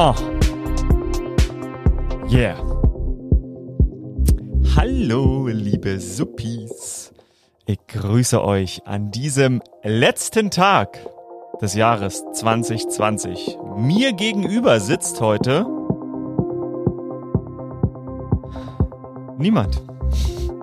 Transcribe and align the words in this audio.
Oh. 0.00 0.14
Yeah. 2.30 2.56
Hallo, 4.76 5.48
liebe 5.48 5.98
Suppis. 5.98 7.12
Ich 7.66 7.84
grüße 7.88 8.40
euch 8.44 8.86
an 8.86 9.10
diesem 9.10 9.60
letzten 9.82 10.52
Tag 10.52 11.00
des 11.60 11.74
Jahres 11.74 12.22
2020. 12.32 13.58
Mir 13.76 14.12
gegenüber 14.12 14.78
sitzt 14.78 15.20
heute 15.20 15.66
niemand. 19.36 19.82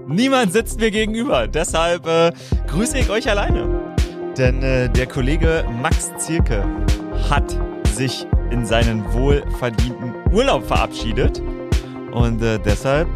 Niemand 0.07 0.54
sitzt 0.54 0.79
mir 0.79 0.91
gegenüber. 0.91 1.49
Deshalb 1.49 2.07
äh, 2.07 2.32
grüße 2.68 2.99
ich 2.99 3.10
euch 3.10 3.29
alleine. 3.29 3.93
Denn 4.38 4.63
äh, 4.63 4.89
der 4.89 5.07
Kollege 5.07 5.65
Max 5.82 6.13
Zierke 6.19 6.63
hat 7.29 7.60
sich 7.96 8.25
in 8.51 8.65
seinen 8.65 9.11
wohlverdienten 9.13 10.13
Urlaub 10.31 10.65
verabschiedet. 10.65 11.41
Und 12.11 12.41
äh, 12.41 12.59
deshalb, 12.59 13.07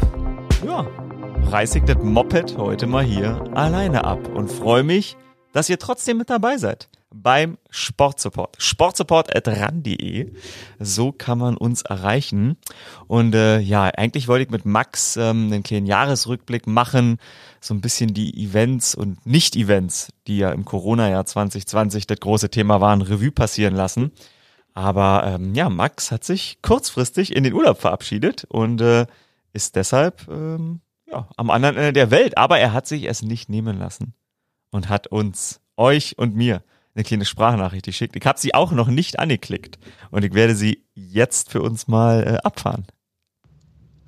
ja, 0.66 0.86
reiße 1.50 1.78
ich 1.78 1.84
das 1.84 2.02
Moped 2.02 2.56
heute 2.58 2.86
mal 2.86 3.04
hier 3.04 3.42
alleine 3.54 4.04
ab 4.04 4.28
und 4.28 4.50
freue 4.50 4.82
mich, 4.82 5.16
dass 5.52 5.68
ihr 5.68 5.78
trotzdem 5.78 6.18
mit 6.18 6.30
dabei 6.30 6.58
seid 6.58 6.88
beim 7.12 7.58
Sportsupport. 7.70 8.56
Sportsupport.ran.de. 8.58 10.32
So 10.78 11.12
kann 11.12 11.38
man 11.38 11.56
uns 11.56 11.82
erreichen. 11.82 12.56
Und 13.08 13.34
äh, 13.34 13.58
ja, 13.58 13.84
eigentlich 13.84 14.28
wollte 14.28 14.44
ich 14.44 14.50
mit 14.50 14.64
Max 14.64 15.16
ähm, 15.16 15.50
einen 15.52 15.62
kleinen 15.62 15.86
Jahresrückblick 15.86 16.66
machen, 16.66 17.18
so 17.60 17.74
ein 17.74 17.80
bisschen 17.80 18.14
die 18.14 18.42
Events 18.42 18.94
und 18.94 19.26
Nicht-Events, 19.26 20.12
die 20.26 20.38
ja 20.38 20.52
im 20.52 20.64
Corona-Jahr 20.64 21.26
2020 21.26 22.06
das 22.06 22.20
große 22.20 22.50
Thema 22.50 22.80
waren, 22.80 23.02
Revue 23.02 23.32
passieren 23.32 23.74
lassen. 23.74 24.12
Aber 24.74 25.24
ähm, 25.26 25.54
ja, 25.54 25.68
Max 25.68 26.10
hat 26.10 26.24
sich 26.24 26.58
kurzfristig 26.62 27.34
in 27.34 27.44
den 27.44 27.52
Urlaub 27.52 27.80
verabschiedet 27.80 28.44
und 28.44 28.80
äh, 28.80 29.06
ist 29.52 29.76
deshalb 29.76 30.28
ähm, 30.28 30.80
ja, 31.10 31.28
am 31.36 31.50
anderen 31.50 31.76
Ende 31.76 31.92
der 31.92 32.10
Welt. 32.10 32.38
Aber 32.38 32.58
er 32.58 32.72
hat 32.72 32.86
sich 32.86 33.08
es 33.08 33.22
nicht 33.22 33.48
nehmen 33.48 33.78
lassen 33.78 34.14
und 34.70 34.88
hat 34.88 35.06
uns, 35.08 35.60
euch 35.76 36.18
und 36.18 36.34
mir 36.34 36.62
eine 36.94 37.04
kleine 37.04 37.24
Sprachnachricht 37.24 37.84
geschickt. 37.84 38.16
Ich 38.16 38.26
habe 38.26 38.38
sie 38.38 38.54
auch 38.54 38.72
noch 38.72 38.88
nicht 38.88 39.18
angeklickt 39.18 39.78
und 40.10 40.24
ich 40.24 40.34
werde 40.34 40.54
sie 40.54 40.84
jetzt 40.94 41.50
für 41.50 41.62
uns 41.62 41.88
mal 41.88 42.22
äh, 42.26 42.36
abfahren. 42.46 42.86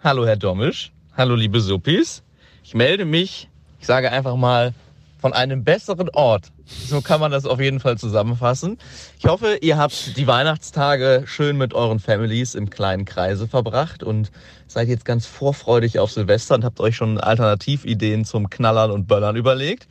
Hallo 0.01 0.27
Herr 0.27 0.37
Domisch, 0.37 0.93
hallo 1.17 1.35
liebe 1.35 1.61
Suppis. 1.61 2.23
Ich 2.65 2.75
melde 2.75 3.05
mich, 3.05 3.49
ich 3.81 3.87
sage 3.87 4.11
einfach 4.11 4.37
mal, 4.37 4.75
von 5.21 5.33
einem 5.33 5.63
besseren 5.63 6.09
Ort. 6.11 6.53
So 6.87 7.01
kann 7.01 7.20
man 7.20 7.31
das 7.33 7.47
auf 7.47 7.61
jeden 7.61 7.81
Fall 7.81 7.97
zusammenfassen. 7.98 8.78
Ich 9.19 9.27
hoffe, 9.27 9.59
ihr 9.61 9.78
habt 9.78 10.17
die 10.17 10.27
Weihnachtstage 10.27 11.25
schön 11.27 11.56
mit 11.56 11.75
euren 11.75 12.01
Families 12.01 12.55
im 12.55 12.70
kleinen 12.70 13.05
Kreise 13.05 13.48
verbracht 13.48 14.03
und 14.03 14.31
seid 14.67 14.89
jetzt 14.89 15.05
ganz 15.05 15.27
vorfreudig 15.27 15.98
auf 15.98 16.12
Silvester 16.12 16.55
und 16.55 16.64
habt 16.64 16.81
euch 16.81 16.97
schon 16.97 17.19
Alternativideen 17.19 18.25
zum 18.25 18.51
Knallern 18.51 18.91
und 18.91 19.06
Böllern 19.06 19.37
überlegt. 19.37 19.89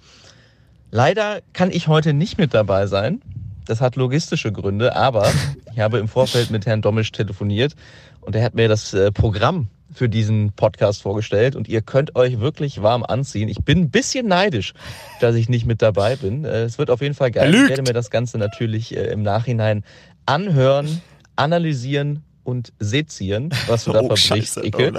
Leider 0.92 1.40
kann 1.54 1.72
ich 1.72 1.88
heute 1.88 2.14
nicht 2.14 2.38
mit 2.38 2.54
dabei 2.54 2.86
sein. 2.88 3.22
Das 3.66 3.80
hat 3.80 3.96
logistische 3.96 4.52
Gründe, 4.52 4.96
aber 4.96 5.32
ich 5.74 5.80
habe 5.80 6.00
im 6.00 6.08
Vorfeld 6.08 6.52
mit 6.52 6.66
Herrn 6.66 6.82
Domisch 6.82 7.12
telefoniert 7.12 7.76
und 8.20 8.36
er 8.36 8.44
hat 8.44 8.56
mir 8.56 8.68
das 8.68 8.94
äh, 8.94 9.12
Programm 9.12 9.70
für 9.94 10.10
diesen 10.10 10.54
Podcast 10.54 11.02
vorgestellt 11.02 11.56
und 11.56 11.68
ihr 11.68 11.82
könnt 11.82 12.16
euch 12.16 12.40
wirklich 12.40 12.82
warm 12.82 13.04
anziehen. 13.04 13.50
Ich 13.50 13.64
bin 13.64 13.80
ein 13.80 13.90
bisschen 13.90 14.28
neidisch, 14.28 14.74
dass 15.20 15.36
ich 15.36 15.50
nicht 15.50 15.66
mit 15.66 15.82
dabei 15.82 16.16
bin. 16.16 16.46
Äh, 16.46 16.64
es 16.64 16.78
wird 16.78 16.90
auf 16.90 17.02
jeden 17.02 17.16
Fall 17.16 17.32
geil. 17.32 17.54
Ich 17.54 17.70
werde 17.70 17.82
mir 17.84 17.94
das 17.94 18.10
Ganze 18.10 18.38
natürlich 18.38 18.96
äh, 18.96 19.12
im 19.12 19.24
Nachhinein 19.24 19.84
anhören, 20.26 21.02
analysieren 21.36 22.24
und 22.44 22.74
sezieren, 22.80 23.50
was 23.68 23.86
du 23.86 23.92
da 23.92 24.02
oh, 24.04 24.16
verbrichst, 24.16 24.58
Icke. 24.58 24.94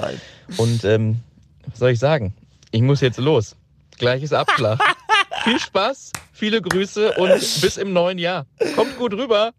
Oh 0.57 0.63
und 0.63 0.85
ähm, 0.85 1.21
was 1.67 1.79
soll 1.79 1.91
ich 1.91 1.99
sagen? 1.99 2.35
Ich 2.71 2.83
muss 2.83 3.01
jetzt 3.01 3.19
los. 3.19 3.57
Gleich 3.99 4.23
ist 4.23 4.33
Abschlag. 4.33 4.81
Viel 5.45 5.59
Spaß, 5.59 6.13
viele 6.33 6.63
Grüße 6.63 7.15
und 7.15 7.33
bis 7.61 7.77
im 7.77 7.93
neuen 7.93 8.19
Jahr. 8.19 8.47
Kommt 8.77 8.97
gut 8.97 9.13
rüber. 9.15 9.53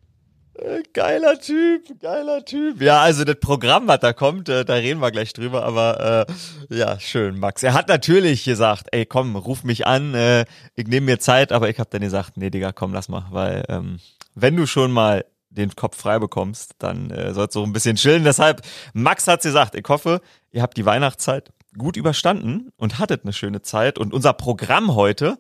Äh, 0.56 0.84
geiler 0.94 1.40
Typ, 1.40 2.00
geiler 2.00 2.46
Typ. 2.46 2.80
Ja, 2.82 3.02
also 3.02 3.24
das 3.24 3.38
Programm, 3.40 3.88
was 3.88 4.00
da 4.00 4.14
kommt, 4.14 4.50
äh, 4.50 4.64
da 4.64 4.76
reden 4.76 5.00
wir 5.00 5.12
gleich 5.12 5.34
drüber, 5.34 5.64
aber 5.64 6.28
äh, 6.70 6.76
ja, 6.76 7.00
schön, 7.00 7.40
Max. 7.40 7.64
Er 7.64 7.74
hat 7.74 7.88
natürlich 7.88 8.44
gesagt, 8.44 8.88
ey, 8.92 9.06
komm, 9.06 9.36
ruf 9.36 9.64
mich 9.64 9.88
an, 9.88 10.14
äh, 10.14 10.46
ich 10.76 10.88
nehme 10.88 11.08
mir 11.08 11.20
Zeit, 11.20 11.52
aber 11.52 11.70
ich 11.70 11.80
habe 11.80 11.90
dann 11.90 12.02
gesagt, 12.02 12.38
nee, 12.38 12.52
Digga, 12.52 12.72
komm, 12.72 12.94
lass 12.94 13.10
mal, 13.10 13.26
weil 13.32 13.64
ähm, 13.68 14.00
wenn 14.36 14.56
du 14.56 14.68
schon 14.68 14.92
mal 14.92 15.26
den 15.50 15.76
Kopf 15.76 15.98
frei 15.98 16.20
bekommst, 16.20 16.76
dann 16.80 17.10
äh, 17.10 17.34
sollst 17.34 17.56
du 17.56 17.64
ein 17.64 17.74
bisschen 17.74 17.96
chillen. 17.96 18.24
Deshalb, 18.24 18.62
Max 18.94 19.28
hat's 19.28 19.44
gesagt, 19.44 19.76
ich 19.76 19.88
hoffe, 19.88 20.22
ihr 20.52 20.62
habt 20.62 20.78
die 20.78 20.86
Weihnachtszeit 20.86 21.52
gut 21.78 21.98
überstanden 21.98 22.72
und 22.78 23.00
hattet 23.00 23.24
eine 23.24 23.34
schöne 23.34 23.62
Zeit. 23.62 23.98
Und 23.98 24.14
unser 24.14 24.34
Programm 24.34 24.96
heute, 24.96 25.38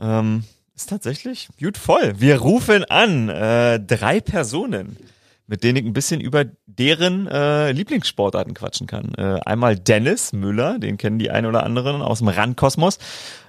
ähm, 0.00 0.44
ist 0.76 0.90
tatsächlich 0.90 1.48
gut 1.58 1.78
voll. 1.78 2.20
Wir 2.20 2.38
rufen 2.38 2.84
an 2.84 3.30
äh, 3.30 3.80
drei 3.80 4.20
Personen, 4.20 4.98
mit 5.46 5.64
denen 5.64 5.78
ich 5.78 5.84
ein 5.86 5.94
bisschen 5.94 6.20
über 6.20 6.44
deren 6.66 7.26
äh, 7.26 7.72
Lieblingssportarten 7.72 8.52
quatschen 8.52 8.86
kann. 8.86 9.14
Äh, 9.16 9.40
einmal 9.46 9.76
Dennis 9.76 10.34
Müller, 10.34 10.78
den 10.78 10.98
kennen 10.98 11.18
die 11.18 11.30
ein 11.30 11.46
oder 11.46 11.64
anderen 11.64 12.02
aus 12.02 12.18
dem 12.18 12.28
Randkosmos. 12.28 12.98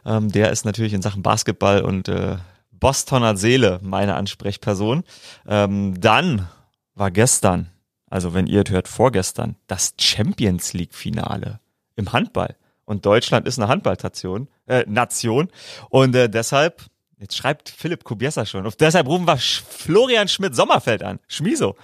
Ähm, 0.05 0.31
der 0.31 0.51
ist 0.51 0.63
natürlich 0.63 0.93
in 0.93 1.01
Sachen 1.01 1.21
Basketball 1.21 1.81
und 1.81 2.07
äh, 2.07 2.37
Bostoner 2.71 3.35
Seele 3.35 3.79
meine 3.83 4.15
Ansprechperson. 4.15 5.03
Ähm, 5.47 5.99
dann 5.99 6.47
war 6.95 7.11
gestern, 7.11 7.69
also 8.09 8.33
wenn 8.33 8.47
ihr 8.47 8.63
hört 8.69 8.87
vorgestern, 8.87 9.57
das 9.67 9.95
Champions 9.99 10.73
League 10.73 10.93
Finale 10.93 11.59
im 11.97 12.13
Handball. 12.13 12.55
Und 12.85 13.05
Deutschland 13.05 13.47
ist 13.47 13.59
eine 13.59 13.67
Handballnation, 13.67 14.47
äh, 14.65 14.85
Nation. 14.87 15.49
Und 15.89 16.15
äh, 16.15 16.29
deshalb 16.29 16.85
Jetzt 17.19 17.35
schreibt 17.35 17.69
Philipp 17.69 18.03
Kubiesa 18.03 18.45
schon. 18.45 18.63
Und 18.63 18.79
deshalb 18.79 19.07
rufen 19.07 19.25
wir 19.25 19.37
Florian 19.37 20.27
Schmidt-Sommerfeld 20.27 21.01
an. 21.01 21.17
Schmiso. 21.27 21.75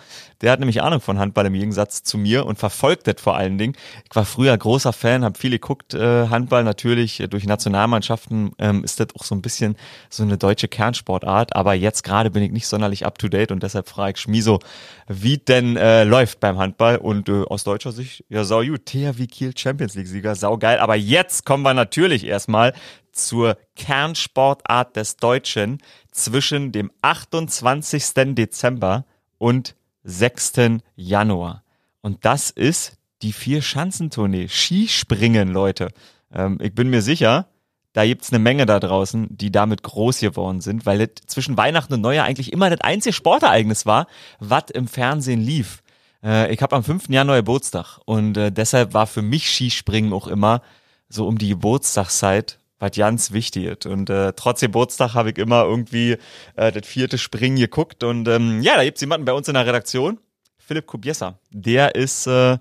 Der 0.42 0.52
hat 0.52 0.60
nämlich 0.60 0.84
Ahnung 0.84 1.02
von 1.02 1.18
Handball 1.18 1.48
im 1.48 1.54
Gegensatz 1.54 2.04
zu 2.04 2.20
mir 2.20 2.46
und 2.46 2.60
verfolgt 2.60 3.08
das 3.08 3.16
vor 3.20 3.36
allen 3.36 3.58
Dingen. 3.58 3.74
Ich 4.08 4.16
war 4.16 4.26
früher 4.26 4.56
großer 4.56 4.94
Fan, 4.94 5.24
habe 5.24 5.40
viele 5.40 5.58
geguckt, 5.58 5.96
äh, 5.96 6.28
Handball 6.28 6.64
natürlich 6.64 7.24
durch 7.32 7.46
Nationalmannschaften 7.46 8.52
ähm, 8.60 8.84
ist 8.84 9.00
das 9.00 9.08
auch 9.18 9.24
so 9.24 9.34
ein 9.34 9.42
bisschen 9.42 9.76
so 10.10 10.22
eine 10.22 10.38
deutsche 10.38 10.68
Kernsportart. 10.68 11.56
Aber 11.56 11.74
jetzt 11.74 12.04
gerade 12.04 12.30
bin 12.30 12.44
ich 12.44 12.52
nicht 12.52 12.68
sonderlich 12.68 13.04
up 13.04 13.18
to 13.18 13.28
date 13.28 13.52
und 13.52 13.64
deshalb 13.64 13.90
frage 13.90 14.14
ich 14.16 14.22
Schmiso, 14.22 14.60
wie 15.08 15.38
denn 15.38 15.78
äh, 15.78 16.04
läuft 16.04 16.42
beim 16.42 16.60
Handball. 16.60 16.98
Und 16.98 17.28
äh, 17.30 17.44
aus 17.46 17.64
deutscher 17.64 17.92
Sicht, 17.92 18.24
ja, 18.30 18.44
sau 18.44 18.62
gut. 18.62 18.86
THW 18.86 19.26
Kiel 19.26 19.54
Champions 19.58 19.96
League 19.96 20.08
Sieger, 20.08 20.36
sau 20.36 20.60
geil. 20.60 20.78
Aber 20.78 20.96
jetzt 20.96 21.44
kommen 21.44 21.64
wir 21.64 21.74
natürlich 21.74 22.28
erstmal 22.28 22.74
zur 23.13 23.57
Kernsportart 23.75 24.96
des 24.96 25.18
Deutschen 25.18 25.79
zwischen 26.12 26.72
dem 26.72 26.91
28. 27.01 28.35
Dezember 28.35 29.06
und 29.38 29.75
6. 30.03 30.53
Januar. 30.96 31.63
Und 32.02 32.25
das 32.25 32.50
ist 32.50 32.97
die 33.22 33.34
Vier-Schanzentournee. 33.34 34.47
Skispringen, 34.50 35.50
Leute. 35.50 35.90
Ähm, 36.34 36.57
ich 36.62 36.75
bin 36.75 36.90
mir 36.90 37.02
sicher, 37.02 37.47
da 37.94 38.06
gibt's 38.06 38.31
eine 38.31 38.40
Menge 38.40 38.66
da 38.66 38.79
draußen, 38.79 39.38
die 39.38 39.52
damit 39.52 39.84
groß 39.84 40.19
geworden 40.19 40.62
sind, 40.62 40.85
weil 40.85 40.97
das 41.07 41.28
zwischen 41.28 41.57
Weihnachten 41.57 41.94
und 41.94 42.02
Neujahr 42.02 42.25
eigentlich 42.25 42.52
immer 42.52 42.69
das 42.69 42.81
einzige 42.81 43.13
Sportereignis 43.13 43.85
war, 43.85 44.07
was 44.40 44.66
im 44.73 44.88
Fernsehen 44.88 45.41
lief. 45.41 45.84
Äh, 46.23 46.53
ich 46.53 46.62
habe 46.62 46.75
am 46.75 46.84
5. 46.84 47.09
Januar 47.09 47.38
Geburtstag 47.38 48.00
und 48.06 48.35
äh, 48.35 48.52
deshalb 48.52 48.94
war 48.94 49.07
für 49.07 49.22
mich 49.22 49.50
Skispringen 49.50 50.12
auch 50.12 50.28
immer 50.28 50.62
so 51.07 51.28
um 51.28 51.38
die 51.38 51.50
Geburtstagszeit 51.50 52.59
was 52.84 52.92
ganz 52.92 53.32
wichtig 53.32 53.66
ist. 53.66 53.85
Und 53.85 54.09
äh, 54.09 54.34
trotz 54.35 54.59
Geburtstag 54.59 55.14
habe 55.14 55.32
ich 55.32 55.38
immer 55.38 55.64
irgendwie 55.64 56.18
äh, 56.56 56.72
das 56.72 56.85
vierte 56.85 57.18
Springen 57.18 57.56
geguckt. 57.58 58.03
Und 58.03 58.28
ähm, 58.28 58.62
ja, 58.62 58.76
da 58.76 58.84
gibt's 58.84 59.02
jemanden 59.02 59.26
bei 59.26 59.34
uns 59.34 59.47
in 59.47 59.53
der 59.53 59.66
Redaktion, 59.66 60.20
Philipp 60.58 60.85
Kubiesa. 60.85 61.40
Der 61.52 61.96
ist, 61.96 62.28
äh, 62.28 62.58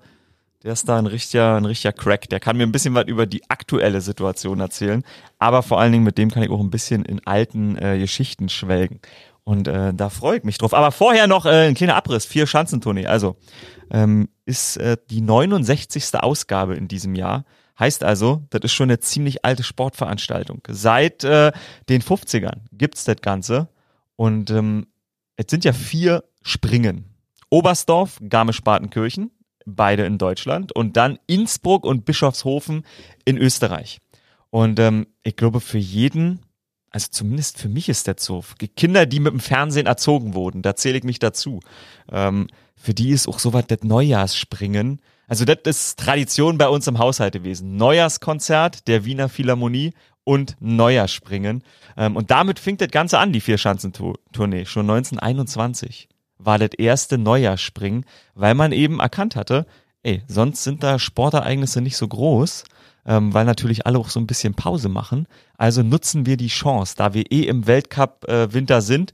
der 0.63 0.73
ist 0.73 0.87
da 0.87 0.97
ein 0.97 1.07
richtiger, 1.07 1.57
ein 1.57 1.65
richtiger 1.65 1.91
Crack. 1.91 2.29
Der 2.29 2.39
kann 2.39 2.57
mir 2.57 2.63
ein 2.63 2.71
bisschen 2.71 2.93
was 2.93 3.05
über 3.07 3.25
die 3.25 3.49
aktuelle 3.49 4.01
Situation 4.01 4.61
erzählen. 4.61 5.03
Aber 5.39 5.61
vor 5.61 5.79
allen 5.79 5.91
Dingen 5.91 6.05
mit 6.05 6.17
dem 6.17 6.31
kann 6.31 6.43
ich 6.43 6.49
auch 6.49 6.61
ein 6.61 6.71
bisschen 6.71 7.03
in 7.03 7.25
alten 7.27 7.77
äh, 7.77 7.99
Geschichten 7.99 8.47
schwelgen. 8.47 9.01
Und 9.43 9.67
äh, 9.67 9.93
da 9.93 10.09
freue 10.09 10.37
ich 10.37 10.43
mich 10.45 10.57
drauf. 10.57 10.73
Aber 10.73 10.91
vorher 10.93 11.27
noch 11.27 11.45
äh, 11.45 11.67
ein 11.67 11.75
kleiner 11.75 11.97
Abriss, 11.97 12.25
vier 12.25 12.47
Schanzentournee. 12.47 13.07
Also 13.07 13.35
ähm, 13.91 14.29
ist 14.45 14.77
äh, 14.77 14.95
die 15.09 15.19
69. 15.19 16.15
Ausgabe 16.15 16.75
in 16.75 16.87
diesem 16.87 17.13
Jahr. 17.15 17.43
Heißt 17.79 18.03
also, 18.03 18.43
das 18.49 18.61
ist 18.63 18.73
schon 18.73 18.89
eine 18.89 18.99
ziemlich 18.99 19.43
alte 19.43 19.63
Sportveranstaltung. 19.63 20.61
Seit 20.67 21.23
äh, 21.23 21.51
den 21.89 22.01
50ern 22.01 22.61
gibt's 22.71 23.03
das 23.03 23.17
Ganze. 23.21 23.69
Und 24.15 24.51
ähm, 24.51 24.87
es 25.35 25.45
sind 25.49 25.65
ja 25.65 25.73
vier 25.73 26.23
Springen. 26.43 27.05
Oberstdorf, 27.49 28.19
Garmisch-Partenkirchen, 28.27 29.31
beide 29.65 30.05
in 30.05 30.17
Deutschland. 30.17 30.71
Und 30.75 30.97
dann 30.97 31.17
Innsbruck 31.25 31.85
und 31.85 32.05
Bischofshofen 32.05 32.85
in 33.25 33.37
Österreich. 33.37 33.99
Und 34.51 34.79
ähm, 34.79 35.07
ich 35.23 35.35
glaube, 35.35 35.59
für 35.59 35.79
jeden 35.79 36.41
also 36.93 37.07
zumindest 37.09 37.57
für 37.57 37.69
mich 37.69 37.89
ist 37.89 38.07
das 38.07 38.23
so. 38.23 38.43
Kinder, 38.77 39.07
die 39.07 39.19
mit 39.19 39.33
dem 39.33 39.39
Fernsehen 39.39 39.87
erzogen 39.87 40.35
wurden, 40.35 40.61
da 40.61 40.75
zähle 40.75 40.99
ich 40.99 41.03
mich 41.03 41.17
dazu. 41.17 41.59
Ähm, 42.11 42.47
für 42.75 42.93
die 42.93 43.09
ist 43.09 43.27
auch 43.27 43.39
sowas 43.39 43.65
das 43.67 43.79
Neujahrsspringen. 43.81 45.01
Also 45.33 45.45
das 45.45 45.57
ist 45.63 45.97
Tradition 45.97 46.59
bei 46.59 46.69
uns 46.69 46.85
im 46.85 46.99
Haushalt 46.99 47.33
gewesen. 47.33 47.75
Neujahrskonzert 47.75 48.87
der 48.87 49.03
Wiener 49.03 49.29
Philharmonie 49.29 49.95
und 50.23 50.55
Neujahrsspringen. 50.59 51.63
Ähm, 51.97 52.15
und 52.15 52.29
damit 52.29 52.59
fing 52.59 52.77
das 52.77 52.89
Ganze 52.89 53.17
an, 53.17 53.33
die 53.33 53.41
Vier-Schanzentournee. 53.41 54.65
Schon 54.65 54.87
1921 54.87 56.07
war 56.37 56.59
das 56.59 56.75
erste 56.77 57.17
Neujahrsspringen, 57.17 58.05
weil 58.35 58.53
man 58.53 58.71
eben 58.73 58.99
erkannt 58.99 59.35
hatte, 59.35 59.65
ey, 60.03 60.21
sonst 60.27 60.63
sind 60.63 60.83
da 60.83 60.99
Sportereignisse 60.99 61.81
nicht 61.81 61.97
so 61.97 62.07
groß 62.07 62.65
ähm, 63.05 63.33
weil 63.33 63.45
natürlich 63.45 63.85
alle 63.85 63.97
auch 63.97 64.09
so 64.09 64.19
ein 64.19 64.27
bisschen 64.27 64.53
Pause 64.53 64.89
machen. 64.89 65.27
Also 65.57 65.83
nutzen 65.83 66.25
wir 66.25 66.37
die 66.37 66.47
Chance, 66.47 66.95
da 66.97 67.13
wir 67.13 67.31
eh 67.31 67.41
im 67.41 67.67
Weltcup 67.67 68.25
äh, 68.29 68.81
sind 68.81 69.13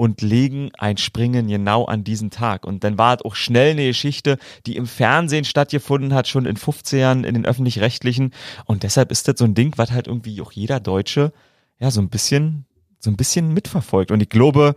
und 0.00 0.22
legen 0.22 0.70
ein 0.78 0.96
Springen 0.96 1.48
genau 1.48 1.84
an 1.84 2.04
diesen 2.04 2.30
Tag. 2.30 2.64
Und 2.64 2.84
dann 2.84 2.96
war 2.96 3.16
es 3.16 3.22
auch 3.22 3.34
schnell 3.34 3.72
eine 3.72 3.86
Geschichte, 3.88 4.38
die 4.64 4.76
im 4.76 4.86
Fernsehen 4.86 5.44
stattgefunden 5.44 6.14
hat, 6.14 6.26
schon 6.26 6.46
in 6.46 6.56
15 6.56 7.24
in 7.24 7.34
den 7.34 7.44
öffentlich-rechtlichen. 7.44 8.32
Und 8.64 8.82
deshalb 8.82 9.12
ist 9.12 9.28
das 9.28 9.34
so 9.36 9.44
ein 9.44 9.54
Ding, 9.54 9.74
was 9.76 9.90
halt 9.90 10.06
irgendwie 10.06 10.40
auch 10.40 10.52
jeder 10.52 10.80
Deutsche 10.80 11.34
ja 11.78 11.90
so 11.90 12.00
ein 12.00 12.08
bisschen, 12.08 12.64
so 12.98 13.10
ein 13.10 13.18
bisschen 13.18 13.52
mitverfolgt. 13.52 14.10
Und 14.10 14.22
ich 14.22 14.30
glaube, 14.30 14.74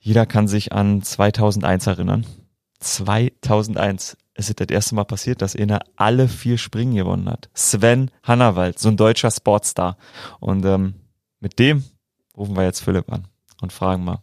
jeder 0.00 0.26
kann 0.26 0.48
sich 0.48 0.72
an 0.72 1.02
2001 1.02 1.86
erinnern. 1.86 2.26
2001 2.80 4.16
es 4.34 4.50
ist 4.50 4.58
das 4.58 4.68
erste 4.70 4.96
Mal 4.96 5.04
passiert, 5.04 5.40
dass 5.40 5.54
einer 5.54 5.82
alle 5.94 6.26
vier 6.26 6.58
Springen 6.58 6.96
gewonnen 6.96 7.30
hat. 7.30 7.48
Sven 7.54 8.10
Hannawald, 8.24 8.80
so 8.80 8.88
ein 8.88 8.96
deutscher 8.96 9.30
Sportstar. 9.30 9.96
Und 10.40 10.64
ähm, 10.64 10.94
mit 11.38 11.60
dem 11.60 11.84
rufen 12.36 12.56
wir 12.56 12.64
jetzt 12.64 12.80
Philipp 12.80 13.12
an 13.12 13.28
und 13.60 13.72
fragen 13.72 14.02
mal, 14.02 14.18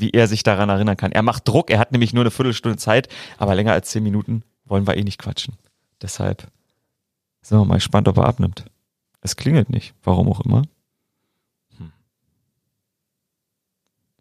wie 0.00 0.10
er 0.10 0.28
sich 0.28 0.42
daran 0.42 0.68
erinnern 0.68 0.96
kann. 0.96 1.12
Er 1.12 1.22
macht 1.22 1.46
Druck, 1.48 1.70
er 1.70 1.78
hat 1.78 1.92
nämlich 1.92 2.12
nur 2.12 2.22
eine 2.22 2.30
Viertelstunde 2.30 2.78
Zeit, 2.78 3.08
aber 3.38 3.54
länger 3.54 3.72
als 3.72 3.90
zehn 3.90 4.02
Minuten 4.02 4.42
wollen 4.64 4.86
wir 4.86 4.96
eh 4.96 5.04
nicht 5.04 5.18
quatschen. 5.18 5.54
Deshalb 6.02 6.48
sind 7.42 7.58
wir 7.58 7.64
mal 7.64 7.76
gespannt, 7.76 8.08
ob 8.08 8.16
er 8.18 8.24
abnimmt. 8.24 8.64
Es 9.20 9.36
klingelt 9.36 9.70
nicht, 9.70 9.94
warum 10.02 10.28
auch 10.28 10.40
immer. 10.40 10.62
Hm. 11.78 11.92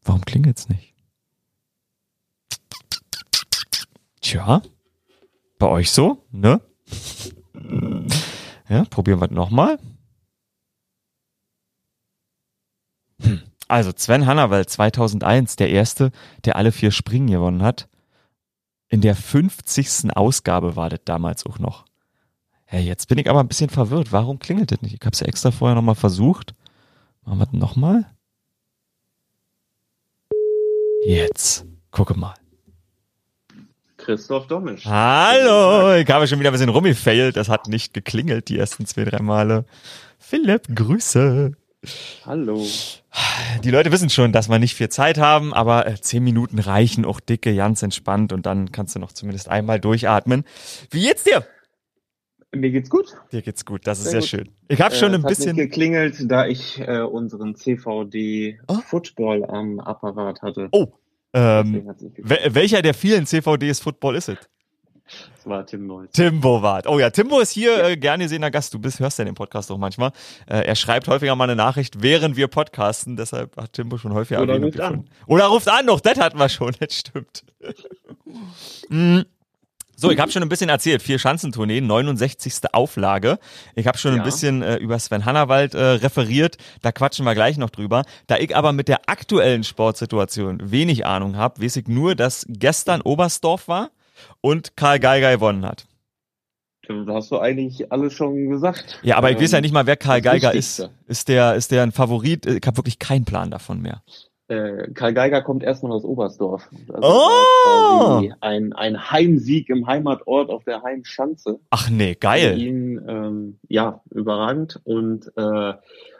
Warum 0.03 0.21
klingelt's 0.25 0.69
nicht? 0.69 0.93
Tja, 4.21 4.61
bei 5.59 5.67
euch 5.67 5.91
so, 5.91 6.25
ne? 6.31 6.61
Ja, 8.67 8.85
probieren 8.85 9.21
wir 9.21 9.27
nochmal. 9.27 9.77
Hm. 13.21 13.43
Also 13.67 13.91
Sven 13.95 14.27
Hannawald 14.27 14.69
2001, 14.69 15.55
der 15.55 15.69
erste, 15.69 16.11
der 16.45 16.55
alle 16.55 16.71
vier 16.71 16.91
Springen 16.91 17.27
gewonnen 17.27 17.63
hat. 17.63 17.87
In 18.89 19.01
der 19.01 19.15
50. 19.15 20.15
Ausgabe 20.15 20.75
war 20.75 20.89
das 20.89 20.99
damals 21.05 21.45
auch 21.45 21.57
noch. 21.57 21.85
Hey, 22.65 22.83
jetzt 22.83 23.07
bin 23.07 23.17
ich 23.17 23.29
aber 23.29 23.39
ein 23.39 23.47
bisschen 23.47 23.69
verwirrt. 23.69 24.11
Warum 24.11 24.39
klingelt 24.39 24.71
das 24.71 24.81
nicht? 24.81 24.93
Ich 24.93 25.01
habe 25.01 25.13
es 25.13 25.19
ja 25.19 25.27
extra 25.27 25.51
vorher 25.51 25.75
nochmal 25.75 25.95
versucht. 25.95 26.53
Machen 27.23 27.39
wir 27.39 27.45
das 27.45 27.53
nochmal? 27.53 28.05
Jetzt. 31.05 31.65
Gucke 31.91 32.15
mal. 32.15 32.35
Christoph 33.97 34.47
Domisch. 34.47 34.85
Hallo, 34.85 35.95
ich 35.95 36.09
habe 36.09 36.27
schon 36.27 36.39
wieder 36.39 36.49
ein 36.49 36.53
bisschen 36.53 36.69
rumgefailt. 36.69 37.35
Das 37.35 37.49
hat 37.49 37.67
nicht 37.67 37.93
geklingelt 37.93 38.49
die 38.49 38.57
ersten 38.57 38.85
zwei, 38.85 39.03
drei 39.03 39.21
Male. 39.21 39.65
Philipp, 40.19 40.67
Grüße. 40.75 41.53
Hallo. 42.25 42.65
Die 43.63 43.71
Leute 43.71 43.91
wissen 43.91 44.09
schon, 44.09 44.31
dass 44.31 44.49
wir 44.49 44.59
nicht 44.59 44.75
viel 44.75 44.89
Zeit 44.89 45.17
haben, 45.17 45.53
aber 45.53 45.87
äh, 45.87 45.95
zehn 45.99 46.23
Minuten 46.23 46.59
reichen 46.59 47.05
auch 47.05 47.19
dicke, 47.19 47.55
ganz 47.55 47.81
entspannt 47.83 48.33
und 48.33 48.45
dann 48.45 48.71
kannst 48.71 48.95
du 48.95 48.99
noch 48.99 49.11
zumindest 49.11 49.49
einmal 49.49 49.79
durchatmen. 49.79 50.43
Wie 50.91 51.01
geht's 51.01 51.23
dir? 51.23 51.45
Mir 52.53 52.71
geht's 52.71 52.89
gut. 52.89 53.13
Dir 53.31 53.41
geht's 53.41 53.65
gut, 53.65 53.85
das 53.85 53.99
ist 53.99 54.11
sehr, 54.11 54.21
sehr 54.21 54.39
schön. 54.39 54.49
Ich 54.69 54.81
habe 54.81 54.95
schon 54.95 55.11
äh, 55.11 55.15
ein 55.15 55.23
hat 55.23 55.29
bisschen 55.29 55.55
nicht 55.55 55.65
geklingelt, 55.65 56.15
da 56.31 56.45
ich 56.47 56.79
äh, 56.79 57.01
unseren 57.01 57.55
CVD 57.55 58.59
Oh. 58.67 58.75
Football 58.75 59.43
am 59.45 59.79
Apparat 59.79 60.41
hatte. 60.41 60.69
Oh, 60.71 60.87
ähm, 61.33 61.93
welcher 62.23 62.81
der 62.81 62.93
vielen 62.93 63.25
CVDs 63.25 63.81
Football 63.81 64.15
ist 64.15 64.29
es? 64.29 64.37
Das 65.05 65.45
war 65.45 65.65
Tim 65.65 65.85
Neuss. 65.85 66.09
Timbo 66.11 66.61
wart. 66.61 66.87
Oh 66.87 66.97
ja, 66.99 67.09
Timbo 67.11 67.39
ist 67.39 67.51
hier 67.51 67.83
äh, 67.83 67.97
gerne 67.97 68.23
gesehener 68.23 68.49
Gast. 68.49 68.73
Du 68.73 68.79
bist, 68.79 68.99
hörst 68.99 69.19
ja 69.19 69.25
den 69.25 69.35
Podcast 69.35 69.71
auch 69.71 69.77
manchmal. 69.77 70.11
Äh, 70.47 70.65
er 70.65 70.75
schreibt 70.75 71.07
häufiger 71.07 71.35
mal 71.35 71.43
eine 71.43 71.55
Nachricht, 71.55 72.01
während 72.01 72.35
wir 72.35 72.47
podcasten. 72.47 73.15
Deshalb 73.15 73.55
hat 73.57 73.73
Timbo 73.73 73.97
schon 73.97 74.13
häufiger 74.13 74.41
Oder 74.41 74.59
ruft 74.59 74.79
an. 74.79 75.07
Oder 75.27 75.45
ruft 75.45 75.69
an, 75.69 75.85
noch 75.85 75.99
das 75.99 76.19
hatten 76.19 76.39
wir 76.39 76.49
schon, 76.49 76.73
das 76.79 76.95
stimmt. 76.95 77.43
Mm. 78.89 79.19
So, 79.97 80.11
ich 80.11 80.19
habe 80.19 80.29
schon 80.29 80.41
ein 80.43 80.49
bisschen 80.49 80.69
erzählt. 80.69 81.01
Vier 81.01 81.19
Schanzentournee, 81.19 81.79
69. 81.79 82.73
Auflage. 82.73 83.39
Ich 83.75 83.87
habe 83.87 83.97
schon 83.97 84.11
ein 84.11 84.17
Ja. 84.17 84.23
bisschen 84.23 84.61
äh, 84.61 84.75
über 84.75 84.99
Sven 84.99 85.23
Hannawald 85.23 85.73
äh, 85.73 85.81
referiert. 85.81 86.57
Da 86.81 86.91
quatschen 86.91 87.25
wir 87.25 87.33
gleich 87.33 87.57
noch 87.57 87.69
drüber. 87.69 88.03
Da 88.27 88.37
ich 88.37 88.53
aber 88.55 88.73
mit 88.73 88.89
der 88.89 89.07
aktuellen 89.07 89.63
Sportsituation 89.63 90.59
wenig 90.69 91.05
Ahnung 91.05 91.37
habe, 91.37 91.63
weiß 91.63 91.77
ich 91.77 91.87
nur, 91.87 92.15
dass 92.15 92.45
gestern 92.49 93.01
Oberstdorf 93.01 93.69
war 93.69 93.91
und 94.41 94.75
Karl 94.77 94.99
Geiger 94.99 95.31
gewonnen 95.33 95.65
hat. 95.65 95.85
Da 96.87 97.15
hast 97.15 97.31
du 97.31 97.39
eigentlich 97.39 97.91
alles 97.91 98.13
schon 98.13 98.49
gesagt. 98.49 98.99
Ja, 99.01 99.17
aber 99.17 99.31
ich 99.31 99.37
Ähm, 99.37 99.43
weiß 99.43 99.51
ja 99.53 99.61
nicht 99.61 99.73
mal, 99.73 99.87
wer 99.87 99.97
Karl 99.97 100.21
Geiger 100.21 100.53
ist. 100.53 100.79
Wichtigste. 100.79 100.89
Ist 101.07 101.27
der, 101.29 101.55
ist 101.55 101.71
der 101.71 101.81
ein 101.83 101.91
Favorit? 101.91 102.45
Ich 102.45 102.61
habe 102.67 102.77
wirklich 102.77 102.99
keinen 102.99 103.25
Plan 103.25 103.49
davon 103.49 103.81
mehr. 103.81 104.03
Äh, 104.47 104.91
Karl 104.93 105.15
Geiger 105.15 105.41
kommt 105.41 105.63
erstmal 105.63 105.91
aus 105.93 106.03
Oberstdorf. 106.03 106.69
Also 106.93 107.01
Oh! 107.01 108.29
Ein, 108.41 108.73
ein 108.73 109.09
Heimsieg 109.09 109.69
im 109.69 109.87
Heimatort 109.87 110.51
auf 110.51 110.63
der 110.63 110.83
Heimschanze. 110.83 111.59
Ach 111.71 111.89
nee, 111.89 112.13
geil. 112.13 112.59
ihn, 112.59 113.01
ähm, 113.07 113.57
ja, 113.67 114.01
überragend. 114.11 114.79
Und 114.83 115.31
äh, 115.35 115.73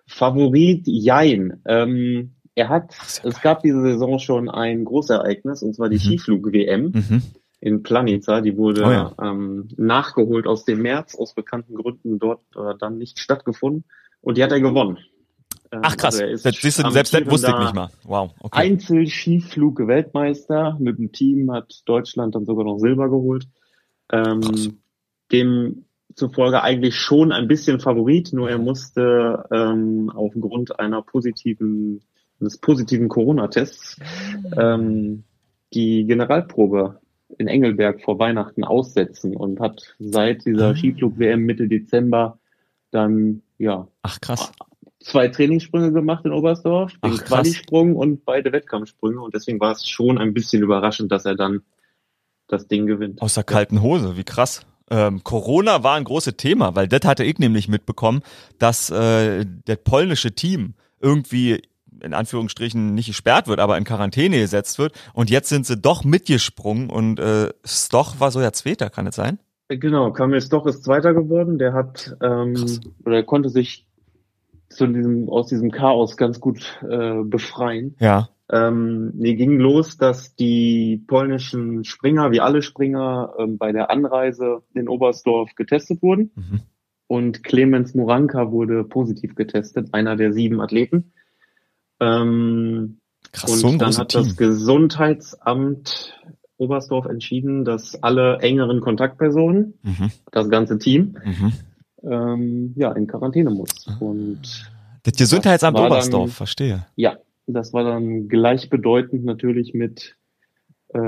Favorit 0.07 0.87
Jein. 0.87 1.61
Ähm, 1.67 2.31
er 2.55 2.69
hat, 2.69 2.95
ja 3.23 3.29
es 3.29 3.41
gab 3.41 3.61
diese 3.61 3.81
Saison 3.81 4.17
schon 4.17 4.49
ein 4.49 4.85
Großereignis, 4.85 5.61
und 5.61 5.75
zwar 5.75 5.89
die 5.89 5.97
Mhm. 5.97 5.99
Skiflug-WM 6.17 6.83
Mhm. 6.93 7.21
In 7.59 7.83
Planica. 7.83 8.41
Die 8.41 8.57
wurde 8.57 8.83
Oh 8.85 8.91
ja. 8.91 9.13
ähm, 9.21 9.67
nachgeholt 9.77 10.47
aus 10.47 10.65
dem 10.65 10.81
März, 10.81 11.15
aus 11.15 11.33
bekannten 11.33 11.75
Gründen 11.75 12.19
dort 12.19 12.41
äh, 12.55 12.73
dann 12.79 12.97
nicht 12.97 13.19
stattgefunden. 13.19 13.85
Und 14.21 14.37
die 14.37 14.43
hat 14.43 14.51
er 14.51 14.59
gewonnen. 14.59 14.97
Ähm, 15.71 15.79
Ach 15.83 15.95
krass. 15.97 16.19
also 16.19 16.31
ist 16.31 16.45
das, 16.45 16.55
siehst 16.55 16.83
du, 16.83 16.89
selbst 16.89 17.13
das 17.13 17.29
wusste 17.29 17.51
ich 17.51 17.59
nicht 17.59 17.75
mal. 17.75 17.89
Wow, 18.03 18.31
okay. 18.39 18.59
Einzelskiflug-Weltmeister. 18.59 20.77
Mit 20.79 20.97
dem 20.97 21.11
Team 21.11 21.51
hat 21.51 21.81
Deutschland 21.85 22.33
dann 22.35 22.45
sogar 22.45 22.65
noch 22.65 22.79
Silber 22.79 23.09
geholt. 23.09 23.47
Krass. 24.07 24.27
Ähm, 24.27 24.79
dem 25.31 25.85
zufolge 26.15 26.61
eigentlich 26.61 26.95
schon 26.95 27.31
ein 27.31 27.47
bisschen 27.47 27.79
Favorit, 27.79 28.31
nur 28.33 28.49
er 28.49 28.57
musste 28.57 29.45
ähm, 29.51 30.11
aufgrund 30.13 30.79
einer 30.79 31.01
positiven, 31.01 32.01
eines 32.39 32.57
positiven 32.57 33.09
Corona-Tests 33.09 33.99
ähm, 34.57 35.23
die 35.73 36.05
Generalprobe 36.05 36.99
in 37.37 37.47
Engelberg 37.47 38.01
vor 38.03 38.19
Weihnachten 38.19 38.63
aussetzen 38.63 39.35
und 39.35 39.59
hat 39.59 39.95
seit 39.99 40.45
dieser 40.45 40.69
Ah. 40.69 40.75
Skiflug-WM 40.75 41.41
Mitte 41.41 41.67
Dezember 41.67 42.39
dann 42.91 43.41
ja 43.57 43.87
Ach 44.03 44.21
krass. 44.21 44.51
zwei 44.99 45.27
Trainingssprünge 45.27 45.91
gemacht 45.91 46.23
in 46.25 46.31
Oberstdorf, 46.31 46.91
den 46.93 46.99
Ach, 47.01 47.17
krass. 47.17 47.27
Qualisprung 47.27 47.95
und 47.95 48.25
beide 48.25 48.51
Wettkampfsprünge 48.51 49.19
und 49.21 49.33
deswegen 49.33 49.59
war 49.59 49.71
es 49.71 49.87
schon 49.87 50.17
ein 50.17 50.33
bisschen 50.33 50.61
überraschend, 50.63 51.11
dass 51.11 51.25
er 51.25 51.35
dann 51.35 51.61
das 52.47 52.67
Ding 52.67 52.85
gewinnt. 52.85 53.21
Aus 53.21 53.33
der 53.33 53.43
kalten 53.43 53.81
Hose, 53.81 54.17
wie 54.17 54.23
krass. 54.23 54.61
Ähm, 54.91 55.23
Corona 55.23 55.83
war 55.83 55.95
ein 55.95 56.03
großes 56.03 56.37
Thema, 56.37 56.75
weil 56.75 56.87
das 56.87 57.01
hatte 57.05 57.23
ich 57.23 57.39
nämlich 57.39 57.67
mitbekommen, 57.67 58.21
dass 58.59 58.91
äh, 58.91 59.43
das 59.65 59.77
polnische 59.83 60.33
Team 60.33 60.75
irgendwie 61.01 61.63
in 62.01 62.13
Anführungsstrichen 62.13 62.93
nicht 62.93 63.07
gesperrt 63.07 63.47
wird, 63.47 63.59
aber 63.59 63.77
in 63.77 63.83
Quarantäne 63.83 64.39
gesetzt 64.39 64.79
wird. 64.79 64.93
Und 65.13 65.29
jetzt 65.29 65.49
sind 65.49 65.65
sie 65.65 65.77
doch 65.77 66.03
mitgesprungen 66.03 66.89
und 66.89 67.19
äh, 67.19 67.49
Stoch 67.63 68.19
war 68.19 68.31
so 68.31 68.41
ja 68.41 68.51
Zweiter, 68.51 68.89
kann 68.89 69.07
es 69.07 69.15
sein? 69.15 69.39
Genau, 69.67 70.11
Kamil 70.11 70.41
Stoch 70.41 70.65
ist 70.67 70.83
Zweiter 70.83 71.13
geworden. 71.13 71.57
Der 71.57 71.73
hat 71.73 72.15
ähm, 72.21 72.53
Krass. 72.53 72.81
oder 73.03 73.15
er 73.17 73.23
konnte 73.23 73.49
sich 73.49 73.87
zu 74.69 74.87
diesem 74.87 75.29
aus 75.29 75.47
diesem 75.47 75.71
Chaos 75.71 76.17
ganz 76.17 76.39
gut 76.39 76.79
äh, 76.87 77.23
befreien. 77.23 77.95
Ja. 77.99 78.29
Ähm, 78.51 79.11
mir 79.15 79.35
ging 79.35 79.57
los, 79.57 79.97
dass 79.97 80.35
die 80.35 81.03
polnischen 81.07 81.83
Springer, 81.83 82.31
wie 82.31 82.41
alle 82.41 82.61
Springer, 82.61 83.33
ähm, 83.39 83.57
bei 83.57 83.71
der 83.71 83.89
Anreise 83.89 84.61
in 84.75 84.87
Oberstdorf 84.87 85.55
getestet 85.55 86.03
wurden. 86.03 86.31
Mhm. 86.35 86.59
Und 87.07 87.43
Clemens 87.43 87.95
Moranka 87.95 88.51
wurde 88.51 88.83
positiv 88.83 89.35
getestet, 89.35 89.93
einer 89.93 90.15
der 90.15 90.31
sieben 90.33 90.61
Athleten. 90.61 91.11
Ähm, 91.99 92.97
Krass, 93.31 93.51
und 93.51 93.57
so 93.59 93.67
ein 93.69 93.79
dann 93.79 93.97
hat 93.97 94.13
das 94.15 94.27
Team. 94.27 94.35
Gesundheitsamt 94.37 96.13
Oberstdorf 96.57 97.05
entschieden, 97.07 97.65
dass 97.65 98.01
alle 98.01 98.37
engeren 98.39 98.79
Kontaktpersonen, 98.79 99.73
Mhm. 99.83 100.11
das 100.31 100.49
ganze 100.49 100.77
Team, 100.77 101.17
Mhm. 101.23 101.53
ähm, 102.09 102.73
ja, 102.77 102.91
in 102.93 103.07
Quarantäne 103.07 103.49
muss. 103.49 103.69
Ah. 103.87 103.97
Und 103.99 104.71
Das 105.03 105.13
Gesundheitsamt 105.15 105.77
Das 105.77 105.85
Oberstdorf, 105.85 106.29
dann- 106.29 106.31
verstehe. 106.35 106.85
Ja, 106.95 107.17
das 107.45 107.73
war 107.73 107.83
dann 107.83 108.27
gleichbedeutend 108.29 109.23
natürlich 109.25 109.73
mit 109.73 110.15
äh, 110.93 110.99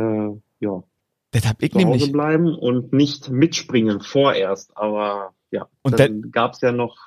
ja, 0.59 0.83
Das 1.31 1.47
hab 1.47 1.61
ich 1.63 1.71
zu 1.71 1.77
Hause 1.79 1.87
nämlich. 1.87 2.11
bleiben 2.11 2.53
und 2.53 2.91
nicht 2.91 3.29
mitspringen 3.29 4.01
vorerst. 4.01 4.75
Aber 4.75 5.33
ja, 5.51 5.67
Und 5.81 5.97
dann 5.99 6.29
gab's 6.31 6.59
ja 6.61 6.71
noch 6.73 6.97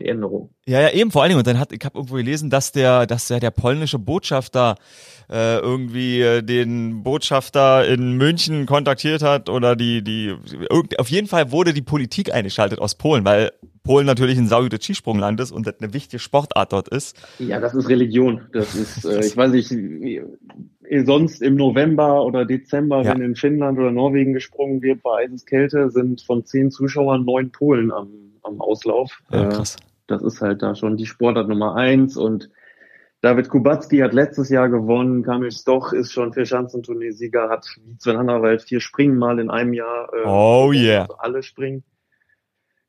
die 0.00 0.06
Änderung. 0.06 0.50
Ja, 0.66 0.80
ja, 0.80 0.90
eben 0.90 1.10
vor 1.10 1.22
allen 1.22 1.30
Dingen. 1.30 1.38
Und 1.38 1.46
dann 1.46 1.58
hat, 1.58 1.72
ich 1.72 1.84
habe 1.84 1.98
irgendwo 1.98 2.16
gelesen, 2.16 2.50
dass 2.50 2.72
der, 2.72 3.06
dass 3.06 3.28
der, 3.28 3.40
der 3.40 3.50
polnische 3.50 3.98
Botschafter 3.98 4.76
äh, 5.30 5.58
irgendwie 5.58 6.20
äh, 6.20 6.42
den 6.42 7.02
Botschafter 7.02 7.86
in 7.86 8.16
München 8.16 8.66
kontaktiert 8.66 9.22
hat 9.22 9.48
oder 9.48 9.76
die, 9.76 10.02
die, 10.02 10.34
irgend, 10.70 10.98
auf 10.98 11.08
jeden 11.10 11.26
Fall 11.26 11.50
wurde 11.52 11.74
die 11.74 11.82
Politik 11.82 12.32
eingeschaltet 12.32 12.78
aus 12.78 12.94
Polen, 12.94 13.24
weil 13.24 13.52
Polen 13.82 14.06
natürlich 14.06 14.38
ein 14.38 14.48
saugutes 14.48 14.84
Skisprungland 14.84 15.40
ist 15.40 15.50
und 15.50 15.66
das 15.66 15.74
eine 15.80 15.92
wichtige 15.94 16.18
Sportart 16.18 16.72
dort 16.72 16.88
ist. 16.88 17.16
Ja, 17.38 17.58
das 17.58 17.74
ist 17.74 17.88
Religion. 17.88 18.42
Das 18.52 18.74
ist, 18.74 19.04
äh, 19.04 19.20
ich 19.24 19.36
weiß 19.36 19.50
nicht, 19.52 19.70
wie- 19.70 20.22
sonst 21.04 21.42
im 21.42 21.56
November 21.56 22.24
oder 22.24 22.46
Dezember, 22.46 23.02
Ja. 23.02 23.12
wenn 23.14 23.20
in 23.20 23.36
Finnland 23.36 23.78
oder 23.78 23.90
Norwegen 23.90 24.32
gesprungen 24.32 24.80
wird 24.80 25.02
bei 25.02 25.24
Eiseskälte, 25.24 25.90
sind 25.90 26.22
von 26.22 26.44
zehn 26.46 26.70
Zuschauern 26.70 27.24
neun 27.24 27.50
Polen 27.50 27.90
am, 27.92 28.08
am 28.42 28.60
Auslauf. 28.62 29.20
Ja, 29.30 29.44
Äh, 29.44 29.48
krass. 29.50 29.76
Das 30.08 30.22
ist 30.22 30.40
halt 30.40 30.62
da 30.62 30.74
schon 30.74 30.96
die 30.96 31.06
Sportart 31.06 31.48
Nummer 31.48 31.76
eins 31.76 32.16
und 32.16 32.50
David 33.20 33.48
Kubacki 33.48 33.98
hat 33.98 34.12
letztes 34.12 34.48
Jahr 34.48 34.68
gewonnen, 34.68 35.24
Kamil 35.24 35.50
Stoch 35.50 35.92
ist 35.92 36.12
schon 36.12 36.32
vier 36.32 36.46
Schanzenturniersieger, 36.46 37.48
hat 37.48 37.66
wie 37.84 37.96
Sven 37.98 38.16
Hannawald 38.16 38.62
vier 38.62 38.80
Springen 38.80 39.18
mal 39.18 39.40
in 39.40 39.50
einem 39.50 39.72
Jahr. 39.72 40.08
Äh, 40.14 40.26
Oh 40.26 40.72
yeah. 40.72 41.02
also 41.02 41.16
alle 41.18 41.42
springen. 41.42 41.82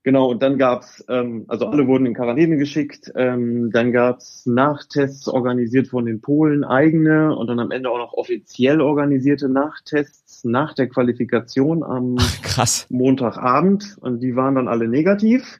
Genau, 0.03 0.29
und 0.29 0.41
dann 0.41 0.57
gab's, 0.57 1.03
ähm, 1.09 1.45
also 1.49 1.67
alle 1.67 1.85
wurden 1.87 2.05
in 2.05 2.13
Quarantäne 2.13 2.57
geschickt, 2.57 3.11
ähm, 3.15 3.69
dann 3.71 3.91
gab's 3.91 4.45
Nachtests 4.45 5.27
organisiert 5.27 5.87
von 5.89 6.05
den 6.05 6.21
Polen, 6.21 6.63
eigene 6.63 7.35
und 7.35 7.47
dann 7.47 7.59
am 7.59 7.71
Ende 7.71 7.89
auch 7.89 7.97
noch 7.97 8.13
offiziell 8.13 8.79
organisierte 8.81 9.49
Nachtests 9.49 10.45
nach 10.45 10.73
der 10.73 10.87
Qualifikation 10.87 11.83
am 11.83 12.15
Krass. 12.43 12.85
Montagabend 12.89 13.97
und 13.99 14.21
die 14.21 14.35
waren 14.35 14.55
dann 14.55 14.67
alle 14.69 14.87
negativ. 14.87 15.59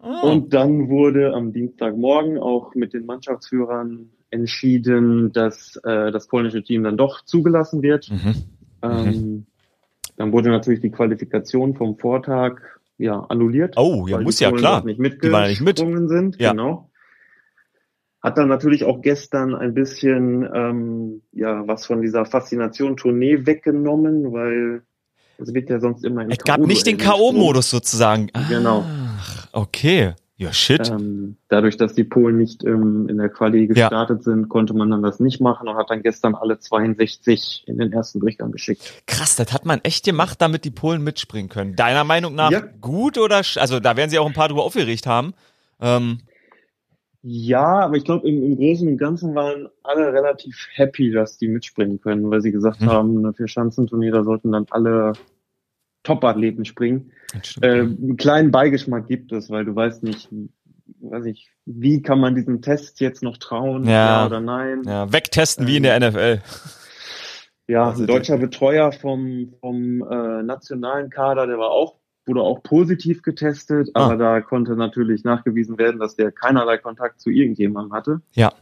Oh. 0.00 0.30
Und 0.30 0.54
dann 0.54 0.88
wurde 0.88 1.34
am 1.34 1.52
Dienstagmorgen 1.52 2.38
auch 2.38 2.74
mit 2.74 2.94
den 2.94 3.04
Mannschaftsführern 3.06 4.10
entschieden, 4.30 5.32
dass 5.32 5.76
äh, 5.84 6.12
das 6.12 6.28
polnische 6.28 6.62
Team 6.62 6.84
dann 6.84 6.96
doch 6.96 7.24
zugelassen 7.24 7.82
wird. 7.82 8.10
Mhm. 8.10 8.34
Ähm, 8.82 9.46
dann 10.16 10.32
wurde 10.32 10.50
natürlich 10.50 10.80
die 10.80 10.90
Qualifikation 10.90 11.74
vom 11.74 11.96
Vortag 11.98 12.60
ja 12.98 13.20
annulliert. 13.28 13.74
Oh, 13.76 14.06
ja, 14.06 14.16
weil 14.16 14.24
muss 14.24 14.36
die 14.36 14.44
ja 14.44 14.50
Polen 14.50 14.60
klar. 14.60 14.84
Nicht 14.84 15.00
Die 15.22 15.32
waren 15.32 15.42
ja 15.44 15.48
nicht 15.48 15.62
mit. 15.62 15.78
sind, 15.78 16.40
Ja. 16.40 16.50
genau. 16.50 16.90
Hat 18.20 18.36
dann 18.36 18.48
natürlich 18.48 18.84
auch 18.84 19.00
gestern 19.00 19.54
ein 19.54 19.74
bisschen 19.74 20.46
ähm, 20.52 21.22
ja 21.32 21.66
was 21.66 21.86
von 21.86 22.02
dieser 22.02 22.24
Faszination 22.24 22.96
Tournee 22.96 23.46
weggenommen, 23.46 24.32
weil 24.32 24.82
es 25.38 25.54
wird 25.54 25.70
ja 25.70 25.78
sonst 25.78 26.04
immer 26.04 26.22
im 26.22 26.30
Es 26.30 26.38
gab 26.38 26.58
nicht 26.60 26.84
den 26.86 26.98
K.O.-Modus 26.98 27.70
sozusagen. 27.70 28.28
Genau. 28.48 28.84
Ach, 29.18 29.48
okay. 29.52 30.14
Ja, 30.36 30.52
shit. 30.52 30.88
Ähm, 30.88 31.36
dadurch, 31.48 31.76
dass 31.76 31.94
die 31.94 32.04
Polen 32.04 32.36
nicht 32.38 32.62
ähm, 32.62 33.08
in 33.08 33.18
der 33.18 33.28
Quali 33.28 33.66
gestartet 33.66 34.22
sind, 34.22 34.48
konnte 34.48 34.72
man 34.72 34.88
dann 34.88 35.02
das 35.02 35.18
nicht 35.18 35.40
machen 35.40 35.66
und 35.66 35.74
hat 35.76 35.90
dann 35.90 36.00
gestern 36.02 36.36
alle 36.36 36.60
62 36.60 37.64
in 37.66 37.78
den 37.78 37.92
ersten 37.92 38.20
Durchgang 38.20 38.52
geschickt. 38.52 39.02
Krass, 39.06 39.34
das 39.34 39.52
hat 39.52 39.64
man 39.66 39.80
echt 39.82 40.04
gemacht, 40.04 40.40
damit 40.40 40.64
die 40.64 40.70
Polen 40.70 41.02
mitspringen 41.02 41.48
können. 41.48 41.74
Deiner 41.74 42.04
Meinung 42.04 42.36
nach 42.36 42.52
Ja. 42.52 42.60
gut 42.80 43.18
oder, 43.18 43.38
sch- 43.40 43.58
also 43.58 43.80
da 43.80 43.96
werden 43.96 44.10
sie 44.10 44.18
auch 44.20 44.26
ein 44.28 44.32
paar 44.32 44.46
drüber 44.46 44.62
aufgeregt 44.62 45.08
haben. 45.08 45.34
Ähm, 45.80 46.20
Ja, 47.22 47.80
aber 47.80 47.96
ich 47.96 48.04
glaube, 48.04 48.28
im, 48.28 48.40
im 48.44 48.56
Großen 48.56 48.86
und 48.86 48.96
Ganzen 48.96 49.34
waren 49.34 49.68
alle 49.82 50.12
relativ 50.12 50.68
happy, 50.74 51.10
dass 51.10 51.36
die 51.36 51.48
mitspringen 51.48 52.00
können, 52.00 52.30
weil 52.30 52.42
sie 52.42 52.52
gesagt 52.52 52.78
Hm. 52.78 52.88
haben, 52.88 53.22
ne, 53.22 53.32
für 53.32 53.48
Schanzenturnier, 53.48 54.12
da 54.12 54.22
sollten 54.22 54.52
dann 54.52 54.66
alle 54.70 55.14
Top-Athleten 56.02 56.64
springen. 56.64 57.12
Äh, 57.60 57.80
einen 57.80 58.16
kleinen 58.16 58.50
Beigeschmack 58.50 59.06
gibt 59.08 59.32
es, 59.32 59.50
weil 59.50 59.64
du 59.64 59.74
weißt 59.74 60.02
nicht, 60.02 60.28
weiß 61.00 61.26
ich, 61.26 61.50
wie 61.66 62.00
kann 62.02 62.18
man 62.20 62.34
diesem 62.34 62.62
Test 62.62 63.00
jetzt 63.00 63.22
noch 63.22 63.36
trauen, 63.36 63.84
Ja. 63.84 64.20
ja, 64.20 64.26
oder 64.26 64.40
nein. 64.40 64.82
ja, 64.86 65.12
wegtesten 65.12 65.66
wie 65.66 65.76
in 65.76 65.82
der 65.82 65.98
NFL. 66.00 66.40
Ja, 67.66 67.84
Also 67.88 68.04
ein 68.04 68.06
deutscher 68.06 68.38
Betreuer 68.38 68.92
vom, 68.92 69.52
vom 69.60 70.02
äh, 70.10 70.42
nationalen 70.42 71.10
Kader, 71.10 71.46
der 71.46 71.58
war 71.58 71.70
auch, 71.70 71.96
wurde 72.24 72.40
auch 72.40 72.62
positiv 72.62 73.20
getestet, 73.22 73.90
Ah. 73.94 74.06
aber 74.06 74.16
da 74.16 74.40
konnte 74.40 74.74
natürlich 74.76 75.24
nachgewiesen 75.24 75.76
werden, 75.78 76.00
dass 76.00 76.16
der 76.16 76.32
keinerlei 76.32 76.78
Kontakt 76.78 77.20
zu 77.20 77.28
irgendjemandem 77.30 77.92
hatte. 77.92 78.20
Ja. 78.32 78.52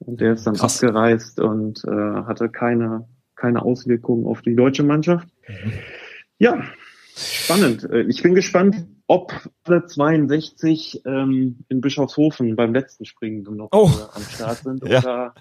Und 0.00 0.20
der 0.20 0.32
ist 0.32 0.46
dann 0.46 0.54
Krass. 0.54 0.82
abgereist 0.82 1.38
und 1.40 1.84
äh, 1.84 1.90
hatte 1.90 2.48
keine, 2.48 3.06
keine 3.36 3.62
Auswirkungen 3.62 4.26
auf 4.26 4.42
die 4.42 4.56
deutsche 4.56 4.82
Mannschaft. 4.82 5.28
Mhm. 5.48 5.72
Ja, 6.38 6.62
spannend. 7.16 7.84
Äh, 7.84 8.02
Ich 8.08 8.22
bin 8.22 8.34
gespannt, 8.34 8.76
ob 9.06 9.32
alle 9.64 9.86
62 9.86 11.02
ähm, 11.04 11.64
in 11.68 11.80
Bischofshofen 11.80 12.56
beim 12.56 12.72
letzten 12.74 13.04
Springen 13.04 13.42
noch 13.56 13.68
Oh. 13.72 13.88
äh, 13.88 14.16
am 14.16 14.22
Start 14.22 14.58
sind 14.58 14.84
Ja. 14.86 14.98
oder 15.00 15.34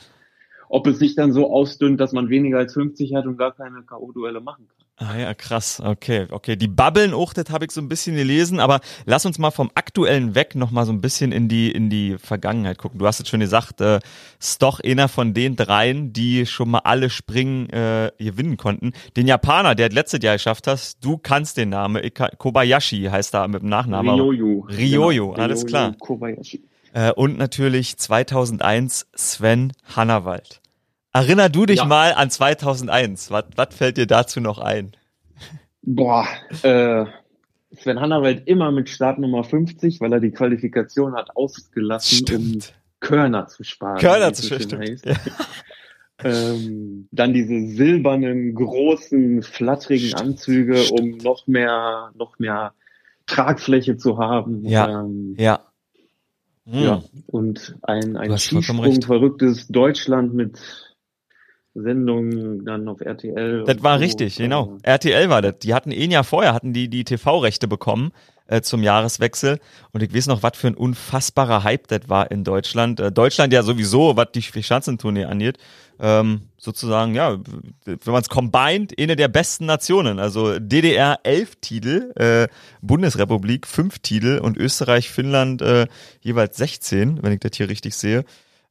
ob 0.70 0.88
es 0.88 1.00
sich 1.00 1.16
dann 1.16 1.34
so 1.34 1.52
ausdünnt, 1.52 2.00
dass 2.00 2.14
man 2.14 2.30
weniger 2.30 2.58
als 2.58 2.74
50 2.74 3.14
hat 3.16 3.26
und 3.26 3.38
gar 3.38 3.54
keine 3.56 3.84
K.O.-Duelle 3.84 4.40
machen 4.40 4.68
kann. 4.68 4.83
Ah 4.98 5.18
ja, 5.18 5.34
krass. 5.34 5.82
Okay, 5.84 6.28
okay. 6.30 6.56
Die 6.56 6.68
Babbeln 6.68 7.14
auch, 7.16 7.34
das 7.34 7.50
habe 7.50 7.66
ich 7.66 7.72
so 7.72 7.82
ein 7.82 7.90
bisschen 7.90 8.16
gelesen, 8.16 8.60
aber 8.60 8.80
lass 9.06 9.26
uns 9.26 9.40
mal 9.40 9.50
vom 9.50 9.72
Aktuellen 9.74 10.36
weg 10.36 10.54
noch 10.54 10.70
mal 10.70 10.86
so 10.86 10.92
ein 10.92 11.02
bisschen 11.02 11.32
in 11.32 11.48
die 11.50 11.72
in 11.72 11.90
die 11.90 12.18
Vergangenheit 12.20 12.78
gucken. 12.78 13.00
Du 13.00 13.08
hast 13.08 13.20
es 13.20 13.28
schon 13.28 13.40
gesagt, 13.40 13.82
äh, 13.82 14.00
ist 14.40 14.62
doch 14.62 14.80
einer 14.82 15.08
von 15.08 15.34
den 15.34 15.56
dreien, 15.56 16.14
die 16.14 16.46
schon 16.46 16.70
mal 16.70 16.82
alle 16.84 17.10
Springen 17.10 17.70
äh, 17.72 18.12
gewinnen 18.20 18.56
konnten. 18.58 18.94
Den 19.18 19.28
Japaner, 19.28 19.74
der 19.74 19.90
das 19.90 19.96
letztes 19.96 20.20
Jahr 20.22 20.36
geschafft 20.36 20.68
hast, 20.68 21.04
du 21.04 21.18
kannst 21.18 21.58
den 21.58 21.70
Namen. 21.70 22.02
Kobayashi 22.38 23.06
heißt 23.06 23.34
er 23.34 23.48
mit 23.48 23.64
dem 23.64 23.70
Nachnamen. 23.70 24.14
Ryoyo. 24.14 24.68
Ryoyo, 24.70 25.32
Genau, 25.32 25.44
alles 25.44 25.66
klar. 25.66 25.96
Kobayashi. 26.00 26.62
Äh, 26.94 27.12
und 27.14 27.40
natürlich 27.40 27.98
2001 27.98 29.08
Sven 29.16 29.74
Hannawald. 29.96 30.62
Erinner 31.14 31.50
du 31.50 31.66
dich 31.66 31.78
Ja. 31.80 31.86
mal 31.86 32.14
an 32.14 32.30
2001. 32.30 33.32
Was 33.32 33.46
was 33.56 33.74
fällt 33.76 33.98
dir 33.98 34.08
dazu 34.08 34.42
noch 34.42 34.58
ein? 34.60 34.92
Boah, 35.84 36.26
äh, 36.64 37.06
Sven 37.76 38.00
Hannawald 38.00 38.48
immer 38.48 38.72
mit 38.72 38.90
Startnummer 38.90 39.44
50, 39.44 40.00
weil 40.02 40.14
er 40.14 40.20
die 40.20 40.32
Qualifikation 40.32 41.14
hat 41.16 41.36
ausgelassen, 41.36 42.26
um 42.36 42.60
Körner 43.00 43.48
zu 43.48 43.64
sparen. 43.64 44.00
Körner 44.00 44.34
zu 44.34 44.44
stimmt. 44.46 44.78
heißt. 44.80 45.06
Ja. 45.06 45.16
Ähm, 46.24 47.10
dann 47.12 47.34
diese 47.34 47.68
silbernen, 47.68 48.54
großen, 48.56 49.42
flatterigen 49.44 50.08
Stimmt, 50.10 50.22
Anzüge, 50.22 50.78
stimmt. 50.78 51.00
um 51.02 51.18
noch 51.18 51.48
mehr, 51.48 52.12
noch 52.16 52.40
mehr 52.40 52.74
Tragfläche 53.26 53.98
zu 53.98 54.18
haben. 54.20 54.64
Ja. 54.66 55.02
Ähm, 55.02 55.36
Ja. 55.38 55.60
Hm. 56.66 56.80
ja. 56.84 57.04
Und 57.28 57.76
ein, 57.82 58.16
ein 58.16 58.38
Skisprung 58.38 59.02
verrücktes 59.02 59.68
Deutschland 59.68 60.34
mit 60.34 60.60
Sendungen 61.76 62.66
dann 62.66 62.88
auf 62.88 63.02
RTL. 63.02 63.64
Das 63.66 63.82
war 63.82 63.98
so. 63.98 64.04
richtig, 64.04 64.38
genau. 64.38 64.78
RTL 64.84 65.30
war 65.30 65.42
das. 65.42 65.60
Die 65.60 65.74
hatten 65.74 65.92
ein 65.92 66.12
Jahr 66.12 66.24
vorher, 66.24 66.54
hatten 66.54 66.74
die 66.74 66.88
die 66.88 67.04
TV-Rechte 67.04 67.68
bekommen 67.68 68.12
äh, 68.48 68.62
zum 68.62 68.84
Jahreswechsel. 68.84 69.60
Und 69.92 70.04
ich 70.04 70.14
weiß 70.14 70.28
noch, 70.28 70.44
was 70.44 70.58
für 70.58 70.68
ein 70.68 70.76
unfassbarer 70.76 71.64
Hype 71.64 71.88
das 71.88 72.10
war 72.10 72.30
in 72.30 72.44
Deutschland. 72.44 73.00
Äh, 73.00 73.12
Deutschland 73.12 73.54
ja 73.54 73.64
sowieso, 73.64 74.16
was 74.16 74.28
die 74.34 74.42
Schanzentournee 74.42 75.26
angeht, 75.26 75.58
ähm, 76.00 76.42
sozusagen, 76.58 77.16
ja, 77.16 77.40
wenn 77.86 78.00
man 78.06 78.22
es 78.22 78.30
combined, 78.30 78.94
eine 79.00 79.16
der 79.16 79.28
besten 79.28 79.66
Nationen. 79.66 80.20
Also 80.20 80.60
DDR 80.60 81.20
elf 81.24 81.56
Titel, 81.56 82.12
äh, 82.16 82.48
Bundesrepublik 82.82 83.66
fünf 83.66 84.00
Titel 84.00 84.40
und 84.40 84.58
Österreich, 84.58 85.10
Finnland 85.10 85.62
äh, 85.62 85.88
jeweils 86.22 86.58
16, 86.58 87.24
wenn 87.24 87.34
ich 87.34 87.40
das 87.40 87.52
hier 87.56 87.70
richtig 87.70 87.96
sehe. 87.96 88.26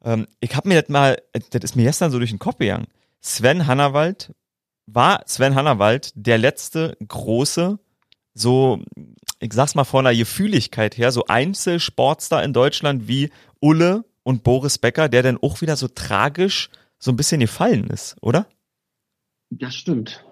Ähm, 0.04 0.26
ich 0.40 0.54
habe 0.54 0.68
mir 0.68 0.80
das 0.80 0.88
mal, 0.88 1.20
das 1.32 1.62
ist 1.62 1.76
mir 1.76 1.84
gestern 1.84 2.10
so 2.10 2.18
durch 2.18 2.30
den 2.30 2.38
Kopf 2.38 2.58
gegangen. 2.58 2.86
Sven 3.20 3.66
Hannawald 3.66 4.34
war 4.86 5.22
Sven 5.26 5.54
Hannawald 5.54 6.12
der 6.14 6.38
letzte 6.38 6.96
große, 7.06 7.78
so, 8.34 8.82
ich 9.38 9.52
sag's 9.52 9.74
mal 9.74 9.84
von 9.84 10.04
der 10.04 10.16
Gefühligkeit 10.16 10.96
her, 10.96 11.12
so 11.12 11.26
Einzelsportstar 11.26 12.42
in 12.42 12.52
Deutschland 12.52 13.06
wie 13.06 13.30
Ulle 13.60 14.04
und 14.22 14.42
Boris 14.42 14.78
Becker, 14.78 15.08
der 15.08 15.22
dann 15.22 15.38
auch 15.38 15.60
wieder 15.60 15.76
so 15.76 15.88
tragisch 15.88 16.70
so 16.98 17.10
ein 17.12 17.16
bisschen 17.16 17.40
gefallen 17.40 17.88
ist, 17.88 18.16
oder? 18.20 18.46
Das 19.50 19.74
stimmt. 19.74 20.24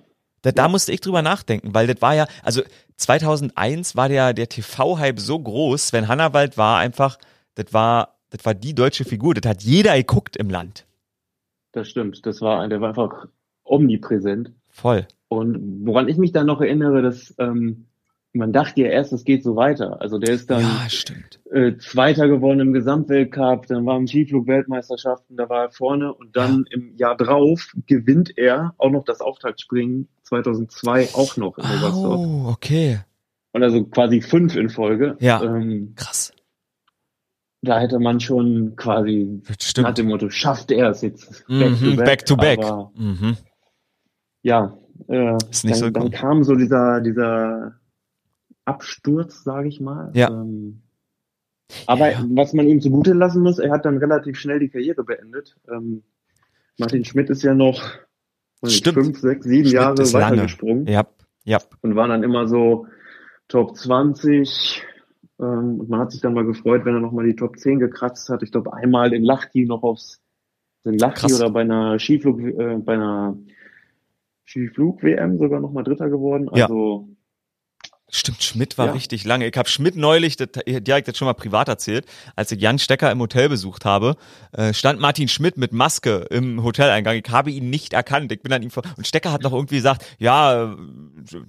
Da, 0.43 0.53
da 0.53 0.69
musste 0.69 0.93
ich 0.93 1.00
drüber 1.00 1.21
nachdenken, 1.21 1.75
weil 1.75 1.87
das 1.87 2.00
war 2.00 2.15
ja, 2.15 2.27
also 2.43 2.62
2001 2.97 3.97
war 3.97 4.09
der, 4.09 4.33
der 4.33 4.49
TV-Hype 4.49 5.21
so 5.21 5.39
groß, 5.39 5.89
Sven 5.89 6.09
Hannawald 6.09 6.57
war 6.57 6.79
einfach, 6.79 7.19
das 7.55 7.73
war, 7.73 8.20
das 8.31 8.45
war 8.45 8.55
die 8.55 8.75
deutsche 8.75 9.05
Figur, 9.05 9.35
das 9.35 9.49
hat 9.49 9.63
jeder 9.63 9.97
geguckt 9.97 10.37
im 10.37 10.51
Land. 10.51 10.87
Das 11.73 11.89
stimmt. 11.89 12.25
Das 12.27 12.41
war, 12.41 12.67
der 12.69 12.81
war 12.81 12.89
einfach 12.89 13.27
omnipräsent. 13.65 14.53
Voll. 14.69 15.07
Und 15.29 15.87
woran 15.87 16.09
ich 16.09 16.17
mich 16.17 16.33
dann 16.33 16.47
noch 16.47 16.61
erinnere, 16.61 17.03
dass 17.03 17.35
ähm, 17.39 17.87
man 18.33 18.53
dachte 18.53 18.83
ja 18.83 18.89
erst, 18.89 19.13
es 19.13 19.25
geht 19.25 19.43
so 19.43 19.57
weiter. 19.57 20.01
Also 20.01 20.19
der 20.19 20.35
ist 20.35 20.51
dann 20.51 20.63
Ja, 20.63 21.57
äh, 21.57 21.77
Zweiter 21.79 22.29
geworden 22.29 22.61
im 22.61 22.73
Gesamtweltcup, 22.73 23.67
dann 23.67 23.87
war 23.87 23.97
im 23.97 24.07
Skiflug-Weltmeisterschaften, 24.07 25.37
da 25.37 25.49
war 25.49 25.65
er 25.65 25.71
vorne 25.71 26.15
und 26.15 26.37
dann 26.37 26.65
im 26.71 26.97
Jahr 26.97 27.17
drauf 27.17 27.73
gewinnt 27.87 28.37
er 28.37 28.75
auch 28.79 28.91
noch 28.91 29.05
das 29.05 29.21
Auftaktspringen 29.21 30.09
2002 30.23 31.09
auch 31.15 31.37
noch 31.37 31.59
in 31.59 31.65
Oberstdorf. 31.65 32.21
Oh, 32.21 32.49
okay. 32.51 33.01
Und 33.53 33.65
also 33.65 33.85
quasi 33.85 34.21
fünf 34.21 34.55
in 34.55 34.71
Folge. 34.71 35.17
Ja. 35.19 35.43
Ähm, 35.43 35.95
Krass. 35.97 36.33
Da 37.62 37.79
hätte 37.79 37.99
man 37.99 38.21
schon 38.21 38.75
quasi 38.76 39.43
nach 39.49 39.57
Stimmt. 39.61 39.99
dem 39.99 40.09
Motto, 40.09 40.31
schafft 40.31 40.71
er 40.71 40.90
es 40.90 41.02
jetzt 41.02 41.45
Mhm, 41.49 41.97
back 41.97 42.25
to 42.25 42.37
back. 42.37 42.59
Aber 42.64 42.90
Mhm. 42.95 43.37
ja, 44.43 44.76
äh, 45.09 45.37
Ist 45.50 45.64
nicht 45.64 45.75
dann, 45.75 45.81
so 45.81 45.90
dann 45.90 46.11
kam 46.11 46.45
so 46.45 46.55
dieser, 46.55 47.00
dieser 47.00 47.75
Absturz, 48.64 49.43
sage 49.45 49.69
ich 49.69 49.81
mal. 49.81 50.11
Ja. 50.14 50.29
Ähm, 50.31 50.83
aber 51.87 52.12
Ja. 52.12 52.25
was 52.31 52.52
man 52.52 52.67
ihm 52.67 52.81
zugute 52.81 53.12
lassen 53.12 53.43
muss, 53.43 53.59
er 53.59 53.71
hat 53.73 53.85
dann 53.85 53.99
relativ 53.99 54.38
schnell 54.38 54.59
die 54.59 54.69
Karriere 54.69 55.05
beendet. 55.05 55.57
Ähm, 55.71 56.02
Martin 56.79 57.05
Schmidt 57.05 57.29
ist 57.31 57.43
ja 57.43 57.55
noch 57.55 57.83
Stimmt. 58.67 58.95
fünf, 59.05 59.19
sechs, 59.21 59.45
sieben 59.45 59.64
Schmidt 59.64 59.75
Jahre 59.75 60.12
weitergesprungen 60.12 60.87
Ja, 60.87 61.07
ja. 61.45 61.59
und 61.83 61.95
war 61.97 62.09
dann 62.09 62.23
immer 62.23 62.49
so 62.49 62.87
Top 63.49 63.76
20. 63.76 64.83
Ähm, 65.41 65.81
und 65.81 65.89
man 65.89 66.01
hat 66.01 66.13
sich 66.13 66.21
dann 66.21 66.35
mal 66.35 66.45
gefreut, 66.45 66.85
wenn 66.85 66.95
er 66.95 67.01
nochmal 67.01 67.27
die 67.27 67.37
Top 67.37 67.59
10 67.59 67.79
gekratzt 67.79 68.29
hat. 68.29 68.43
Ich 68.43 68.53
glaube, 68.53 68.73
einmal 68.73 69.13
in 69.13 69.25
Lachti 69.25 69.67
noch 69.67 69.83
aufs 69.83 70.21
in 70.85 70.99
Lachti 70.99 71.27
Krass. 71.27 71.41
oder 71.41 71.51
bei 71.51 71.61
einer 71.61 71.99
Skiflug, 71.99 72.41
äh, 72.41 72.77
bei 72.79 72.95
einer 72.95 73.37
Skiflug-WM 74.47 75.39
sogar 75.39 75.61
nochmal 75.61 75.85
Dritter 75.85 76.09
geworden. 76.09 76.49
Also 76.49 77.10
Stimmt, 78.12 78.43
Schmidt 78.43 78.76
war 78.79 78.87
Ja. 78.87 78.93
richtig 78.93 79.25
lange. 79.25 79.47
Ich 79.47 79.57
habe 79.57 79.69
Schmidt 79.69 79.97
neulich, 79.97 80.37
das 80.37 80.49
direkt 80.67 81.07
jetzt 81.07 81.19
schon 81.19 81.26
mal 81.26 81.35
privat 81.35 81.69
erzählt, 81.69 82.07
als 82.37 82.50
ich 82.52 82.61
Jan 82.61 82.79
Stecker 82.79 83.11
im 83.11 83.21
Hotel 83.21 83.49
besucht 83.49 83.85
habe, 83.85 84.17
äh, 84.52 84.75
stand 84.75 85.00
Martin 85.00 85.29
Schmidt 85.29 85.57
mit 85.57 85.73
Maske 85.73 86.26
im 86.31 86.62
Hoteleingang. 86.62 87.17
Ich 87.25 87.31
habe 87.31 87.50
ihn 87.50 87.71
nicht 87.71 87.93
erkannt. 87.93 88.33
Ich 88.33 88.43
bin 88.43 88.52
an 88.52 88.62
ihm 88.62 88.71
vor 88.71 88.83
und 88.97 89.07
Stecker 89.07 89.33
hat 89.33 89.43
noch 89.43 89.52
irgendwie 89.52 89.76
gesagt, 89.76 90.05
ja, 90.19 90.75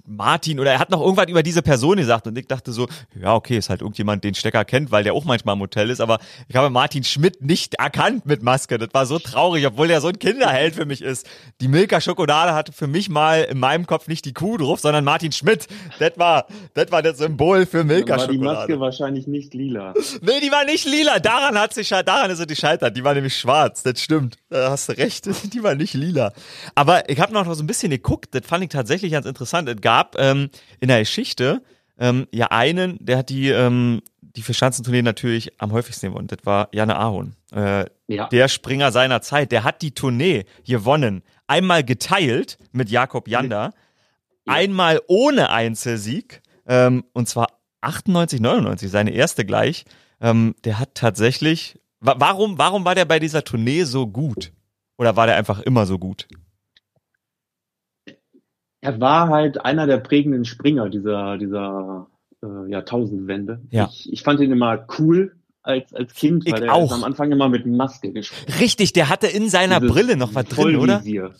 Martin 0.06 0.60
oder 0.60 0.72
er 0.72 0.78
hat 0.78 0.90
noch 0.90 1.00
irgendwas 1.00 1.26
über 1.28 1.42
diese 1.42 1.62
Person 1.62 1.96
gesagt 1.96 2.26
und 2.26 2.36
ich 2.38 2.46
dachte 2.46 2.72
so, 2.72 2.88
ja, 3.20 3.34
okay, 3.34 3.56
ist 3.58 3.70
halt 3.70 3.80
irgendjemand, 3.80 4.24
den 4.24 4.34
Stecker 4.34 4.64
kennt, 4.64 4.90
weil 4.90 5.04
der 5.04 5.14
auch 5.14 5.24
manchmal 5.24 5.54
im 5.56 5.60
Hotel 5.60 5.90
ist, 5.90 6.00
aber 6.00 6.18
ich 6.48 6.56
habe 6.56 6.70
Martin 6.70 7.04
Schmidt 7.04 7.42
nicht 7.42 7.74
erkannt 7.74 8.26
mit 8.26 8.42
Maske. 8.42 8.78
Das 8.78 8.88
war 8.92 9.06
so 9.06 9.18
traurig, 9.18 9.66
obwohl 9.66 9.88
der 9.88 10.00
so 10.00 10.08
ein 10.08 10.18
Kinderheld 10.18 10.74
für 10.74 10.86
mich 10.86 11.02
ist. 11.02 11.26
Die 11.60 11.68
Milka 11.68 12.00
Schokolade 12.00 12.54
hatte 12.54 12.72
für 12.72 12.86
mich 12.86 13.08
mal 13.08 13.42
in 13.42 13.58
meinem 13.58 13.86
Kopf 13.86 14.08
nicht 14.08 14.24
die 14.24 14.32
Kuh 14.32 14.56
drauf, 14.56 14.80
sondern 14.80 15.04
Martin 15.04 15.32
Schmidt. 15.32 15.66
Das 15.98 16.12
war, 16.16 16.46
das 16.74 16.90
war 16.90 17.02
das 17.02 17.18
Symbol 17.18 17.66
für 17.66 17.78
dann 17.78 17.86
Milka 17.88 18.16
war 18.18 18.28
die 18.28 18.38
Maske 18.38 18.80
wahrscheinlich 18.80 19.26
nicht 19.26 19.54
lila. 19.54 19.94
Nee, 20.20 20.40
die 20.42 20.50
war 20.50 20.64
nicht 20.64 20.84
lila. 20.86 21.18
Daran 21.18 21.58
hat 21.58 21.74
sich, 21.74 21.88
daran 21.88 22.30
ist 22.30 22.38
sie 22.38 22.46
gescheitert. 22.46 22.96
Die 22.96 23.04
war 23.04 23.14
nämlich 23.14 23.36
schwarz. 23.36 23.82
Das 23.82 24.00
stimmt. 24.00 24.38
Da 24.48 24.70
hast 24.70 24.88
du 24.88 24.92
recht. 24.96 25.26
Die 25.52 25.62
war 25.62 25.74
nicht 25.74 25.94
lila. 25.94 26.32
Aber 26.74 27.08
ich 27.08 27.20
habe 27.20 27.32
noch 27.32 27.52
so 27.54 27.62
ein 27.62 27.66
bisschen 27.66 27.90
geguckt. 27.90 28.34
Das 28.34 28.46
fand 28.46 28.64
ich 28.64 28.70
tatsächlich 28.70 29.12
ganz 29.12 29.26
interessant. 29.26 29.68
Es 29.68 29.80
gab 29.80 30.16
ähm, 30.18 30.50
in 30.80 30.88
der 30.88 31.00
Geschichte 31.00 31.62
ähm, 31.98 32.26
ja 32.32 32.46
einen, 32.50 32.98
der 33.04 33.18
hat 33.18 33.28
die 33.28 33.48
ähm, 33.48 34.02
die 34.20 34.42
für 34.42 34.54
Schanzentournee 34.54 35.02
natürlich 35.02 35.60
am 35.60 35.72
häufigsten 35.72 36.08
gewonnen. 36.08 36.26
Das 36.28 36.38
war 36.44 36.68
Janne 36.72 36.96
Ahon. 36.96 37.34
Äh, 37.54 37.84
Ja. 38.08 38.28
der 38.28 38.48
Springer 38.48 38.90
seiner 38.92 39.20
Zeit. 39.20 39.52
Der 39.52 39.62
hat 39.64 39.82
die 39.82 39.92
Tournee 39.92 40.44
gewonnen. 40.66 41.22
Einmal 41.46 41.84
geteilt 41.84 42.56
mit 42.72 42.88
Jakob 42.90 43.28
Janda. 43.28 43.72
Ja. 44.46 44.54
Einmal 44.54 45.00
ohne 45.08 45.50
Einzelsieg. 45.50 46.42
Ähm, 46.66 47.04
und 47.12 47.28
zwar 47.28 47.48
98, 47.80 48.40
99, 48.40 48.90
seine 48.90 49.12
erste 49.12 49.44
gleich. 49.44 49.84
Ähm, 50.20 50.54
der 50.64 50.78
hat 50.78 50.94
tatsächlich. 50.94 51.80
Wa 52.00 52.16
warum, 52.18 52.58
warum 52.58 52.84
war 52.84 52.94
der 52.94 53.04
bei 53.04 53.18
dieser 53.18 53.44
Tournee 53.44 53.84
so 53.84 54.06
gut? 54.06 54.52
Oder 54.98 55.16
war 55.16 55.26
der 55.26 55.36
einfach 55.36 55.60
immer 55.60 55.86
so 55.86 55.98
gut? 55.98 56.28
Er 58.80 59.00
war 59.00 59.28
halt 59.28 59.64
einer 59.64 59.86
der 59.86 59.98
prägenden 59.98 60.44
Springer 60.44 60.88
dieser, 60.88 61.38
dieser 61.38 62.08
äh, 62.42 62.70
Jahrtausendwende. 62.70 63.62
Ja. 63.70 63.88
Ich, 63.90 64.12
ich 64.12 64.22
fand 64.22 64.40
ihn 64.40 64.50
immer 64.50 64.86
cool 64.98 65.36
als, 65.62 65.92
als 65.94 66.14
Kind, 66.14 66.44
Ich 66.46 66.52
weil 66.52 66.64
er 66.64 66.74
auch. 66.74 66.92
am 66.92 67.04
Anfang 67.04 67.30
immer 67.32 67.48
mit 67.48 67.66
Maske 67.66 68.12
gesprochen. 68.12 68.52
Richtig, 68.60 68.92
der 68.92 69.08
hatte 69.08 69.26
in 69.28 69.48
seiner 69.48 69.80
Dieses 69.80 69.94
Brille 69.94 70.16
noch 70.16 70.34
was 70.34 70.44
drin, 70.46 70.76
oder? 70.76 71.02
Ja, 71.04 71.30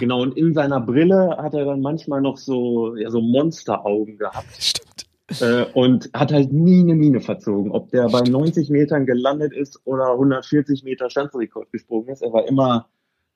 Genau, 0.00 0.22
und 0.22 0.36
in 0.36 0.54
seiner 0.54 0.80
Brille 0.80 1.36
hat 1.38 1.54
er 1.54 1.64
dann 1.64 1.80
manchmal 1.80 2.20
noch 2.20 2.36
so, 2.36 2.96
ja, 2.96 3.10
so 3.10 3.20
Monsteraugen 3.20 4.18
gehabt. 4.18 4.46
stimmt. 4.58 5.40
äh, 5.40 5.64
und 5.74 6.10
hat 6.14 6.32
halt 6.32 6.52
nie 6.52 6.80
eine 6.80 6.94
Mine 6.94 7.20
verzogen. 7.20 7.70
Ob 7.72 7.90
der 7.90 8.08
bei 8.08 8.20
90 8.20 8.70
Metern 8.70 9.06
gelandet 9.06 9.52
ist 9.52 9.80
oder 9.84 10.12
140 10.12 10.84
Meter 10.84 11.10
Standrekord 11.10 11.70
gesprungen 11.72 12.08
ist, 12.08 12.22
er 12.22 12.32
war 12.32 12.46
immer 12.46 12.86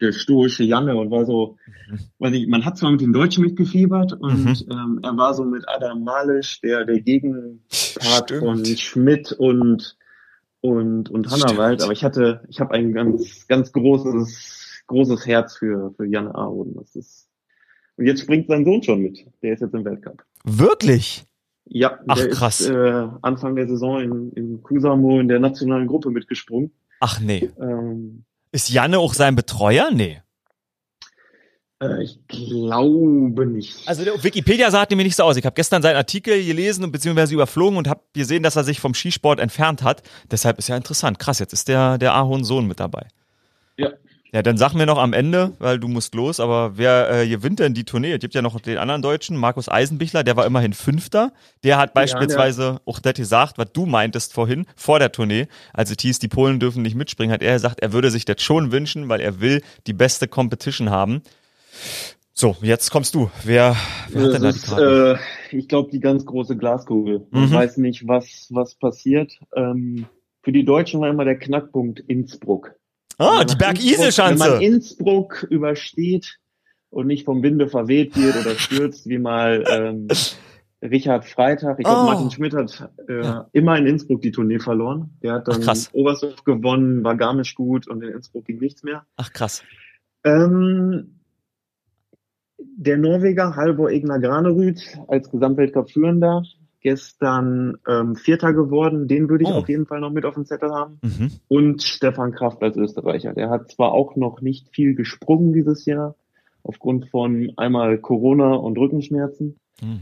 der 0.01 0.13
stoische 0.13 0.63
Janne 0.63 0.95
und 0.97 1.11
war 1.11 1.25
so, 1.27 1.57
Mhm. 1.91 1.99
weiß 2.21 2.35
ich, 2.35 2.47
man 2.47 2.65
hat 2.65 2.77
zwar 2.79 2.91
mit 2.93 3.01
den 3.01 3.13
Deutschen 3.13 3.43
mitgefiebert 3.45 4.13
und 4.13 4.65
ähm, 4.71 5.01
er 5.03 5.17
war 5.17 5.35
so 5.35 5.45
mit 5.45 5.65
Adam 5.69 6.05
Malisch, 6.05 6.61
der, 6.61 6.85
der 6.85 7.01
Gegenpart 7.01 8.31
Stimmt. 8.31 8.41
von 8.45 8.65
Schmidt 8.65 9.33
und 9.33 9.97
und 10.61 11.11
und 11.11 11.31
Hannawald, 11.31 11.83
aber 11.83 11.93
ich 11.93 12.05
hatte, 12.05 12.43
ich 12.49 12.61
habe 12.61 12.75
ein 12.75 12.93
ganz 12.93 13.47
ganz 13.47 13.73
großes 13.73 14.83
großes 14.87 15.27
Herz 15.27 15.57
für 15.57 15.93
für 15.97 16.07
Janne 16.07 16.35
Aron. 16.35 16.75
Das 16.77 16.97
ist 16.97 17.29
und 17.97 18.07
jetzt 18.07 18.21
springt 18.21 18.47
sein 18.49 18.65
Sohn 18.65 18.83
schon 18.83 19.01
mit. 19.01 19.27
Der 19.43 19.55
ist 19.55 19.61
jetzt 19.61 19.75
im 19.75 19.85
Weltcup. 19.85 20.25
Wirklich? 20.45 21.25
Ja, 21.65 21.99
Ach, 22.07 22.17
der 22.17 22.29
krass. 22.31 22.61
ist 22.61 22.71
äh, 22.71 23.09
Anfang 23.23 23.57
der 23.57 23.69
Saison 23.69 24.01
in, 24.01 24.33
in 24.33 24.63
Kusamo 24.63 25.21
in 25.21 25.29
der 25.29 25.41
nationalen 25.41 25.87
Gruppe 25.87 26.11
mitgesprungen. 26.11 26.71
Ach 27.01 27.21
nee. 27.21 27.51
Ähm, 27.61 28.25
Ist 28.53 28.71
Janne 28.71 28.99
auch 28.99 29.15
sein 29.15 29.37
Betreuer? 29.37 29.91
Nee. 29.93 30.23
Äh, 31.81 32.03
ich 32.03 32.19
glaube 32.29 33.47
nicht. 33.47 33.87
Also 33.87 34.05
Wikipedia 34.23 34.71
sah 34.71 34.83
es 34.83 34.91
nämlich 34.91 35.07
nicht 35.07 35.17
so 35.17 35.23
aus. 35.23 35.37
Ich 35.37 35.45
habe 35.45 35.55
gestern 35.55 35.83
seinen 35.83 35.97
Artikel 35.97 36.45
gelesen 36.45 36.85
und 36.85 36.93
beziehungsweise 36.93 37.35
überflogen 37.35 37.79
und 37.79 37.89
habe 37.89 38.01
gesehen, 38.13 38.43
dass 38.43 38.57
er 38.57 38.65
sich 38.65 38.81
vom 38.81 38.95
Skisport 38.95 39.39
entfernt 39.39 39.83
hat. 39.83 40.03
Deshalb 40.31 40.59
ist 40.59 40.69
ja 40.69 40.77
interessant. 40.77 41.19
Krass, 41.19 41.39
jetzt 41.39 41.53
ist 41.53 41.69
der, 41.69 41.99
der 41.99 42.15
Ahorn 42.15 42.45
Sohn 42.45 42.67
mit 42.67 42.81
dabei. 42.81 43.07
Ja. 43.77 43.91
Ja, 44.31 44.43
dann 44.43 44.59
sag 44.59 44.75
mir 44.75 44.85
noch 44.85 44.99
am 44.99 45.15
Ende, 45.15 45.55
weil 45.59 45.79
du 45.79 45.89
musst 45.89 46.15
los, 46.15 46.39
aber 46.39 46.77
wer 46.77 47.11
äh, 47.11 47.27
gewinnt 47.27 47.61
denn 47.61 47.73
die 47.73 47.85
Tournee? 47.85 48.13
Es 48.13 48.21
gibt 48.21 48.35
ja 48.35 48.43
noch 48.43 48.61
den 48.61 48.77
anderen 48.77 49.01
Deutschen, 49.01 49.39
Markus 49.39 49.71
Eisenbichler, 49.71 50.23
der 50.23 50.37
war 50.37 50.45
immerhin 50.45 50.75
Fünfter. 50.75 51.33
Der 51.65 51.79
hat 51.79 51.95
beispielsweise 51.95 52.79
auch 52.85 52.99
das 52.99 53.15
gesagt, 53.15 53.57
was 53.57 53.73
du 53.73 53.87
meintest 53.87 54.35
vorhin, 54.35 54.67
vor 54.77 54.99
der 54.99 55.13
Tournee, 55.13 55.49
als 55.73 55.91
es 55.91 55.97
hieß, 55.99 56.19
die 56.19 56.29
Polen 56.29 56.61
dürfen 56.61 56.83
nicht 56.83 56.95
mitspringen, 56.95 57.33
hat 57.33 57.43
er 57.43 57.55
gesagt, 57.55 57.81
er 57.81 57.95
würde 57.95 58.11
sich 58.11 58.27
das 58.27 58.43
schon 58.43 58.71
wünschen, 58.71 59.09
weil 59.09 59.23
er 59.23 59.41
will 59.41 59.63
die 59.87 59.95
beste 59.95 60.29
Competition 60.29 60.91
haben. 60.91 61.23
So, 62.33 62.57
jetzt 62.63 62.91
kommst 62.91 63.15
du. 63.15 63.31
Wer, 63.45 63.75
wer 64.11 64.23
hat 64.23 64.33
denn 64.35 64.43
da 64.43 64.49
das 64.49 64.55
die 64.57 64.61
ist, 64.61 64.69
Karte? 64.69 65.19
äh, 65.51 65.57
ich 65.57 65.67
glaube, 65.69 65.91
die 65.91 65.99
ganz 66.01 66.25
große 66.25 66.57
Glaskugel. 66.57 67.27
Man 67.31 67.49
Mhm. 67.49 67.53
weiß 67.55 67.79
nicht, 67.79 68.07
was, 68.07 68.47
was 68.51 68.77
passiert. 68.77 69.41
Ähm, 69.57 70.07
für 70.43 70.53
die 70.53 70.65
Deutschen 70.65 71.01
war 71.01 71.09
immer 71.11 71.25
der 71.25 71.39
Knackpunkt 71.39 71.99
Innsbruck. 72.01 72.75
ah, 73.19 73.43
die 73.43 73.43
Innsbruck- 73.43 73.49
Wenn 73.49 73.49
man 73.49 73.59
Bergiselschanze. 73.75 74.59
Innsbruck 74.65 75.47
übersteht 75.51 76.39
und 76.91 77.09
nicht 77.09 77.25
vom 77.25 77.43
Winde 77.43 77.69
verweht 77.69 78.17
wird 78.17 78.37
oder 78.37 78.55
stürzt, 78.55 79.09
wie 79.09 79.19
mal 79.19 79.65
ähm, 79.69 80.07
Richard 80.81 81.25
Freitag. 81.25 81.81
Ich 81.81 81.85
glaube, 81.85 82.03
Oh. 82.03 82.05
Martin 82.05 82.31
Schmidt 82.31 82.55
hat 82.55 82.89
äh, 83.09 83.21
Ja. 83.25 83.49
immer 83.53 83.77
in 83.77 83.87
Innsbruck 83.89 84.23
die 84.23 84.31
Tournee 84.31 84.61
verloren. 84.61 85.11
Der 85.25 85.33
hat 85.33 85.49
Ach, 85.49 85.55
dann 85.55 85.63
krass. 85.63 85.91
Oberstdorf 85.93 86.45
gewonnen, 86.45 87.03
war 87.03 87.17
Garmisch 87.17 87.57
gut 87.57 87.89
und 87.89 88.01
in 88.05 88.11
Innsbruck 88.13 88.45
ging 88.45 88.59
nichts 88.61 88.85
mehr. 88.85 89.05
Ach 89.17 89.33
krass. 89.33 89.65
Ähm, 90.25 91.18
der 92.59 92.99
Norweger 92.99 93.57
Halvor 93.57 93.91
Egner 93.91 94.19
Granerüth 94.19 94.99
als 95.09 95.31
Gesamtweltcup-Führender 95.31 96.43
gestern 96.81 97.77
ähm, 97.89 98.15
Vierter 98.17 98.53
geworden. 98.53 99.09
Den 99.09 99.29
würde 99.29 99.45
ich 99.45 99.51
Oh. 99.51 99.55
auf 99.55 99.69
jeden 99.69 99.87
Fall 99.87 100.01
noch 100.01 100.13
mit 100.13 100.25
auf 100.25 100.35
dem 100.35 100.47
Zettel 100.47 100.71
haben. 100.71 100.99
Mhm. 101.03 101.31
Und 101.49 101.83
Stefan 101.83 102.33
Kraft 102.33 102.63
als 102.63 102.77
Österreicher. 102.77 103.33
Der 103.33 103.51
hat 103.51 103.71
zwar 103.71 103.93
auch 103.93 104.17
noch 104.17 104.41
nicht 104.41 104.69
viel 104.69 104.95
gesprungen 104.95 105.53
dieses 105.53 105.85
Jahr, 105.87 106.15
aufgrund 106.63 107.09
von 107.09 107.53
einmal 107.57 107.99
Corona 107.99 108.55
und 108.55 108.79
Rückenschmerzen. 108.79 109.57
Mhm. 109.83 110.01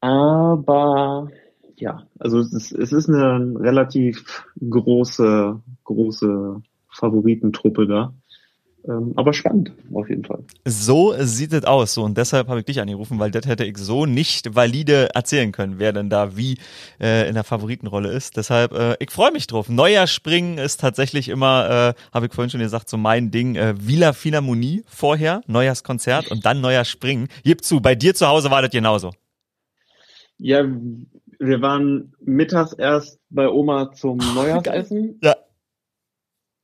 Aber 0.00 1.30
ja, 1.76 2.02
also 2.18 2.38
es 2.38 2.52
ist, 2.52 2.72
es 2.72 2.92
ist 2.92 3.08
eine 3.08 3.58
relativ 3.58 4.46
große, 4.68 5.60
große 5.84 6.62
Favoritentruppe 6.90 7.86
da. 7.86 8.14
Ähm, 8.86 9.14
aber 9.16 9.32
spannend, 9.32 9.72
auf 9.94 10.08
jeden 10.10 10.24
Fall. 10.24 10.44
So 10.66 11.14
sieht 11.18 11.54
es 11.54 11.64
aus. 11.64 11.94
So, 11.94 12.02
und 12.02 12.18
deshalb 12.18 12.48
habe 12.48 12.60
ich 12.60 12.66
dich 12.66 12.80
angerufen, 12.80 13.18
weil 13.18 13.30
das 13.30 13.46
hätte 13.46 13.64
ich 13.64 13.78
so 13.78 14.04
nicht 14.04 14.54
valide 14.54 15.14
erzählen 15.14 15.52
können, 15.52 15.78
wer 15.78 15.92
denn 15.92 16.10
da 16.10 16.36
wie 16.36 16.58
äh, 17.00 17.26
in 17.26 17.34
der 17.34 17.44
Favoritenrolle 17.44 18.10
ist. 18.10 18.36
Deshalb, 18.36 18.72
äh, 18.72 18.96
ich 19.00 19.10
freue 19.10 19.32
mich 19.32 19.46
drauf. 19.46 19.70
Neuer 19.70 20.06
Springen 20.06 20.58
ist 20.58 20.80
tatsächlich 20.80 21.30
immer, 21.30 21.94
äh, 21.96 22.14
habe 22.14 22.26
ich 22.26 22.34
vorhin 22.34 22.50
schon 22.50 22.60
gesagt, 22.60 22.90
so 22.90 22.98
mein 22.98 23.30
Ding. 23.30 23.56
Äh, 23.56 23.74
Villa 23.78 24.12
Philharmonie 24.12 24.82
vorher, 24.86 25.40
Neujahrskonzert 25.46 26.30
und 26.30 26.44
dann 26.44 26.60
neuer 26.60 26.84
Springen. 26.84 27.28
Gib 27.42 27.64
zu, 27.64 27.80
bei 27.80 27.94
dir 27.94 28.14
zu 28.14 28.28
Hause 28.28 28.50
war 28.50 28.60
das 28.60 28.70
genauso. 28.70 29.12
Ja, 30.36 30.62
wir 31.38 31.62
waren 31.62 32.12
mittags 32.20 32.74
erst 32.74 33.18
bei 33.30 33.48
Oma 33.48 33.92
zum 33.92 34.18
Neujahrsessen. 34.18 35.18
Ja. 35.22 35.36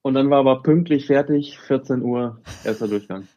Und 0.03 0.15
dann 0.15 0.31
war 0.31 0.39
aber 0.39 0.63
pünktlich 0.63 1.07
fertig, 1.07 1.59
14 1.61 2.03
Uhr, 2.03 2.41
erster 2.65 2.89
Durchgang. 2.89 3.29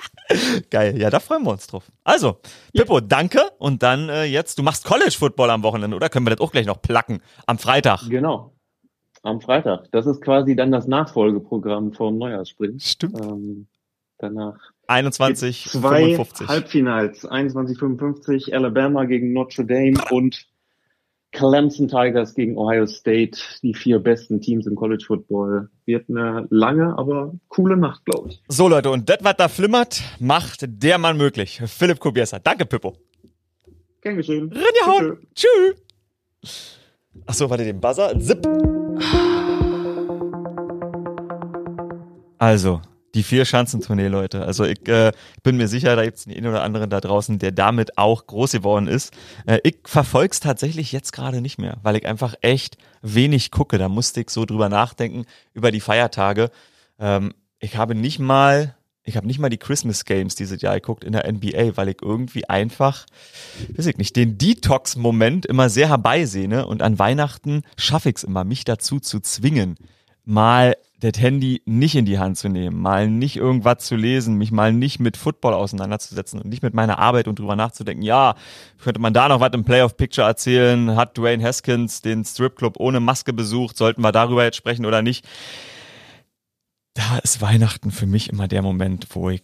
Geil, 0.70 0.98
ja, 0.98 1.10
da 1.10 1.20
freuen 1.20 1.42
wir 1.44 1.50
uns 1.50 1.66
drauf. 1.66 1.90
Also, 2.04 2.38
Pippo, 2.74 3.00
danke. 3.00 3.40
Und 3.58 3.82
dann 3.82 4.08
äh, 4.08 4.24
jetzt, 4.24 4.58
du 4.58 4.62
machst 4.62 4.84
College 4.84 5.14
Football 5.18 5.50
am 5.50 5.62
Wochenende, 5.62 5.96
oder? 5.96 6.08
Können 6.08 6.26
wir 6.26 6.30
das 6.30 6.40
auch 6.40 6.52
gleich 6.52 6.66
noch 6.66 6.82
placken? 6.82 7.22
Am 7.46 7.58
Freitag. 7.58 8.08
Genau. 8.08 8.52
Am 9.22 9.40
Freitag. 9.40 9.90
Das 9.92 10.06
ist 10.06 10.20
quasi 10.20 10.56
dann 10.56 10.72
das 10.72 10.86
Nachfolgeprogramm 10.86 11.92
vom 11.92 12.18
Neujahrssprint. 12.18 12.82
Stimmt. 12.82 13.20
Ähm, 13.20 13.68
danach 14.18 14.58
21, 14.88 15.68
zwei 15.70 16.16
55. 16.16 16.48
Halbfinals. 16.48 17.28
21:55 17.28 18.52
Alabama 18.52 19.04
gegen 19.04 19.32
Notre 19.32 19.64
Dame 19.64 19.94
und 20.10 20.46
Clemson 21.32 21.88
Tigers 21.88 22.34
gegen 22.34 22.56
Ohio 22.56 22.86
State. 22.86 23.38
Die 23.62 23.74
vier 23.74 23.98
besten 23.98 24.40
Teams 24.40 24.66
im 24.66 24.74
College 24.76 25.04
Football. 25.06 25.68
Wird 25.86 26.08
eine 26.08 26.46
lange, 26.50 26.96
aber 26.96 27.34
coole 27.48 27.76
Nacht, 27.76 28.04
glaube 28.04 28.30
ich. 28.30 28.42
So, 28.48 28.68
Leute, 28.68 28.90
und 28.90 29.08
das, 29.08 29.18
was 29.22 29.36
da 29.36 29.48
flimmert, 29.48 30.02
macht 30.20 30.64
der 30.66 30.98
Mann 30.98 31.16
möglich. 31.16 31.60
Philipp 31.66 31.98
Kubierser. 31.98 32.38
Danke, 32.38 32.66
Pippo. 32.66 32.94
Gern 34.02 34.16
geschehen. 34.16 34.52
Rinjahauen. 34.52 35.26
Tschüss. 35.34 36.78
Achso, 37.26 37.48
warte, 37.48 37.64
den 37.64 37.80
Buzzer. 37.80 38.18
Zip. 38.20 38.46
Also, 42.38 42.80
die 43.14 43.22
vier 43.22 43.44
Schanzentournee, 43.44 44.08
Leute. 44.08 44.44
Also 44.44 44.64
ich 44.64 44.88
äh, 44.88 45.12
bin 45.42 45.56
mir 45.56 45.68
sicher, 45.68 45.96
da 45.96 46.04
gibt's 46.04 46.24
den 46.24 46.36
einen 46.36 46.46
oder 46.46 46.62
anderen 46.62 46.88
da 46.88 47.00
draußen, 47.00 47.38
der 47.38 47.52
damit 47.52 47.98
auch 47.98 48.26
groß 48.26 48.52
geworden 48.52 48.86
ist. 48.86 49.12
Äh, 49.46 49.58
ich 49.64 49.76
verfolg's 49.84 50.40
tatsächlich 50.40 50.92
jetzt 50.92 51.12
gerade 51.12 51.40
nicht 51.40 51.58
mehr, 51.58 51.78
weil 51.82 51.96
ich 51.96 52.06
einfach 52.06 52.34
echt 52.40 52.78
wenig 53.02 53.50
gucke. 53.50 53.78
Da 53.78 53.88
musste 53.88 54.20
ich 54.22 54.30
so 54.30 54.46
drüber 54.46 54.68
nachdenken 54.68 55.26
über 55.52 55.70
die 55.70 55.80
Feiertage. 55.80 56.50
Ähm, 56.98 57.34
ich 57.58 57.76
habe 57.76 57.94
nicht 57.94 58.18
mal, 58.18 58.74
ich 59.04 59.16
habe 59.16 59.26
nicht 59.26 59.38
mal 59.38 59.50
die 59.50 59.58
Christmas 59.58 60.04
Games 60.06 60.34
dieses 60.34 60.62
Jahr 60.62 60.74
geguckt 60.74 61.04
in 61.04 61.12
der 61.12 61.30
NBA, 61.30 61.76
weil 61.76 61.88
ich 61.88 61.98
irgendwie 62.00 62.48
einfach, 62.48 63.06
weiß 63.76 63.86
ich 63.86 63.98
nicht, 63.98 64.16
den 64.16 64.38
Detox-Moment 64.38 65.44
immer 65.44 65.68
sehr 65.68 65.88
herbeisehne 65.88 66.66
und 66.66 66.80
an 66.80 66.98
Weihnachten 66.98 67.62
schaffe 67.76 68.08
ich 68.08 68.16
es 68.16 68.24
immer, 68.24 68.44
mich 68.44 68.64
dazu 68.64 69.00
zu 69.00 69.20
zwingen, 69.20 69.76
mal 70.24 70.76
das 71.02 71.20
Handy 71.20 71.62
nicht 71.64 71.96
in 71.96 72.04
die 72.04 72.20
Hand 72.20 72.38
zu 72.38 72.48
nehmen, 72.48 72.80
mal 72.80 73.08
nicht 73.08 73.36
irgendwas 73.36 73.78
zu 73.78 73.96
lesen, 73.96 74.38
mich 74.38 74.52
mal 74.52 74.72
nicht 74.72 75.00
mit 75.00 75.16
Football 75.16 75.52
auseinanderzusetzen 75.52 76.40
und 76.40 76.48
nicht 76.48 76.62
mit 76.62 76.74
meiner 76.74 77.00
Arbeit 77.00 77.26
und 77.26 77.40
drüber 77.40 77.56
nachzudenken, 77.56 78.02
ja, 78.02 78.36
könnte 78.80 79.00
man 79.00 79.12
da 79.12 79.28
noch 79.28 79.40
was 79.40 79.52
im 79.52 79.64
Playoff 79.64 79.96
Picture 79.96 80.26
erzählen, 80.26 80.94
hat 80.94 81.18
Dwayne 81.18 81.42
Haskins 81.44 82.02
den 82.02 82.24
Stripclub 82.24 82.78
ohne 82.78 83.00
Maske 83.00 83.32
besucht, 83.32 83.76
sollten 83.76 84.00
wir 84.02 84.12
darüber 84.12 84.44
jetzt 84.44 84.56
sprechen 84.56 84.86
oder 84.86 85.02
nicht? 85.02 85.26
Da 86.94 87.18
ist 87.18 87.40
Weihnachten 87.40 87.90
für 87.90 88.06
mich 88.06 88.30
immer 88.30 88.46
der 88.46 88.62
Moment, 88.62 89.08
wo 89.10 89.28
ich 89.30 89.42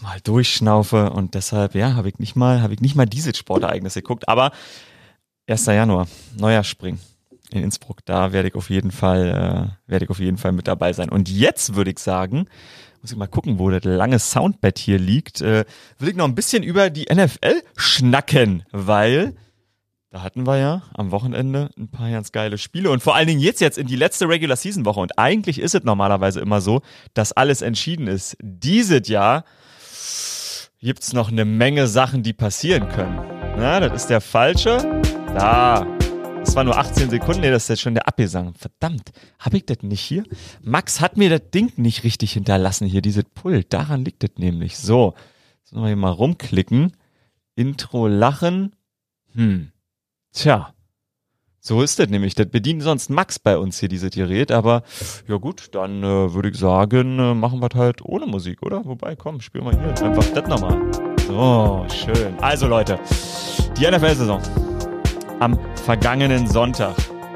mal 0.00 0.18
durchschnaufe 0.24 1.10
und 1.10 1.34
deshalb, 1.34 1.76
ja, 1.76 1.94
habe 1.94 2.08
ich 2.08 2.18
nicht 2.18 2.34
mal, 2.34 2.60
habe 2.60 2.74
ich 2.74 2.80
nicht 2.80 2.96
mal 2.96 3.06
diese 3.06 3.32
Sportereignisse 3.32 4.02
geguckt, 4.02 4.28
aber 4.28 4.50
1. 5.46 5.66
Januar, 5.66 6.08
Neujahrspring 6.36 6.98
in 7.52 7.62
Innsbruck. 7.62 8.04
Da 8.04 8.32
werde 8.32 8.48
ich 8.48 8.54
auf 8.54 8.70
jeden 8.70 8.90
Fall, 8.90 9.74
äh, 9.86 9.90
werde 9.90 10.04
ich 10.04 10.10
auf 10.10 10.18
jeden 10.18 10.38
Fall 10.38 10.52
mit 10.52 10.68
dabei 10.68 10.92
sein. 10.92 11.08
Und 11.08 11.28
jetzt 11.28 11.74
würde 11.74 11.90
ich 11.90 11.98
sagen, 11.98 12.46
muss 13.00 13.10
ich 13.10 13.16
mal 13.16 13.26
gucken, 13.26 13.58
wo 13.58 13.70
das 13.70 13.84
lange 13.84 14.18
Soundbett 14.18 14.78
hier 14.78 14.98
liegt, 14.98 15.40
äh, 15.40 15.64
will 15.98 16.10
ich 16.10 16.16
noch 16.16 16.26
ein 16.26 16.34
bisschen 16.34 16.62
über 16.62 16.88
die 16.88 17.06
NFL 17.12 17.62
schnacken, 17.76 18.64
weil 18.70 19.34
da 20.10 20.22
hatten 20.22 20.46
wir 20.46 20.58
ja 20.58 20.82
am 20.94 21.10
Wochenende 21.10 21.70
ein 21.78 21.90
paar 21.90 22.10
ganz 22.10 22.32
geile 22.32 22.58
Spiele 22.58 22.90
und 22.90 23.02
vor 23.02 23.16
allen 23.16 23.26
Dingen 23.26 23.40
jetzt 23.40 23.60
jetzt 23.60 23.78
in 23.78 23.86
die 23.86 23.96
letzte 23.96 24.28
Regular 24.28 24.56
Season 24.56 24.84
Woche 24.84 25.00
und 25.00 25.18
eigentlich 25.18 25.58
ist 25.58 25.74
es 25.74 25.84
normalerweise 25.84 26.40
immer 26.40 26.60
so, 26.60 26.82
dass 27.14 27.32
alles 27.32 27.62
entschieden 27.62 28.06
ist. 28.06 28.36
Dieses 28.40 29.08
Jahr 29.08 29.44
gibt's 30.80 31.12
noch 31.12 31.30
eine 31.30 31.44
Menge 31.44 31.86
Sachen, 31.86 32.22
die 32.22 32.34
passieren 32.34 32.88
können. 32.88 33.18
Na, 33.56 33.80
das 33.80 34.02
ist 34.02 34.10
der 34.10 34.20
falsche. 34.20 35.00
Da, 35.34 35.86
das 36.52 36.56
war 36.58 36.64
nur 36.64 36.76
18 36.76 37.08
Sekunden, 37.08 37.40
nee, 37.40 37.50
das 37.50 37.62
ist 37.62 37.68
jetzt 37.70 37.80
schon 37.80 37.94
der 37.94 38.06
Abgesang. 38.06 38.52
Verdammt, 38.52 39.10
hab 39.38 39.54
ich 39.54 39.64
das 39.64 39.78
nicht 39.80 40.02
hier? 40.02 40.22
Max 40.60 41.00
hat 41.00 41.16
mir 41.16 41.30
das 41.30 41.40
Ding 41.50 41.72
nicht 41.76 42.04
richtig 42.04 42.34
hinterlassen 42.34 42.86
hier, 42.86 43.00
dieses 43.00 43.24
Pult. 43.24 43.72
Daran 43.72 44.04
liegt 44.04 44.22
das 44.22 44.32
nämlich. 44.36 44.76
So, 44.76 45.14
jetzt 45.60 45.72
müssen 45.72 45.82
wir 45.82 45.86
hier 45.86 45.96
mal 45.96 46.10
rumklicken. 46.10 46.92
Intro 47.54 48.06
lachen. 48.06 48.76
Hm. 49.32 49.72
Tja. 50.34 50.74
So 51.58 51.80
ist 51.80 51.98
das 51.98 52.10
nämlich. 52.10 52.34
Das 52.34 52.48
bedient 52.48 52.82
sonst 52.82 53.08
Max 53.08 53.38
bei 53.38 53.56
uns 53.56 53.80
hier, 53.80 53.88
dieses 53.88 54.10
Gerät. 54.10 54.52
Aber 54.52 54.82
ja 55.26 55.36
gut, 55.36 55.74
dann 55.74 56.02
äh, 56.02 56.34
würde 56.34 56.50
ich 56.50 56.58
sagen, 56.58 57.18
äh, 57.18 57.32
machen 57.32 57.62
wir 57.62 57.70
halt 57.74 58.04
ohne 58.04 58.26
Musik, 58.26 58.62
oder? 58.62 58.84
Wobei, 58.84 59.16
komm, 59.16 59.40
spielen 59.40 59.64
wir 59.64 59.80
hier 59.80 60.06
einfach 60.06 60.26
das 60.34 60.46
nochmal. 60.46 60.78
So, 61.26 61.86
schön. 61.88 62.38
Also 62.40 62.66
Leute, 62.68 63.00
die 63.78 63.90
NFL-Saison 63.90 64.71
am 65.40 65.58
vergangenen 65.84 66.46
Sonntag. 66.46 66.94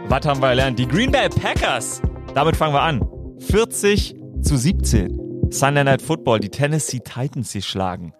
Was 0.08 0.24
haben 0.26 0.40
wir 0.40 0.50
gelernt? 0.50 0.78
Die 0.78 0.86
Green 0.86 1.10
Bay 1.10 1.28
Packers. 1.28 2.00
Damit 2.34 2.56
fangen 2.56 2.74
wir 2.74 2.82
an. 2.82 3.06
40 3.40 4.14
zu 4.42 4.56
17. 4.56 5.50
Sunday 5.50 5.84
Night 5.84 6.02
Football, 6.02 6.40
die 6.40 6.48
Tennessee 6.48 7.00
Titans 7.00 7.52
hier 7.52 7.62
schlagen. 7.62 8.12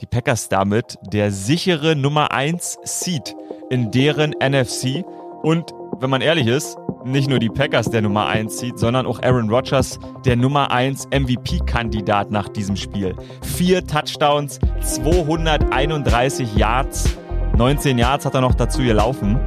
Die 0.00 0.06
Packers 0.06 0.48
damit 0.48 0.96
der 1.12 1.30
sichere 1.30 1.96
Nummer 1.96 2.32
1 2.32 2.78
Seed 2.84 3.34
in 3.70 3.90
deren 3.90 4.32
NFC. 4.32 5.04
Und 5.42 5.72
wenn 6.00 6.10
man 6.10 6.20
ehrlich 6.20 6.46
ist, 6.46 6.76
nicht 7.04 7.30
nur 7.30 7.38
die 7.38 7.48
Packers 7.48 7.90
der 7.90 8.02
Nummer 8.02 8.26
1 8.26 8.58
Seed, 8.58 8.78
sondern 8.78 9.06
auch 9.06 9.22
Aaron 9.22 9.48
Rodgers 9.48 9.98
der 10.24 10.36
Nummer 10.36 10.70
1 10.70 11.06
MVP-Kandidat 11.10 12.30
nach 12.30 12.48
diesem 12.48 12.76
Spiel. 12.76 13.14
Vier 13.42 13.86
Touchdowns, 13.86 14.58
231 14.82 16.56
Yards 16.56 17.16
19 17.56 17.96
Yards 17.96 18.26
hat 18.26 18.34
er 18.34 18.42
noch 18.42 18.54
dazu 18.54 18.82
gelaufen. 18.82 19.40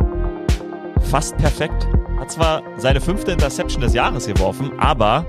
Fast 1.12 1.38
perfekt. 1.38 1.88
Hat 2.20 2.32
zwar 2.32 2.64
seine 2.78 3.02
fünfte 3.02 3.32
Interception 3.32 3.82
des 3.82 3.94
Jahres 3.94 4.26
geworfen, 4.26 4.72
aber 4.80 5.28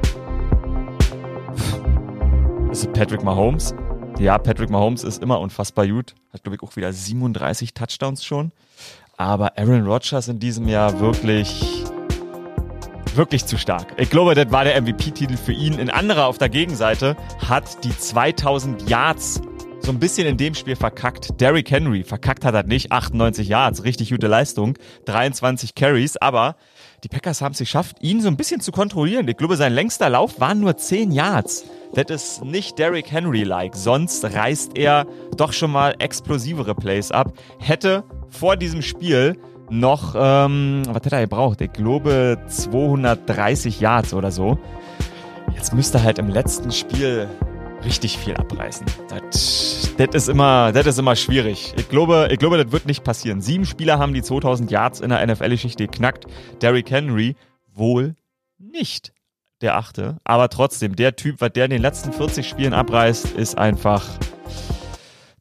ist 2.70 2.84
es 2.84 2.92
Patrick 2.92 3.22
Mahomes? 3.22 3.74
Ja, 4.18 4.38
Patrick 4.38 4.70
Mahomes 4.70 5.04
ist 5.04 5.22
immer 5.22 5.40
unfassbar 5.40 5.86
gut. 5.86 6.14
Hat, 6.32 6.42
glaube 6.42 6.56
ich, 6.56 6.62
auch 6.62 6.74
wieder 6.74 6.90
37 6.90 7.74
Touchdowns 7.74 8.24
schon. 8.24 8.50
Aber 9.18 9.58
Aaron 9.58 9.86
Rodgers 9.86 10.28
in 10.28 10.38
diesem 10.38 10.66
Jahr 10.66 11.00
wirklich, 11.00 11.84
wirklich 13.14 13.44
zu 13.44 13.58
stark. 13.58 13.92
Ich 13.98 14.08
glaube, 14.08 14.34
das 14.34 14.50
war 14.52 14.64
der 14.64 14.80
MVP-Titel 14.80 15.36
für 15.36 15.52
ihn. 15.52 15.78
Ein 15.78 15.90
anderer 15.90 16.26
auf 16.26 16.38
der 16.38 16.48
Gegenseite 16.48 17.14
hat 17.46 17.84
die 17.84 17.94
2000 17.94 18.88
Yards 18.88 19.42
so 19.80 19.92
ein 19.92 19.98
bisschen 19.98 20.26
in 20.26 20.36
dem 20.36 20.54
Spiel 20.54 20.76
verkackt. 20.76 21.40
Derrick 21.40 21.70
Henry, 21.70 22.04
verkackt 22.04 22.44
hat 22.44 22.54
er 22.54 22.62
nicht, 22.64 22.92
98 22.92 23.48
Yards, 23.48 23.84
richtig 23.84 24.10
gute 24.10 24.26
Leistung, 24.26 24.74
23 25.06 25.74
Carries, 25.74 26.16
aber 26.16 26.56
die 27.02 27.08
Packers 27.08 27.40
haben 27.40 27.52
es 27.52 27.58
geschafft, 27.58 27.96
ihn 28.00 28.20
so 28.20 28.28
ein 28.28 28.36
bisschen 28.36 28.60
zu 28.60 28.72
kontrollieren. 28.72 29.26
Ich 29.28 29.36
glaube, 29.36 29.56
sein 29.56 29.72
längster 29.72 30.10
Lauf 30.10 30.38
waren 30.38 30.60
nur 30.60 30.76
10 30.76 31.12
Yards. 31.12 31.64
Das 31.94 32.10
ist 32.10 32.44
nicht 32.44 32.78
Derrick 32.78 33.10
Henry-like, 33.10 33.74
sonst 33.74 34.24
reißt 34.24 34.76
er 34.76 35.06
doch 35.36 35.52
schon 35.52 35.72
mal 35.72 35.94
explosivere 35.98 36.74
Plays 36.74 37.10
ab. 37.10 37.32
Hätte 37.58 38.04
vor 38.28 38.56
diesem 38.56 38.82
Spiel 38.82 39.38
noch, 39.70 40.14
ähm, 40.16 40.82
was 40.86 41.04
hätte 41.04 41.16
er 41.16 41.22
gebraucht? 41.22 41.60
Ich 41.60 41.72
glaube 41.72 42.38
230 42.46 43.80
Yards 43.80 44.14
oder 44.14 44.30
so. 44.30 44.58
Jetzt 45.54 45.74
müsste 45.74 46.02
halt 46.02 46.18
im 46.18 46.28
letzten 46.28 46.70
Spiel 46.70 47.28
richtig 47.84 48.18
viel 48.18 48.34
abreißen. 48.34 48.86
Das, 49.08 49.94
das, 49.96 50.08
ist 50.14 50.28
immer, 50.28 50.72
das 50.72 50.86
ist 50.86 50.98
immer 50.98 51.16
schwierig. 51.16 51.74
Ich 51.76 51.88
glaube, 51.88 52.28
ich 52.30 52.38
glaube, 52.38 52.62
das 52.62 52.72
wird 52.72 52.86
nicht 52.86 53.04
passieren. 53.04 53.40
Sieben 53.40 53.66
Spieler 53.66 53.98
haben 53.98 54.14
die 54.14 54.22
2000 54.22 54.70
Yards 54.70 55.00
in 55.00 55.10
der 55.10 55.26
NFL-Geschichte 55.26 55.86
geknackt. 55.86 56.26
Derrick 56.62 56.90
Henry 56.90 57.36
wohl 57.72 58.14
nicht 58.58 59.12
der 59.60 59.76
achte. 59.76 60.18
Aber 60.24 60.48
trotzdem, 60.48 60.96
der 60.96 61.16
Typ, 61.16 61.40
was 61.40 61.52
der 61.52 61.66
in 61.66 61.70
den 61.70 61.82
letzten 61.82 62.12
40 62.12 62.48
Spielen 62.48 62.72
abreißt, 62.72 63.32
ist 63.32 63.58
einfach, 63.58 64.04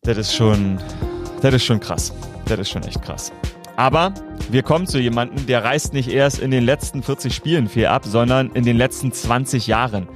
das 0.02 0.18
ist 0.18 0.36
schon, 0.36 0.78
das 1.42 1.54
ist 1.54 1.64
schon 1.64 1.80
krass. 1.80 2.14
Das 2.46 2.60
ist 2.60 2.70
schon 2.70 2.84
echt 2.84 3.02
krass. 3.02 3.32
Aber 3.78 4.14
wir 4.50 4.64
kommen 4.64 4.88
zu 4.88 5.00
jemandem, 5.00 5.46
der 5.46 5.64
reißt 5.64 5.94
nicht 5.94 6.10
erst 6.10 6.40
in 6.40 6.52
den 6.52 6.66
letzten 6.66 7.02
40 7.02 7.34
Spielen 7.34 7.70
viel 7.70 7.86
ab, 7.86 8.04
sondern 8.06 8.52
in 8.52 8.66
den 8.66 8.76
letzten 8.76 9.14
20 9.14 9.68
Jahren 9.68 10.10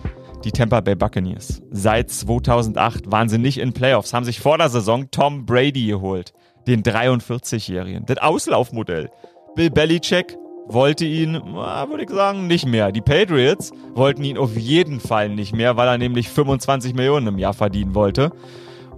die 0.43 0.51
Tampa 0.51 0.81
Bay 0.81 0.95
Buccaneers. 0.95 1.61
Seit 1.71 2.09
2008 2.09 3.11
waren 3.11 3.29
sie 3.29 3.37
nicht 3.37 3.59
in 3.59 3.73
Playoffs, 3.73 4.13
haben 4.13 4.25
sich 4.25 4.39
vor 4.39 4.57
der 4.57 4.69
Saison 4.69 5.09
Tom 5.11 5.45
Brady 5.45 5.87
geholt, 5.87 6.33
den 6.67 6.83
43-Jährigen. 6.83 8.05
Das 8.05 8.17
Auslaufmodell. 8.17 9.09
Bill 9.55 9.69
Belichick 9.69 10.37
wollte 10.67 11.05
ihn, 11.05 11.33
würde 11.33 12.03
ich 12.03 12.09
sagen, 12.09 12.47
nicht 12.47 12.65
mehr. 12.65 12.91
Die 12.91 13.01
Patriots 13.01 13.71
wollten 13.93 14.23
ihn 14.23 14.37
auf 14.37 14.55
jeden 14.57 14.99
Fall 14.99 15.29
nicht 15.29 15.53
mehr, 15.53 15.77
weil 15.77 15.87
er 15.87 15.97
nämlich 15.97 16.29
25 16.29 16.93
Millionen 16.93 17.27
im 17.27 17.37
Jahr 17.37 17.53
verdienen 17.53 17.95
wollte. 17.95 18.31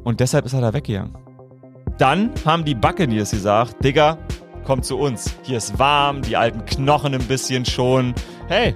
Und 0.04 0.20
deshalb 0.20 0.46
ist 0.46 0.54
er 0.54 0.62
da 0.62 0.74
weggegangen. 0.74 1.18
Dann 1.98 2.32
haben 2.46 2.66
die 2.66 2.76
Buccaneers 2.76 3.32
gesagt, 3.32 3.84
Digga, 3.84 4.18
komm 4.66 4.84
zu 4.84 4.98
uns. 4.98 5.36
Hier 5.44 5.58
ist 5.58 5.80
warm, 5.80 6.22
die 6.22 6.36
alten 6.36 6.66
Knochen 6.66 7.14
ein 7.14 7.24
bisschen 7.24 7.66
schon. 7.66 8.14
Hey, 8.48 8.76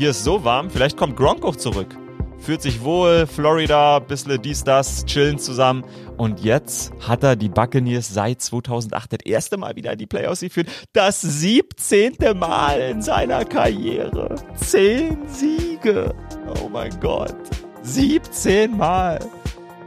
hier 0.00 0.12
ist 0.12 0.24
so 0.24 0.42
warm, 0.44 0.70
vielleicht 0.70 0.96
kommt 0.96 1.14
Gronk 1.14 1.44
auch 1.44 1.56
zurück. 1.56 1.94
Fühlt 2.38 2.62
sich 2.62 2.82
wohl, 2.82 3.26
Florida, 3.26 3.98
bisschen 3.98 4.40
dies, 4.40 4.64
das, 4.64 5.04
chillen 5.04 5.38
zusammen. 5.38 5.84
Und 6.16 6.40
jetzt 6.40 6.90
hat 7.06 7.22
er 7.22 7.36
die 7.36 7.50
Buccaneers 7.50 8.08
seit 8.08 8.40
2008 8.40 9.12
das 9.12 9.18
erste 9.26 9.58
Mal 9.58 9.76
wieder 9.76 9.92
in 9.92 9.98
die 9.98 10.06
Playoffs 10.06 10.40
geführt. 10.40 10.68
Das 10.94 11.20
17. 11.20 12.16
Mal 12.34 12.80
in 12.80 13.02
seiner 13.02 13.44
Karriere. 13.44 14.36
Zehn 14.54 15.18
Siege. 15.28 16.14
Oh 16.64 16.70
mein 16.70 16.98
Gott. 16.98 17.36
17 17.82 18.74
Mal. 18.74 19.18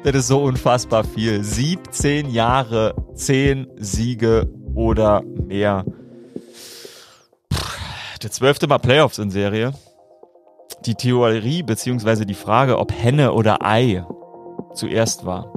Das 0.04 0.14
ist 0.14 0.28
so 0.28 0.44
unfassbar 0.44 1.06
viel. 1.06 1.44
17 1.44 2.30
Jahre, 2.30 2.94
10 3.16 3.68
Siege 3.78 4.48
oder 4.76 5.24
mehr. 5.24 5.84
Der 8.22 8.30
zwölfte 8.30 8.68
Mal 8.68 8.78
Playoffs 8.78 9.18
in 9.18 9.32
Serie. 9.32 9.74
Die 10.86 10.96
Theorie 10.96 11.64
beziehungsweise 11.64 12.26
die 12.26 12.34
Frage, 12.34 12.78
ob 12.78 12.92
Henne 12.92 13.32
oder 13.32 13.66
Ei 13.66 14.06
zuerst 14.74 15.26
war, 15.26 15.50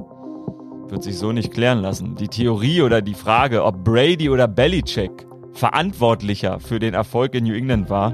wird 0.87 1.03
sich 1.03 1.17
so 1.17 1.33
nicht 1.33 1.51
klären 1.51 1.79
lassen. 1.79 2.15
Die 2.15 2.29
Theorie 2.29 2.81
oder 2.81 3.01
die 3.01 3.13
Frage, 3.13 3.65
ob 3.65 3.83
Brady 3.83 4.29
oder 4.29 4.47
Belichick 4.47 5.27
verantwortlicher 5.51 6.61
für 6.61 6.79
den 6.79 6.93
Erfolg 6.93 7.35
in 7.35 7.43
New 7.43 7.55
England 7.55 7.89
war, 7.89 8.13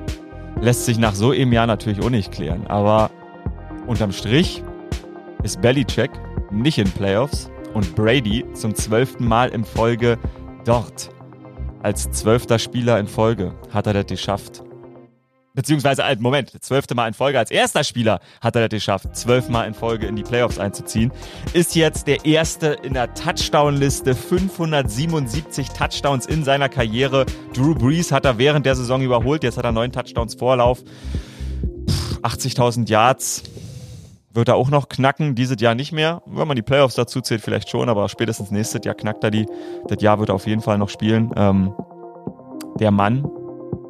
lässt 0.60 0.86
sich 0.86 0.98
nach 0.98 1.14
so 1.14 1.30
einem 1.30 1.54
Jahr 1.54 1.68
natürlich 1.68 2.04
auch 2.04 2.10
nicht 2.10 2.32
klären. 2.32 2.66
Aber 2.66 3.12
unterm 3.86 4.12
Strich 4.12 4.64
ist 5.44 5.62
Belichick 5.62 6.10
nicht 6.50 6.80
in 6.80 6.90
Playoffs 6.90 7.52
und 7.76 7.94
Brady 7.96 8.44
zum 8.54 8.74
zwölften 8.74 9.28
Mal 9.28 9.50
in 9.50 9.66
Folge 9.66 10.18
dort. 10.66 11.12
Als 11.84 12.10
zwölfter 12.10 12.58
Spieler 12.58 12.98
in 12.98 13.06
Folge 13.06 13.54
hat 13.72 13.86
er 13.86 13.94
das 13.94 14.08
geschafft. 14.08 14.64
Beziehungsweise, 15.56 16.04
halt, 16.04 16.20
Moment, 16.20 16.52
zwölfte 16.64 16.96
Mal 16.96 17.08
in 17.08 17.14
Folge 17.14 17.38
als 17.38 17.52
erster 17.52 17.84
Spieler 17.84 18.20
hat 18.42 18.56
er 18.56 18.68
das 18.68 18.78
geschafft, 18.78 19.16
zwölfmal 19.16 19.68
in 19.68 19.76
Folge 19.76 20.08
in 20.08 20.16
die 20.16 20.24
Playoffs 20.24 20.58
einzuziehen. 20.58 21.12
Ist 21.54 21.76
jetzt 21.76 22.08
der 22.08 22.26
erste 22.26 22.68
in 22.84 22.94
der 22.94 23.14
Touchdown-Liste, 23.14 24.16
577 24.16 25.70
Touchdowns 25.70 26.26
in 26.26 26.44
seiner 26.44 26.70
Karriere. 26.70 27.26
Drew 27.54 27.76
Brees 27.76 28.12
hat 28.12 28.26
er 28.26 28.40
während 28.40 28.66
der 28.66 28.76
Saison 28.76 29.02
überholt, 29.02 29.44
jetzt 29.44 29.58
hat 29.58 29.66
er 29.66 29.72
neun 29.72 29.92
Touchdowns 29.92 30.34
Vorlauf. 30.34 30.84
80.000 32.24 32.90
Yards, 32.90 33.44
wird 34.34 34.48
er 34.48 34.56
auch 34.56 34.70
noch 34.70 34.90
knacken, 34.90 35.36
dieses 35.36 35.62
Jahr 35.62 35.76
nicht 35.76 35.92
mehr. 35.92 36.24
Wenn 36.26 36.48
man 36.48 36.56
die 36.56 36.64
Playoffs 36.64 36.96
dazu 36.96 37.22
zählt, 37.22 37.42
vielleicht 37.42 37.70
schon, 37.70 37.90
aber 37.90 38.10
spätestens 38.10 38.50
nächstes 38.50 38.84
Jahr 38.84 38.96
knackt 38.96 39.24
er 39.24 39.32
die. 39.32 39.46
Das 39.88 40.02
Jahr 40.02 40.20
wird 40.20 40.30
er 40.30 40.36
auf 40.36 40.48
jeden 40.48 40.62
Fall 40.62 40.78
noch 40.78 40.90
spielen. 40.90 41.32
Ähm, 41.36 41.74
der 42.80 42.90
Mann, 42.92 43.30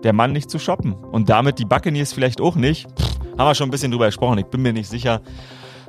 der 0.04 0.14
Mann 0.14 0.32
nicht 0.32 0.50
zu 0.50 0.60
shoppen. 0.60 0.94
Und 0.94 1.30
damit 1.30 1.60
die 1.60 1.66
Buccaneers 1.66 2.14
vielleicht 2.14 2.42
auch 2.42 2.56
nicht. 2.56 2.88
Pff, 3.00 3.14
haben 3.38 3.48
wir 3.48 3.56
schon 3.56 3.68
ein 3.68 3.72
bisschen 3.72 3.92
drüber 3.92 4.08
gesprochen. 4.08 4.38
Ich 4.38 4.46
bin 4.46 4.62
mir 4.62 4.74
nicht 4.74 4.90
sicher, 4.90 5.22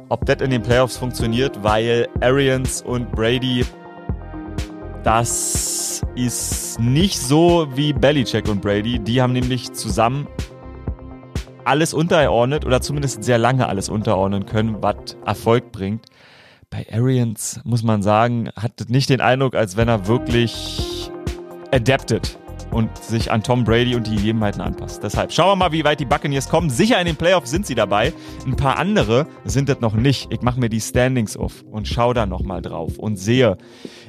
ob 0.08 0.24
das 0.26 0.40
in 0.40 0.50
den 0.50 0.62
Playoffs 0.62 0.96
funktioniert, 0.96 1.62
weil 1.62 2.08
Arians 2.20 2.82
und 2.82 3.10
Brady, 3.12 3.64
das 5.02 6.02
ist 6.14 6.78
nicht 6.80 7.18
so 7.18 7.66
wie 7.74 7.92
Belichick 7.92 8.48
und 8.48 8.60
Brady. 8.60 8.98
Die 8.98 9.20
haben 9.20 9.32
nämlich 9.32 9.72
zusammen 9.72 10.26
alles 11.64 11.94
unterordnet 11.94 12.64
oder 12.64 12.80
zumindest 12.80 13.24
sehr 13.24 13.38
lange 13.38 13.66
alles 13.68 13.88
unterordnen 13.88 14.46
können, 14.46 14.82
was 14.82 15.16
Erfolg 15.24 15.72
bringt. 15.72 16.06
Bei 16.70 16.86
Arians 16.92 17.60
muss 17.64 17.82
man 17.82 18.02
sagen, 18.02 18.50
hat 18.56 18.88
nicht 18.88 19.08
den 19.08 19.20
Eindruck, 19.20 19.54
als 19.54 19.76
wenn 19.76 19.88
er 19.88 20.06
wirklich 20.06 21.10
adapted 21.72 22.38
und 22.70 22.96
sich 22.98 23.30
an 23.30 23.42
Tom 23.42 23.64
Brady 23.64 23.94
und 23.94 24.06
die 24.06 24.16
Gegebenheiten 24.16 24.60
anpasst. 24.60 25.02
Deshalb 25.02 25.32
schauen 25.32 25.52
wir 25.52 25.56
mal, 25.56 25.72
wie 25.72 25.84
weit 25.84 26.00
die 26.00 26.04
Buccaneers 26.04 26.48
kommen. 26.48 26.70
Sicher 26.70 26.98
in 27.00 27.06
den 27.06 27.16
Playoffs 27.16 27.50
sind 27.50 27.66
sie 27.66 27.74
dabei. 27.74 28.12
Ein 28.46 28.56
paar 28.56 28.78
andere 28.78 29.26
sind 29.44 29.68
das 29.68 29.80
noch 29.80 29.94
nicht. 29.94 30.32
Ich 30.32 30.42
mache 30.42 30.60
mir 30.60 30.68
die 30.68 30.80
Standings 30.80 31.36
auf 31.36 31.62
und 31.70 31.88
schaue 31.88 32.14
da 32.14 32.26
nochmal 32.26 32.62
drauf 32.62 32.98
und 32.98 33.16
sehe 33.16 33.56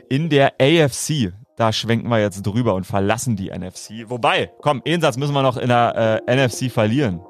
in 0.09 0.29
der 0.29 0.53
AFC, 0.61 1.33
da 1.57 1.71
schwenken 1.71 2.09
wir 2.09 2.19
jetzt 2.19 2.41
drüber 2.43 2.75
und 2.75 2.85
verlassen 2.85 3.35
die 3.35 3.49
NFC. 3.49 4.09
Wobei, 4.09 4.51
komm, 4.61 4.81
einen 4.85 5.01
Satz 5.01 5.17
müssen 5.17 5.33
wir 5.33 5.41
noch 5.41 5.57
in 5.57 5.69
der 5.69 6.21
äh, 6.27 6.35
NFC 6.35 6.71
verlieren 6.71 7.21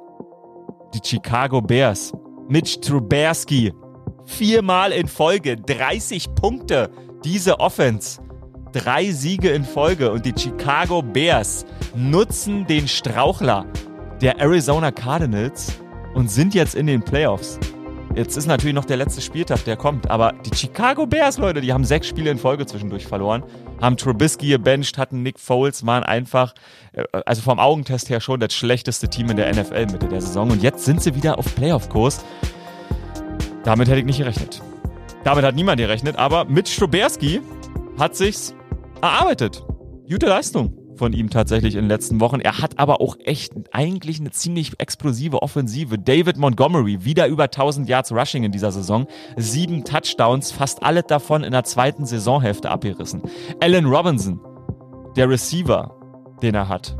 die 0.95 1.07
Chicago 1.07 1.61
Bears. 1.61 2.13
Mitch 2.47 2.79
Trubisky. 2.79 3.73
Viermal 4.25 4.91
in 4.91 5.07
Folge, 5.07 5.55
30 5.55 6.33
Punkte. 6.35 6.89
Diese 7.23 7.59
Offense. 7.59 8.21
Drei 8.75 9.09
Siege 9.11 9.51
in 9.51 9.63
Folge 9.63 10.11
und 10.11 10.25
die 10.25 10.33
Chicago 10.37 11.01
Bears 11.01 11.65
nutzen 11.95 12.67
den 12.67 12.89
Strauchler 12.89 13.65
der 14.19 14.37
Arizona 14.41 14.91
Cardinals 14.91 15.79
und 16.13 16.29
sind 16.29 16.53
jetzt 16.53 16.75
in 16.75 16.85
den 16.85 17.01
Playoffs. 17.01 17.57
Jetzt 18.15 18.35
ist 18.35 18.47
natürlich 18.47 18.75
noch 18.75 18.83
der 18.83 18.97
letzte 18.97 19.21
Spieltag, 19.21 19.63
der 19.63 19.77
kommt. 19.77 20.11
Aber 20.11 20.33
die 20.45 20.53
Chicago 20.53 21.05
Bears, 21.05 21.37
Leute, 21.37 21.61
die 21.61 21.71
haben 21.71 21.85
sechs 21.85 22.07
Spiele 22.07 22.29
in 22.29 22.37
Folge 22.37 22.65
zwischendurch 22.65 23.07
verloren. 23.07 23.43
Haben 23.79 23.95
Trubisky 23.95 24.49
gebencht, 24.49 24.97
hatten 24.97 25.23
Nick 25.23 25.39
Foles, 25.39 25.85
waren 25.85 26.03
einfach, 26.03 26.53
äh, 26.91 27.05
also 27.25 27.43
vom 27.43 27.59
Augentest 27.59 28.09
her 28.09 28.19
schon 28.19 28.41
das 28.41 28.53
schlechteste 28.53 29.07
Team 29.07 29.29
in 29.29 29.37
der 29.37 29.49
NFL 29.55 29.85
Mitte 29.85 30.09
der 30.09 30.19
Saison. 30.19 30.51
Und 30.51 30.61
jetzt 30.61 30.83
sind 30.83 31.01
sie 31.01 31.15
wieder 31.15 31.39
auf 31.39 31.55
Playoff-Kurs. 31.55 32.25
Damit 33.63 33.87
hätte 33.87 33.99
ich 33.99 34.05
nicht 34.05 34.17
gerechnet. 34.17 34.61
Damit 35.23 35.45
hat 35.45 35.55
niemand 35.55 35.79
gerechnet, 35.79 36.17
aber 36.17 36.43
mit 36.43 36.67
Stroberski 36.67 37.39
hat 37.97 38.17
sich's 38.17 38.53
erarbeitet. 39.01 39.63
Gute 40.09 40.27
Leistung 40.27 40.77
von 40.97 41.13
ihm 41.13 41.29
tatsächlich 41.29 41.75
in 41.75 41.81
den 41.81 41.89
letzten 41.89 42.19
Wochen. 42.19 42.39
Er 42.39 42.59
hat 42.59 42.79
aber 42.79 43.01
auch 43.01 43.17
echt 43.23 43.53
eigentlich 43.71 44.19
eine 44.19 44.31
ziemlich 44.31 44.73
explosive 44.79 45.41
Offensive. 45.41 45.97
David 45.97 46.37
Montgomery, 46.37 47.03
wieder 47.03 47.27
über 47.27 47.45
1000 47.45 47.89
Yards 47.89 48.11
Rushing 48.11 48.43
in 48.43 48.51
dieser 48.51 48.71
Saison. 48.71 49.07
Sieben 49.35 49.83
Touchdowns, 49.83 50.51
fast 50.51 50.83
alle 50.83 51.03
davon 51.03 51.43
in 51.43 51.51
der 51.51 51.63
zweiten 51.63 52.05
Saisonhälfte 52.05 52.69
abgerissen. 52.69 53.21
Allen 53.59 53.85
Robinson, 53.85 54.39
der 55.15 55.29
Receiver, 55.29 55.95
den 56.41 56.55
er 56.55 56.69
hat. 56.69 56.97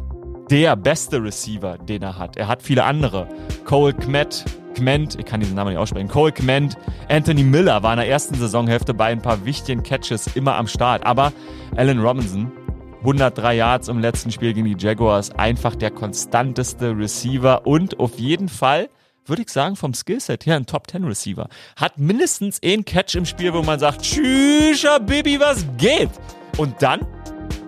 Der 0.50 0.76
beste 0.76 1.24
Receiver, 1.24 1.78
den 1.78 2.04
er 2.04 2.20
hat. 2.20 2.38
Er 2.38 2.48
hat 2.48 2.62
viele 2.62 2.84
andere. 2.84 3.28
Cole 3.66 3.94
Kmet, 3.94 4.46
Kment, 4.76 5.18
ich 5.20 5.26
kann 5.26 5.40
diesen 5.40 5.56
Namen 5.56 5.72
nicht 5.72 5.80
aussprechen. 5.80 6.08
Cole 6.08 6.32
Kment, 6.32 6.78
Anthony 7.10 7.44
Miller 7.44 7.82
war 7.82 7.94
in 7.94 8.00
der 8.00 8.08
ersten 8.08 8.36
Saisonhälfte 8.36 8.94
bei 8.94 9.06
ein 9.06 9.22
paar 9.22 9.44
wichtigen 9.46 9.82
Catches 9.82 10.28
immer 10.36 10.56
am 10.56 10.68
Start. 10.68 11.06
Aber 11.06 11.34
Allen 11.76 12.00
Robinson 12.00 12.52
103 13.00 13.56
Yards 13.56 13.88
im 13.88 14.00
letzten 14.00 14.32
Spiel 14.32 14.54
gegen 14.54 14.66
die 14.66 14.76
Jaguars. 14.78 15.32
Einfach 15.32 15.76
der 15.76 15.92
konstanteste 15.92 16.98
Receiver 16.98 17.66
und 17.66 18.00
auf 18.00 18.18
jeden 18.18 18.50
Fall, 18.50 18.90
würde 19.26 19.44
ich 19.44 19.50
sagen, 19.50 19.76
vom 19.76 19.94
Skillset 19.94 20.46
her 20.46 20.56
ein 20.56 20.66
Top 20.66 20.90
10 20.90 21.04
Receiver. 21.04 21.48
Hat 21.76 21.98
mindestens 21.98 22.60
einen 22.64 22.84
Catch 22.84 23.16
im 23.16 23.26
Spiel, 23.26 23.54
wo 23.54 23.62
man 23.62 23.80
sagt, 23.80 24.02
tschüss, 24.02 24.86
Baby, 25.06 25.40
was 25.40 25.66
geht? 25.78 26.10
Und 26.58 26.82
dann, 26.82 27.02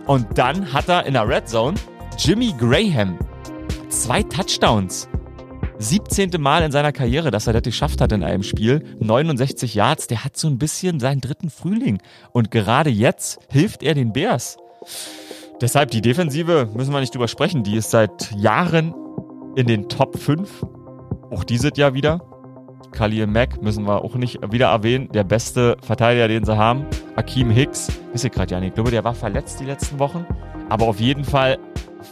und 0.08 0.38
dann 0.38 0.74
hat 0.74 0.90
er 0.90 1.06
in 1.06 1.14
der 1.14 1.28
Red 1.28 1.48
Zone 1.48 1.76
Jimmy 2.18 2.54
Graham. 2.58 3.20
Zwei 3.90 4.24
Touchdowns. 4.24 5.08
17. 5.80 6.32
Mal 6.40 6.64
in 6.64 6.72
seiner 6.72 6.92
Karriere, 6.92 7.32
dass 7.32 7.48
er 7.48 7.54
das 7.54 7.62
geschafft 7.64 8.02
hat 8.02 8.12
in 8.12 8.24
einem 8.24 8.44
Spiel. 8.44 8.84
69 9.00 9.76
Yards, 9.76 10.08
der 10.08 10.24
hat 10.24 10.38
so 10.38 10.48
ein 10.48 10.58
bisschen 10.58 11.00
seinen 11.00 11.22
dritten 11.22 11.50
Frühling. 11.50 12.00
Und 12.32 12.52
gerade 12.52 12.90
jetzt 12.90 13.40
hilft 13.50 13.84
er 13.84 13.94
den 13.94 14.14
Bears. 14.14 14.58
Deshalb 15.62 15.92
die 15.92 16.02
Defensive, 16.02 16.70
müssen 16.74 16.94
wir 16.94 17.00
nicht 17.00 17.14
drüber 17.14 17.28
sprechen, 17.28 17.64
die 17.64 17.78
ist 17.78 17.92
seit 17.92 18.32
Jahren 18.36 18.94
in 19.56 19.68
den 19.68 19.90
Top 19.90 20.18
5. 20.18 20.66
Auch 21.32 21.44
dieses 21.44 21.72
Jahr 21.76 21.94
wieder. 21.94 22.22
Khalil 22.92 23.28
Mack 23.28 23.62
müssen 23.62 23.86
wir 23.86 24.04
auch 24.04 24.16
nicht 24.16 24.40
wieder 24.52 24.68
erwähnen. 24.68 25.10
Der 25.14 25.24
beste 25.24 25.78
Verteidiger, 25.82 26.28
den 26.28 26.46
sie 26.46 26.58
haben. 26.58 26.86
Akeem 27.16 27.50
Hicks. 27.50 27.88
Wisst 28.12 28.24
ihr 28.24 28.30
gerade 28.30 28.54
ja 28.54 28.60
nicht. 28.60 28.70
Ich 28.70 28.76
glaube, 28.76 28.92
der 28.92 29.04
war 29.04 29.14
verletzt 29.14 29.60
die 29.60 29.66
letzten 29.66 30.00
Wochen. 30.00 30.26
Aber 30.70 30.88
auf 30.88 31.00
jeden 31.00 31.24
Fall 31.24 31.58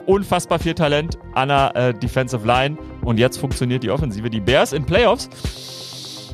unfassbar 0.05 0.59
viel 0.59 0.73
Talent 0.73 1.17
an 1.33 1.49
der 1.49 1.75
äh, 1.75 1.93
Defensive 1.93 2.45
Line. 2.45 2.77
Und 3.03 3.17
jetzt 3.17 3.37
funktioniert 3.37 3.83
die 3.83 3.91
Offensive. 3.91 4.29
Die 4.29 4.41
Bears 4.41 4.73
in 4.73 4.85
Playoffs. 4.85 5.29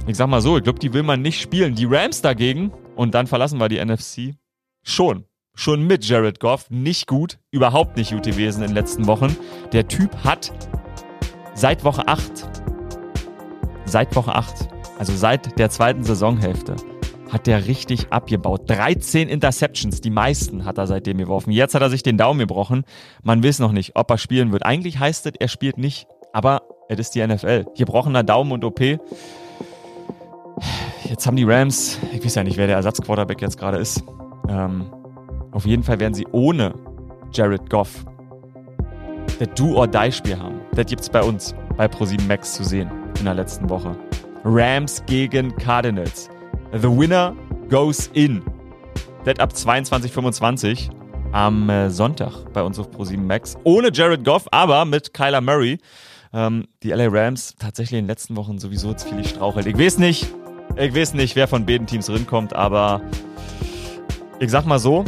Ich 0.07 0.17
sag 0.17 0.27
mal 0.27 0.41
so, 0.41 0.57
ich 0.57 0.63
glaube, 0.63 0.79
die 0.79 0.93
will 0.93 1.03
man 1.03 1.21
nicht 1.21 1.39
spielen. 1.39 1.75
Die 1.75 1.85
Rams 1.85 2.21
dagegen. 2.21 2.71
Und 2.95 3.13
dann 3.13 3.27
verlassen 3.27 3.59
wir 3.59 3.69
die 3.69 3.83
NFC. 3.83 4.35
Schon 4.83 5.25
schon 5.53 5.85
mit 5.85 6.05
Jared 6.05 6.39
Goff 6.39 6.69
nicht 6.69 7.07
gut, 7.07 7.39
überhaupt 7.51 7.97
nicht 7.97 8.11
gut 8.11 8.23
gewesen 8.23 8.61
in 8.61 8.69
den 8.69 8.75
letzten 8.75 9.07
Wochen. 9.07 9.35
Der 9.73 9.87
Typ 9.87 10.15
hat 10.23 10.51
seit 11.53 11.83
Woche 11.83 12.07
8, 12.07 12.31
seit 13.85 14.15
Woche 14.15 14.33
8, 14.33 14.69
also 14.97 15.15
seit 15.15 15.59
der 15.59 15.69
zweiten 15.69 16.03
Saisonhälfte, 16.03 16.75
hat 17.31 17.47
der 17.47 17.67
richtig 17.67 18.11
abgebaut. 18.11 18.69
13 18.69 19.29
Interceptions, 19.29 20.01
die 20.01 20.09
meisten 20.09 20.65
hat 20.65 20.77
er 20.77 20.87
seitdem 20.87 21.17
geworfen. 21.17 21.51
Jetzt 21.51 21.73
hat 21.75 21.81
er 21.81 21.89
sich 21.89 22.03
den 22.03 22.17
Daumen 22.17 22.39
gebrochen. 22.39 22.83
Man 23.23 23.43
weiß 23.43 23.59
noch 23.59 23.71
nicht, 23.71 23.95
ob 23.95 24.11
er 24.11 24.17
spielen 24.17 24.51
wird. 24.51 24.65
Eigentlich 24.65 24.99
heißt 24.99 25.25
es, 25.25 25.33
er 25.39 25.47
spielt 25.47 25.77
nicht, 25.77 26.07
aber 26.33 26.63
es 26.89 26.99
ist 26.99 27.15
die 27.15 27.25
NFL. 27.25 27.65
Gebrochener 27.77 28.23
Daumen 28.23 28.51
und 28.51 28.65
OP. 28.65 28.81
Jetzt 31.03 31.25
haben 31.25 31.37
die 31.37 31.43
Rams, 31.43 31.97
ich 32.13 32.23
weiß 32.23 32.35
ja 32.35 32.43
nicht, 32.43 32.57
wer 32.57 32.67
der 32.67 32.75
Ersatzquarterback 32.75 33.41
jetzt 33.41 33.57
gerade 33.57 33.77
ist. 33.77 34.03
Ähm, 34.49 34.91
auf 35.51 35.65
jeden 35.65 35.83
Fall 35.83 35.99
werden 35.99 36.13
sie 36.13 36.27
ohne 36.31 36.73
Jared 37.33 37.69
Goff 37.69 38.05
das 39.39 39.49
Do-or-Die-Spiel 39.55 40.37
haben. 40.37 40.61
Das 40.75 40.85
gibt 40.85 41.01
es 41.01 41.09
bei 41.09 41.23
uns 41.23 41.55
bei 41.77 41.85
Pro7 41.85 42.27
Max 42.27 42.53
zu 42.53 42.63
sehen 42.63 42.91
in 43.19 43.25
der 43.25 43.33
letzten 43.33 43.69
Woche. 43.69 43.95
Rams 44.43 45.03
gegen 45.05 45.55
Cardinals. 45.57 46.29
The 46.73 46.87
winner 46.87 47.35
goes 47.69 48.07
in. 48.13 48.41
Das 49.25 49.39
ab 49.39 49.51
22.25 49.53 50.89
am 51.33 51.69
äh, 51.69 51.89
Sonntag 51.89 52.53
bei 52.53 52.63
uns 52.63 52.79
auf 52.79 52.89
Pro7 52.89 53.17
Max. 53.17 53.57
Ohne 53.65 53.91
Jared 53.91 54.23
Goff, 54.23 54.47
aber 54.51 54.85
mit 54.85 55.13
Kyler 55.13 55.41
Murray. 55.41 55.79
Ähm, 56.33 56.65
die 56.81 56.91
LA 56.91 57.07
Rams 57.09 57.55
tatsächlich 57.59 57.99
in 57.99 58.05
den 58.05 58.07
letzten 58.07 58.37
Wochen 58.37 58.57
sowieso 58.57 58.91
jetzt 58.91 59.07
viel 59.09 59.23
strauchelt. 59.25 59.67
Ich 59.67 59.77
weiß 59.77 59.97
nicht, 59.97 60.27
ich 60.77 60.95
weiß 60.95 61.13
nicht, 61.13 61.35
wer 61.35 61.49
von 61.49 61.65
beiden 61.65 61.87
Teams 61.87 62.09
rinkommt, 62.09 62.55
aber 62.55 63.01
ich 64.39 64.49
sag 64.49 64.65
mal 64.65 64.79
so, 64.79 65.03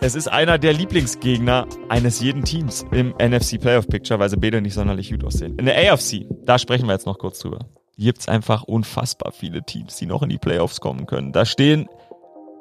es 0.00 0.14
ist 0.14 0.28
einer 0.28 0.56
der 0.56 0.72
Lieblingsgegner 0.72 1.66
eines 1.88 2.20
jeden 2.20 2.44
Teams 2.44 2.86
im 2.92 3.12
NFC 3.20 3.60
Playoff 3.60 3.88
Picture, 3.88 4.20
weil 4.20 4.30
sie 4.30 4.36
beide 4.36 4.62
nicht 4.62 4.74
sonderlich 4.74 5.10
gut 5.10 5.24
aussehen. 5.24 5.58
In 5.58 5.66
der 5.66 5.92
AFC, 5.92 6.26
da 6.44 6.58
sprechen 6.60 6.86
wir 6.86 6.92
jetzt 6.92 7.06
noch 7.06 7.18
kurz 7.18 7.40
drüber. 7.40 7.66
Gibt 8.00 8.20
es 8.20 8.28
einfach 8.28 8.62
unfassbar 8.62 9.30
viele 9.30 9.62
Teams, 9.62 9.96
die 9.96 10.06
noch 10.06 10.22
in 10.22 10.30
die 10.30 10.38
Playoffs 10.38 10.80
kommen 10.80 11.04
können. 11.04 11.32
Da 11.32 11.44
stehen 11.44 11.86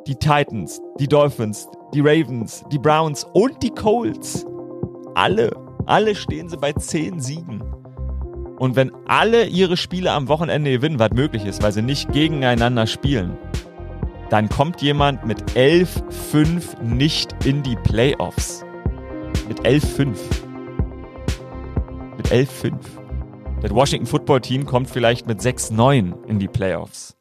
die 0.05 0.15
Titans, 0.15 0.81
die 0.99 1.07
Dolphins, 1.07 1.69
die 1.93 2.01
Ravens, 2.01 2.65
die 2.73 2.77
Browns 2.77 3.25
und 3.31 3.63
die 3.63 3.69
Colts. 3.69 4.45
Alle, 5.15 5.51
alle 5.85 6.13
stehen 6.15 6.49
sie 6.49 6.57
bei 6.57 6.73
10 6.73 7.21
Siegen. 7.21 7.63
Und 8.57 8.75
wenn 8.75 8.91
alle 9.07 9.45
ihre 9.45 9.77
Spiele 9.77 10.11
am 10.11 10.27
Wochenende 10.27 10.71
gewinnen, 10.71 10.99
was 10.99 11.11
möglich 11.11 11.45
ist, 11.45 11.63
weil 11.63 11.71
sie 11.71 11.83
nicht 11.83 12.11
gegeneinander 12.11 12.85
spielen, 12.85 13.37
dann 14.29 14.49
kommt 14.49 14.81
jemand 14.81 15.25
mit 15.25 15.41
11-5 15.53 16.81
nicht 16.81 17.45
in 17.45 17.63
die 17.63 17.77
Playoffs. 17.77 18.65
Mit 19.47 19.61
11-5. 19.61 20.17
Mit 22.17 22.27
11-5. 22.27 22.98
Das 23.61 23.71
Washington 23.71 24.07
Football 24.07 24.39
Team 24.39 24.65
kommt 24.65 24.89
vielleicht 24.89 25.27
mit 25.27 25.41
6-9 25.41 26.25
in 26.27 26.39
die 26.39 26.47
Playoffs. 26.47 27.17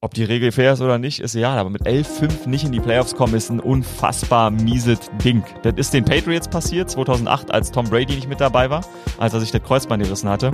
Ob 0.00 0.14
die 0.14 0.24
Regel 0.24 0.50
fair 0.50 0.72
ist 0.72 0.80
oder 0.80 0.98
nicht, 0.98 1.20
ist 1.20 1.36
egal, 1.36 1.58
aber 1.58 1.70
mit 1.70 1.82
11-5 1.82 2.48
nicht 2.48 2.64
in 2.64 2.72
die 2.72 2.80
Playoffs 2.80 3.14
kommen, 3.14 3.34
ist 3.34 3.50
ein 3.50 3.60
unfassbar 3.60 4.50
mieses 4.50 4.98
Ding. 5.24 5.44
Das 5.62 5.74
ist 5.76 5.94
den 5.94 6.04
Patriots 6.04 6.48
passiert, 6.48 6.90
2008, 6.90 7.52
als 7.52 7.70
Tom 7.70 7.88
Brady 7.88 8.16
nicht 8.16 8.28
mit 8.28 8.40
dabei 8.40 8.68
war, 8.68 8.84
als 9.18 9.32
er 9.32 9.38
sich 9.38 9.52
das 9.52 9.62
Kreuzband 9.62 10.02
gerissen 10.02 10.28
hatte. 10.28 10.50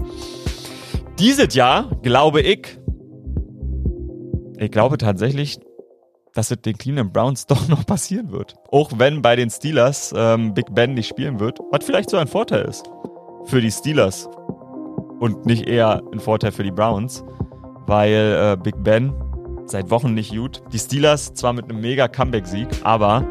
Dieses 1.18 1.55
Jahr, 1.55 1.88
glaube 2.03 2.42
ich, 2.42 2.79
ich 4.59 4.70
glaube 4.70 4.98
tatsächlich, 4.98 5.59
dass 6.35 6.51
es 6.51 6.61
den 6.61 6.77
Cleveland 6.77 7.14
Browns 7.14 7.46
doch 7.46 7.68
noch 7.68 7.87
passieren 7.87 8.33
wird. 8.33 8.55
Auch 8.70 8.90
wenn 8.98 9.22
bei 9.22 9.35
den 9.35 9.48
Steelers 9.48 10.12
ähm, 10.14 10.53
Big 10.53 10.74
Ben 10.74 10.92
nicht 10.92 11.09
spielen 11.09 11.40
wird, 11.40 11.59
was 11.70 11.87
vielleicht 11.87 12.11
so 12.11 12.18
ein 12.18 12.29
Vorteil 12.29 12.66
ist 12.66 12.85
für 13.44 13.61
die 13.61 13.70
Steelers 13.70 14.29
und 15.20 15.46
nicht 15.46 15.66
eher 15.66 16.03
ein 16.12 16.20
Vorteil 16.20 16.53
für 16.53 16.62
die 16.62 16.70
Browns, 16.70 17.24
weil 17.87 18.55
äh, 18.55 18.57
Big 18.62 18.83
Ben 18.83 19.12
seit 19.66 19.90
Wochen 19.90 20.14
nicht 20.14 20.35
gut. 20.35 20.62
Die 20.72 20.79
Steelers 20.79 21.35
zwar 21.35 21.53
mit 21.53 21.64
einem 21.64 21.81
mega 21.81 22.09
Comeback-Sieg, 22.09 22.68
aber 22.85 23.24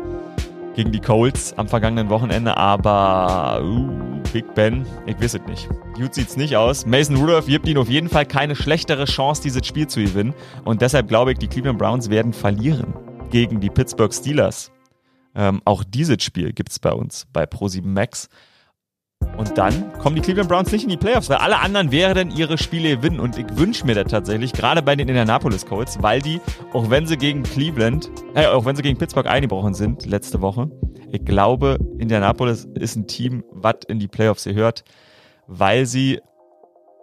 gegen 0.76 0.92
die 0.92 1.00
Colts 1.00 1.58
am 1.58 1.68
vergangenen 1.68 2.10
Wochenende, 2.10 2.56
aber 2.56 3.64
uh, 3.64 4.22
Big 4.32 4.54
Ben, 4.54 4.86
ich 5.08 5.20
weiß 5.20 5.34
es 5.36 5.42
nicht. 5.48 5.68
Gut 5.96 6.14
sieht's 6.14 6.38
nicht 6.38 6.56
aus. 6.56 6.86
Mason 6.86 7.16
Rudolph 7.16 7.48
gibt 7.48 7.68
ihnen 7.68 7.80
auf 7.80 7.90
jeden 7.90 8.10
Fall 8.10 8.26
keine 8.26 8.56
schlechtere 8.56 9.06
Chance, 9.06 9.42
dieses 9.42 9.66
Spiel 9.66 9.88
zu 9.88 10.02
gewinnen. 10.02 10.36
Und 10.66 10.82
deshalb 10.82 11.08
glaube 11.08 11.32
ich, 11.32 11.40
die 11.40 11.48
Cleveland 11.48 11.80
Browns 11.80 12.12
werden 12.12 12.34
verlieren 12.34 12.94
gegen 13.32 13.60
die 13.60 13.72
Pittsburgh 13.72 14.14
Steelers. 14.14 14.72
Ähm, 15.34 15.62
auch 15.66 15.84
dieses 15.84 16.24
Spiel 16.24 16.54
gibt's 16.54 16.78
bei 16.78 16.92
uns 16.92 17.26
bei 17.34 17.46
Pro7 17.46 17.86
Max. 17.86 18.30
Und 19.38 19.56
dann 19.58 19.94
kommen 20.00 20.16
die 20.16 20.22
Cleveland 20.22 20.50
Browns 20.50 20.72
nicht 20.72 20.84
in 20.84 20.90
die 20.90 20.98
Playoffs, 20.98 21.30
weil 21.30 21.38
alle 21.38 21.60
anderen 21.60 21.92
werden 21.92 22.32
ihre 22.32 22.58
Spiele 22.58 22.98
gewinnen. 22.98 23.20
Und 23.20 23.38
ich 23.38 23.46
wünsche 23.56 23.86
mir 23.86 23.94
das 23.94 24.12
tatsächlich, 24.12 24.52
gerade 24.52 24.82
bei 24.82 24.96
den 24.96 25.08
Indianapolis 25.08 25.66
Colts, 25.66 26.02
weil 26.02 26.22
die, 26.22 26.42
auch 26.74 26.90
wenn 26.90 27.06
sie 27.06 27.18
gegen 27.18 27.44
Cleveland, 27.44 28.10
äh, 28.34 28.48
auch 28.48 28.66
wenn 28.66 28.76
sie 28.76 28.82
gegen 28.82 28.98
Pittsburgh 28.98 29.28
eingebrochen 29.28 29.76
sind 29.76 30.08
letzte 30.08 30.42
Woche, 30.42 30.72
ich 31.12 31.24
glaube, 31.24 31.78
Indianapolis 32.00 32.68
ist 32.74 32.96
ein 32.96 33.08
Team, 33.08 33.44
was 33.52 33.76
in 33.88 34.00
die 34.00 34.08
Playoffs 34.08 34.44
gehört, 34.44 34.84
weil 35.46 35.86
sie, 35.86 36.20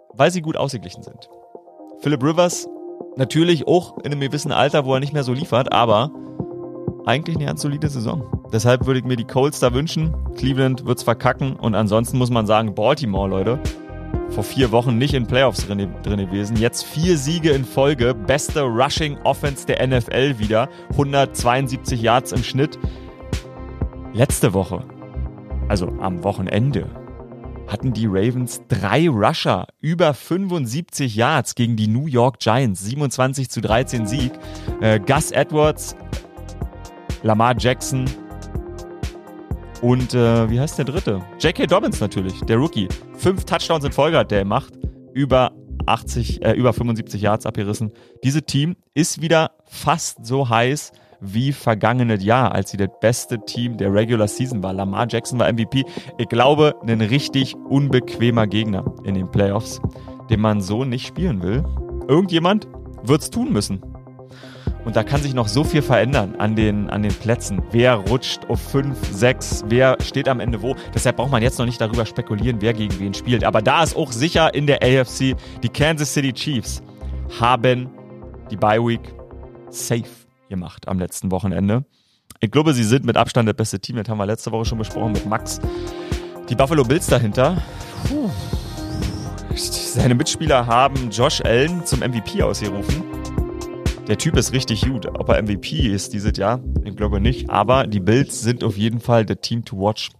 weil 0.09 0.29
sie 0.29 0.41
gut 0.41 0.57
ausgeglichen 0.57 1.03
sind. 1.03 1.29
Philip 1.99 2.21
Rivers 2.21 2.67
natürlich 3.15 3.65
auch 3.65 3.97
in 3.99 4.11
einem 4.11 4.19
gewissen 4.19 4.51
Alter, 4.51 4.85
wo 4.85 4.93
er 4.93 4.99
nicht 4.99 5.13
mehr 5.13 5.23
so 5.23 5.33
liefert, 5.33 5.71
aber 5.71 6.11
eigentlich 7.05 7.35
eine 7.35 7.45
ganz 7.45 7.61
solide 7.61 7.87
Saison. 7.89 8.23
Deshalb 8.51 8.85
würde 8.85 8.99
ich 8.99 9.05
mir 9.05 9.15
die 9.15 9.25
Colts 9.25 9.59
da 9.59 9.73
wünschen. 9.73 10.13
Cleveland 10.35 10.85
wird's 10.85 11.03
verkacken 11.03 11.55
und 11.55 11.75
ansonsten 11.75 12.17
muss 12.17 12.29
man 12.29 12.47
sagen, 12.47 12.75
Baltimore, 12.75 13.29
Leute, 13.29 13.59
vor 14.29 14.43
vier 14.43 14.71
Wochen 14.71 14.97
nicht 14.97 15.13
in 15.13 15.27
Playoffs 15.27 15.65
drin, 15.65 15.93
drin 16.03 16.19
gewesen. 16.19 16.57
Jetzt 16.57 16.83
vier 16.83 17.17
Siege 17.17 17.51
in 17.51 17.65
Folge, 17.65 18.13
beste 18.13 18.61
Rushing 18.61 19.17
Offense 19.23 19.65
der 19.65 19.85
NFL 19.85 20.39
wieder, 20.39 20.69
172 20.91 22.01
Yards 22.01 22.31
im 22.31 22.43
Schnitt. 22.43 22.79
Letzte 24.13 24.53
Woche, 24.53 24.83
also 25.67 25.87
am 25.99 26.23
Wochenende, 26.23 26.89
hatten 27.67 27.93
die 27.93 28.05
Ravens 28.05 28.61
drei 28.67 29.09
Rusher 29.09 29.67
über 29.81 30.13
75 30.13 31.15
Yards 31.15 31.55
gegen 31.55 31.75
die 31.75 31.87
New 31.87 32.07
York 32.07 32.39
Giants. 32.39 32.81
27 32.85 33.49
zu 33.49 33.61
13 33.61 34.05
Sieg. 34.05 34.31
Äh, 34.81 34.99
Gus 34.99 35.31
Edwards, 35.31 35.95
Lamar 37.25 37.55
Jackson 37.57 38.05
und 39.81 40.13
äh, 40.13 40.49
wie 40.49 40.59
heißt 40.59 40.77
der 40.77 40.85
dritte? 40.85 41.21
J.K. 41.39 41.65
Dobbins 41.65 41.99
natürlich, 41.99 42.39
der 42.41 42.57
Rookie. 42.57 42.87
Fünf 43.17 43.45
Touchdowns 43.45 43.83
in 43.83 43.91
Folge 43.91 44.17
hat 44.17 44.29
der 44.29 44.43
gemacht. 44.43 44.73
Über 45.13 45.51
80, 45.87 46.45
äh, 46.45 46.51
über 46.51 46.71
75 46.71 47.21
Yards 47.21 47.47
abgerissen. 47.47 47.91
Dieses 48.23 48.43
Team 48.43 48.75
ist 48.93 49.21
wieder 49.21 49.51
fast 49.65 50.23
so 50.23 50.49
heiß 50.49 50.91
wie 51.19 51.51
vergangenes 51.51 52.23
Jahr, 52.23 52.51
als 52.51 52.69
sie 52.69 52.77
das 52.77 52.89
beste 53.01 53.43
Team 53.43 53.77
der 53.77 53.91
Regular 53.91 54.27
Season 54.27 54.61
war. 54.61 54.73
Lamar 54.73 55.07
Jackson 55.09 55.39
war 55.39 55.51
MVP. 55.51 55.83
Ich 56.19 56.29
glaube, 56.29 56.75
ein 56.85 57.01
richtig 57.01 57.55
unbequemer 57.55 58.45
Gegner 58.45 58.85
in 59.03 59.15
den 59.15 59.31
Playoffs, 59.31 59.81
den 60.29 60.41
man 60.41 60.61
so 60.61 60.85
nicht 60.85 61.07
spielen 61.07 61.41
will. 61.41 61.63
Irgendjemand 62.07 62.67
wird's 63.01 63.31
tun 63.31 63.51
müssen. 63.51 63.81
Und 64.85 64.95
da 64.95 65.03
kann 65.03 65.21
sich 65.21 65.33
noch 65.33 65.47
so 65.47 65.63
viel 65.63 65.81
verändern 65.81 66.35
an 66.37 66.55
den, 66.55 66.89
an 66.91 67.01
den 67.01 67.13
Plätzen. 67.13 67.61
Wer 67.71 67.95
rutscht 67.95 68.45
auf 68.47 68.61
5, 68.71 68.95
6, 69.11 69.65
wer 69.67 69.97
steht 70.01 70.29
am 70.29 70.39
Ende 70.39 70.61
wo. 70.61 70.75
Deshalb 70.93 71.17
braucht 71.17 71.31
man 71.31 71.41
jetzt 71.41 71.57
noch 71.57 71.65
nicht 71.65 71.81
darüber 71.81 72.05
spekulieren, 72.05 72.61
wer 72.61 72.73
gegen 72.73 72.97
wen 72.99 73.13
spielt. 73.13 73.43
Aber 73.43 73.63
da 73.63 73.83
ist 73.83 73.95
auch 73.95 74.11
sicher 74.11 74.53
in 74.53 74.67
der 74.67 74.83
AFC, 74.83 75.35
die 75.63 75.69
Kansas 75.69 76.13
City 76.13 76.31
Chiefs 76.31 76.83
haben 77.39 77.89
die 78.51 78.57
Bye 78.57 78.79
Week 78.79 79.01
safe 79.71 80.03
gemacht 80.49 80.87
am 80.87 80.99
letzten 80.99 81.31
Wochenende. 81.31 81.83
Ich 82.39 82.51
glaube, 82.51 82.73
sie 82.73 82.83
sind 82.83 83.05
mit 83.05 83.17
Abstand 83.17 83.49
das 83.49 83.55
beste 83.55 83.79
Team. 83.79 83.95
Das 83.95 84.07
haben 84.07 84.19
wir 84.19 84.25
letzte 84.27 84.51
Woche 84.51 84.65
schon 84.65 84.77
besprochen 84.77 85.13
mit 85.13 85.25
Max. 85.25 85.59
Die 86.49 86.55
Buffalo 86.55 86.83
Bills 86.83 87.07
dahinter. 87.07 87.57
Puh. 88.07 88.29
Seine 89.55 90.13
Mitspieler 90.13 90.67
haben 90.67 91.09
Josh 91.09 91.41
Allen 91.41 91.85
zum 91.85 92.01
MVP 92.01 92.43
ausgerufen. 92.43 93.14
Der 94.07 94.17
Typ 94.17 94.37
ist 94.37 94.53
richtig 94.53 94.85
gut. 94.85 95.07
Ob 95.07 95.29
er 95.29 95.41
MVP 95.41 95.87
ist 95.87 96.13
dieses 96.13 96.37
Jahr, 96.37 96.59
ich 96.83 96.95
glaube 96.95 97.19
nicht. 97.19 97.49
Aber 97.49 97.87
die 97.87 97.99
Bills 97.99 98.41
sind 98.41 98.63
auf 98.63 98.77
jeden 98.77 98.99
Fall 98.99 99.25
der 99.25 99.41
Team 99.41 99.65
to 99.65 99.77
watch. 99.79 100.11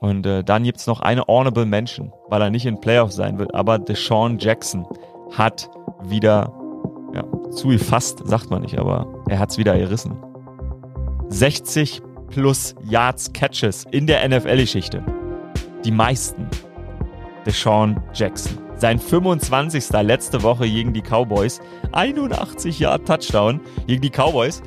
Und 0.00 0.26
äh, 0.26 0.44
dann 0.44 0.64
gibt's 0.64 0.86
noch 0.86 1.00
eine 1.00 1.22
Honorable 1.28 1.64
Mention, 1.64 2.12
weil 2.28 2.42
er 2.42 2.50
nicht 2.50 2.66
in 2.66 2.80
Playoffs 2.80 3.16
sein 3.16 3.38
wird. 3.38 3.54
Aber 3.54 3.78
Deshaun 3.78 4.38
Jackson 4.38 4.86
hat 5.32 5.70
wieder 6.04 6.52
ja, 7.14 7.24
zugefasst, 7.52 8.20
sagt 8.26 8.50
man 8.50 8.62
nicht, 8.62 8.78
aber 8.78 9.06
er 9.28 9.38
hat's 9.38 9.56
wieder 9.56 9.78
gerissen. 9.78 10.16
60 11.28 12.02
plus 12.28 12.74
Yards 12.84 13.32
Catches 13.32 13.86
in 13.90 14.06
der 14.06 14.28
NFL-Geschichte. 14.28 15.02
Die 15.84 15.92
meisten. 15.92 16.48
Deshaun 17.46 18.00
Jackson. 18.12 18.61
Sein 18.82 18.98
25. 18.98 19.90
letzte 20.02 20.42
Woche 20.42 20.68
gegen 20.68 20.92
die 20.92 21.02
Cowboys. 21.02 21.60
81 21.92 22.80
Yard 22.80 23.06
Touchdown 23.06 23.60
gegen 23.86 24.02
die 24.02 24.10
Cowboys. 24.10 24.60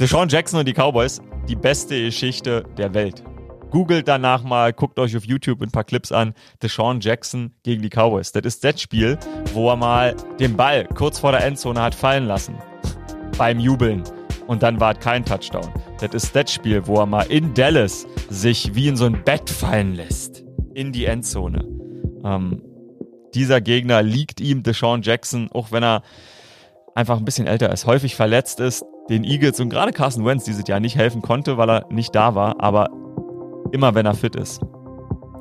Deshaun 0.00 0.28
Jackson 0.28 0.58
und 0.58 0.66
die 0.66 0.74
Cowboys. 0.74 1.22
Die 1.48 1.54
beste 1.54 2.02
Geschichte 2.02 2.64
der 2.76 2.94
Welt. 2.94 3.22
Googelt 3.70 4.08
danach 4.08 4.42
mal, 4.42 4.72
guckt 4.72 4.98
euch 4.98 5.16
auf 5.16 5.24
YouTube 5.24 5.62
ein 5.62 5.70
paar 5.70 5.84
Clips 5.84 6.10
an. 6.10 6.34
Deshaun 6.60 6.98
Jackson 6.98 7.52
gegen 7.62 7.80
die 7.80 7.90
Cowboys. 7.90 8.32
Das 8.32 8.42
ist 8.42 8.64
das 8.64 8.80
Spiel, 8.80 9.16
wo 9.54 9.70
er 9.70 9.76
mal 9.76 10.16
den 10.40 10.56
Ball 10.56 10.88
kurz 10.96 11.20
vor 11.20 11.30
der 11.30 11.44
Endzone 11.44 11.80
hat 11.80 11.94
fallen 11.94 12.26
lassen. 12.26 12.56
Beim 13.38 13.60
Jubeln. 13.60 14.02
Und 14.48 14.64
dann 14.64 14.80
war 14.80 14.94
es 14.94 14.98
kein 14.98 15.24
Touchdown. 15.24 15.70
Das 16.00 16.12
ist 16.12 16.34
das 16.34 16.52
Spiel, 16.52 16.88
wo 16.88 16.96
er 16.96 17.06
mal 17.06 17.22
in 17.30 17.54
Dallas 17.54 18.08
sich 18.30 18.74
wie 18.74 18.88
in 18.88 18.96
so 18.96 19.04
ein 19.04 19.22
Bett 19.22 19.48
fallen 19.48 19.94
lässt. 19.94 20.42
In 20.74 20.90
die 20.90 21.04
Endzone. 21.04 21.64
Ähm, 22.24 22.62
dieser 23.34 23.60
Gegner 23.60 24.02
liegt 24.02 24.40
ihm 24.40 24.62
Deshaun 24.62 25.02
Jackson, 25.02 25.50
auch 25.52 25.72
wenn 25.72 25.82
er 25.82 26.02
einfach 26.94 27.18
ein 27.18 27.24
bisschen 27.24 27.46
älter 27.46 27.72
ist, 27.72 27.86
häufig 27.86 28.16
verletzt 28.16 28.60
ist. 28.60 28.84
den 29.08 29.24
Eagles 29.24 29.58
und 29.58 29.70
gerade 29.70 29.92
Carson 29.92 30.24
Wentz 30.24 30.44
dieses 30.44 30.68
Jahr 30.68 30.78
nicht 30.78 30.94
helfen 30.94 31.20
konnte, 31.20 31.56
weil 31.56 31.68
er 31.68 31.86
nicht 31.90 32.14
da 32.14 32.36
war, 32.36 32.60
aber 32.60 32.90
immer 33.72 33.94
wenn 33.96 34.06
er 34.06 34.14
fit 34.14 34.36
ist, 34.36 34.60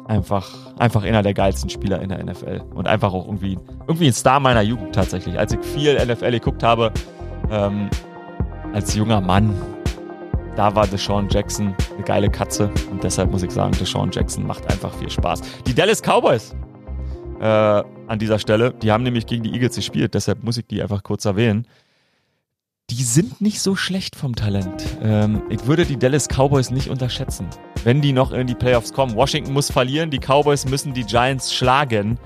einfach, 0.07 0.49
einfach 0.79 1.03
einer 1.03 1.21
der 1.21 1.35
geilsten 1.35 1.69
Spieler 1.69 2.01
in 2.01 2.09
der 2.09 2.23
NFL 2.23 2.63
und 2.73 2.87
einfach 2.87 3.13
auch 3.13 3.25
irgendwie, 3.25 3.59
irgendwie 3.87 4.07
ein 4.07 4.13
Star 4.13 4.39
meiner 4.39 4.61
Jugend 4.61 4.95
tatsächlich. 4.95 5.37
Als 5.37 5.53
ich 5.53 5.59
viel 5.59 6.03
NFL 6.03 6.31
geguckt 6.31 6.63
habe, 6.63 6.91
ähm, 7.51 7.89
als 8.73 8.95
junger 8.95 9.21
Mann, 9.21 9.53
da 10.55 10.73
war 10.75 10.87
Deshaun 10.87 11.29
Jackson 11.29 11.75
eine 11.95 12.03
geile 12.03 12.29
Katze 12.29 12.71
und 12.91 13.03
deshalb 13.03 13.31
muss 13.31 13.43
ich 13.43 13.51
sagen, 13.51 13.71
Deshaun 13.79 14.09
Jackson 14.11 14.47
macht 14.47 14.69
einfach 14.71 14.93
viel 14.95 15.09
Spaß. 15.09 15.41
Die 15.67 15.75
Dallas 15.75 16.01
Cowboys 16.01 16.55
äh, 17.39 17.43
an 17.45 18.19
dieser 18.19 18.39
Stelle, 18.39 18.73
die 18.73 18.91
haben 18.91 19.03
nämlich 19.03 19.25
gegen 19.25 19.43
die 19.43 19.53
Eagles 19.53 19.75
gespielt, 19.75 20.13
deshalb 20.13 20.43
muss 20.43 20.57
ich 20.57 20.67
die 20.67 20.81
einfach 20.81 21.03
kurz 21.03 21.25
erwähnen. 21.25 21.67
Die 22.89 23.03
sind 23.03 23.39
nicht 23.39 23.61
so 23.61 23.75
schlecht 23.75 24.15
vom 24.15 24.35
Talent. 24.35 24.83
Ähm, 25.01 25.43
ich 25.49 25.67
würde 25.67 25.85
die 25.85 25.97
Dallas 25.97 26.27
Cowboys 26.27 26.71
nicht 26.71 26.89
unterschätzen, 26.89 27.47
wenn 27.83 28.01
die 28.01 28.13
noch 28.13 28.31
in 28.31 28.47
die 28.47 28.55
Playoffs 28.55 28.93
kommen. 28.93 29.15
Washington 29.15 29.53
muss 29.53 29.71
verlieren, 29.71 30.09
die 30.09 30.19
Cowboys 30.19 30.65
müssen 30.65 30.93
die 30.93 31.03
Giants 31.03 31.53
schlagen 31.53 32.17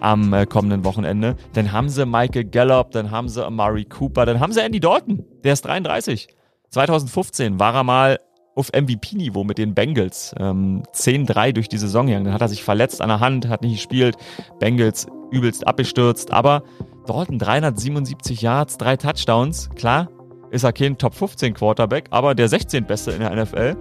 am 0.00 0.32
äh, 0.32 0.46
kommenden 0.46 0.84
Wochenende. 0.84 1.36
Dann 1.52 1.70
haben 1.70 1.90
sie 1.90 2.06
Michael 2.06 2.44
Gallup, 2.44 2.92
dann 2.92 3.10
haben 3.10 3.28
sie 3.28 3.44
Amari 3.44 3.84
Cooper, 3.84 4.24
dann 4.24 4.40
haben 4.40 4.52
sie 4.52 4.62
Andy 4.62 4.80
Dalton, 4.80 5.24
der 5.44 5.52
ist 5.52 5.66
33. 5.66 6.28
2015 6.70 7.60
war 7.60 7.74
er 7.74 7.84
mal 7.84 8.18
auf 8.56 8.72
MVP-Niveau 8.72 9.44
mit 9.44 9.58
den 9.58 9.74
Bengals. 9.74 10.34
Ähm, 10.38 10.82
10-3 10.92 11.52
durch 11.52 11.68
die 11.68 11.78
Saison 11.78 12.06
gegangen. 12.06 12.24
Dann 12.24 12.34
hat 12.34 12.40
er 12.40 12.48
sich 12.48 12.64
verletzt 12.64 13.00
an 13.00 13.08
der 13.08 13.20
Hand, 13.20 13.48
hat 13.48 13.62
nicht 13.62 13.76
gespielt. 13.76 14.16
Bengals 14.58 15.06
übelst 15.30 15.66
abgestürzt. 15.66 16.32
Aber 16.32 16.62
Dalton 17.06 17.38
377 17.38 18.42
Yards, 18.42 18.78
drei 18.78 18.96
Touchdowns. 18.96 19.70
Klar, 19.76 20.08
ist 20.50 20.64
er 20.64 20.72
kein 20.72 20.98
Top 20.98 21.14
15 21.14 21.54
Quarterback, 21.54 22.06
aber 22.10 22.34
der 22.34 22.48
16. 22.48 22.84
Beste 22.86 23.12
in 23.12 23.20
der 23.20 23.34
NFL, 23.34 23.76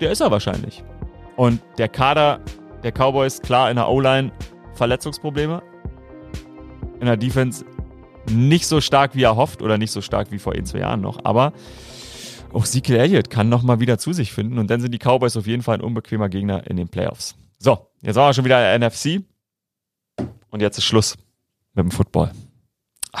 der 0.00 0.10
ist 0.10 0.20
er 0.20 0.30
wahrscheinlich. 0.30 0.84
Und 1.36 1.60
der 1.76 1.88
Kader 1.88 2.40
der 2.82 2.92
Cowboys, 2.92 3.42
klar, 3.42 3.70
in 3.70 3.76
der 3.76 3.88
O-Line 3.88 4.30
Verletzungsprobleme. 4.74 5.62
In 7.00 7.06
der 7.06 7.16
Defense 7.16 7.64
nicht 8.30 8.66
so 8.66 8.80
stark, 8.80 9.14
wie 9.14 9.22
er 9.22 9.36
hofft 9.36 9.62
oder 9.62 9.78
nicht 9.78 9.90
so 9.90 10.00
stark 10.00 10.30
wie 10.30 10.38
vor 10.38 10.54
ein, 10.54 10.64
zwei 10.64 10.78
Jahren 10.78 11.00
noch. 11.00 11.18
Aber 11.24 11.52
auch 12.56 12.64
Ezekiel 12.64 12.96
Elliott 12.96 13.28
kann 13.28 13.50
nochmal 13.50 13.80
wieder 13.80 13.98
zu 13.98 14.14
sich 14.14 14.32
finden 14.32 14.58
und 14.58 14.70
dann 14.70 14.80
sind 14.80 14.92
die 14.92 14.98
Cowboys 14.98 15.36
auf 15.36 15.46
jeden 15.46 15.62
Fall 15.62 15.76
ein 15.76 15.82
unbequemer 15.82 16.30
Gegner 16.30 16.66
in 16.66 16.76
den 16.76 16.88
Playoffs. 16.88 17.36
So, 17.58 17.90
jetzt 18.00 18.16
waren 18.16 18.30
wir 18.30 18.34
schon 18.34 18.46
wieder 18.46 18.74
in 18.74 18.80
der 18.80 18.90
NFC 18.90 19.22
und 20.50 20.62
jetzt 20.62 20.78
ist 20.78 20.84
Schluss 20.84 21.16
mit 21.74 21.84
dem 21.84 21.90
Football. 21.90 22.32
Ah, 23.12 23.20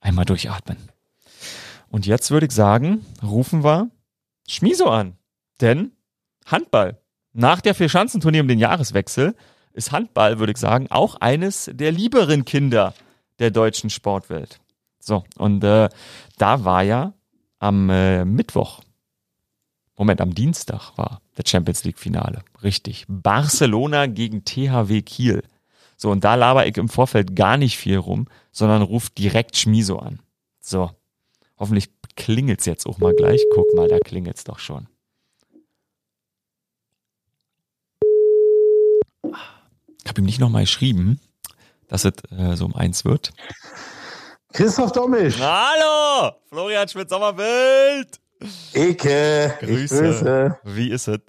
einmal 0.00 0.24
durchatmen. 0.24 0.76
Und 1.88 2.04
jetzt 2.06 2.32
würde 2.32 2.46
ich 2.46 2.52
sagen, 2.52 3.06
rufen 3.22 3.62
wir 3.62 3.90
Schmiso 4.48 4.88
an. 4.88 5.16
Denn 5.60 5.92
Handball. 6.44 7.00
Nach 7.32 7.60
der 7.60 7.76
Vierschanzenturnier 7.76 8.42
um 8.42 8.48
den 8.48 8.58
Jahreswechsel 8.58 9.36
ist 9.72 9.92
Handball, 9.92 10.40
würde 10.40 10.52
ich 10.52 10.58
sagen, 10.58 10.88
auch 10.90 11.14
eines 11.16 11.70
der 11.72 11.92
lieberen 11.92 12.44
Kinder 12.44 12.92
der 13.38 13.52
deutschen 13.52 13.90
Sportwelt. 13.90 14.60
So, 14.98 15.22
und 15.36 15.62
äh, 15.62 15.88
da 16.38 16.64
war 16.64 16.82
ja 16.82 17.14
am 17.58 17.90
äh, 17.90 18.24
Mittwoch, 18.24 18.80
Moment, 19.98 20.20
am 20.20 20.32
Dienstag 20.32 20.96
war 20.96 21.20
der 21.36 21.42
Champions 21.44 21.82
League 21.82 21.98
Finale. 21.98 22.44
Richtig. 22.62 23.04
Barcelona 23.08 24.06
gegen 24.06 24.44
THW 24.44 25.02
Kiel. 25.02 25.42
So, 25.96 26.12
und 26.12 26.22
da 26.22 26.36
laber 26.36 26.68
ich 26.68 26.76
im 26.76 26.88
Vorfeld 26.88 27.34
gar 27.34 27.56
nicht 27.56 27.76
viel 27.76 27.96
rum, 27.96 28.28
sondern 28.52 28.82
ruft 28.82 29.18
direkt 29.18 29.56
Schmiso 29.56 29.98
an. 29.98 30.20
So. 30.60 30.92
Hoffentlich 31.58 31.90
klingelt's 32.14 32.64
jetzt 32.66 32.86
auch 32.86 32.98
mal 32.98 33.12
gleich. 33.12 33.42
Guck 33.52 33.74
mal, 33.74 33.88
da 33.88 33.98
klingelt's 33.98 34.44
doch 34.44 34.60
schon. 34.60 34.86
Ich 39.24 40.08
habe 40.08 40.20
ihm 40.20 40.26
nicht 40.26 40.38
nochmal 40.38 40.62
geschrieben, 40.62 41.18
dass 41.88 42.04
es 42.04 42.12
äh, 42.30 42.54
so 42.54 42.66
um 42.66 42.76
eins 42.76 43.04
wird. 43.04 43.32
Christoph 44.52 44.92
Domisch. 44.92 45.38
Hallo, 45.40 46.32
Florian 46.48 46.88
Schmidt-Sommerbild. 46.88 48.18
Eke. 48.72 49.54
Grüße. 49.60 49.74
Ich 49.74 49.90
grüße. 49.90 50.58
Wie 50.64 50.90
ist 50.90 51.08
es? 51.08 51.20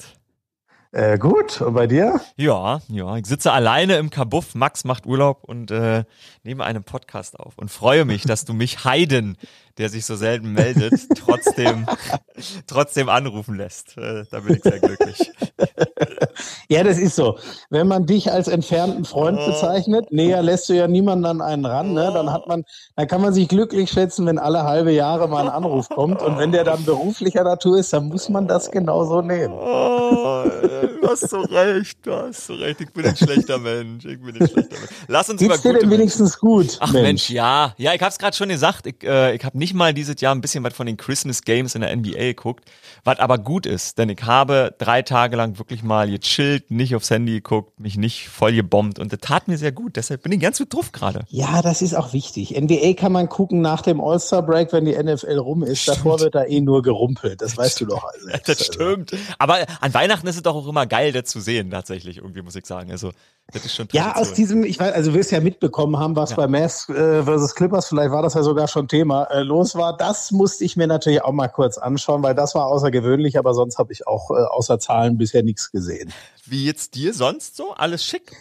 Äh, 0.91 1.19
gut, 1.19 1.61
und 1.61 1.73
bei 1.73 1.85
dir? 1.85 2.19
Ja, 2.35 2.81
ja. 2.87 3.17
Ich 3.17 3.27
sitze 3.27 3.51
alleine 3.51 3.97
im 3.97 4.09
Kabuff. 4.09 4.55
Max 4.55 4.85
macht 4.85 5.05
Urlaub 5.05 5.43
und 5.43 5.69
äh, 5.69 6.03
nehme 6.43 6.63
einen 6.63 6.83
Podcast 6.83 7.39
auf 7.39 7.57
und 7.57 7.69
freue 7.69 8.05
mich, 8.05 8.23
dass 8.23 8.45
du 8.45 8.53
mich 8.53 8.85
Heiden, 8.85 9.37
der 9.79 9.89
sich 9.89 10.05
so 10.05 10.15
selten 10.15 10.51
meldet, 10.53 10.93
trotzdem, 11.17 11.87
trotzdem 12.67 13.09
anrufen 13.09 13.55
lässt. 13.57 13.97
Äh, 13.97 14.25
da 14.29 14.41
bin 14.41 14.57
ich 14.57 14.63
sehr 14.63 14.79
glücklich. 14.79 15.31
Ja, 16.69 16.83
das 16.83 16.97
ist 16.99 17.15
so. 17.15 17.37
Wenn 17.69 17.87
man 17.87 18.05
dich 18.05 18.31
als 18.31 18.47
entfernten 18.47 19.03
Freund 19.03 19.37
Oh. 19.41 19.47
bezeichnet, 19.47 20.11
näher 20.11 20.41
lässt 20.43 20.69
du 20.69 20.73
ja 20.73 20.87
niemanden 20.87 21.25
an 21.25 21.41
einen 21.41 21.65
ran, 21.65 21.93
ne? 21.93 22.11
Dann 22.13 22.31
hat 22.31 22.47
man, 22.47 22.63
dann 22.95 23.07
kann 23.07 23.21
man 23.21 23.33
sich 23.33 23.47
glücklich 23.47 23.89
schätzen, 23.89 24.25
wenn 24.27 24.37
alle 24.37 24.63
halbe 24.63 24.91
Jahre 24.91 25.27
mal 25.27 25.41
ein 25.41 25.49
Anruf 25.49 25.89
kommt. 25.89 26.21
Und 26.21 26.37
wenn 26.37 26.51
der 26.51 26.63
dann 26.63 26.85
beruflicher 26.85 27.43
Natur 27.43 27.79
ist, 27.79 27.91
dann 27.91 28.07
muss 28.07 28.29
man 28.29 28.47
das 28.47 28.69
genauso 28.71 29.21
nehmen. 29.21 29.53
Oh, 29.53 30.43
du 31.01 31.07
hast 31.09 31.29
so 31.29 31.41
recht, 31.41 31.97
du 32.05 32.13
hast 32.13 32.45
so 32.47 32.53
recht. 32.53 32.79
Ich 32.81 32.91
bin 32.93 33.05
ein 33.05 33.15
schlechter 33.17 33.57
Mensch. 33.57 34.05
Ich 34.05 34.21
bin 34.21 34.35
ein 34.39 34.47
schlechter 34.47 34.77
Mensch. 34.77 34.91
Lass 35.07 35.29
uns 35.29 35.41
über 35.41 35.53
Geht's 35.55 35.63
dir 35.63 35.69
gute 35.73 35.79
denn 35.81 35.89
Menschen 35.89 35.99
wenigstens 36.01 36.39
gut? 36.39 36.77
Ach 36.79 36.93
Mensch. 36.93 37.29
ja. 37.31 37.73
Ja, 37.77 37.93
ich 37.93 38.01
hab's 38.01 38.19
gerade 38.19 38.37
schon 38.37 38.49
gesagt. 38.49 38.85
Ich, 38.85 39.03
äh, 39.03 39.35
ich 39.35 39.43
habe 39.43 39.57
nicht 39.57 39.68
mal 39.73 39.93
dieses 39.93 40.19
Jahr 40.21 40.33
ein 40.33 40.41
bisschen 40.41 40.63
was 40.63 40.73
von 40.73 40.85
den 40.85 40.97
Christmas 40.97 41.43
Games 41.43 41.75
in 41.75 41.81
der 41.81 41.95
NBA 41.95 42.19
geguckt, 42.19 42.69
was 43.09 43.19
aber 43.19 43.39
gut 43.39 43.65
ist, 43.65 43.97
denn 43.97 44.07
ich 44.09 44.21
habe 44.23 44.75
drei 44.77 45.01
Tage 45.01 45.35
lang 45.35 45.57
wirklich 45.57 45.81
mal 45.81 46.07
gechillt, 46.09 46.69
nicht 46.69 46.95
aufs 46.95 47.09
Handy 47.09 47.33
geguckt, 47.33 47.79
mich 47.79 47.97
nicht 47.97 48.29
voll 48.29 48.53
gebombt 48.53 48.99
und 48.99 49.11
das 49.11 49.19
tat 49.19 49.47
mir 49.47 49.57
sehr 49.57 49.71
gut. 49.71 49.95
Deshalb 49.95 50.21
bin 50.21 50.31
ich 50.31 50.39
ganz 50.39 50.59
gut 50.59 50.71
drauf 50.71 50.91
gerade. 50.91 51.21
Ja, 51.29 51.63
das 51.63 51.81
ist 51.81 51.95
auch 51.95 52.13
wichtig. 52.13 52.55
NBA 52.55 52.93
kann 52.93 53.11
man 53.11 53.27
gucken 53.27 53.61
nach 53.61 53.81
dem 53.81 53.99
All-Star-Break, 53.99 54.71
wenn 54.73 54.85
die 54.85 54.95
NFL 54.95 55.39
rum 55.39 55.63
ist. 55.63 55.87
Davor 55.87 56.19
wird 56.19 56.35
da 56.35 56.43
eh 56.45 56.61
nur 56.61 56.83
gerumpelt. 56.83 57.41
Das 57.41 57.57
weißt 57.57 57.81
du 57.81 57.85
doch. 57.87 58.03
selbst. 58.23 58.47
Das 58.47 58.65
stimmt. 58.67 59.11
Aber 59.39 59.57
an 59.81 59.93
Weihnachten 59.95 60.27
ist 60.27 60.35
es 60.35 60.43
doch 60.43 60.53
auch 60.55 60.67
immer 60.67 60.85
geil, 60.85 61.11
das 61.11 61.25
zu 61.25 61.39
sehen, 61.39 61.71
tatsächlich, 61.71 62.17
irgendwie, 62.17 62.43
muss 62.43 62.55
ich 62.55 62.67
sagen. 62.67 62.91
Also, 62.91 63.11
das 63.51 63.65
ist 63.65 63.73
schon 63.73 63.87
Ja, 63.91 64.15
aus 64.17 64.33
diesem, 64.33 64.63
ich 64.63 64.79
weiß, 64.79 64.93
also 64.93 65.11
du 65.11 65.17
wirst 65.17 65.31
ja 65.31 65.39
mitbekommen 65.39 65.97
haben, 65.97 66.15
was 66.15 66.29
Ja. 66.31 66.35
bei 66.35 66.47
Mavs 66.47 66.87
äh, 66.89 67.23
versus 67.23 67.55
Clippers, 67.55 67.87
vielleicht 67.87 68.11
war 68.11 68.21
das 68.21 68.35
ja 68.35 68.43
sogar 68.43 68.67
schon 68.67 68.87
Thema, 68.87 69.23
äh, 69.31 69.41
los 69.41 69.73
war. 69.73 69.97
Das 69.97 70.29
musste 70.31 70.63
ich 70.63 70.77
mir 70.77 70.85
natürlich 70.85 71.23
auch 71.23 71.31
mal 71.31 71.47
kurz 71.47 71.79
anschauen, 71.79 72.21
weil 72.21 72.35
das 72.35 72.53
war 72.53 72.67
außergewöhnlich, 72.67 72.98
aber 73.37 73.53
sonst 73.53 73.77
habe 73.77 73.93
ich 73.93 74.07
auch 74.07 74.31
äh, 74.31 74.43
außer 74.49 74.79
Zahlen 74.79 75.17
bisher 75.17 75.43
nichts 75.43 75.71
gesehen. 75.71 76.11
Wie 76.45 76.65
jetzt 76.65 76.95
dir 76.95 77.13
sonst 77.13 77.55
so? 77.55 77.73
Alles 77.73 78.03
schick? 78.03 78.35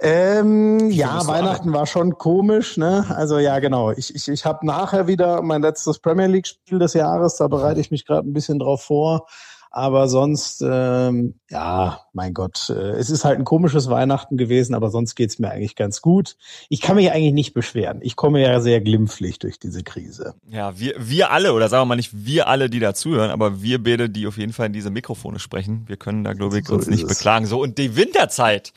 Ähm, 0.00 0.90
ja, 0.90 1.26
Weihnachten 1.26 1.72
war 1.72 1.86
schon 1.86 2.16
komisch, 2.16 2.78
ne? 2.78 3.04
Also 3.10 3.38
ja, 3.38 3.58
genau. 3.58 3.90
Ich, 3.90 4.14
ich, 4.14 4.28
ich 4.28 4.44
habe 4.46 4.66
nachher 4.66 5.06
wieder 5.06 5.42
mein 5.42 5.60
letztes 5.60 5.98
Premier 5.98 6.26
League-Spiel 6.26 6.78
des 6.78 6.94
Jahres, 6.94 7.36
da 7.36 7.46
bereite 7.46 7.80
ich 7.80 7.90
mich 7.90 8.06
gerade 8.06 8.26
ein 8.26 8.32
bisschen 8.32 8.58
drauf 8.58 8.82
vor. 8.82 9.26
Aber 9.72 10.08
sonst, 10.08 10.64
ähm, 10.68 11.34
ja, 11.48 12.00
mein 12.12 12.34
Gott, 12.34 12.70
äh, 12.70 12.90
es 12.98 13.08
ist 13.08 13.24
halt 13.24 13.38
ein 13.38 13.44
komisches 13.44 13.88
Weihnachten 13.88 14.36
gewesen, 14.36 14.74
aber 14.74 14.90
sonst 14.90 15.14
geht's 15.14 15.38
mir 15.38 15.48
eigentlich 15.50 15.76
ganz 15.76 16.00
gut. 16.02 16.36
Ich 16.68 16.80
kann 16.80 16.96
mich 16.96 17.12
eigentlich 17.12 17.32
nicht 17.32 17.54
beschweren. 17.54 18.00
Ich 18.02 18.16
komme 18.16 18.42
ja 18.42 18.60
sehr 18.60 18.80
glimpflich 18.80 19.38
durch 19.38 19.60
diese 19.60 19.84
Krise. 19.84 20.34
Ja, 20.48 20.76
wir, 20.78 20.94
wir 20.98 21.30
alle, 21.30 21.52
oder 21.52 21.68
sagen 21.68 21.82
wir 21.82 21.86
mal 21.86 21.94
nicht 21.96 22.10
wir 22.26 22.48
alle, 22.48 22.68
die 22.68 22.80
da 22.80 22.94
zuhören, 22.94 23.30
aber 23.30 23.62
wir 23.62 23.80
beide, 23.80 24.10
die 24.10 24.26
auf 24.26 24.38
jeden 24.38 24.52
Fall 24.52 24.66
in 24.66 24.72
diese 24.72 24.90
Mikrofone 24.90 25.38
sprechen, 25.38 25.84
wir 25.86 25.96
können 25.96 26.24
da, 26.24 26.32
glaube 26.32 26.58
ich, 26.58 26.66
So 26.66 26.74
uns 26.74 26.88
nicht 26.88 27.04
es. 27.04 27.08
beklagen. 27.08 27.46
So, 27.46 27.62
und 27.62 27.78
die 27.78 27.94
Winterzeit, 27.94 28.72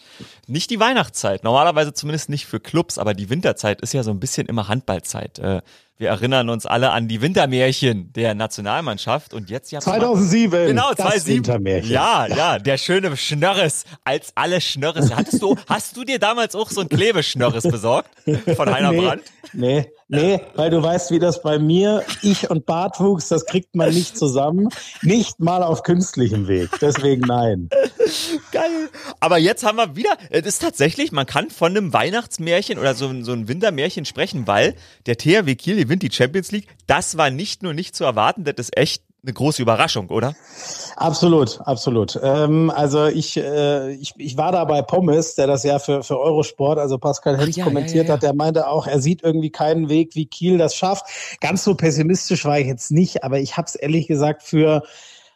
nicht 0.46 0.70
die 0.70 0.80
Weihnachtszeit, 0.80 1.44
normalerweise 1.44 1.94
zumindest 1.94 2.30
nicht 2.30 2.46
für 2.46 2.60
Clubs, 2.60 3.00
aber 3.00 3.16
die 3.16 3.32
Winterzeit 3.32 3.82
ist 3.82 3.94
ja 3.94 4.04
so 4.04 4.12
ein 4.12 4.20
bisschen 4.20 4.46
immer 4.46 4.68
Handballzeit. 4.68 5.40
Äh, 5.40 5.62
Wir 5.98 6.10
erinnern 6.10 6.50
uns 6.50 6.66
alle 6.66 6.90
an 6.90 7.08
die 7.08 7.22
Wintermärchen 7.22 8.12
der 8.14 8.34
Nationalmannschaft 8.34 9.32
und 9.34 9.52
jetzt 9.52 9.72
ja 9.72 9.80
2007. 9.80 10.68
Genau, 10.68 10.90
das 10.90 10.98
2007. 10.98 11.38
Wintermärchen. 11.38 11.92
Ja, 11.92 12.26
ja, 12.26 12.58
der 12.58 12.80
schöne 12.80 13.16
Schnörres, 13.16 13.86
als 14.04 14.32
alle 14.34 14.60
Schnörres. 14.60 15.16
Hattest 15.16 15.42
du, 15.44 15.56
hast 15.70 15.96
du 15.96 16.04
dir 16.04 16.18
damals 16.18 16.56
auch 16.56 16.72
so 16.72 16.82
ein 16.82 16.90
Klebeschnörres 16.90 17.64
besorgt 17.64 18.10
von 18.56 18.74
Heiner 18.74 18.92
nee, 18.92 19.02
Brandt? 19.02 19.24
Nee, 19.54 19.92
nee, 20.14 20.42
weil 20.56 20.70
du 20.70 20.82
weißt, 20.82 21.12
wie 21.12 21.20
das 21.20 21.42
bei 21.42 21.60
mir, 21.60 22.04
ich 22.22 22.50
und 22.50 22.66
Bartwuchs, 22.66 23.28
das 23.28 23.46
kriegt 23.46 23.76
man 23.76 23.94
nicht 23.94 24.18
zusammen. 24.18 24.70
Nicht 25.02 25.40
mal 25.40 25.64
auf 25.64 25.84
künstlichem 25.84 26.48
Weg. 26.48 26.70
Deswegen 26.82 27.22
nein. 27.22 27.70
Geil. 28.52 28.90
Aber 29.20 29.38
jetzt 29.38 29.66
haben 29.66 29.78
wir 29.78 29.96
wieder, 29.96 30.18
es 30.30 30.46
ist 30.46 30.62
tatsächlich, 30.62 31.12
man 31.12 31.26
kann 31.26 31.50
von 31.50 31.76
einem 31.76 31.94
Weihnachtsmärchen 31.94 32.80
oder 32.80 32.94
so, 32.94 33.12
so 33.24 33.34
ein 33.34 33.48
Wintermärchen 33.48 34.06
sprechen, 34.06 34.48
weil 34.48 34.76
der 35.06 35.18
THW 35.18 35.56
Kiel 35.56 35.78
gewinnt 35.78 36.04
die 36.04 36.12
Champions 36.12 36.52
League. 36.52 36.68
Das 36.88 37.18
war 37.18 37.30
nicht 37.30 37.64
nur 37.64 37.74
nicht 37.74 37.96
zu 37.96 38.04
erwarten, 38.04 38.44
das 38.44 38.56
ist 38.58 38.78
echt 38.78 39.04
eine 39.24 39.34
große 39.34 39.62
Überraschung, 39.62 40.10
oder? 40.10 40.36
Absolut, 40.98 41.60
absolut. 41.62 42.20
Ähm, 42.22 42.70
also 42.70 43.06
ich, 43.08 43.38
äh, 43.38 43.94
ich, 43.94 44.14
ich 44.18 44.38
war 44.38 44.52
da 44.52 44.66
bei 44.66 44.82
Pommes, 44.82 45.36
der 45.36 45.48
das 45.48 45.64
ja 45.64 45.80
für, 45.80 46.04
für 46.04 46.20
Eurosport, 46.20 46.78
also 46.78 46.98
Pascal 46.98 47.38
Hens 47.38 47.56
ja, 47.56 47.64
kommentiert 47.64 48.06
ja, 48.06 48.10
ja, 48.10 48.14
hat, 48.16 48.24
der 48.24 48.34
meinte 48.34 48.68
auch, 48.68 48.86
er 48.86 49.00
sieht 49.00 49.24
irgendwie 49.24 49.50
keinen 49.50 49.88
Weg, 49.88 50.16
wie 50.16 50.26
Kiel 50.26 50.58
das 50.58 50.76
schafft. 50.76 51.06
Ganz 51.40 51.64
so 51.64 51.74
pessimistisch 51.76 52.44
war 52.44 52.60
ich 52.60 52.68
jetzt 52.68 52.92
nicht, 52.92 53.24
aber 53.24 53.40
ich 53.40 53.56
habe 53.56 53.68
es 53.68 53.76
ehrlich 53.76 54.08
gesagt 54.08 54.44
für 54.44 54.84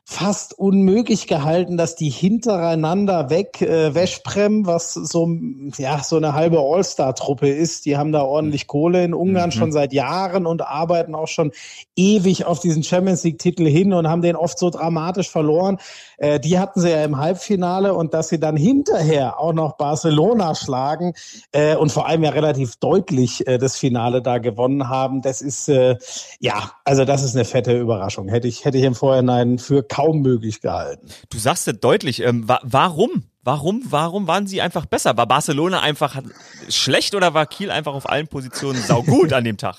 fast 0.10 0.58
unmöglich 0.58 1.28
gehalten, 1.28 1.76
dass 1.76 1.98
die 1.98 2.10
hintereinander 2.10 3.30
weg 3.30 3.62
äh, 3.62 3.94
Weschprem, 3.94 4.66
was 4.66 4.94
so 4.94 5.30
ja 5.78 6.02
so 6.02 6.16
eine 6.16 6.34
halbe 6.34 6.60
All-Star-Truppe 6.60 7.50
ist, 7.50 7.86
die 7.86 7.98
haben 7.98 8.14
da 8.14 8.22
ordentlich 8.22 8.68
Kohle 8.68 9.04
in 9.04 9.14
Ungarn 9.14 9.50
mhm. 9.50 9.52
schon 9.52 9.72
seit 9.74 9.92
Jahren 9.92 10.46
und 10.46 10.62
arbeiten 10.62 11.14
auch 11.14 11.28
schon 11.28 11.52
ewig 11.98 12.46
auf 12.46 12.62
diesen 12.62 12.84
Champions 12.84 13.26
League-Titel 13.26 13.68
hin 13.68 13.92
und 13.92 14.08
haben 14.08 14.22
den 14.22 14.38
oft 14.38 14.58
so 14.58 14.70
dramatisch 14.70 15.30
verloren. 15.30 15.78
Äh, 16.20 16.40
die 16.40 16.58
hatten 16.58 16.80
sie 16.80 16.90
ja 16.90 17.04
im 17.04 17.18
Halbfinale 17.18 17.94
und 17.94 18.14
dass 18.14 18.30
sie 18.30 18.40
dann 18.40 18.56
hinterher 18.56 19.42
auch 19.42 19.52
noch 19.52 19.76
Barcelona 19.76 20.56
schlagen 20.56 21.16
äh, 21.52 21.76
und 21.76 21.92
vor 21.92 22.08
allem 22.08 22.24
ja 22.24 22.30
relativ 22.30 22.78
deutlich 22.78 23.46
äh, 23.46 23.58
das 23.58 23.76
Finale 23.76 24.22
da 24.22 24.38
gewonnen 24.38 24.88
haben, 24.88 25.22
das 25.22 25.42
ist 25.42 25.68
äh, 25.68 25.98
ja 26.40 26.72
also 26.86 27.04
das 27.04 27.24
ist 27.24 27.36
eine 27.36 27.44
fette 27.44 27.78
Überraschung. 27.78 28.30
Hätte 28.30 28.48
ich 28.48 28.64
hätte 28.64 28.78
ich 28.78 28.86
im 28.86 28.96
Vorhinein 28.96 29.60
für 29.60 29.84
kaum 29.98 30.22
möglich 30.22 30.62
gehalten. 30.62 31.08
Du 31.32 31.40
sagst 31.40 31.66
ja 31.66 31.74
deutlich, 31.74 32.22
ähm, 32.22 32.48
wa 32.48 32.60
warum? 32.62 33.24
Warum, 33.44 33.82
warum 33.90 34.28
waren 34.28 34.46
sie 34.46 34.62
einfach 34.62 34.86
besser? 34.86 35.18
War 35.18 35.26
Barcelona 35.26 35.80
einfach 35.80 36.22
schlecht 36.70 37.16
oder 37.16 37.34
war 37.34 37.46
Kiel 37.46 37.72
einfach 37.72 37.96
auf 37.96 38.08
allen 38.08 38.28
Positionen 38.28 38.80
saugut 38.80 39.34
an 39.34 39.44
dem 39.44 39.58
Tag? 39.58 39.78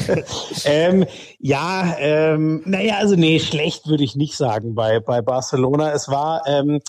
ähm, 0.64 1.04
ja, 1.38 1.96
ähm, 1.98 2.62
naja, 2.64 2.96
also 2.98 3.16
nee, 3.16 3.40
schlecht 3.40 3.88
würde 3.88 4.04
ich 4.04 4.14
nicht 4.16 4.36
sagen 4.36 4.74
bei, 4.74 5.00
bei 5.00 5.20
Barcelona. 5.20 5.92
Es 5.92 6.08
war, 6.08 6.46
ähm, 6.46 6.80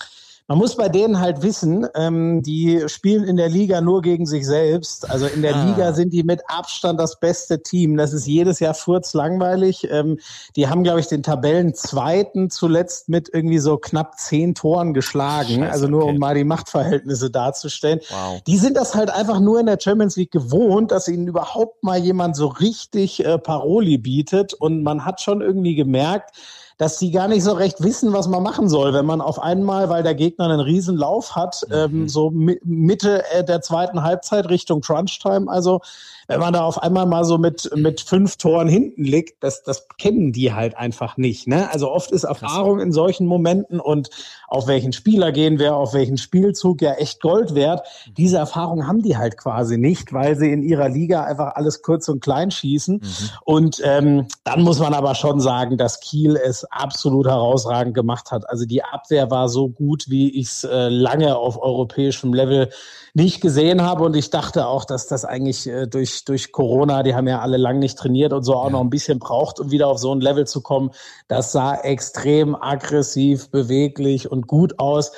man 0.48 0.58
muss 0.58 0.76
bei 0.76 0.90
denen 0.90 1.20
halt 1.20 1.42
wissen, 1.42 1.88
ähm, 1.96 2.42
die 2.42 2.84
spielen 2.88 3.24
in 3.24 3.38
der 3.38 3.48
Liga 3.48 3.80
nur 3.80 4.02
gegen 4.02 4.26
sich 4.26 4.46
selbst. 4.46 5.10
Also 5.10 5.26
in 5.26 5.42
der 5.42 5.56
ah. 5.56 5.66
Liga 5.66 5.94
sind 5.94 6.12
die 6.12 6.24
mit 6.24 6.42
Abstand 6.48 7.00
das 7.00 7.20
beste 7.20 7.64
Team. 7.64 7.96
Das 7.96 8.12
ist 8.12 8.28
jedes 8.28 8.60
Jahr 8.60 8.74
furzlangweilig. 8.74 9.88
Ähm, 9.90 10.20
die 10.58 10.68
haben, 10.68 10.84
glaube 10.84 11.00
ich, 11.00 11.08
den 11.08 11.24
Tabellenzweiten 11.24 12.50
zuletzt 12.50 13.08
mit 13.08 13.30
irgendwie 13.32 13.60
so 13.60 13.78
knapp 13.78 14.20
zehn 14.20 14.54
Toren 14.54 14.94
geschlagen. 14.94 15.60
Scheiße, 15.60 15.72
also 15.72 15.88
nur 15.88 16.04
okay. 16.04 16.12
um 16.12 16.18
mal 16.18 16.36
die 16.36 16.44
Machtverhältnisse 16.44 17.32
darzustellen. 17.32 18.02
Wow. 18.10 18.42
Die 18.46 18.58
sind 18.58 18.76
das 18.76 18.96
halt 18.96 19.12
einfach 19.12 19.40
nur 19.40 19.62
in 19.62 19.66
der 19.66 19.80
Champions 19.80 20.18
League 20.18 20.32
gewohnt, 20.32 20.92
dass 20.92 21.08
ihnen 21.08 21.28
überhaupt 21.28 21.84
mal 21.84 22.00
jemand 22.00 22.36
so 22.36 22.48
richtig 22.48 23.24
äh, 23.24 23.38
Paroli 23.38 23.98
bietet. 23.98 24.54
Und 24.54 24.84
man 24.84 25.06
hat 25.06 25.22
schon 25.22 25.42
irgendwie 25.42 25.76
gemerkt, 25.76 26.36
dass 26.78 27.00
sie 27.00 27.12
gar 27.12 27.28
nicht 27.28 27.44
so 27.44 27.54
recht 27.54 27.84
wissen, 27.84 28.14
was 28.14 28.28
man 28.28 28.44
machen 28.44 28.70
soll, 28.70 28.94
wenn 28.94 29.06
man 29.06 29.22
auf 29.22 29.42
einmal, 29.42 29.90
weil 29.90 30.04
der 30.04 30.16
Gegner 30.16 30.46
einen 30.46 30.60
riesen 30.60 30.98
Lauf 30.98 31.36
hat, 31.36 31.64
mhm. 31.68 31.76
ähm, 31.76 32.10
so 32.10 32.32
Mitte 32.32 33.24
äh, 33.32 33.44
der 33.44 33.62
zweiten 33.62 34.04
Halbzeit 34.04 34.50
Richtung 34.50 34.82
Crunch-Time, 34.82 35.50
also 35.50 35.82
wenn 36.28 36.40
man 36.40 36.54
da 36.54 36.64
auf 36.64 36.82
einmal 36.82 37.06
mal 37.06 37.26
so 37.26 37.38
mit, 37.38 37.70
mit 37.76 38.02
fünf 38.02 38.38
Toren 38.38 38.68
hinten 38.68 39.04
liegt, 39.04 39.44
das, 39.44 39.64
das 39.64 39.88
kennen 39.98 40.32
die 40.32 40.54
halt 40.54 40.78
einfach 40.78 41.18
nicht. 41.18 41.48
Ne? 41.48 41.70
Also 41.72 41.92
oft 41.92 42.12
ist 42.12 42.24
Erfahrung 42.24 42.80
in 42.80 42.92
solchen 42.92 43.28
Momenten 43.28 43.80
und 43.80 44.10
auf 44.48 44.68
welchen 44.68 44.94
Spieler 44.94 45.32
gehen 45.32 45.60
wir, 45.60 45.76
auf 45.76 45.94
welchen 45.94 46.18
Spielzug 46.18 46.82
ja 46.82 46.94
echt 46.94 47.22
Gold 47.22 47.56
wert. 47.56 47.86
Diese 48.18 48.38
Erfahrung 48.38 48.88
haben 48.88 49.02
die 49.02 49.18
halt 49.18 49.38
quasi 49.38 49.78
nicht, 49.78 50.14
weil 50.14 50.38
sie 50.38 50.52
in 50.52 50.64
ihrer 50.64 50.90
Liga 50.90 51.24
einfach 51.24 51.56
alles 51.56 51.82
kurz 51.82 52.08
und 52.08 52.22
klein 52.22 52.52
schießen. 52.52 52.96
Mhm. 52.96 53.30
Und 53.44 53.82
ähm, 53.84 54.28
dann 54.44 54.62
muss 54.62 54.80
man 54.80 54.94
aber 54.94 55.16
schon 55.16 55.42
sagen, 55.42 55.78
dass 55.78 56.00
Kiel 56.00 56.36
es 56.38 56.63
absolut 56.72 57.28
herausragend 57.28 57.94
gemacht 57.94 58.32
hat. 58.32 58.50
Also 58.50 58.66
die 58.66 58.84
Abwehr 58.84 59.30
war 59.32 59.50
so 59.50 59.70
gut, 59.70 60.10
wie 60.10 60.30
ich 60.40 60.48
es 60.48 60.64
äh, 60.64 60.90
lange 60.90 61.36
auf 61.36 61.62
europäischem 61.62 62.34
Level 62.34 62.70
nicht 63.14 63.42
gesehen 63.42 63.82
habe. 63.82 64.04
Und 64.04 64.16
ich 64.16 64.30
dachte 64.30 64.68
auch, 64.68 64.86
dass 64.86 65.08
das 65.08 65.26
eigentlich 65.26 65.68
äh, 65.68 65.88
durch, 65.88 66.26
durch 66.26 66.52
Corona, 66.52 67.04
die 67.04 67.16
haben 67.16 67.28
ja 67.28 67.40
alle 67.40 67.58
lang 67.58 67.80
nicht 67.80 67.98
trainiert 67.98 68.34
und 68.34 68.44
so 68.44 68.56
auch 68.56 68.66
ja. 68.66 68.72
noch 68.72 68.82
ein 68.82 68.90
bisschen 68.90 69.20
braucht, 69.20 69.60
um 69.60 69.72
wieder 69.72 69.88
auf 69.88 70.00
so 70.00 70.14
ein 70.14 70.22
Level 70.22 70.48
zu 70.48 70.62
kommen. 70.62 70.92
Das 71.28 71.52
sah 71.52 71.76
extrem 71.76 72.56
aggressiv, 72.56 73.50
beweglich 73.50 74.32
und 74.32 74.48
gut 74.48 74.80
aus. 74.80 75.12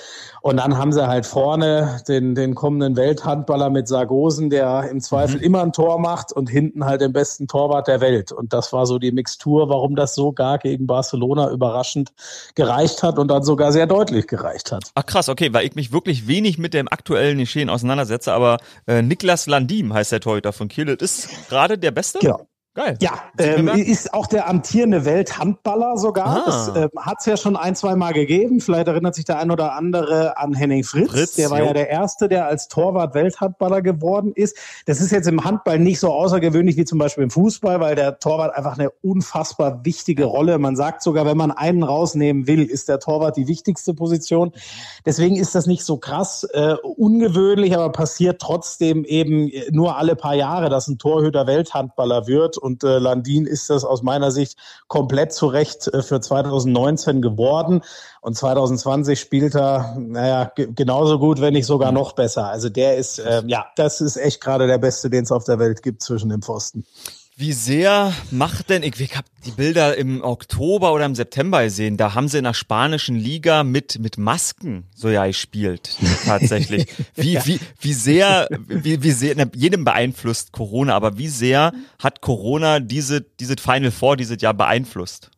Und 0.45 0.57
dann 0.57 0.77
haben 0.77 0.93
sie 0.93 1.07
halt 1.07 1.25
vorne 1.25 2.03
den, 2.07 2.35
den 2.35 2.53
kommenden 2.53 2.95
Welthandballer 2.95 3.71
mit 3.71 3.87
Sargosen, 3.87 4.51
der 4.51 4.87
im 4.91 5.01
Zweifel 5.01 5.37
mhm. 5.37 5.43
immer 5.43 5.63
ein 5.63 5.73
Tor 5.73 5.97
macht 5.97 6.31
und 6.31 6.51
hinten 6.51 6.85
halt 6.85 7.01
den 7.01 7.13
besten 7.13 7.47
Torwart 7.47 7.87
der 7.87 7.99
Welt. 7.99 8.31
Und 8.31 8.53
das 8.53 8.71
war 8.71 8.85
so 8.85 8.99
die 8.99 9.11
Mixtur, 9.11 9.69
warum 9.69 9.95
das 9.95 10.13
so 10.13 10.33
gar 10.33 10.59
gegen 10.59 10.85
Barcelona 10.85 11.49
überraschend 11.49 12.13
gereicht 12.53 13.01
hat 13.01 13.17
und 13.17 13.27
dann 13.29 13.41
sogar 13.41 13.71
sehr 13.71 13.87
deutlich 13.87 14.27
gereicht 14.27 14.71
hat. 14.71 14.91
Ach 14.93 15.07
krass, 15.07 15.29
okay, 15.29 15.51
weil 15.51 15.65
ich 15.65 15.73
mich 15.73 15.91
wirklich 15.91 16.27
wenig 16.27 16.59
mit 16.59 16.75
dem 16.75 16.89
aktuellen 16.89 17.39
Geschehen 17.39 17.71
auseinandersetze, 17.71 18.31
aber 18.31 18.57
äh, 18.85 19.01
Niklas 19.01 19.47
Landim 19.47 19.95
heißt 19.95 20.11
der 20.11 20.19
Torhüter 20.19 20.53
von 20.53 20.67
Kiel. 20.67 20.89
Ist 20.89 21.27
gerade 21.49 21.79
der 21.79 21.89
Beste? 21.89 22.19
Genau. 22.19 22.45
Geil. 22.75 22.97
Ja, 23.01 23.13
ähm, 23.37 23.69
ist 23.69 24.13
auch 24.13 24.27
der 24.27 24.49
amtierende 24.49 25.05
Welthandballer 25.05 25.97
sogar. 25.97 26.27
Ah. 26.27 26.43
Das 26.45 26.67
äh, 26.75 26.89
hat 26.97 27.19
es 27.21 27.25
ja 27.25 27.37
schon 27.37 27.55
ein, 27.55 27.73
zwei 27.73 27.95
Mal 27.95 28.11
gegeben. 28.11 28.59
Vielleicht 28.59 28.89
erinnert 28.89 29.15
sich 29.15 29.23
der 29.23 29.39
ein 29.39 29.49
oder 29.49 29.71
andere 29.75 30.37
an 30.37 30.53
Henning 30.53 30.83
Fritz. 30.83 31.11
Fritz 31.11 31.35
der 31.35 31.49
war 31.51 31.59
jo. 31.59 31.67
ja 31.67 31.73
der 31.73 31.89
Erste, 31.89 32.27
der 32.27 32.47
als 32.47 32.67
Torwart 32.67 33.15
Welthandballer 33.15 33.81
geworden 33.81 34.33
ist. 34.35 34.57
Das 34.87 34.99
ist 34.99 35.11
jetzt 35.11 35.29
im 35.29 35.45
Handball 35.45 35.79
nicht 35.79 36.01
so 36.01 36.11
außergewöhnlich 36.11 36.75
wie 36.75 36.83
zum 36.83 36.99
Beispiel 36.99 37.23
im 37.23 37.29
Fußball, 37.29 37.79
weil 37.79 37.95
der 37.95 38.19
Torwart 38.19 38.53
einfach 38.57 38.77
eine 38.77 38.89
unfassbar 38.89 39.85
wichtige 39.85 40.25
Rolle. 40.25 40.59
Man 40.59 40.75
sagt 40.75 41.01
sogar, 41.01 41.25
wenn 41.25 41.37
man 41.37 41.51
einen 41.51 41.81
rausnehmen 41.81 42.45
will, 42.45 42.63
ist 42.63 42.89
der 42.89 42.99
Torwart 42.99 43.37
die 43.37 43.47
wichtigste 43.47 43.93
Position. 43.93 44.51
Deswegen 45.05 45.37
ist 45.37 45.55
das 45.55 45.65
nicht 45.65 45.85
so 45.85 45.95
krass 45.95 46.43
äh, 46.51 46.75
ungewöhnlich, 46.83 47.73
aber 47.73 47.93
passiert 47.93 48.41
trotzdem 48.41 49.05
eben 49.05 49.49
nur 49.71 49.95
alle 49.95 50.17
paar 50.17 50.35
Jahre, 50.35 50.69
dass 50.69 50.89
ein 50.89 50.97
Torhüter 50.97 51.47
Welthandballer 51.47 52.27
wird 52.27 52.57
und 52.65 52.83
äh, 52.83 52.97
Landin 52.97 53.45
ist 53.45 53.69
das 53.69 53.85
aus 53.85 54.01
meiner 54.01 54.31
Sicht 54.31 54.57
komplett 54.87 55.31
zu 55.31 55.47
Recht 55.47 55.87
äh, 55.87 56.01
für 56.01 56.19
2019 56.19 57.21
geworden. 57.21 57.81
Und 58.21 58.35
2020 58.35 59.19
spielt 59.19 59.55
er, 59.55 59.95
naja, 59.99 60.51
genauso 60.55 61.19
gut, 61.19 61.39
wenn 61.39 61.53
nicht 61.53 61.67
sogar 61.67 61.91
noch 61.91 62.13
besser. 62.13 62.47
Also 62.49 62.69
der 62.69 62.97
ist, 62.97 63.19
äh, 63.19 63.43
ja, 63.45 63.67
das 63.75 64.01
ist 64.01 64.17
echt 64.17 64.41
gerade 64.41 64.65
der 64.65 64.79
Beste, 64.79 65.09
den 65.09 65.23
es 65.23 65.31
auf 65.31 65.43
der 65.45 65.59
Welt 65.59 65.83
gibt 65.83 66.01
zwischen 66.01 66.29
dem 66.29 66.41
Pfosten. 66.41 66.85
Wie 67.37 67.51
sehr 67.51 68.13
macht 68.31 68.69
denn, 68.69 68.81
ich, 68.81 68.97
ich 69.01 69.17
habe 69.17 69.27
die 69.45 69.51
Bilder 69.51 69.97
im 69.97 70.23
Oktober 70.23 70.93
oder 70.93 71.05
im 71.05 71.15
September 71.15 71.63
gesehen, 71.63 71.97
da 71.97 72.15
haben 72.15 72.29
sie 72.29 72.37
in 72.37 72.45
der 72.45 72.53
spanischen 72.53 73.17
Liga 73.17 73.65
mit, 73.65 73.99
mit 73.99 74.17
Masken 74.17 74.85
so 74.95 75.09
ja 75.09 75.27
gespielt, 75.27 75.97
tatsächlich. 76.25 76.87
Wie, 77.13 77.33
ja. 77.33 77.45
wie, 77.45 77.59
wie 77.81 77.91
sehr, 77.91 78.47
wie, 78.67 79.03
wie 79.03 79.11
sehr, 79.11 79.33
na, 79.35 79.47
jedem 79.53 79.83
beeinflusst 79.83 80.53
Corona, 80.53 80.95
aber 80.95 81.17
wie 81.17 81.27
sehr 81.27 81.73
hat 81.99 82.21
Corona 82.21 82.79
diese, 82.79 83.19
diese 83.21 83.55
Final 83.57 83.91
Four 83.91 84.15
dieses 84.15 84.41
Jahr 84.41 84.53
beeinflusst? 84.53 85.29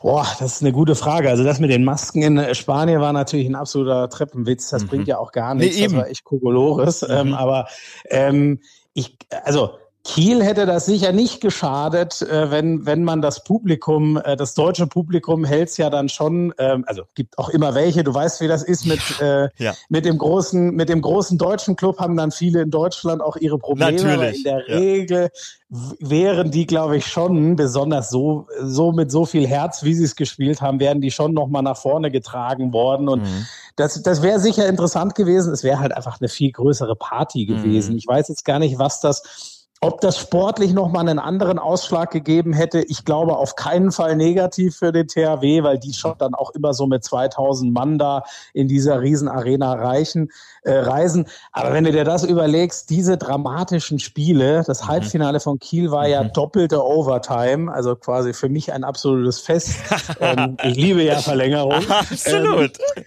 Boah, 0.00 0.28
das 0.38 0.56
ist 0.56 0.62
eine 0.62 0.70
gute 0.70 0.94
Frage. 0.94 1.28
Also 1.28 1.42
das 1.42 1.58
mit 1.58 1.70
den 1.70 1.82
Masken 1.82 2.22
in 2.22 2.54
Spanien 2.54 3.00
war 3.00 3.12
natürlich 3.12 3.48
ein 3.48 3.56
absoluter 3.56 4.08
Treppenwitz. 4.10 4.70
Das 4.70 4.84
mhm. 4.84 4.88
bringt 4.88 5.08
ja 5.08 5.18
auch 5.18 5.32
gar 5.32 5.54
nichts. 5.56 5.76
Nee, 5.76 5.84
eben. 5.84 5.94
Das 5.94 6.02
war 6.02 6.10
echt 6.10 6.22
Kokolores. 6.22 7.02
Mhm. 7.02 7.08
Ähm, 7.10 7.34
aber 7.34 7.66
ähm, 8.10 8.60
ich, 8.92 9.16
also 9.44 9.78
Kiel 10.04 10.44
hätte 10.44 10.66
das 10.66 10.84
sicher 10.84 11.12
nicht 11.12 11.40
geschadet, 11.40 12.20
äh, 12.20 12.50
wenn, 12.50 12.84
wenn 12.84 13.04
man 13.04 13.22
das 13.22 13.42
Publikum, 13.42 14.18
äh, 14.18 14.36
das 14.36 14.52
deutsche 14.52 14.86
Publikum 14.86 15.46
hält's 15.46 15.78
ja 15.78 15.88
dann 15.88 16.10
schon, 16.10 16.52
ähm, 16.58 16.84
also 16.86 17.04
gibt 17.14 17.38
auch 17.38 17.48
immer 17.48 17.74
welche, 17.74 18.04
du 18.04 18.12
weißt, 18.12 18.42
wie 18.42 18.46
das 18.46 18.62
ist 18.62 18.84
mit, 18.84 19.00
ja, 19.18 19.44
äh, 19.44 19.48
ja. 19.56 19.72
mit 19.88 20.04
dem 20.04 20.18
großen, 20.18 20.72
mit 20.74 20.90
dem 20.90 21.00
großen 21.00 21.38
deutschen 21.38 21.74
Club 21.74 22.00
haben 22.00 22.18
dann 22.18 22.32
viele 22.32 22.60
in 22.60 22.70
Deutschland 22.70 23.22
auch 23.22 23.36
ihre 23.36 23.58
Probleme. 23.58 23.92
Natürlich. 23.92 24.36
in 24.36 24.44
der 24.44 24.68
ja. 24.68 24.76
Regel 24.76 25.30
wären 25.70 26.50
die, 26.50 26.66
glaube 26.66 26.98
ich, 26.98 27.06
schon, 27.06 27.56
besonders 27.56 28.10
so, 28.10 28.46
so 28.62 28.92
mit 28.92 29.10
so 29.10 29.24
viel 29.24 29.46
Herz, 29.46 29.84
wie 29.84 29.94
sie 29.94 30.04
es 30.04 30.16
gespielt 30.16 30.60
haben, 30.60 30.80
wären 30.80 31.00
die 31.00 31.10
schon 31.10 31.32
nochmal 31.32 31.62
nach 31.62 31.78
vorne 31.78 32.10
getragen 32.10 32.74
worden. 32.74 33.08
Und 33.08 33.22
mhm. 33.22 33.46
das, 33.76 34.02
das 34.02 34.22
wäre 34.22 34.38
sicher 34.38 34.68
interessant 34.68 35.14
gewesen. 35.14 35.52
Es 35.52 35.64
wäre 35.64 35.80
halt 35.80 35.96
einfach 35.96 36.20
eine 36.20 36.28
viel 36.28 36.52
größere 36.52 36.94
Party 36.94 37.46
gewesen. 37.46 37.92
Mhm. 37.92 37.98
Ich 37.98 38.06
weiß 38.06 38.28
jetzt 38.28 38.44
gar 38.44 38.58
nicht, 38.58 38.78
was 38.78 39.00
das 39.00 39.53
ob 39.84 40.00
das 40.00 40.18
sportlich 40.18 40.72
nochmal 40.72 41.08
einen 41.08 41.18
anderen 41.18 41.58
Ausschlag 41.58 42.10
gegeben 42.10 42.52
hätte, 42.52 42.80
ich 42.80 43.04
glaube 43.04 43.36
auf 43.36 43.54
keinen 43.54 43.92
Fall 43.92 44.16
negativ 44.16 44.76
für 44.76 44.92
den 44.92 45.06
THW, 45.06 45.62
weil 45.62 45.78
die 45.78 45.92
schon 45.92 46.14
dann 46.18 46.34
auch 46.34 46.50
immer 46.50 46.72
so 46.72 46.86
mit 46.86 47.04
2000 47.04 47.72
Mann 47.72 47.98
da 47.98 48.24
in 48.52 48.66
dieser 48.66 49.00
Riesenarena 49.00 49.74
reichen, 49.74 50.30
äh, 50.62 50.72
reisen. 50.72 51.26
Aber 51.52 51.72
wenn 51.72 51.84
du 51.84 51.92
dir 51.92 52.04
das 52.04 52.24
überlegst, 52.24 52.88
diese 52.88 53.18
dramatischen 53.18 53.98
Spiele, 53.98 54.64
das 54.66 54.82
mhm. 54.82 54.88
Halbfinale 54.88 55.40
von 55.40 55.58
Kiel 55.58 55.90
war 55.90 56.08
ja 56.08 56.22
mhm. 56.22 56.32
doppelte 56.32 56.82
Overtime, 56.82 57.72
also 57.72 57.94
quasi 57.94 58.32
für 58.32 58.48
mich 58.48 58.72
ein 58.72 58.84
absolutes 58.84 59.40
Fest. 59.40 59.76
ähm, 60.20 60.56
ich 60.62 60.76
liebe 60.76 61.02
ja 61.02 61.18
Verlängerung. 61.18 61.88
Absolut. 61.90 62.78
Ähm, 62.96 63.04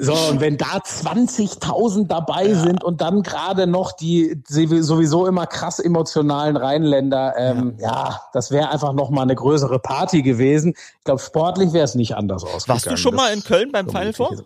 So, 0.00 0.14
und 0.14 0.40
wenn 0.40 0.56
da 0.56 0.76
20.000 0.76 2.06
dabei 2.06 2.46
ja. 2.46 2.54
sind 2.54 2.84
und 2.84 3.00
dann 3.00 3.24
gerade 3.24 3.66
noch 3.66 3.90
die 3.90 4.40
sowieso 4.46 5.26
immer 5.26 5.44
krass 5.48 5.80
emotionalen 5.80 6.56
Rheinländer, 6.56 7.34
ähm, 7.36 7.74
ja. 7.78 7.88
ja 7.88 8.20
das 8.32 8.52
wäre 8.52 8.70
einfach 8.70 8.92
noch 8.92 9.10
mal 9.10 9.22
eine 9.22 9.34
größere 9.34 9.80
Party 9.80 10.22
gewesen. 10.22 10.74
Ich 10.98 11.04
glaube, 11.04 11.20
sportlich 11.20 11.72
wäre 11.72 11.84
es 11.84 11.96
nicht 11.96 12.14
anders 12.14 12.44
ausgegangen. 12.44 12.68
Warst 12.68 12.86
du 12.86 12.96
schon 12.96 13.16
mal 13.16 13.32
in 13.32 13.42
Köln 13.42 13.72
beim 13.72 13.88
Final 13.88 14.12
Four? 14.12 14.36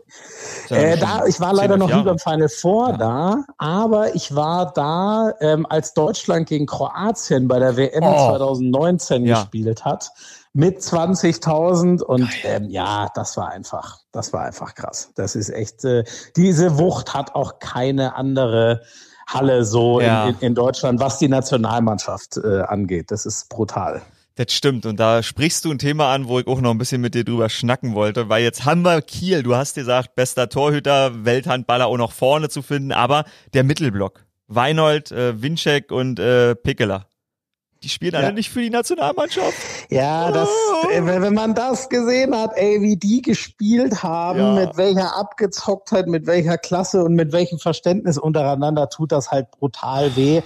Äh, 0.71 0.97
da, 0.97 1.27
ich 1.27 1.39
war 1.39 1.53
leider 1.53 1.77
noch 1.77 1.95
nie 1.95 2.03
beim 2.03 2.19
Final 2.19 2.49
Four 2.49 2.89
ja. 2.93 2.97
da, 2.97 3.45
aber 3.59 4.15
ich 4.15 4.35
war 4.35 4.73
da, 4.73 5.35
ähm, 5.41 5.67
als 5.69 5.93
Deutschland 5.93 6.49
gegen 6.49 6.65
Kroatien 6.65 7.47
bei 7.47 7.59
der 7.59 7.77
WM 7.77 8.05
oh. 8.05 8.31
2019 8.31 9.25
gespielt 9.27 9.85
hat 9.85 10.13
mit 10.55 10.79
20.000 10.79 12.03
und 12.03 12.29
ähm, 12.45 12.69
ja, 12.69 13.09
das 13.15 13.37
war 13.37 13.51
einfach, 13.51 14.01
das 14.13 14.33
war 14.33 14.45
einfach 14.45 14.75
krass. 14.75 15.11
Das 15.15 15.35
ist 15.35 15.49
echt, 15.49 15.85
äh, 15.85 16.05
diese 16.37 16.79
Wucht 16.79 17.15
hat 17.15 17.35
auch 17.35 17.59
keine 17.59 18.15
andere 18.17 18.83
Halle 19.27 19.65
so 19.65 20.01
ja. 20.01 20.29
in, 20.29 20.35
in, 20.35 20.41
in, 20.41 20.55
Deutschland, 20.55 21.01
was 21.01 21.19
die 21.19 21.29
Nationalmannschaft 21.29 22.37
äh, 22.37 22.61
angeht. 22.63 23.11
Das 23.11 23.25
ist 23.25 23.49
brutal. 23.49 24.03
Das 24.35 24.53
stimmt. 24.53 24.87
Und 24.87 24.99
da 24.99 25.23
sprichst 25.23 25.65
du 25.65 25.71
ein 25.71 25.79
Thema 25.79 26.13
an, 26.13 26.27
wo 26.27 26.39
ich 26.39 26.47
auch 26.47 26.61
noch 26.61 26.71
ein 26.71 26.79
bisschen 26.79 27.01
mit 27.01 27.15
dir 27.15 27.25
drüber 27.25 27.49
schnacken 27.49 27.95
wollte, 27.95 28.29
weil 28.29 28.43
jetzt 28.43 28.65
haben 28.65 28.83
wir 28.83 29.01
Kiel. 29.03 29.43
Du 29.43 29.55
hast 29.55 29.75
gesagt, 29.75 30.15
bester 30.15 30.49
Torhüter, 30.49 31.25
Welthandballer 31.25 31.87
auch 31.87 31.99
noch 31.99 32.13
vorne 32.13 32.49
zu 32.49 32.63
finden, 32.63 32.93
aber 32.93 33.25
der 33.53 33.65
Mittelblock. 33.65 34.25
Weinold, 34.49 35.13
äh, 35.13 35.41
Winczek 35.41 35.91
und 35.93 36.19
äh, 36.19 36.55
Pickeler. 36.55 37.07
Die 37.83 37.89
spielen 37.89 38.15
alle 38.15 38.33
nicht 38.33 38.51
für 38.51 38.61
die 38.61 38.71
Nationalmannschaft. 38.71 39.57
Ja, 39.91 40.31
das, 40.31 40.49
oh. 40.49 40.89
wenn 40.89 41.35
man 41.35 41.55
das 41.55 41.89
gesehen 41.89 42.37
hat, 42.37 42.53
ey, 42.57 42.81
wie 42.81 42.97
die 42.97 43.23
gespielt 43.23 44.03
haben, 44.03 44.39
ja. 44.39 44.53
mit 44.55 44.77
welcher 44.77 45.17
Abgezocktheit, 45.17 46.07
mit 46.07 46.27
welcher 46.27 46.59
Klasse 46.59 47.03
und 47.03 47.15
mit 47.15 47.33
welchem 47.33 47.59
Verständnis 47.59 48.19
untereinander, 48.19 48.89
tut 48.89 49.11
das 49.11 49.31
halt 49.31 49.51
brutal 49.51 50.15
weh. 50.17 50.43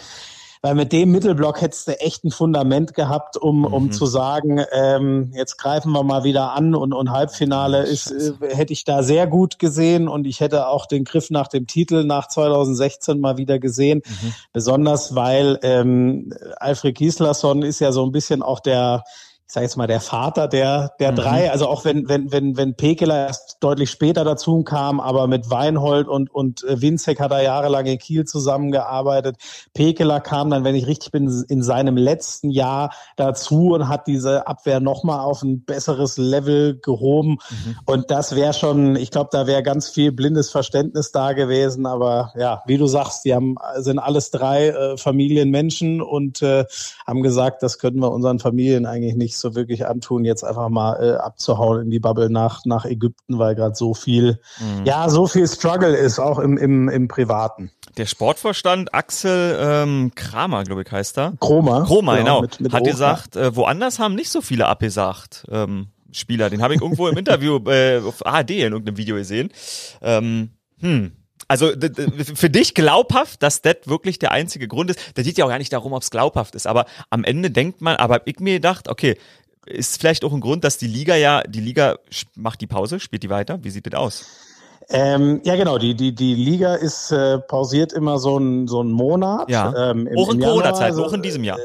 Weil 0.62 0.74
mit 0.74 0.92
dem 0.92 1.10
Mittelblock 1.10 1.60
hättest 1.60 1.88
du 1.88 2.00
echt 2.00 2.24
ein 2.24 2.30
Fundament 2.30 2.94
gehabt, 2.94 3.36
um, 3.36 3.60
mhm. 3.60 3.64
um 3.66 3.92
zu 3.92 4.06
sagen, 4.06 4.64
ähm, 4.72 5.32
jetzt 5.34 5.56
greifen 5.58 5.92
wir 5.92 6.02
mal 6.02 6.24
wieder 6.24 6.52
an 6.52 6.74
und, 6.74 6.92
und 6.92 7.10
Halbfinale 7.10 7.82
ist, 7.82 8.10
äh, 8.10 8.32
hätte 8.54 8.72
ich 8.72 8.84
da 8.84 9.02
sehr 9.02 9.26
gut 9.26 9.58
gesehen 9.58 10.08
und 10.08 10.26
ich 10.26 10.40
hätte 10.40 10.68
auch 10.68 10.86
den 10.86 11.04
Griff 11.04 11.30
nach 11.30 11.48
dem 11.48 11.66
Titel 11.66 12.04
nach 12.04 12.28
2016 12.28 13.20
mal 13.20 13.36
wieder 13.36 13.58
gesehen. 13.58 14.02
Mhm. 14.04 14.34
Besonders 14.52 15.14
weil 15.14 15.58
ähm, 15.62 16.32
Alfred 16.56 16.96
Gislason 16.96 17.62
ist 17.62 17.80
ja 17.80 17.92
so 17.92 18.04
ein 18.04 18.12
bisschen 18.12 18.42
auch 18.42 18.60
der 18.60 19.04
ich 19.48 19.52
sage 19.52 19.64
jetzt 19.64 19.76
mal, 19.76 19.86
der 19.86 20.00
Vater 20.00 20.48
der, 20.48 20.90
der 20.98 21.12
mhm. 21.12 21.16
drei, 21.16 21.50
also 21.52 21.68
auch 21.68 21.84
wenn, 21.84 22.08
wenn, 22.08 22.32
wenn, 22.32 22.56
wenn 22.56 22.74
Pekeler 22.74 23.28
erst 23.28 23.58
deutlich 23.60 23.90
später 23.90 24.24
dazu 24.24 24.64
kam, 24.64 24.98
aber 24.98 25.28
mit 25.28 25.50
Weinhold 25.50 26.08
und, 26.08 26.34
und 26.34 26.64
äh, 26.64 26.82
Winzek 26.82 27.20
hat 27.20 27.30
er 27.30 27.42
jahrelang 27.42 27.86
in 27.86 27.98
Kiel 27.98 28.24
zusammengearbeitet. 28.24 29.36
Pekeler 29.72 30.20
kam 30.20 30.50
dann, 30.50 30.64
wenn 30.64 30.74
ich 30.74 30.88
richtig 30.88 31.12
bin, 31.12 31.44
in 31.48 31.62
seinem 31.62 31.96
letzten 31.96 32.50
Jahr 32.50 32.92
dazu 33.14 33.74
und 33.74 33.88
hat 33.88 34.08
diese 34.08 34.48
Abwehr 34.48 34.80
nochmal 34.80 35.20
auf 35.20 35.42
ein 35.42 35.64
besseres 35.64 36.18
Level 36.18 36.80
gehoben. 36.80 37.38
Mhm. 37.48 37.76
Und 37.84 38.10
das 38.10 38.34
wäre 38.34 38.52
schon, 38.52 38.96
ich 38.96 39.12
glaube, 39.12 39.30
da 39.30 39.46
wäre 39.46 39.62
ganz 39.62 39.88
viel 39.88 40.10
blindes 40.10 40.50
Verständnis 40.50 41.12
da 41.12 41.34
gewesen. 41.34 41.86
Aber 41.86 42.32
ja, 42.36 42.64
wie 42.66 42.78
du 42.78 42.88
sagst, 42.88 43.24
die 43.24 43.32
haben, 43.32 43.54
sind 43.76 44.00
alles 44.00 44.32
drei 44.32 44.70
äh, 44.70 44.96
Familienmenschen 44.96 46.02
und 46.02 46.42
äh, 46.42 46.64
haben 47.06 47.22
gesagt, 47.22 47.62
das 47.62 47.78
können 47.78 48.00
wir 48.00 48.10
unseren 48.10 48.40
Familien 48.40 48.86
eigentlich 48.86 49.14
nicht 49.14 49.35
nicht 49.36 49.40
so 49.40 49.54
wirklich 49.54 49.86
antun, 49.86 50.24
jetzt 50.24 50.44
einfach 50.44 50.68
mal 50.68 51.02
äh, 51.02 51.16
abzuhauen 51.16 51.82
in 51.82 51.90
die 51.90 51.98
Bubble 51.98 52.30
nach, 52.30 52.64
nach 52.64 52.84
Ägypten, 52.84 53.38
weil 53.38 53.54
gerade 53.54 53.74
so 53.74 53.94
viel, 53.94 54.40
mhm. 54.58 54.84
ja, 54.84 55.08
so 55.08 55.26
viel 55.26 55.46
Struggle 55.46 55.94
ist, 55.94 56.18
auch 56.18 56.38
im, 56.38 56.56
im, 56.56 56.88
im 56.88 57.08
Privaten. 57.08 57.70
Der 57.96 58.06
Sportvorstand 58.06 58.94
Axel 58.94 59.56
ähm, 59.58 60.12
Kramer, 60.14 60.64
glaube 60.64 60.82
ich, 60.82 60.90
heißt 60.90 61.18
er. 61.18 61.34
Kromer. 61.40 61.84
Kromer, 61.84 62.18
genau. 62.18 62.40
genau. 62.40 62.40
Mit, 62.42 62.60
mit 62.60 62.72
hat 62.72 62.82
Opa. 62.82 62.90
gesagt, 62.90 63.36
äh, 63.36 63.54
woanders 63.54 63.98
haben 63.98 64.14
nicht 64.14 64.30
so 64.30 64.40
viele 64.40 64.66
abgesagt. 64.66 65.46
Ähm, 65.50 65.88
Spieler, 66.12 66.50
den 66.50 66.62
habe 66.62 66.74
ich 66.74 66.80
irgendwo 66.80 67.08
im 67.08 67.16
Interview 67.18 67.58
äh, 67.68 68.00
auf 68.00 68.24
ARD 68.24 68.50
in 68.50 68.72
irgendeinem 68.72 68.96
Video 68.96 69.16
gesehen. 69.16 69.50
Ähm, 70.02 70.50
hm, 70.78 71.12
also 71.48 71.70
für 72.34 72.50
dich 72.50 72.74
glaubhaft, 72.74 73.42
dass 73.42 73.62
das 73.62 73.76
wirklich 73.84 74.18
der 74.18 74.32
einzige 74.32 74.68
Grund 74.68 74.90
ist. 74.90 74.98
Da 75.14 75.22
geht 75.22 75.38
ja 75.38 75.44
auch 75.44 75.48
gar 75.48 75.58
nicht 75.58 75.72
darum, 75.72 75.92
ob 75.92 76.02
es 76.02 76.10
glaubhaft 76.10 76.54
ist. 76.54 76.66
Aber 76.66 76.86
am 77.10 77.24
Ende 77.24 77.50
denkt 77.50 77.80
man, 77.80 77.96
aber 77.96 78.26
ich 78.26 78.40
mir 78.40 78.54
gedacht, 78.54 78.88
okay, 78.88 79.16
ist 79.66 80.00
vielleicht 80.00 80.24
auch 80.24 80.32
ein 80.32 80.40
Grund, 80.40 80.64
dass 80.64 80.78
die 80.78 80.86
Liga 80.86 81.16
ja, 81.16 81.42
die 81.42 81.60
Liga 81.60 81.96
macht 82.36 82.60
die 82.60 82.66
Pause, 82.66 83.00
spielt 83.00 83.22
die 83.22 83.30
weiter? 83.30 83.58
Wie 83.62 83.70
sieht 83.70 83.86
das 83.86 83.94
aus? 83.94 84.24
Ähm, 84.88 85.40
ja, 85.44 85.56
genau. 85.56 85.78
Die, 85.78 85.94
die, 85.94 86.14
die 86.14 86.34
Liga 86.34 86.74
ist 86.74 87.10
äh, 87.10 87.38
pausiert 87.38 87.92
immer 87.92 88.18
so 88.18 88.38
ein, 88.38 88.68
so 88.68 88.82
ein 88.82 88.90
Monat. 88.90 89.50
Ja. 89.50 89.90
Ähm, 89.90 90.06
im, 90.06 90.16
auch 90.16 90.32
in 90.32 90.40
Corona-Zeit, 90.40 90.94
auch 90.94 91.12
in 91.12 91.22
diesem 91.22 91.42
Jahr. 91.42 91.58
Äh, 91.58 91.62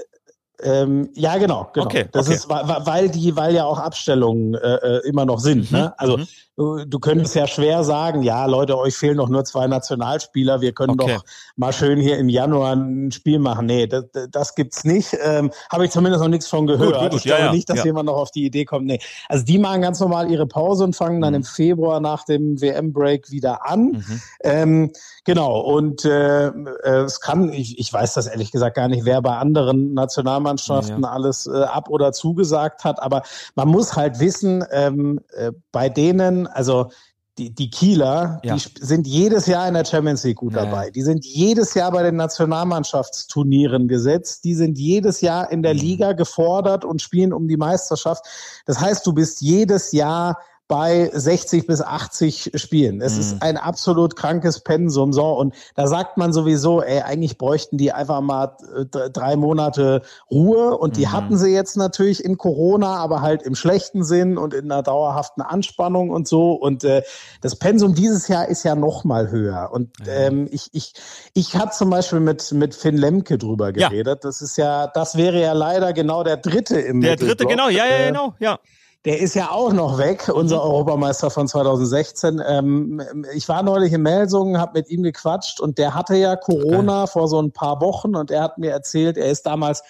ähm, 0.63 1.09
ja, 1.15 1.37
genau, 1.37 1.69
genau. 1.73 1.85
Okay, 1.87 2.05
das 2.11 2.27
okay. 2.27 2.35
ist, 2.35 2.49
weil 2.49 3.09
die, 3.09 3.35
weil 3.35 3.55
ja 3.55 3.65
auch 3.65 3.79
Abstellungen 3.79 4.53
äh, 4.53 4.75
äh 4.75 5.07
immer 5.07 5.25
noch 5.25 5.39
sind. 5.39 5.71
Mhm, 5.71 5.77
ne? 5.77 5.93
Also 5.97 6.17
mhm. 6.17 6.27
Du, 6.57 6.85
du 6.85 6.99
könntest 6.99 7.35
ja 7.35 7.47
schwer 7.47 7.83
sagen, 7.83 8.23
ja, 8.23 8.45
Leute, 8.45 8.77
euch 8.77 8.95
fehlen 8.95 9.17
noch 9.17 9.29
nur 9.29 9.43
zwei 9.45 9.67
Nationalspieler, 9.67 10.61
wir 10.61 10.73
können 10.73 10.99
okay. 10.99 11.15
doch 11.15 11.23
mal 11.55 11.73
schön 11.73 11.99
hier 11.99 12.17
im 12.17 12.29
Januar 12.29 12.75
ein 12.75 13.11
Spiel 13.11 13.39
machen. 13.39 13.65
Nee, 13.65 13.87
das, 13.87 14.05
das 14.29 14.55
gibt's 14.55 14.83
nicht. 14.83 15.17
Ähm, 15.23 15.51
Habe 15.71 15.85
ich 15.85 15.91
zumindest 15.91 16.21
noch 16.21 16.29
nichts 16.29 16.47
von 16.47 16.67
gehört. 16.67 16.93
Gut, 16.93 17.11
gut, 17.11 17.19
ich 17.19 17.23
glaube 17.23 17.43
ja, 17.43 17.51
nicht, 17.51 17.69
dass 17.69 17.79
ja. 17.79 17.85
jemand 17.85 18.07
noch 18.07 18.17
auf 18.17 18.31
die 18.31 18.45
Idee 18.45 18.65
kommt. 18.65 18.85
Nee. 18.85 18.99
Also 19.29 19.45
die 19.45 19.57
machen 19.57 19.81
ganz 19.81 19.99
normal 19.99 20.29
ihre 20.31 20.47
Pause 20.47 20.83
und 20.83 20.95
fangen 20.95 21.21
dann 21.21 21.31
mhm. 21.31 21.37
im 21.37 21.43
Februar 21.43 21.99
nach 21.99 22.25
dem 22.25 22.59
WM-Break 22.61 23.31
wieder 23.31 23.67
an. 23.67 23.83
Mhm. 23.91 24.21
Ähm, 24.43 24.91
genau, 25.23 25.59
und 25.59 26.05
äh, 26.05 26.47
äh, 26.47 27.03
es 27.05 27.19
kann, 27.19 27.53
ich, 27.53 27.79
ich 27.79 27.91
weiß 27.91 28.13
das 28.13 28.27
ehrlich 28.27 28.51
gesagt 28.51 28.75
gar 28.75 28.87
nicht, 28.87 29.05
wer 29.05 29.21
bei 29.21 29.37
anderen 29.37 29.93
Nationalmannschaften 29.93 31.03
ja. 31.03 31.09
alles 31.09 31.47
äh, 31.47 31.63
ab 31.63 31.89
oder 31.89 32.11
zugesagt 32.11 32.83
hat, 32.83 33.01
aber 33.01 33.23
man 33.55 33.67
muss 33.67 33.95
halt 33.95 34.19
wissen, 34.19 34.63
ähm, 34.71 35.19
äh, 35.35 35.51
bei 35.71 35.89
denen, 35.89 36.47
also 36.53 36.89
die, 37.37 37.53
die 37.53 37.69
Kieler, 37.69 38.41
ja. 38.43 38.55
die 38.55 38.61
sind 38.79 39.07
jedes 39.07 39.47
Jahr 39.47 39.67
in 39.67 39.73
der 39.73 39.85
Champions 39.85 40.23
League 40.23 40.37
gut 40.37 40.55
dabei. 40.55 40.85
Ja. 40.85 40.91
Die 40.91 41.01
sind 41.01 41.25
jedes 41.25 41.73
Jahr 41.73 41.91
bei 41.91 42.03
den 42.03 42.17
Nationalmannschaftsturnieren 42.17 43.87
gesetzt. 43.87 44.43
Die 44.43 44.53
sind 44.53 44.77
jedes 44.77 45.21
Jahr 45.21 45.49
in 45.49 45.63
der 45.63 45.73
mhm. 45.73 45.79
Liga 45.79 46.11
gefordert 46.13 46.83
und 46.83 47.01
spielen 47.01 47.31
um 47.31 47.47
die 47.47 47.57
Meisterschaft. 47.57 48.25
Das 48.65 48.79
heißt, 48.79 49.07
du 49.07 49.13
bist 49.13 49.41
jedes 49.41 49.91
Jahr 49.93 50.37
bei 50.71 51.11
60 51.13 51.67
bis 51.67 51.81
80 51.81 52.51
Spielen. 52.55 53.01
Es 53.01 53.15
mhm. 53.15 53.19
ist 53.19 53.43
ein 53.43 53.57
absolut 53.57 54.15
krankes 54.15 54.61
Pensum. 54.61 55.11
So, 55.11 55.27
und 55.33 55.53
da 55.75 55.85
sagt 55.85 56.15
man 56.15 56.31
sowieso, 56.31 56.81
ey, 56.81 57.01
eigentlich 57.01 57.37
bräuchten 57.37 57.77
die 57.77 57.91
einfach 57.91 58.21
mal 58.21 58.55
äh, 58.73 59.09
drei 59.09 59.35
Monate 59.35 60.01
Ruhe. 60.31 60.77
Und 60.77 60.95
die 60.95 61.07
mhm. 61.07 61.11
hatten 61.11 61.37
sie 61.37 61.49
jetzt 61.49 61.75
natürlich 61.75 62.23
in 62.23 62.37
Corona, 62.37 62.95
aber 62.95 63.19
halt 63.19 63.43
im 63.43 63.53
schlechten 63.53 64.05
Sinn 64.05 64.37
und 64.37 64.53
in 64.53 64.71
einer 64.71 64.81
dauerhaften 64.81 65.41
Anspannung 65.41 66.09
und 66.09 66.29
so. 66.29 66.53
Und 66.53 66.85
äh, 66.85 67.01
das 67.41 67.57
Pensum 67.57 67.93
dieses 67.93 68.29
Jahr 68.29 68.47
ist 68.47 68.63
ja 68.63 68.75
noch 68.75 69.03
mal 69.03 69.29
höher. 69.29 69.71
Und 69.73 69.89
ähm, 70.07 70.47
ich, 70.51 70.69
ich, 70.71 70.93
ich 71.33 71.57
habe 71.57 71.71
zum 71.71 71.89
Beispiel 71.89 72.21
mit, 72.21 72.49
mit 72.53 72.75
Finn 72.75 72.95
Lemke 72.95 73.37
drüber 73.37 73.73
geredet. 73.73 74.23
Ja. 74.23 74.29
Das 74.29 74.41
ist 74.41 74.55
ja, 74.55 74.87
das 74.87 75.17
wäre 75.17 75.41
ja 75.41 75.51
leider 75.51 75.91
genau 75.91 76.23
der 76.23 76.37
dritte 76.37 76.79
im 76.79 77.01
Der 77.01 77.17
dritte, 77.17 77.45
genau, 77.45 77.67
ja, 77.67 77.85
ja, 77.85 78.07
genau, 78.07 78.35
ja. 78.39 78.57
Der 79.05 79.19
ist 79.19 79.33
ja 79.33 79.49
auch 79.49 79.73
noch 79.73 79.97
weg, 79.97 80.29
unser 80.33 80.57
mhm. 80.57 80.61
Europameister 80.61 81.31
von 81.31 81.47
2016. 81.47 82.41
Ähm, 82.45 83.01
ich 83.33 83.49
war 83.49 83.63
neulich 83.63 83.93
in 83.93 84.03
Melsungen, 84.03 84.59
habe 84.59 84.79
mit 84.79 84.89
ihm 84.89 85.01
gequatscht 85.01 85.59
und 85.59 85.77
der 85.77 85.95
hatte 85.95 86.15
ja 86.15 86.35
Corona 86.35 87.03
okay. 87.03 87.11
vor 87.11 87.27
so 87.27 87.41
ein 87.41 87.51
paar 87.51 87.81
Wochen 87.81 88.15
und 88.15 88.29
er 88.29 88.43
hat 88.43 88.57
mir 88.57 88.71
erzählt, 88.71 89.17
er 89.17 89.31
ist 89.31 89.45
damals 89.45 89.83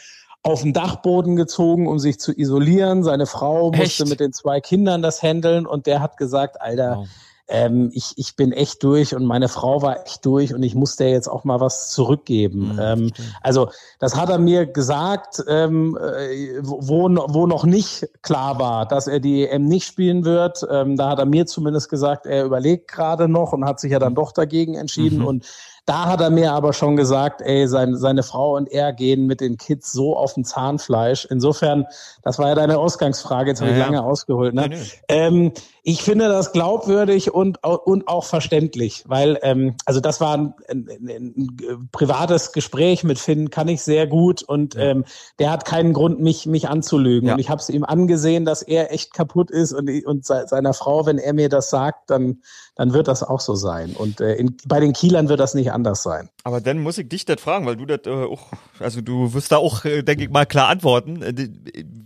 auf 0.44 0.62
den 0.62 0.74
Dachboden 0.74 1.36
gezogen, 1.36 1.88
um 1.88 2.00
sich 2.00 2.20
zu 2.20 2.32
isolieren. 2.32 3.04
Seine 3.04 3.28
Frau 3.28 3.72
musste 3.72 4.04
Echt? 4.04 4.08
mit 4.08 4.20
den 4.20 4.34
zwei 4.34 4.62
Kindern 4.62 5.02
das 5.02 5.22
handeln 5.22 5.68
und 5.68 5.88
der 5.88 6.00
hat 6.00 6.18
gesagt, 6.18 6.62
Alter, 6.62 6.98
wow 7.00 7.08
ähm, 7.52 7.92
ich, 7.94 8.14
ich 8.16 8.36
bin 8.36 8.52
echt 8.52 8.84
durch 8.84 9.14
und 9.14 9.26
meine 9.26 9.50
Frau 9.50 9.82
war 9.82 10.06
echt 10.06 10.26
durch 10.26 10.54
und 10.54 10.64
ich 10.64 10.74
musste 10.74 11.06
jetzt 11.06 11.28
auch 11.28 11.44
mal 11.44 11.60
was 11.60 11.92
zurückgeben. 11.92 12.74
Mhm, 12.74 12.80
ähm, 12.82 13.12
also 13.42 13.70
das 14.00 14.16
hat 14.16 14.30
er 14.30 14.40
mir 14.40 14.66
gesagt, 14.66 15.44
ähm, 15.48 15.98
äh, 15.98 16.60
wo, 16.62 17.10
wo 17.10 17.48
noch 17.48 17.66
nicht 17.66 18.08
klar 18.22 18.60
war, 18.60 18.88
dass 18.88 19.08
er 19.08 19.20
die 19.20 19.48
EM 19.48 19.66
nicht 19.66 19.86
spielen 19.86 20.26
wird. 20.26 20.66
Ähm, 20.72 20.96
da 20.98 21.10
hat 21.10 21.20
er 21.20 21.26
mir 21.26 21.46
zumindest 21.46 21.90
gesagt, 21.90 22.26
er 22.26 22.46
überlegt 22.46 22.90
gerade 22.90 23.28
noch 23.28 23.54
und 23.54 23.66
hat 23.66 23.80
sich 23.80 23.92
ja 23.92 24.00
dann 24.00 24.16
doch 24.16 24.32
dagegen 24.32 24.76
entschieden. 24.76 25.20
Mhm. 25.20 25.28
Und 25.28 25.46
da 25.86 26.06
hat 26.08 26.22
er 26.22 26.30
mir 26.30 26.54
aber 26.54 26.74
schon 26.74 26.96
gesagt, 26.96 27.42
ey, 27.42 27.68
seine, 27.68 27.98
seine 27.98 28.24
Frau 28.24 28.56
und 28.56 28.72
er 28.72 28.94
gehen 28.94 29.26
mit 29.26 29.42
den 29.42 29.58
Kids 29.58 29.92
so 29.92 30.16
auf 30.16 30.36
dem 30.36 30.44
Zahnfleisch. 30.44 31.26
Insofern, 31.30 31.86
das 32.22 32.38
war 32.40 32.50
ja 32.50 32.56
deine 32.56 32.78
Ausgangsfrage, 32.78 33.50
jetzt 33.50 33.62
habe 33.62 33.72
ja, 33.72 33.78
ich 33.78 33.84
lange 33.84 33.98
ja. 33.98 34.04
ausgeholt. 34.04 34.54
Ne? 34.54 34.70
Nee, 34.70 34.76
nee. 34.76 34.92
Ähm, 35.08 35.52
ich 35.84 36.04
finde 36.04 36.28
das 36.28 36.52
glaubwürdig 36.52 37.34
und, 37.34 37.64
und 37.64 38.08
auch 38.08 38.26
verständlich, 38.26 39.04
weil, 39.08 39.40
ähm, 39.42 39.76
also 39.86 40.00
das 40.00 40.22
war 40.22 40.38
ein, 40.38 40.54
ein, 40.70 40.88
ein, 40.90 41.90
privates 41.92 42.52
Gespräch 42.52 43.04
mit 43.04 43.18
Finn, 43.18 43.50
kann 43.50 43.68
ich 43.68 43.82
sehr 43.82 44.06
gut 44.06 44.44
und 44.44 44.76
ja. 44.76 44.82
ähm, 44.82 45.06
der 45.40 45.52
hat 45.52 45.66
keinen 45.66 45.94
Grund, 45.94 46.20
mich, 46.20 46.46
mich 46.46 46.70
anzulügen. 46.70 47.32
Und 47.32 47.40
ich 47.40 47.50
habe 47.50 47.62
es 47.62 47.70
ihm 47.70 47.84
angesehen, 47.84 48.46
dass 48.46 48.62
er 48.62 48.94
echt 48.94 49.14
kaputt 49.14 49.50
ist 49.50 49.74
und, 49.74 49.90
und 50.06 50.26
seiner 50.26 50.74
Frau, 50.74 51.06
wenn 51.06 51.18
er 51.18 51.34
mir 51.34 51.50
das 51.50 51.70
sagt, 51.70 52.10
dann 52.10 52.42
dann 52.76 52.94
wird 52.94 53.08
das 53.08 53.22
auch 53.22 53.42
so 53.42 53.56
sein. 53.56 53.96
Und 53.96 54.22
äh, 54.22 54.34
in, 54.36 54.58
bei 54.66 54.80
den 54.80 54.94
Kielern 54.94 55.30
wird 55.30 55.40
das 55.40 55.54
nicht 55.54 55.72
anders 55.72 56.04
sein. 56.04 56.30
Aber 56.44 56.60
dann 56.60 56.80
muss 56.80 56.98
ich 56.98 57.08
dich 57.08 57.26
das 57.26 57.40
fragen, 57.40 57.68
weil 57.68 57.76
du 57.76 57.86
das 57.86 58.02
äh, 58.06 58.10
auch, 58.10 58.52
also 58.80 59.02
du 59.02 59.34
wirst 59.34 59.52
da 59.52 59.58
auch, 59.58 59.86
äh, 59.86 60.02
denke 60.02 60.24
ich 60.24 60.30
mal, 60.30 60.46
klar 60.46 60.70
antworten. 60.70 61.22
Äh, 61.22 61.50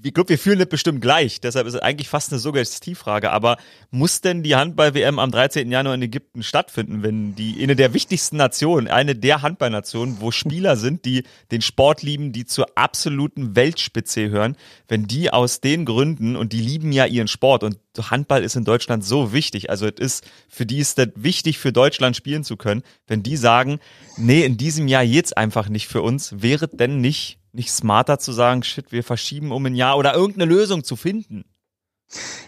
ich 0.04 0.14
glaube, 0.14 0.30
wir 0.30 0.38
fühlen 0.38 0.60
das 0.60 0.68
bestimmt 0.68 1.02
gleich. 1.02 1.40
Deshalb 1.40 1.68
ist 1.68 1.76
es 1.76 1.80
eigentlich 1.80 2.10
fast 2.10 2.32
eine 2.32 2.40
Suggestivfrage. 2.40 3.32
Aber 3.32 3.58
muss 3.92 4.20
denn 4.20 4.44
die 4.44 4.56
Handball-WM 4.56 5.20
am 5.20 5.32
13. 5.32 5.72
Januar 5.72 5.96
in 5.96 6.02
Ägypten 6.02 6.44
stattfinden, 6.44 7.02
wenn 7.02 7.36
die 7.36 7.64
eine 7.64 7.78
der 7.78 7.94
wichtigsten 7.94 8.36
Nationen, 8.36 8.90
eine 8.90 9.16
der 9.16 9.42
Handballnationen, 9.42 10.18
wo 10.20 10.32
Spieler 10.32 10.76
sind, 10.76 11.06
die 11.06 11.24
den 11.52 11.62
Sport 11.62 12.04
lieben, 12.04 12.34
die 12.34 12.46
zur 12.46 12.68
absoluten 12.76 13.56
Weltspitze 13.56 14.30
hören, 14.30 14.58
wenn 14.90 15.08
die 15.08 15.32
aus 15.32 15.62
den 15.62 15.86
Gründen 15.86 16.36
und 16.36 16.52
die 16.52 16.62
lieben 16.62 16.92
ja 16.92 17.06
ihren 17.06 17.30
Sport 17.30 17.64
und 17.64 17.78
Handball 17.98 18.44
ist 18.44 18.56
in 18.56 18.66
Deutschland 18.66 19.06
so 19.06 19.32
wichtig. 19.32 19.70
Also 19.70 19.88
es 19.88 20.00
ist 20.00 20.26
für 20.50 20.66
die 20.66 20.80
ist 20.80 20.98
das 20.98 21.10
wichtig 21.16 21.58
für 21.58 21.72
Deutschland 21.72 22.16
spielen 22.16 22.44
zu 22.44 22.58
können, 22.58 22.84
wenn 23.08 23.24
die 23.24 23.38
sagen, 23.38 23.80
nee, 24.26 24.44
in 24.44 24.58
diesem 24.58 24.88
Jahr 24.88 25.04
jetzt 25.04 25.38
einfach 25.38 25.70
nicht 25.70 25.88
für 25.88 26.02
uns, 26.02 26.42
wäre 26.42 26.68
denn 26.68 27.00
nicht 27.00 27.40
nicht 27.56 27.72
smarter 27.72 28.20
zu 28.20 28.34
sagen, 28.34 28.64
shit, 28.64 28.92
wir 28.92 29.04
verschieben 29.04 29.52
um 29.52 29.66
ein 29.66 29.76
Jahr 29.76 29.98
oder 29.98 30.14
irgendeine 30.14 30.52
Lösung 30.52 30.84
zu 30.84 30.96
finden? 30.96 31.46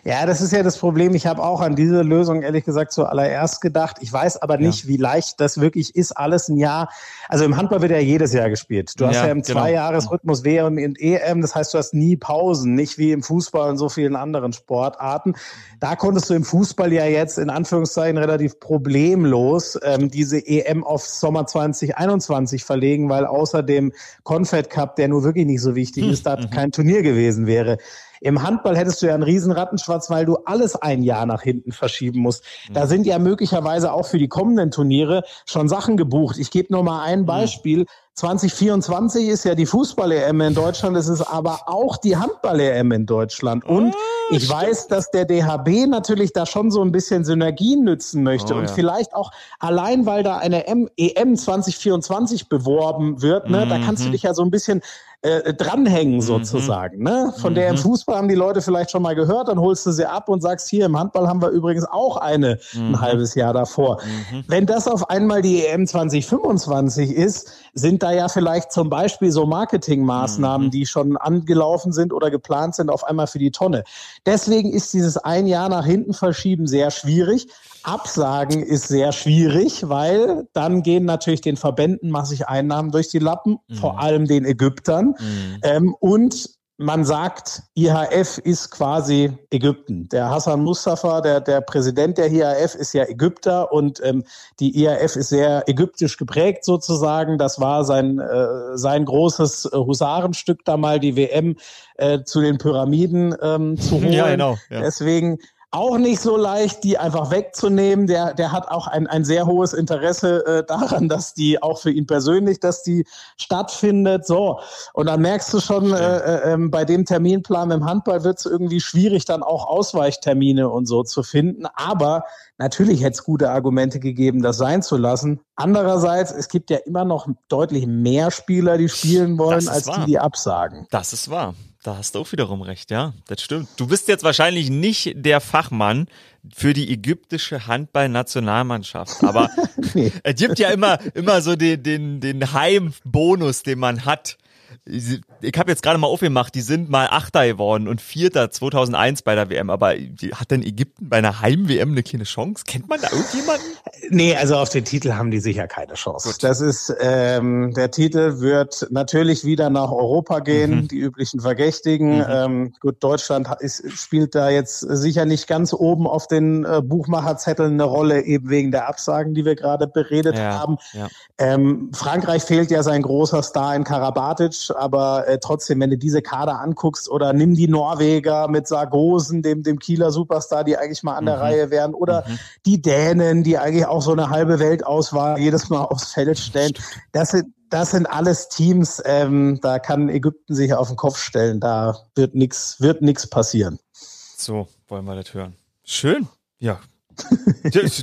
Ja, 0.04 0.26
das 0.26 0.42
ist 0.42 0.54
ja 0.54 0.64
das 0.64 0.78
Problem. 0.78 1.16
Ich 1.16 1.28
habe 1.28 1.44
auch 1.44 1.62
an 1.62 1.76
diese 1.76 2.02
Lösung 2.02 2.42
ehrlich 2.42 2.64
gesagt 2.64 2.92
zuallererst 2.92 3.62
gedacht. 3.62 3.98
Ich 4.02 4.12
weiß 4.12 4.42
aber 4.42 4.58
nicht, 4.58 4.84
ja. 4.84 4.90
wie 4.90 4.98
leicht 4.98 5.40
das 5.40 5.60
wirklich 5.60 5.96
ist, 5.96 6.14
alles 6.14 6.48
ein 6.48 6.58
Jahr. 6.58 6.90
Also 7.28 7.44
im 7.44 7.58
Handball 7.58 7.82
wird 7.82 7.92
ja 7.92 8.00
jedes 8.00 8.34
Jahr 8.34 8.50
gespielt. 8.50 8.94
Du 8.98 9.06
hast 9.06 9.16
ja, 9.16 9.26
ja 9.26 9.32
im 9.32 9.42
genau. 9.42 9.60
Zweijahresrhythmus 9.60 10.44
WM 10.44 10.78
und 10.78 11.00
EM, 11.00 11.42
das 11.42 11.56
heißt, 11.56 11.74
du 11.74 11.78
hast 11.78 11.94
nie 11.94 12.16
Pausen, 12.16 12.76
nicht 12.76 12.98
wie 12.98 13.12
im 13.12 13.22
Fußball 13.22 13.70
und 13.70 13.78
so 13.78 13.90
vielen 13.90 14.16
anderen 14.16 14.54
Sportarten. 14.54 15.36
Da 15.80 15.96
konntest 15.96 16.30
du 16.30 16.34
im 16.34 16.44
Fußball 16.44 16.94
ja 16.94 17.06
jetzt 17.06 17.38
in 17.38 17.50
Anführungszeichen 17.50 18.18
relativ 18.18 18.60
problemlos 18.60 19.78
ähm, 19.84 20.10
diese 20.10 20.46
EM 20.46 20.84
auf 20.84 21.06
Sommer 21.06 21.46
2021 21.46 22.64
verlegen, 22.64 23.10
weil 23.10 23.26
außer 23.26 23.64
dem 23.64 23.92
Confed 24.24 24.70
Cup, 24.70 24.96
der 24.96 25.10
nur 25.10 25.24
wirklich 25.24 25.46
nicht 25.46 25.62
so 25.62 25.76
wichtig 25.76 26.06
hm. 26.06 26.12
ist, 26.12 26.26
da 26.26 26.38
mhm. 26.38 26.50
kein 26.50 26.72
Turnier 26.72 27.02
gewesen 27.02 27.46
wäre. 27.46 27.78
Im 28.22 28.44
Handball 28.44 28.78
hättest 28.78 29.02
du 29.02 29.08
ja 29.08 29.14
einen 29.14 29.24
riesen 29.24 29.52
Rattenschwarz, 29.52 30.10
weil 30.10 30.26
du 30.26 30.38
alles 30.46 30.76
ein 30.76 31.04
Jahr 31.04 31.26
nach 31.26 31.42
hinten 31.42 31.72
verschieben 31.72 32.20
musst. 32.20 32.44
Da 32.72 32.88
sind 32.88 33.06
ja 33.06 33.20
möglicherweise 33.20 33.92
auch 33.94 34.06
für 34.06 34.18
die 34.18 34.28
kommenden 34.28 34.72
Turniere 34.72 35.24
schon 35.46 35.68
Sachen 35.68 35.98
gebucht. 35.98 36.38
Ich 36.38 36.52
gebe 36.52 36.74
nur 36.74 36.84
mal 36.84 37.04
ein 37.04 37.22
mhm. 37.22 37.26
Beispiel. 37.26 37.86
2024 38.18 39.28
ist 39.28 39.44
ja 39.44 39.54
die 39.54 39.68
Fußball-EM 39.68 40.42
in 40.42 40.56
Deutschland, 40.56 40.98
es 40.98 41.08
ist 41.08 41.22
aber 41.22 41.60
auch 41.68 41.98
die 41.98 42.18
Handball-EM 42.18 42.92
in 42.92 43.06
Deutschland. 43.06 43.64
Und 43.64 43.94
ah, 43.94 43.98
ich 44.32 44.46
stimmt. 44.46 44.60
weiß, 44.60 44.88
dass 44.88 45.12
der 45.12 45.26
DHB 45.26 45.88
natürlich 45.88 46.34
da 46.34 46.48
schon 46.48 46.72
so 46.72 46.82
ein 46.82 46.92
bisschen 46.92 47.26
Synergien 47.26 47.84
nützen 47.84 48.24
möchte 48.24 48.56
oh, 48.56 48.58
und 48.58 48.70
ja. 48.70 48.74
vielleicht 48.74 49.14
auch 49.14 49.30
allein, 49.60 50.08
weil 50.08 50.24
da 50.24 50.38
eine 50.38 50.66
M 50.66 50.90
EM 50.98 51.36
2024 51.36 52.50
beworben 52.50 53.22
wird, 53.22 53.52
ne, 53.52 53.66
mhm. 53.66 53.70
da 53.70 53.78
kannst 53.78 54.04
du 54.04 54.10
dich 54.10 54.24
ja 54.24 54.34
so 54.34 54.42
ein 54.42 54.50
bisschen 54.50 54.82
äh, 55.24 55.54
dranhängen 55.54 56.18
mhm. 56.18 56.22
sozusagen. 56.22 57.02
Ne? 57.02 57.34
Von 57.40 57.54
mhm. 57.54 57.56
der 57.56 57.70
im 57.70 57.76
mhm. 57.76 57.80
Fußball 57.80 58.18
haben 58.18 58.28
die 58.28 58.36
Leute 58.36 58.62
vielleicht 58.62 58.92
schon 58.92 59.02
mal 59.02 59.16
gehört, 59.16 59.48
dann 59.48 59.60
holst 59.60 59.86
du 59.88 59.92
sie 59.92 60.06
ab 60.06 60.30
und 60.30 60.42
sagst, 60.42 60.70
hier 60.70 60.86
im 60.86 60.98
Handball 60.98 61.28
haben 61.28 61.42
wir 61.42 61.50
übrigens 61.50 61.86
auch 61.86 62.18
eine 62.18 62.60
mhm. 62.74 62.94
ein 62.94 63.02
halbes 63.02 63.34
Jahr 63.34 63.52
davor. 63.52 64.00
Mhm. 64.32 64.44
Wenn 64.48 64.66
das 64.68 64.88
auf 64.88 65.10
einmal 65.10 65.42
die 65.42 65.66
EM 65.66 65.88
2025 65.88 67.12
ist, 67.12 67.52
sind 67.74 68.04
da 68.04 68.12
ja 68.12 68.30
vielleicht 68.30 68.72
zum 68.72 68.90
Beispiel 68.90 69.32
so 69.32 69.48
Marketingmaßnahmen, 69.48 70.68
mhm. 70.68 70.72
die 70.72 70.86
schon 70.86 71.18
angelaufen 71.18 71.94
sind 71.94 72.14
oder 72.14 72.30
geplant 72.30 72.76
sind, 72.76 72.92
auf 72.92 73.04
einmal 73.04 73.26
für 73.26 73.40
die 73.40 73.52
Tonne. 73.52 73.84
Deswegen 74.26 74.72
ist 74.72 74.94
dieses 74.94 75.18
ein 75.18 75.48
Jahr 75.48 75.70
nach 75.70 75.86
hinten 75.86 76.14
verschieben 76.14 76.68
sehr 76.68 76.92
schwierig. 76.92 77.48
Absagen 77.88 78.62
ist 78.64 78.90
sehr 78.90 79.14
schwierig, 79.14 79.88
weil 79.88 80.48
dann 80.52 80.84
gehen 80.84 81.06
natürlich 81.06 81.40
den 81.40 81.56
Verbänden 81.56 82.12
massig 82.12 82.48
Einnahmen 82.48 82.92
durch 82.92 83.08
die 83.08 83.20
Lappen, 83.20 83.60
mhm. 83.68 83.76
vor 83.76 84.00
allem 84.02 84.26
den 84.26 84.44
Ägyptern. 84.44 85.16
Mhm. 85.18 85.60
Ähm, 85.64 85.96
und 86.00 86.58
man 86.80 87.06
sagt, 87.06 87.64
IHF 87.76 88.38
ist 88.38 88.70
quasi 88.70 89.32
Ägypten. 89.50 90.08
Der 90.10 90.30
Hassan 90.30 90.64
Mustafa, 90.64 91.22
der, 91.22 91.42
der 91.42 91.62
Präsident 91.62 92.20
der 92.20 92.32
IHF, 92.32 92.76
ist 92.76 92.94
ja 92.94 93.06
Ägypter 93.06 93.72
und 93.72 94.00
ähm, 94.04 94.24
die 94.60 94.84
IHF 94.84 95.16
ist 95.16 95.30
sehr 95.30 95.68
ägyptisch 95.68 96.18
geprägt 96.18 96.66
sozusagen. 96.66 97.40
Das 97.40 97.60
war 97.60 97.84
sein, 97.84 98.20
äh, 98.20 98.78
sein 98.78 99.06
großes 99.06 99.72
Husarenstück 99.74 100.66
da 100.66 100.78
mal, 100.78 101.00
die 101.00 101.16
WM 101.16 101.56
äh, 101.96 102.24
zu 102.24 102.42
den 102.42 102.60
Pyramiden 102.60 103.36
ähm, 103.42 103.78
zu 103.80 103.92
holen. 104.02 104.14
Ja, 104.14 104.30
genau. 104.30 104.58
Ja. 104.70 104.82
Deswegen 104.82 105.40
auch 105.72 105.98
nicht 105.98 106.22
so 106.22 106.38
leicht, 106.38 106.84
die 106.86 106.98
einfach 106.98 107.30
wegzunehmen. 107.30 108.08
Der, 108.08 108.34
der 108.34 108.54
hat 108.54 108.70
auch 108.70 108.88
ein, 108.88 109.06
ein 109.06 109.26
sehr 109.26 109.46
hohes 109.46 109.74
Interesse 109.74 110.46
äh, 110.46 110.64
daran, 110.66 111.10
dass 111.10 111.34
die 111.34 111.62
auch 111.62 111.80
für 111.80 111.92
ihn 111.92 112.08
persönlich, 112.08 112.60
dass 112.60 112.84
die 112.84 113.06
stattfindet. 113.38 114.26
So. 114.26 114.60
Und 114.94 115.08
dann 115.08 115.22
merkst 115.22 115.54
du 115.54 115.60
schon, 115.60 115.94
äh, 115.94 116.18
äh, 116.18 116.54
ähm, 116.54 116.72
bei 116.72 116.86
dem 116.86 117.06
Terminplan 117.06 117.72
im 117.72 117.86
Handball 117.86 118.24
wird 118.24 118.40
es 118.40 118.46
irgendwie 118.46 118.80
schwierig, 118.80 119.26
dann 119.26 119.44
auch 119.44 119.68
Ausweichtermine 119.68 120.70
und 120.70 120.86
so 120.86 121.04
zu 121.04 121.22
finden. 121.22 121.66
Aber 121.74 122.24
natürlich 122.58 123.02
hätte 123.02 123.16
es 123.16 123.24
gute 123.26 123.52
Argumente 123.52 124.00
gegeben, 124.00 124.42
das 124.42 124.58
sein 124.58 124.82
zu 124.82 124.96
lassen. 124.96 125.42
Andererseits, 125.58 126.32
es 126.32 126.48
gibt 126.48 126.70
ja 126.70 126.78
immer 126.78 127.04
noch 127.04 127.28
deutlich 127.50 127.86
mehr 127.88 128.32
Spieler, 128.32 128.78
die 128.78 128.88
spielen 128.88 129.38
wollen, 129.38 129.68
als 129.68 129.88
wahr. 129.88 130.00
die, 130.00 130.12
die 130.12 130.20
absagen. 130.20 130.88
Das 130.92 131.12
ist 131.12 131.30
wahr. 131.30 131.56
Da 131.84 131.98
hast 131.98 132.16
du 132.16 132.20
auch 132.20 132.32
wiederum 132.32 132.62
recht, 132.62 132.92
ja, 132.92 133.14
das 133.28 133.42
stimmt. 133.42 133.70
Du 133.78 133.88
bist 133.88 134.08
jetzt 134.08 134.24
wahrscheinlich 134.24 134.70
nicht 134.70 135.14
der 135.16 135.40
Fachmann 135.40 136.08
für 136.54 136.74
die 136.74 136.92
ägyptische 136.92 137.68
Handballnationalmannschaft, 137.68 139.24
aber 139.24 139.50
nee. 139.94 140.12
es 140.24 140.36
gibt 140.36 140.60
ja 140.60 140.70
immer, 140.70 141.00
immer 141.14 141.42
so 141.42 141.56
den, 141.56 141.84
den, 141.84 142.20
den 142.20 142.54
Heimbonus, 142.54 143.64
den 143.64 143.80
man 143.80 144.06
hat 144.06 144.38
ich 144.86 145.58
habe 145.58 145.72
jetzt 145.72 145.84
gerade 145.84 145.98
mal 145.98 146.08
aufgemacht, 146.08 146.56
die 146.56 146.62
sind 146.62 146.90
mal 146.90 147.08
Achter 147.08 147.46
geworden 147.48 147.88
und 147.88 148.02
Vierter 148.02 148.50
2001 148.50 149.22
bei 149.22 149.36
der 149.36 149.50
WM, 149.50 149.70
aber 149.70 149.94
hat 150.34 150.52
denn 150.52 150.64
Ägypten 150.64 151.10
bei 151.10 151.18
einer 151.18 151.42
Heim-WM 151.42 151.92
eine 151.92 152.04
kleine 152.04 152.24
Chance? 152.26 152.64
Kennt 152.66 152.88
man 152.88 153.00
da 153.02 153.10
irgendjemanden? 153.12 153.66
Nee, 154.10 154.36
also 154.36 154.56
auf 154.56 154.70
den 154.70 154.86
Titel 154.86 155.14
haben 155.14 155.32
die 155.32 155.40
sicher 155.40 155.68
keine 155.68 155.94
Chance. 155.94 156.30
Gut. 156.30 156.44
Das 156.44 156.62
ist, 156.62 156.94
ähm, 157.00 157.74
der 157.74 157.92
Titel 157.92 158.40
wird 158.40 158.88
natürlich 158.90 159.44
wieder 159.44 159.70
nach 159.70 159.92
Europa 159.92 160.40
gehen, 160.40 160.76
mhm. 160.76 160.88
die 160.88 161.00
üblichen 161.00 161.42
Verdächtigen. 161.42 162.18
Mhm. 162.18 162.26
Ähm, 162.30 162.74
gut, 162.80 163.04
Deutschland 163.04 163.50
ist, 163.60 163.84
spielt 163.98 164.36
da 164.36 164.50
jetzt 164.50 164.80
sicher 164.80 165.26
nicht 165.26 165.48
ganz 165.48 165.74
oben 165.74 166.08
auf 166.08 166.28
den 166.28 166.66
äh, 166.66 166.82
Buchmacherzetteln 166.82 167.74
eine 167.74 167.84
Rolle, 167.84 168.24
eben 168.24 168.50
wegen 168.50 168.72
der 168.72 168.88
Absagen, 168.88 169.34
die 169.34 169.46
wir 169.46 169.56
gerade 169.56 169.88
beredet 169.88 170.38
ja, 170.38 170.60
haben. 170.60 170.78
Ja. 170.94 171.08
Ähm, 171.38 171.92
Frankreich 171.94 172.44
fehlt 172.44 172.72
ja 172.72 172.84
sein 172.84 173.02
großer 173.02 173.44
Star 173.44 173.76
in 173.76 173.84
Karabatic, 173.84 174.57
aber 174.76 175.28
äh, 175.28 175.40
trotzdem, 175.40 175.80
wenn 175.80 175.90
du 175.90 175.98
diese 175.98 176.22
Kader 176.22 176.60
anguckst 176.60 177.10
oder 177.10 177.34
nimm 177.34 177.56
die 177.56 177.68
Norweger 177.68 178.48
mit 178.48 178.68
Sargosen, 178.68 179.42
dem, 179.42 179.64
dem 179.64 179.80
Kieler 179.80 180.12
Superstar, 180.12 180.64
die 180.64 180.78
eigentlich 180.78 181.04
mal 181.04 181.16
an 181.16 181.26
der 181.26 181.36
mhm. 181.38 181.42
Reihe 181.42 181.72
wären, 181.72 181.94
oder 181.94 182.26
mhm. 182.28 182.40
die 182.66 182.82
Dänen, 182.82 183.44
die 183.44 183.58
eigentlich 183.58 183.86
auch 183.86 184.02
so 184.02 184.12
eine 184.12 184.30
halbe 184.30 184.60
Weltauswahl 184.60 185.40
jedes 185.40 185.70
Mal 185.70 185.84
aufs 185.84 186.14
Feld 186.14 186.38
stellen. 186.40 186.74
Das 187.12 187.30
sind, 187.30 187.54
das 187.70 187.92
sind 187.92 188.06
alles 188.06 188.50
Teams, 188.50 189.02
ähm, 189.06 189.60
da 189.62 189.80
kann 189.80 190.10
Ägypten 190.10 190.56
sich 190.56 190.74
auf 190.74 190.88
den 190.88 190.98
Kopf 190.98 191.18
stellen. 191.18 191.60
Da 191.60 191.98
wird 192.16 192.36
nichts 192.36 192.80
wird 192.80 193.02
nix 193.02 193.28
passieren. 193.28 193.80
So, 193.92 194.68
wollen 194.88 195.06
wir 195.06 195.16
das 195.16 195.34
hören. 195.34 195.56
Schön. 195.84 196.28
Ja, 196.60 196.80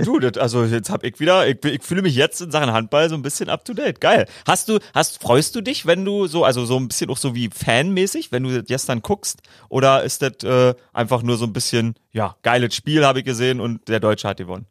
du, 0.04 0.18
das, 0.18 0.36
also 0.38 0.64
jetzt 0.64 0.90
hab 0.90 1.04
ich 1.04 1.20
wieder, 1.20 1.46
ich, 1.46 1.64
ich, 1.64 1.82
fühle 1.82 2.02
mich 2.02 2.14
jetzt 2.14 2.40
in 2.40 2.50
Sachen 2.50 2.72
Handball 2.72 3.08
so 3.08 3.14
ein 3.14 3.22
bisschen 3.22 3.48
up 3.48 3.64
to 3.64 3.74
date. 3.74 4.00
Geil. 4.00 4.26
Hast 4.46 4.68
du, 4.68 4.78
hast, 4.94 5.20
freust 5.22 5.54
du 5.54 5.60
dich, 5.60 5.86
wenn 5.86 6.04
du 6.04 6.26
so, 6.26 6.44
also 6.44 6.64
so 6.64 6.76
ein 6.76 6.88
bisschen 6.88 7.10
auch 7.10 7.16
so 7.16 7.34
wie 7.34 7.50
fanmäßig, 7.50 8.32
wenn 8.32 8.42
du 8.42 8.50
das 8.50 8.66
gestern 8.66 9.02
guckst? 9.02 9.40
Oder 9.68 10.02
ist 10.02 10.22
das 10.22 10.42
äh, 10.44 10.74
einfach 10.92 11.22
nur 11.22 11.36
so 11.36 11.46
ein 11.46 11.52
bisschen, 11.52 11.94
ja, 12.12 12.36
geiles 12.42 12.74
Spiel 12.74 13.04
habe 13.04 13.20
ich 13.20 13.24
gesehen 13.24 13.60
und 13.60 13.88
der 13.88 14.00
Deutsche 14.00 14.28
hat 14.28 14.38
gewonnen? 14.38 14.66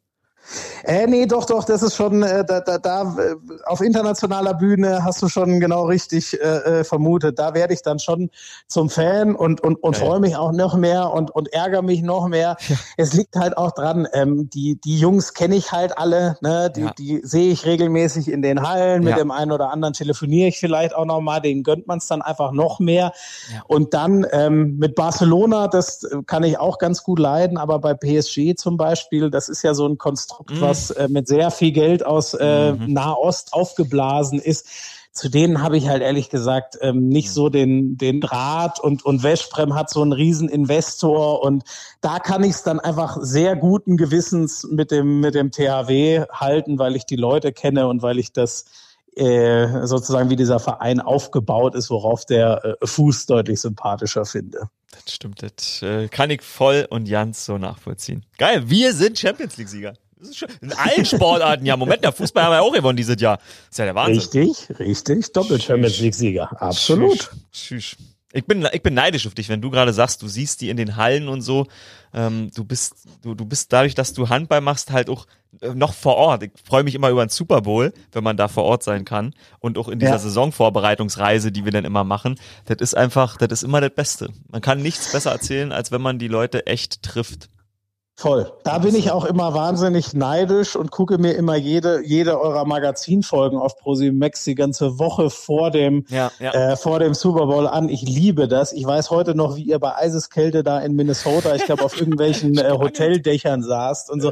Äh, 0.84 1.08
nee, 1.08 1.26
doch, 1.26 1.46
doch, 1.46 1.64
das 1.64 1.82
ist 1.82 1.96
schon, 1.96 2.24
äh, 2.24 2.44
da, 2.46 2.60
da, 2.60 2.78
da 2.78 3.16
äh, 3.18 3.36
auf 3.66 3.82
internationaler 3.82 4.54
Bühne 4.54 5.04
hast 5.04 5.22
du 5.22 5.30
schon 5.30 5.60
genau 5.60 5.86
richtig 5.86 6.40
äh, 6.40 6.80
äh, 6.80 6.84
vermutet. 6.84 7.40
Da 7.40 7.54
werde 7.54 7.74
ich 7.74 7.82
dann 7.82 8.00
schon 8.00 8.30
zum 8.68 8.90
Fan 8.90 9.36
und, 9.36 9.62
und, 9.62 9.82
und 9.82 9.98
ja, 9.98 10.06
freue 10.06 10.20
mich 10.20 10.36
auch 10.36 10.52
noch 10.52 10.76
mehr 10.76 11.12
und, 11.12 11.32
und 11.32 11.52
ärgere 11.54 11.82
mich 11.82 12.02
noch 12.02 12.28
mehr. 12.28 12.58
Ja. 12.74 12.78
Es 12.98 13.14
liegt 13.14 13.36
halt 13.36 13.58
auch 13.58 13.72
dran, 13.72 14.08
ähm, 14.14 14.50
die, 14.50 14.80
die 14.80 14.98
Jungs 14.98 15.34
kenne 15.34 15.56
ich 15.56 15.72
halt 15.72 15.98
alle, 15.98 16.38
ne? 16.42 16.72
die, 16.74 16.82
ja. 16.82 16.94
die 16.98 17.22
sehe 17.24 17.52
ich 17.52 17.66
regelmäßig 17.66 18.32
in 18.32 18.42
den 18.42 18.68
Hallen, 18.68 19.04
mit 19.04 19.18
dem 19.18 19.32
einen 19.32 19.52
oder 19.52 19.70
anderen 19.70 19.94
telefoniere 19.94 20.48
ich 20.48 20.60
vielleicht 20.60 20.96
auch 20.96 21.06
nochmal, 21.06 21.42
denen 21.42 21.64
gönnt 21.64 21.88
man 21.88 21.98
es 21.98 22.08
dann 22.08 22.22
einfach 22.22 22.52
noch 22.52 22.80
mehr. 22.80 23.12
Und 23.68 23.94
dann 23.94 24.26
ähm, 24.32 24.78
mit 24.78 24.96
Barcelona, 24.96 25.68
das 25.68 26.08
kann 26.26 26.44
ich 26.44 26.58
auch 26.58 26.78
ganz 26.78 27.04
gut 27.04 27.20
leiden, 27.20 27.58
aber 27.58 27.80
bei 27.80 27.94
PSG 27.94 28.56
zum 28.56 28.78
Beispiel, 28.78 29.30
das 29.30 29.50
ist 29.50 29.62
ja 29.62 29.74
so 29.74 29.88
ein 29.88 29.98
Konstrukt, 29.98 30.33
Konstrukt, 30.38 30.52
mhm. 30.52 30.62
was 30.62 30.92
äh, 30.92 31.08
mit 31.10 31.28
sehr 31.28 31.52
viel 31.52 31.72
Geld 31.72 32.06
aus 32.06 32.34
äh, 32.34 32.74
mhm. 32.74 32.94
Nahost 32.94 33.54
aufgeblasen 33.54 34.40
ist. 34.40 34.68
zu 35.12 35.30
denen 35.30 35.62
habe 35.62 35.78
ich 35.78 35.90
halt 35.90 36.02
ehrlich 36.02 36.30
gesagt 36.32 36.78
ähm, 36.82 37.08
nicht 37.08 37.32
so 37.32 37.50
den, 37.50 37.98
den 37.98 38.20
Draht 38.20 38.80
und, 38.80 39.06
und 39.06 39.22
Westprem 39.22 39.76
hat 39.76 39.92
so 39.92 40.02
einen 40.02 40.12
riesen 40.12 40.50
Investor 40.50 41.44
und 41.44 41.64
da 42.02 42.18
kann 42.18 42.44
ich 42.44 42.52
es 42.52 42.64
dann 42.64 42.80
einfach 42.80 43.18
sehr 43.22 43.56
guten 43.56 43.96
Gewissens 43.96 44.68
mit 44.72 44.90
dem, 44.90 45.20
mit 45.20 45.36
dem 45.36 45.52
THW 45.52 46.26
halten, 46.32 46.80
weil 46.80 46.96
ich 46.96 47.06
die 47.06 47.16
Leute 47.16 47.52
kenne 47.54 47.88
und 47.88 48.02
weil 48.02 48.18
ich 48.18 48.34
das 48.34 48.66
äh, 49.16 49.86
sozusagen 49.86 50.32
wie 50.32 50.36
dieser 50.36 50.60
Verein 50.60 51.00
aufgebaut 51.00 51.76
ist, 51.76 51.92
worauf 51.92 52.26
der 52.26 52.78
äh, 52.82 52.88
Fuß 52.88 53.28
deutlich 53.28 53.62
sympathischer 53.62 54.26
finde. 54.26 54.70
Das 54.92 55.14
stimmt, 55.14 55.44
das 55.44 55.82
äh, 55.82 56.08
kann 56.08 56.30
ich 56.30 56.42
voll 56.42 56.88
und 56.90 57.10
ganz 57.10 57.46
so 57.46 57.58
nachvollziehen. 57.58 58.26
Geil, 58.38 58.70
wir 58.70 58.94
sind 58.94 59.20
Champions 59.20 59.58
League-Sieger. 59.58 59.94
In 60.62 60.74
allen 60.74 61.06
Sportarten, 61.06 61.66
ja. 61.66 61.78
Moment, 61.78 62.04
der 62.04 62.12
Fußball 62.12 62.44
haben 62.44 62.52
wir 62.52 62.62
auch 62.62 62.74
gewonnen 62.74 62.98
dieses 62.98 63.20
Jahr. 63.20 63.38
Das 63.38 63.72
ist 63.72 63.78
ja 63.80 63.86
der 63.86 63.96
Wahnsinn. 63.96 64.44
Richtig, 64.44 64.80
richtig. 64.80 65.34
Doppel-Champions 65.34 66.00
League-Sieger. 66.00 66.62
Absolut. 66.62 67.32
Tschüss. 67.52 67.96
Ich 68.36 68.46
bin, 68.46 68.68
ich 68.74 68.82
bin 68.82 68.96
neidisch 68.96 69.28
auf 69.28 69.36
dich, 69.36 69.48
wenn 69.50 69.62
du 69.62 69.70
gerade 69.70 69.94
sagst, 69.94 70.24
du 70.24 70.28
siehst 70.28 70.62
die 70.62 70.70
in 70.70 70.78
den 70.78 70.96
Hallen 70.96 71.28
und 71.28 71.42
so. 71.42 71.68
Ähm, 72.16 72.50
du 72.56 72.64
bist, 72.64 72.96
du, 73.22 73.36
du 73.36 73.46
bist 73.46 73.72
dadurch, 73.72 73.94
dass 73.94 74.14
du 74.14 74.28
Handball 74.28 74.60
machst, 74.60 74.92
halt 74.92 75.08
auch 75.08 75.28
äh, 75.62 75.76
noch 75.76 75.94
vor 75.94 76.16
Ort. 76.16 76.42
Ich 76.42 76.52
freue 76.66 76.84
mich 76.84 76.96
immer 76.96 77.12
über 77.12 77.22
einen 77.22 77.30
Super 77.30 77.62
Bowl, 77.62 77.94
wenn 78.12 78.24
man 78.24 78.36
da 78.36 78.48
vor 78.48 78.64
Ort 78.64 78.82
sein 78.82 79.06
kann. 79.06 79.36
Und 79.60 79.78
auch 79.78 79.88
in 79.88 80.00
dieser 80.00 80.14
ja. 80.14 80.20
Saisonvorbereitungsreise, 80.20 81.52
die 81.52 81.64
wir 81.64 81.72
dann 81.72 81.86
immer 81.86 82.04
machen. 82.04 82.40
Das 82.66 82.78
ist 82.80 82.96
einfach, 82.98 83.38
das 83.38 83.52
ist 83.52 83.64
immer 83.64 83.82
das 83.82 83.92
Beste. 83.92 84.30
Man 84.50 84.62
kann 84.62 84.82
nichts 84.82 85.12
besser 85.12 85.32
erzählen, 85.32 85.72
als 85.72 85.92
wenn 85.92 86.02
man 86.02 86.18
die 86.18 86.28
Leute 86.28 86.66
echt 86.66 87.04
trifft. 87.04 87.50
Voll. 88.16 88.54
Da 88.64 88.78
bin 88.78 88.94
ich 88.94 89.10
auch 89.10 89.26
immer 89.26 89.56
wahnsinnig 89.56 90.14
neidisch 90.14 90.76
und 90.76 90.92
gucke 90.92 91.18
mir 91.18 91.34
immer 91.34 91.56
jede, 91.56 92.06
jede 92.06 92.40
eurer 92.40 92.64
Magazinfolgen 92.64 93.58
auf 93.58 93.76
ProSimax 93.78 94.44
die 94.44 94.54
ganze 94.54 95.00
Woche 95.00 95.32
vor 95.32 95.72
dem, 95.72 96.06
ja, 96.10 96.32
ja. 96.40 96.52
Äh, 96.52 96.78
vor 96.78 97.00
dem 97.00 97.16
Super 97.16 97.48
Bowl 97.48 97.68
an. 97.68 97.90
Ich 97.90 98.04
liebe 98.04 98.48
das. 98.48 98.72
Ich 98.72 98.86
weiß 98.86 99.10
heute 99.10 99.34
noch, 99.34 99.56
wie 99.56 99.64
ihr 99.64 99.80
bei 99.80 99.96
Eiseskälte 99.96 100.64
da 100.64 100.80
in 100.80 100.96
Minnesota, 100.96 101.56
ich 101.56 101.66
glaube, 101.66 101.84
auf 101.84 102.00
irgendwelchen 102.00 102.56
äh, 102.60 102.72
Hoteldächern 102.72 103.64
saßt 103.64 104.12
und 104.12 104.22
so. 104.22 104.32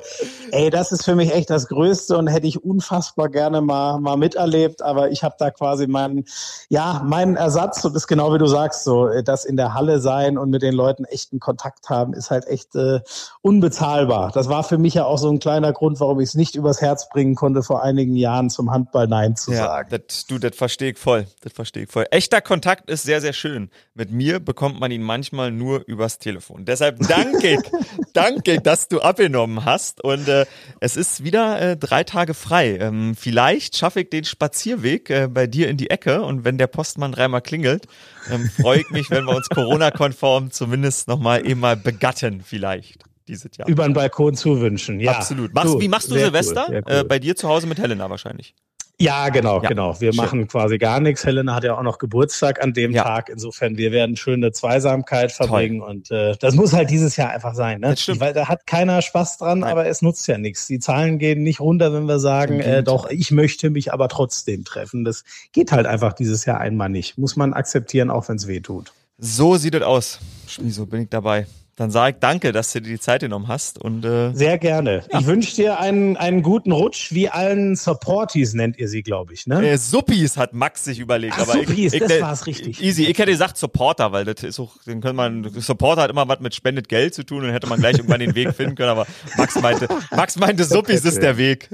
Ey, 0.52 0.70
das 0.70 0.92
ist 0.92 1.04
für 1.04 1.16
mich 1.16 1.34
echt 1.34 1.50
das 1.50 1.68
Größte 1.68 2.18
und 2.18 2.28
hätte 2.28 2.46
ich 2.46 2.64
unfassbar 2.64 3.30
gerne 3.30 3.62
mal, 3.62 4.00
mal 4.00 4.16
miterlebt. 4.16 4.84
Aber 4.84 5.10
ich 5.10 5.24
habe 5.24 5.36
da 5.40 5.50
quasi 5.50 5.88
meinen, 5.88 6.26
ja, 6.70 7.02
meinen 7.04 7.36
Ersatz 7.36 7.84
und 7.84 7.96
das 7.96 8.04
ist 8.04 8.08
genau 8.08 8.32
wie 8.32 8.38
du 8.38 8.46
sagst, 8.46 8.84
so, 8.84 9.08
äh, 9.08 9.24
das 9.24 9.44
in 9.44 9.58
der 9.58 9.74
Halle 9.74 10.00
sein 10.00 10.38
und 10.38 10.52
mit 10.52 10.62
den 10.62 10.76
Leuten 10.76 11.04
echten 11.04 11.40
Kontakt 11.40 11.90
haben, 11.90 12.14
ist 12.14 12.30
halt 12.30 12.48
echt 12.48 12.76
äh, 12.76 13.00
unbezahlbar 13.42 13.71
unbezahlbar. 13.72 14.32
Das 14.34 14.50
war 14.50 14.64
für 14.64 14.78
mich 14.78 14.96
ja 14.96 15.06
auch 15.06 15.18
so 15.18 15.30
ein 15.30 15.40
kleiner 15.40 15.72
Grund, 15.74 16.00
warum 16.00 16.20
ich 16.20 16.30
es 16.30 16.36
nicht 16.36 16.56
übers 16.56 16.82
Herz 16.82 17.10
bringen 17.10 17.36
konnte, 17.36 17.64
vor 17.64 17.84
einigen 17.84 18.16
Jahren 18.16 18.50
zum 18.50 18.72
Handball 18.72 19.08
Nein 19.08 19.36
zu 19.36 19.52
ja, 19.52 19.58
sagen. 19.58 19.90
Das, 19.90 20.26
du, 20.26 20.38
das 20.38 20.56
verstehe 20.56 20.92
ich 20.92 20.98
voll. 20.98 21.26
Das 21.42 21.54
verstehe 21.54 21.84
ich 21.84 21.90
voll. 21.90 22.06
Echter 22.12 22.42
Kontakt 22.42 22.90
ist 22.90 23.04
sehr, 23.04 23.22
sehr 23.22 23.34
schön. 23.34 23.70
Mit 23.94 24.12
mir 24.12 24.40
bekommt 24.40 24.80
man 24.80 24.92
ihn 24.92 25.02
manchmal 25.02 25.52
nur 25.52 25.84
übers 25.88 26.20
Telefon. 26.20 26.66
Deshalb 26.66 27.00
danke 27.08 27.56
ich, 27.56 27.72
danke, 28.14 28.60
dass 28.60 28.88
du 28.88 29.02
abgenommen 29.02 29.66
hast. 29.66 30.04
Und 30.04 30.28
äh, 30.28 30.46
es 30.80 30.98
ist 30.98 31.24
wieder 31.24 31.62
äh, 31.62 31.78
drei 31.78 32.04
Tage 32.04 32.34
frei. 32.34 32.78
Ähm, 32.78 33.16
vielleicht 33.18 33.78
schaffe 33.78 34.02
ich 34.02 34.10
den 34.10 34.26
Spazierweg 34.26 35.10
äh, 35.10 35.28
bei 35.28 35.48
dir 35.48 35.70
in 35.70 35.78
die 35.78 35.90
Ecke 35.90 36.22
und 36.22 36.44
wenn 36.44 36.58
der 36.58 36.68
Postmann 36.68 37.12
dreimal 37.12 37.42
klingelt, 37.42 37.88
ähm, 38.30 38.50
freue 38.50 38.82
ich 38.82 38.90
mich, 38.90 39.10
wenn 39.10 39.26
wir 39.26 39.36
uns 39.36 39.50
Corona-konform 39.54 40.52
zumindest 40.52 41.08
nochmal 41.08 41.46
eben 41.48 41.60
mal 41.60 41.78
begatten 41.78 42.42
vielleicht 42.42 43.11
dieses 43.32 43.58
Jahr. 43.58 43.68
Über 43.68 43.84
den 43.86 43.94
Balkon 43.94 44.36
zuwünschen, 44.36 45.00
ja. 45.00 45.14
Absolut. 45.14 45.54
Machst, 45.54 45.80
wie 45.80 45.88
machst 45.88 46.12
du 46.12 46.16
Silvester? 46.16 46.68
Cool, 46.70 46.84
cool. 46.86 46.96
Äh, 46.96 47.04
bei 47.04 47.20
dir 47.20 47.36
zu 47.36 47.48
Hause 47.48 47.68
mit 47.68 47.80
Helena 47.80 48.10
wahrscheinlich. 48.10 48.54
Ja, 49.02 49.30
genau, 49.30 49.64
ja, 49.64 49.70
genau. 49.70 50.00
Wir 50.00 50.14
schön. 50.14 50.24
machen 50.24 50.48
quasi 50.48 50.78
gar 50.78 51.00
nichts. 51.00 51.26
Helena 51.26 51.56
hat 51.56 51.64
ja 51.64 51.76
auch 51.76 51.82
noch 51.82 51.98
Geburtstag 51.98 52.62
an 52.62 52.74
dem 52.74 52.92
ja. 52.92 53.02
Tag. 53.02 53.30
Insofern, 53.30 53.76
wir 53.76 53.92
werden 53.92 54.16
schöne 54.16 54.52
Zweisamkeit 54.52 55.32
verbringen 55.32 55.80
Toll. 55.80 55.90
und 55.90 56.12
äh, 56.12 56.36
das 56.40 56.54
muss 56.54 56.72
halt 56.72 56.92
dieses 56.92 57.16
Jahr 57.16 57.32
einfach 57.32 57.56
sein. 57.56 57.82
Ne? 57.82 57.90
Das 57.90 58.02
stimmt. 58.02 58.20
Weil 58.20 58.34
da 58.34 58.48
hat 58.48 58.68
keiner 58.68 59.02
Spaß 59.02 59.40
dran, 59.40 59.60
Nein. 59.60 59.72
aber 59.72 59.88
es 59.88 60.04
nutzt 60.04 60.28
ja 60.28 60.38
nichts. 60.38 60.68
Die 60.68 60.78
Zahlen 60.78 61.18
gehen 61.18 61.42
nicht 61.42 61.60
runter, 61.60 61.92
wenn 61.94 62.06
wir 62.06 62.20
sagen, 62.20 62.60
äh, 62.60 62.84
doch, 62.84 63.10
ich 63.10 63.32
möchte 63.32 63.72
mich 63.72 63.92
aber 63.92 64.08
trotzdem 64.08 64.66
treffen. 64.66 65.04
Das 65.04 65.24
geht 65.52 65.72
halt 65.72 65.88
einfach 65.88 66.14
dieses 66.14 66.46
Jahr 66.46 66.60
einmal 66.60 66.90
nicht. 66.90 67.18
Muss 67.18 67.36
man 67.36 67.54
akzeptieren, 67.54 68.12
auch 68.12 68.30
wenn 68.30 68.36
es 68.36 68.48
weh 68.48 68.60
tut. 68.60 68.94
So 69.18 69.58
sieht 69.58 69.74
es 69.74 69.82
aus. 69.82 70.20
So 70.46 70.86
bin 70.86 71.02
ich 71.02 71.10
dabei. 71.10 71.48
Dann 71.78 71.90
sage 71.90 72.16
ich 72.16 72.20
danke, 72.20 72.52
dass 72.52 72.74
du 72.74 72.82
dir 72.82 72.90
die 72.90 73.00
Zeit 73.00 73.22
genommen 73.22 73.48
hast. 73.48 73.80
Und, 73.80 74.04
äh, 74.04 74.34
Sehr 74.34 74.58
gerne. 74.58 75.04
Ja. 75.12 75.20
Ich 75.20 75.26
wünsche 75.26 75.56
dir 75.56 75.80
einen, 75.80 76.18
einen 76.18 76.42
guten 76.42 76.72
Rutsch, 76.72 77.14
wie 77.14 77.30
allen 77.30 77.76
Supporties 77.76 78.54
nennt 78.54 78.78
ihr 78.78 78.88
sie, 78.88 79.04
glaube 79.04 79.34
ich. 79.34 79.48
Ne? 79.48 79.68
Äh, 79.68 79.78
Suppis 79.78 80.38
hat 80.38 80.54
Max 80.54 80.84
sich 80.84 81.00
überlegt. 81.00 81.36
Ach, 81.38 81.44
aber 81.44 81.54
Suppis, 81.54 81.94
ich, 81.94 82.02
ich, 82.02 82.08
das 82.08 82.22
war's 82.22 82.46
richtig. 82.46 82.84
Easy. 82.84 83.06
Ich 83.06 83.18
hätte 83.18 83.32
gesagt 83.32 83.58
Supporter, 83.58 84.12
weil 84.12 84.26
das 84.26 84.44
ist 84.44 84.60
auch, 84.60 84.76
den 84.86 85.00
kann 85.02 85.16
man, 85.16 85.50
Supporter 85.60 86.04
hat 86.04 86.12
immer 86.12 86.28
was 86.28 86.40
mit 86.42 86.54
spendet 86.54 86.90
Geld 86.90 87.14
zu 87.14 87.24
tun 87.26 87.46
und 87.46 87.52
hätte 87.52 87.68
man 87.68 87.80
gleich 87.80 87.96
irgendwann 87.96 88.20
den 88.20 88.36
Weg 88.36 88.54
finden 88.54 88.76
können. 88.76 88.90
Aber 88.90 89.08
Max 89.38 89.60
meinte, 89.62 89.88
Max 90.12 90.38
meinte, 90.38 90.66
Suppis 90.66 91.06
ist 91.06 91.22
der 91.22 91.38
Weg. 91.38 91.70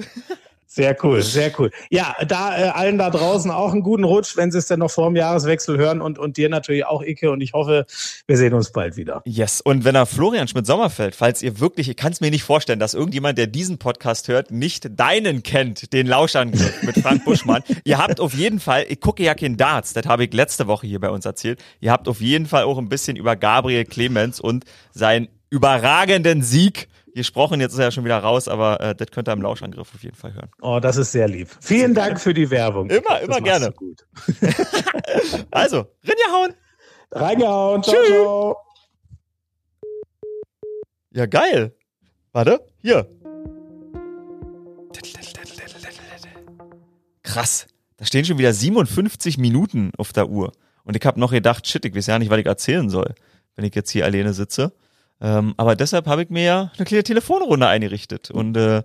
Sehr 0.77 0.95
cool, 1.03 1.23
sehr 1.23 1.51
cool. 1.57 1.71
Ja, 1.89 2.15
da 2.27 2.55
äh, 2.55 2.69
allen 2.69 2.99
da 2.99 3.09
draußen 3.09 3.49
auch 3.49 3.71
einen 3.71 3.81
guten 3.81 4.03
Rutsch, 4.03 4.37
wenn 4.37 4.51
Sie 4.51 4.59
es 4.59 4.67
denn 4.67 4.77
noch 4.77 4.91
vor 4.91 5.07
dem 5.07 5.15
Jahreswechsel 5.15 5.75
hören 5.75 6.01
und, 6.01 6.19
und 6.19 6.37
dir 6.37 6.49
natürlich 6.49 6.85
auch, 6.85 7.01
Icke. 7.01 7.31
Und 7.31 7.41
ich 7.41 7.53
hoffe, 7.53 7.87
wir 8.27 8.37
sehen 8.37 8.53
uns 8.53 8.71
bald 8.71 8.95
wieder. 8.95 9.23
Yes. 9.25 9.59
Und 9.59 9.85
wenn 9.85 9.95
er 9.95 10.05
Florian 10.05 10.47
Schmidt-Sommerfeld, 10.47 11.15
falls 11.15 11.41
ihr 11.41 11.59
wirklich, 11.59 11.89
ich 11.89 11.95
kann 11.95 12.11
es 12.11 12.21
mir 12.21 12.29
nicht 12.29 12.43
vorstellen, 12.43 12.79
dass 12.79 12.93
irgendjemand, 12.93 13.39
der 13.39 13.47
diesen 13.47 13.79
Podcast 13.79 14.27
hört, 14.27 14.51
nicht 14.51 14.99
deinen 14.99 15.41
kennt, 15.41 15.93
den 15.93 16.05
Lauschangriff 16.05 16.83
mit 16.83 16.99
Frank 16.99 17.25
Buschmann. 17.25 17.63
ihr 17.83 17.97
habt 17.97 18.19
auf 18.19 18.35
jeden 18.35 18.59
Fall, 18.59 18.85
ich 18.87 19.01
gucke 19.01 19.23
ja 19.23 19.33
kein 19.33 19.57
Darts, 19.57 19.93
das 19.93 20.05
habe 20.05 20.25
ich 20.25 20.33
letzte 20.33 20.67
Woche 20.67 20.85
hier 20.85 20.99
bei 20.99 21.09
uns 21.09 21.25
erzählt. 21.25 21.59
Ihr 21.79 21.91
habt 21.91 22.07
auf 22.07 22.21
jeden 22.21 22.45
Fall 22.45 22.65
auch 22.65 22.77
ein 22.77 22.87
bisschen 22.87 23.17
über 23.17 23.35
Gabriel 23.35 23.85
Clemens 23.85 24.39
und 24.39 24.63
seinen 24.91 25.27
überragenden 25.49 26.43
Sieg 26.43 26.87
gesprochen. 27.17 27.59
Jetzt 27.59 27.73
ist 27.73 27.79
er 27.79 27.85
ja 27.85 27.91
schon 27.91 28.05
wieder 28.05 28.19
raus, 28.19 28.47
aber 28.47 28.79
äh, 28.79 28.95
das 28.95 29.11
könnt 29.11 29.27
ihr 29.27 29.33
im 29.33 29.41
Lauschangriff 29.41 29.93
auf 29.93 30.03
jeden 30.03 30.15
Fall 30.15 30.33
hören. 30.33 30.49
Oh, 30.61 30.79
das 30.79 30.95
ist 30.95 31.11
sehr 31.11 31.27
lieb. 31.27 31.49
Vielen 31.59 31.93
Dank 31.93 32.21
für 32.21 32.33
die 32.33 32.49
Werbung. 32.49 32.89
Immer, 32.89 33.19
immer 33.19 33.41
gerne. 33.41 33.71
Gut. 33.71 34.07
also, 35.51 35.85
reingehauen. 36.03 36.53
Reingehauen. 37.11 37.83
Ciao, 37.83 37.95
Tschüss. 37.95 38.07
ciao. 38.07 38.57
Ja, 41.11 41.25
geil. 41.25 41.75
Warte, 42.31 42.65
hier. 42.77 43.09
Krass. 47.23 47.67
Da 47.97 48.05
stehen 48.05 48.25
schon 48.25 48.37
wieder 48.37 48.53
57 48.53 49.37
Minuten 49.37 49.91
auf 49.97 50.13
der 50.13 50.29
Uhr. 50.29 50.51
Und 50.83 50.95
ich 50.95 51.05
habe 51.05 51.19
noch 51.19 51.31
gedacht, 51.31 51.67
shit, 51.67 51.83
ich 51.83 51.95
weiß 51.95 52.07
ja 52.07 52.19
nicht, 52.19 52.29
was 52.29 52.39
ich 52.39 52.45
erzählen 52.45 52.89
soll, 52.89 53.15
wenn 53.55 53.65
ich 53.65 53.75
jetzt 53.75 53.89
hier 53.89 54.05
alleine 54.05 54.33
sitze. 54.33 54.73
Ähm, 55.19 55.55
aber 55.57 55.75
deshalb 55.75 56.05
habe 56.07 56.23
ich 56.23 56.29
mir 56.29 56.43
ja 56.43 56.71
eine 56.75 56.85
kleine 56.85 57.03
Telefonrunde 57.03 57.67
eingerichtet. 57.67 58.31
Und 58.31 58.55
äh, 58.57 58.83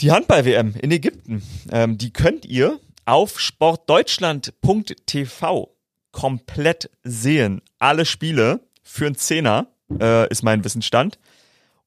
die 0.00 0.12
Handball-WM 0.12 0.74
in 0.80 0.90
Ägypten, 0.90 1.42
ähm, 1.72 1.98
die 1.98 2.12
könnt 2.12 2.46
ihr 2.46 2.80
auf 3.04 3.38
sportdeutschland.tv 3.40 5.76
komplett 6.12 6.90
sehen. 7.02 7.62
Alle 7.78 8.04
Spiele 8.04 8.60
für 8.82 9.06
einen 9.06 9.16
Zehner 9.16 9.68
äh, 10.00 10.28
ist 10.28 10.42
mein 10.42 10.64
Wissensstand. 10.64 11.18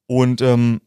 Und 0.07 0.41
ähm, 0.41 0.81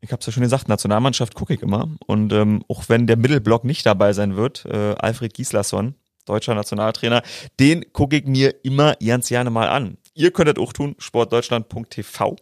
ich 0.00 0.12
habe 0.12 0.20
es 0.20 0.26
ja 0.26 0.32
schon 0.32 0.42
gesagt, 0.42 0.68
Nationalmannschaft 0.68 1.34
gucke 1.34 1.54
ich 1.54 1.62
immer. 1.62 1.88
Und 2.06 2.32
ähm, 2.32 2.64
auch 2.68 2.84
wenn 2.88 3.06
der 3.06 3.16
Mittelblock 3.16 3.64
nicht 3.64 3.86
dabei 3.86 4.12
sein 4.12 4.36
wird, 4.36 4.64
äh, 4.66 4.94
Alfred 4.98 5.34
Gislason, 5.34 5.94
deutscher 6.26 6.54
Nationaltrainer, 6.54 7.22
den 7.58 7.92
gucke 7.92 8.16
ich 8.16 8.26
mir 8.26 8.64
immer 8.64 8.96
ganz 8.96 9.28
gerne 9.28 9.50
mal 9.50 9.68
an. 9.68 9.96
Ihr 10.14 10.30
könntet 10.30 10.58
auch 10.58 10.72
tun, 10.72 10.94
sportdeutschland.tv. 10.98 12.36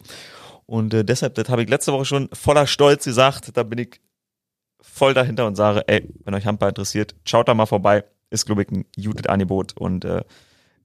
Und 0.66 0.94
äh, 0.94 1.04
deshalb, 1.04 1.34
das 1.34 1.48
habe 1.48 1.62
ich 1.62 1.68
letzte 1.68 1.92
Woche 1.92 2.04
schon 2.04 2.28
voller 2.32 2.66
Stolz 2.66 3.04
gesagt, 3.04 3.56
da 3.56 3.62
bin 3.62 3.78
ich 3.78 4.00
voll 4.80 5.14
dahinter 5.14 5.46
und 5.46 5.56
sage, 5.56 5.82
ey, 5.86 6.08
wenn 6.24 6.34
euch 6.34 6.46
Handball 6.46 6.68
interessiert, 6.68 7.14
schaut 7.24 7.48
da 7.48 7.54
mal 7.54 7.66
vorbei. 7.66 8.04
Ist, 8.30 8.46
glaube 8.46 8.62
ich, 8.62 8.70
ein 8.70 8.84
gutes 9.02 9.26
Angebot. 9.26 9.76
Und 9.76 10.04
äh, 10.04 10.22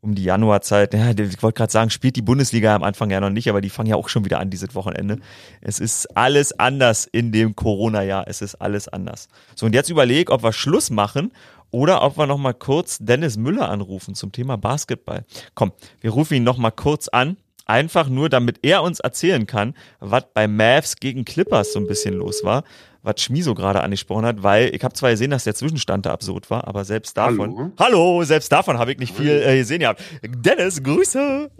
um 0.01 0.15
die 0.15 0.23
Januarzeit, 0.23 0.93
ja, 0.93 1.11
ich 1.11 1.41
wollte 1.41 1.57
gerade 1.57 1.71
sagen, 1.71 1.89
spielt 1.89 2.15
die 2.15 2.21
Bundesliga 2.21 2.75
am 2.75 2.83
Anfang 2.83 3.09
ja 3.09 3.19
noch 3.19 3.29
nicht, 3.29 3.49
aber 3.49 3.61
die 3.61 3.69
fangen 3.69 3.89
ja 3.89 3.95
auch 3.95 4.09
schon 4.09 4.25
wieder 4.25 4.39
an 4.39 4.49
dieses 4.49 4.75
Wochenende. 4.75 5.17
Es 5.61 5.79
ist 5.79 6.05
alles 6.15 6.57
anders 6.57 7.05
in 7.05 7.31
dem 7.31 7.55
Corona-Jahr. 7.55 8.25
Es 8.27 8.41
ist 8.41 8.55
alles 8.55 8.87
anders. 8.87 9.27
So, 9.55 9.65
und 9.65 9.73
jetzt 9.73 9.89
überleg, 9.89 10.29
ob 10.29 10.43
wir 10.43 10.53
Schluss 10.53 10.89
machen 10.89 11.31
oder 11.71 12.01
ob 12.03 12.17
wir 12.17 12.27
noch 12.27 12.37
mal 12.37 12.53
kurz 12.53 12.97
Dennis 12.99 13.37
Müller 13.37 13.69
anrufen 13.69 14.15
zum 14.15 14.31
Thema 14.31 14.57
Basketball. 14.57 15.25
Komm, 15.55 15.71
wir 16.01 16.11
rufen 16.11 16.35
ihn 16.35 16.43
noch 16.43 16.57
mal 16.57 16.71
kurz 16.71 17.07
an. 17.07 17.37
Einfach 17.65 18.07
nur, 18.07 18.29
damit 18.29 18.59
er 18.61 18.81
uns 18.81 19.01
erzählen 19.01 19.45
kann, 19.45 19.73
was 19.99 20.23
bei 20.33 20.47
Mavs 20.47 20.95
gegen 20.95 21.25
Clippers 21.25 21.73
so 21.73 21.79
ein 21.79 21.87
bisschen 21.87 22.13
los 22.13 22.45
war, 22.45 22.63
was 23.03 23.21
Schmiso 23.21 23.55
gerade 23.55 23.81
angesprochen 23.81 24.25
hat, 24.25 24.41
weil 24.41 24.73
ich 24.73 24.83
habe 24.85 24.93
zwar 24.93 25.11
gesehen, 25.11 25.31
dass 25.31 25.43
der 25.43 25.53
Zwischenstand 25.53 26.05
da 26.05 26.13
absurd 26.13 26.49
war, 26.49 26.65
aber 26.65 26.85
selbst 26.85 27.17
davon, 27.17 27.73
hallo, 27.77 28.17
hallo 28.17 28.23
selbst 28.23 28.51
davon 28.53 28.77
habe 28.77 28.93
ich 28.93 28.99
nicht 28.99 29.13
viel 29.13 29.41
äh, 29.45 29.57
gesehen 29.57 29.79
gehabt. 29.79 30.01
Dennis, 30.23 30.81
Grüße. 30.81 31.51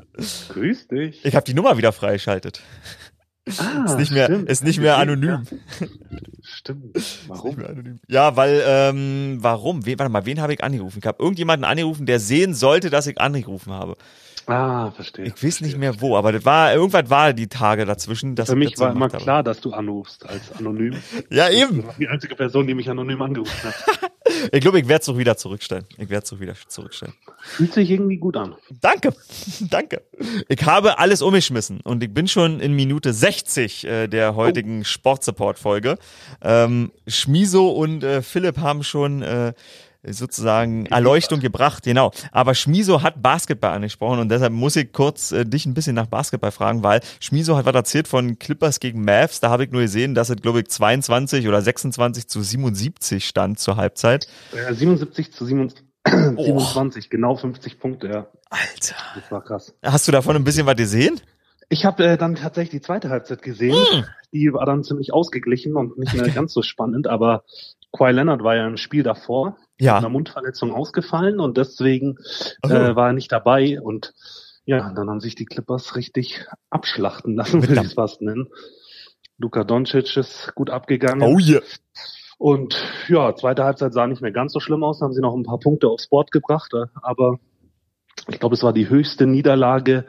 Grüß 0.50 0.88
dich. 0.88 1.26
Ich 1.26 1.36
habe 1.36 1.44
die 1.44 1.54
Nummer 1.54 1.78
wieder 1.78 1.92
freigeschaltet. 1.92 2.62
Ah, 3.60 3.86
ist 3.86 3.98
nicht 3.98 4.12
mehr, 4.12 4.26
stimmt. 4.26 4.50
ist 4.50 4.64
nicht 4.64 4.80
mehr 4.80 4.98
anonym. 4.98 5.44
Stimmt. 6.44 6.98
Warum? 7.28 7.60
anonym. 7.60 8.00
Ja, 8.08 8.36
weil, 8.36 8.62
ähm, 8.66 9.38
warum? 9.42 9.86
Wen, 9.86 10.00
warte 10.00 10.12
mal, 10.12 10.26
wen 10.26 10.42
habe 10.42 10.54
ich 10.54 10.64
angerufen? 10.64 11.00
Ich 11.00 11.06
habe 11.06 11.22
irgendjemanden 11.22 11.66
angerufen, 11.66 12.06
der 12.06 12.20
sehen 12.20 12.54
sollte, 12.54 12.90
dass 12.90 13.08
ich 13.08 13.20
angerufen 13.20 13.72
habe. 13.74 13.96
Ah, 14.48 14.92
verstehe. 14.92 15.26
Ich 15.26 15.44
weiß 15.44 15.62
nicht 15.62 15.78
mehr 15.78 16.00
wo, 16.00 16.16
aber 16.16 16.32
das 16.32 16.46
war, 16.46 16.74
irgendwas 16.74 17.10
war 17.10 17.34
die 17.34 17.48
Tage 17.48 17.86
dazwischen. 17.86 18.34
Dass 18.36 18.48
Für 18.50 18.54
ich 18.54 18.60
mich 18.60 18.80
war 18.80 18.92
immer 18.94 19.10
klar, 19.10 19.44
dass 19.44 19.60
du 19.60 19.72
anrufst 19.74 20.26
als 20.26 20.54
anonym. 20.54 20.96
Ja, 21.30 21.50
Du 21.50 21.56
eben. 21.56 21.86
warst 21.86 22.00
die 22.00 22.08
einzige 22.08 22.36
Person, 22.36 22.66
die 22.66 22.74
mich 22.74 22.90
anonym 22.90 23.22
angerufen 23.22 23.64
hat. 23.64 23.76
Ich 24.52 24.60
glaube, 24.60 24.78
ich 24.80 24.88
werde 24.90 25.02
es 25.02 25.10
auch 25.10 25.18
wieder 25.18 25.38
zurückstellen. 25.38 25.86
Ich 25.98 26.10
werde 26.10 26.26
es 26.26 26.34
auch 26.34 26.40
wieder 26.42 26.54
zurückstellen. 26.68 27.14
Fühlt 27.40 27.74
sich 27.74 27.90
irgendwie 27.90 28.18
gut 28.18 28.36
an. 28.36 28.56
Danke, 28.82 29.14
danke. 29.70 30.02
Ich 30.50 30.64
habe 30.66 31.00
alles 31.00 31.22
umgeschmissen 31.22 31.80
und 31.82 32.04
ich 32.04 32.14
bin 32.14 32.28
schon 32.28 32.60
in 32.60 32.74
Minute 32.76 33.14
60 33.14 33.86
äh, 33.88 34.08
der 34.08 34.36
heutigen 34.36 34.84
Sportsupport-Folge. 34.84 35.98
Ähm, 36.42 36.92
Schmiso 37.08 37.70
und 37.70 38.04
äh, 38.04 38.22
Philipp 38.22 38.58
haben 38.58 38.84
schon 38.84 39.22
äh, 39.22 39.54
sozusagen 40.04 40.86
Erleuchtung 40.88 41.40
gebracht, 41.40 41.84
genau. 41.84 42.12
Aber 42.32 42.56
Schmiso 42.56 43.02
hat 43.02 43.22
Basketball 43.22 43.74
angesprochen 43.74 44.20
und 44.20 44.30
deshalb 44.30 44.54
muss 44.54 44.76
ich 44.76 44.92
kurz 44.92 45.32
äh, 45.32 45.46
dich 45.46 45.66
ein 45.66 45.74
bisschen 45.74 45.96
nach 45.96 46.08
Basketball 46.08 46.52
fragen, 46.52 46.84
weil 46.84 47.02
Schmiso 47.20 47.58
hat 47.58 47.66
was 47.66 47.76
erzählt 47.76 48.08
von 48.08 48.40
Clippers 48.40 48.80
gegen 48.80 49.04
Mavs. 49.04 49.40
Da 49.40 49.50
habe 49.50 49.66
ich 49.66 49.72
nur 49.72 49.82
gesehen, 49.82 50.16
dass 50.16 50.30
es, 50.30 50.38
glaube 50.38 50.60
ich, 50.60 50.70
22 50.70 51.48
oder 51.48 51.62
26 51.62 52.28
zu 52.28 52.42
77 52.42 53.28
stand 53.28 53.60
zur 53.60 53.78
Halbzeit. 53.78 54.28
Äh, 54.54 54.74
77 54.74 55.34
zu 55.34 55.46
27, 55.46 55.86
27, 56.06 57.10
genau 57.10 57.36
50 57.36 57.80
Punkte, 57.80 58.08
ja. 58.08 58.28
Alter. 58.50 58.96
Das 59.16 59.32
war 59.32 59.44
krass. 59.44 59.74
Hast 59.84 60.08
du 60.08 60.12
davon 60.12 60.36
ein 60.36 60.44
bisschen 60.44 60.66
was 60.66 60.76
gesehen? 60.76 61.20
Ich 61.70 61.86
habe 61.86 62.06
äh, 62.06 62.18
dann 62.18 62.36
tatsächlich 62.36 62.82
die 62.82 62.82
zweite 62.82 63.10
Halbzeit 63.10 63.42
gesehen. 63.42 63.76
Hm. 63.76 64.06
Die 64.32 64.54
war 64.54 64.66
dann 64.66 64.84
ziemlich 64.84 65.14
ausgeglichen 65.14 65.76
und 65.76 65.98
nicht 65.98 66.14
mehr 66.14 66.30
ganz 66.34 66.54
so 66.54 66.62
spannend, 66.62 67.08
aber 67.08 67.44
Kawhi 67.92 68.12
Leonard 68.12 68.44
war 68.44 68.56
ja 68.56 68.68
im 68.68 68.78
Spiel 68.78 69.04
davor 69.04 69.58
mit 69.80 69.86
Ja. 69.86 69.98
einer 69.98 70.10
Mundverletzung 70.10 70.74
ausgefallen 70.74 71.40
und 71.40 71.58
deswegen 71.58 72.18
Oh. 72.64 72.70
äh, 72.70 72.96
war 72.96 73.08
er 73.08 73.14
nicht 73.14 73.32
dabei 73.32 73.80
und 73.82 74.14
ja, 74.66 74.92
dann 74.94 75.10
haben 75.10 75.22
sich 75.22 75.36
die 75.36 75.46
Clippers 75.46 75.96
richtig 75.96 76.46
abschlachten 76.70 77.36
lassen, 77.36 77.62
der- 77.62 77.72
ich 77.72 77.80
es 77.80 77.94
fast 77.94 78.22
nennen. 78.22 78.48
Luka 79.38 79.64
Doncic 79.64 80.18
ist 80.18 80.54
gut 80.56 80.70
abgegangen. 80.70 81.22
Oh 81.22 81.40
yeah. 81.40 81.62
Und 82.40 82.76
ja, 83.08 83.36
zweite 83.36 83.64
Halbzeit 83.64 83.94
sah 83.94 84.08
nicht 84.08 84.22
mehr 84.22 84.32
ganz 84.32 84.54
so 84.54 84.60
schlimm 84.60 84.84
aus, 84.84 85.02
haben 85.02 85.14
sie 85.14 85.22
noch 85.22 85.36
ein 85.36 85.44
paar 85.44 85.60
Punkte 85.60 85.88
aufs 85.88 86.08
Board 86.08 86.32
gebracht, 86.32 86.72
äh, 86.74 86.86
aber 87.02 87.40
ich 88.28 88.40
glaube, 88.40 88.56
es 88.56 88.64
war 88.64 88.74
die 88.74 88.90
höchste 88.90 89.26
Niederlage 89.26 90.06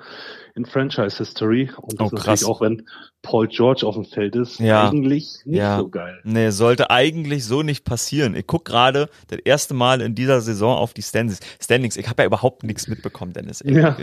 in 0.58 0.66
Franchise 0.66 1.16
History 1.18 1.70
und 1.80 2.00
das 2.00 2.00
Oh, 2.00 2.04
ist 2.06 2.12
natürlich 2.26 2.44
auch, 2.46 2.60
wenn 2.60 2.86
Paul 3.22 3.48
George 3.48 3.84
auf 3.86 3.94
dem 3.94 4.04
Feld 4.04 4.36
ist, 4.36 4.58
Ja. 4.60 4.88
eigentlich 4.88 5.40
nicht 5.44 5.58
Ja. 5.58 5.78
so 5.78 5.88
geil. 5.88 6.20
Nee, 6.24 6.50
sollte 6.50 6.90
eigentlich 6.90 7.44
so 7.44 7.62
nicht 7.62 7.84
passieren. 7.84 8.34
Ich 8.36 8.46
guck 8.46 8.64
gerade 8.64 9.08
das 9.28 9.38
erste 9.44 9.74
Mal 9.74 10.00
in 10.00 10.14
dieser 10.14 10.40
Saison 10.40 10.76
auf 10.76 10.94
die 10.94 11.02
Standings. 11.02 11.40
Standings. 11.60 11.96
Ich 11.96 12.08
habe 12.08 12.22
ja 12.22 12.26
überhaupt 12.26 12.62
nichts 12.64 12.86
mitbekommen, 12.88 13.32
Dennis. 13.32 13.60
Ey, 13.60 13.78
Ja. 13.80 13.96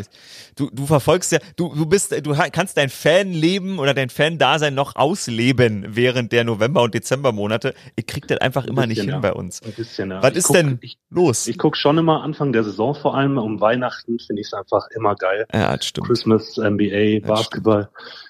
Du, 0.55 0.69
du 0.71 0.85
verfolgst 0.85 1.31
ja, 1.31 1.39
du, 1.55 1.73
du 1.75 1.85
bist, 1.85 2.11
du 2.25 2.35
kannst 2.51 2.77
dein 2.77 2.89
Fanleben 2.89 3.79
oder 3.79 3.93
dein 3.93 4.09
Fan-Dasein 4.09 4.73
noch 4.75 4.95
ausleben 4.95 5.85
während 5.89 6.31
der 6.31 6.43
November- 6.43 6.83
und 6.83 6.93
Dezembermonate. 6.93 7.73
Ich 7.95 8.05
krieg 8.07 8.27
das 8.27 8.39
einfach 8.39 8.63
Ein 8.63 8.69
immer 8.69 8.81
nicht 8.87 8.97
bisschen, 8.97 9.05
hin 9.13 9.15
ja. 9.15 9.19
bei 9.19 9.33
uns. 9.33 9.61
Ein 9.63 9.73
bisschen, 9.73 10.11
ja. 10.11 10.21
Was 10.23 10.31
Ich 10.31 10.37
ist 10.37 10.43
guck, 10.45 10.55
denn 10.57 10.77
Ich, 10.81 10.97
los? 11.09 11.47
ich 11.47 11.57
guck 11.57 11.77
schon 11.77 11.97
immer 11.97 12.21
Anfang 12.21 12.51
der 12.53 12.63
Saison, 12.63 12.93
vor 12.95 13.15
allem 13.15 13.37
um 13.37 13.59
Weihnachten 13.61 14.19
finde 14.19 14.41
ich 14.41 14.47
es 14.47 14.53
einfach 14.53 14.87
immer 14.95 15.15
geil. 15.15 15.45
ja, 15.53 15.75
das 15.75 15.85
stimmt. 15.85 16.07
Christmas, 16.07 16.44
NBA, 16.57 17.19
Ja, 17.19 17.19
Basketball 17.21 17.89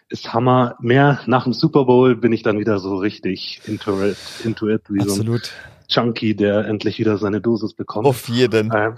ist 0.09 0.33
Hammer. 0.33 0.75
Mehr 0.79 1.19
nach 1.25 1.43
dem 1.45 1.53
Super 1.53 1.85
Bowl 1.85 2.15
bin 2.15 2.31
ich 2.33 2.43
dann 2.43 2.59
wieder 2.59 2.79
so 2.79 2.97
richtig 2.97 3.61
into 3.65 4.01
it, 4.03 4.17
into 4.43 4.67
it 4.69 4.81
wie 4.89 4.99
so 4.99 5.05
ein 5.13 5.19
Absolut. 5.19 5.51
Junkie, 5.89 6.35
der 6.35 6.65
endlich 6.65 6.97
wieder 6.99 7.17
seine 7.17 7.41
Dosis 7.41 7.73
bekommt. 7.73 8.07
Auf 8.07 8.27
jeden. 8.27 8.71
Ähm, 8.75 8.95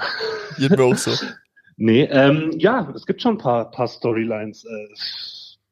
mir 0.57 0.79
auch 0.81 0.97
so. 0.97 1.11
nee, 1.77 2.03
ähm, 2.03 2.51
ja, 2.57 2.91
es 2.95 3.05
gibt 3.05 3.21
schon 3.21 3.33
ein 3.35 3.37
paar, 3.37 3.71
paar 3.71 3.87
Storylines. 3.87 4.65
Äh, 4.65 4.87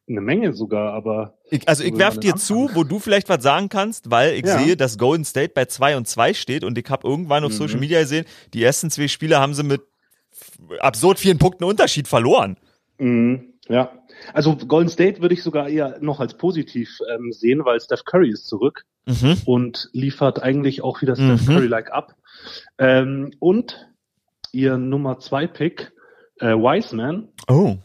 eine 0.08 0.22
Menge 0.22 0.54
sogar, 0.54 0.94
aber 0.94 1.34
Ich, 1.50 1.68
also 1.68 1.84
ich 1.84 1.98
werf 1.98 2.20
dir 2.20 2.32
denn 2.34 2.38
zu, 2.38 2.70
wo 2.74 2.84
du 2.84 3.00
vielleicht 3.00 3.28
was 3.28 3.42
sagen 3.42 3.70
kannst, 3.70 4.12
weil 4.12 4.34
ich 4.36 4.46
Ja. 4.46 4.60
sehe, 4.60 4.78
dass 4.78 4.98
Golden 5.00 5.26
State 5.26 5.54
bei 5.56 5.66
2 5.66 5.98
und 5.98 6.08
2 6.08 6.34
steht 6.36 6.64
und 6.64 6.78
ich 6.78 6.88
habe 6.90 7.08
irgendwann 7.08 7.44
auf 7.44 7.52
Mhm. 7.52 7.56
Social 7.58 7.80
Media 7.80 8.00
gesehen, 8.02 8.26
die 8.54 8.64
ersten 8.64 8.92
zwei 8.92 9.08
Spiele 9.08 9.40
haben 9.40 9.54
sie 9.56 9.64
mit 9.64 9.82
absurd 10.80 11.20
vielen 11.20 11.38
Punkten 11.40 11.64
Unterschied 11.64 12.08
verloren. 12.08 12.58
Mhm, 12.98 13.54
ja. 13.68 13.92
Also 14.34 14.56
Golden 14.56 14.90
State 14.90 15.22
würde 15.22 15.34
ich 15.34 15.44
sogar 15.44 15.68
eher 15.70 15.98
noch 16.02 16.20
als 16.20 16.36
positiv 16.36 17.00
ähm, 17.14 17.32
sehen, 17.32 17.66
weil 17.66 17.80
Steph 17.80 18.06
Curry 18.06 18.30
ist 18.32 18.48
zurück 18.48 18.86
Mhm. 19.08 19.38
und 19.46 19.90
liefert 19.94 20.42
eigentlich 20.42 20.82
auch 20.84 21.02
wieder 21.02 21.16
Mhm. 21.20 21.38
Steph 21.38 21.46
Curry-like 21.48 21.92
ab. 21.92 22.16
Ähm, 22.78 23.32
und 23.40 23.88
ihr 24.52 24.78
Nummer 24.78 25.20
zwei 25.20 25.48
Pick, 25.48 25.92
äh, 26.40 26.48
Wiseman, 26.56 27.28
Oh. 27.50 27.76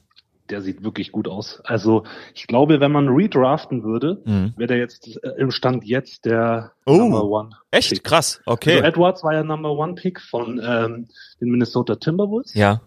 der 0.49 0.63
sieht 0.63 0.83
wirklich 0.83 1.13
gut 1.13 1.29
aus. 1.29 1.61
Also 1.65 2.05
ich 2.35 2.47
glaube, 2.47 2.81
wenn 2.81 2.91
man 2.93 3.09
redraften 3.09 3.83
würde, 3.85 4.21
Mhm. 4.25 4.55
wäre 4.57 4.69
der 4.69 4.79
jetzt 4.79 5.07
äh, 5.23 5.31
im 5.39 5.51
Stand 5.51 5.85
jetzt 5.85 6.25
der 6.25 6.73
Oh. 6.87 6.97
Number 6.97 7.25
One. 7.25 7.51
Echt 7.71 7.91
Pick. 7.91 8.05
krass. 8.05 8.41
Also 8.47 8.53
Okay. 8.55 8.79
Edwards 8.81 9.23
war 9.25 9.33
ja 9.35 9.43
Number 9.45 9.73
One 9.73 9.95
Pick 9.95 10.21
von 10.21 10.61
ähm, 10.63 11.09
den 11.41 11.51
Minnesota 11.51 11.97
Timberwolves. 11.97 12.55
Ja. 12.55 12.81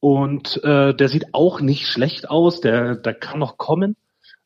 Und 0.00 0.62
äh, 0.62 0.94
der 0.94 1.08
sieht 1.08 1.34
auch 1.34 1.60
nicht 1.60 1.86
schlecht 1.86 2.30
aus, 2.30 2.60
der, 2.60 2.94
der 2.94 3.14
kann 3.14 3.40
noch 3.40 3.58
kommen. 3.58 3.96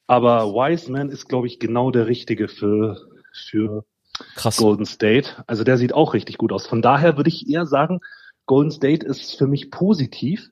Aber 0.07 0.55
Wiseman 0.55 1.11
ist, 1.11 1.29
glaube 1.29 1.47
ich, 1.47 1.59
genau 1.59 1.91
der 1.91 2.07
Richtige 2.07 2.49
für, 2.49 3.09
für 3.33 3.85
Krass. 4.35 4.57
Golden 4.57 4.87
State. 4.87 5.31
Also 5.47 5.65
der 5.65 5.79
sieht 5.79 5.95
auch 5.95 6.15
richtig 6.15 6.39
gut 6.39 6.53
aus. 6.53 6.67
Von 6.67 6.83
daher 6.83 7.17
würde 7.17 7.29
ich 7.29 7.49
eher 7.49 7.67
sagen, 7.67 8.01
Golden 8.47 8.71
State 8.71 9.07
ist 9.07 9.37
für 9.37 9.47
mich 9.47 9.71
positiv. 9.71 10.51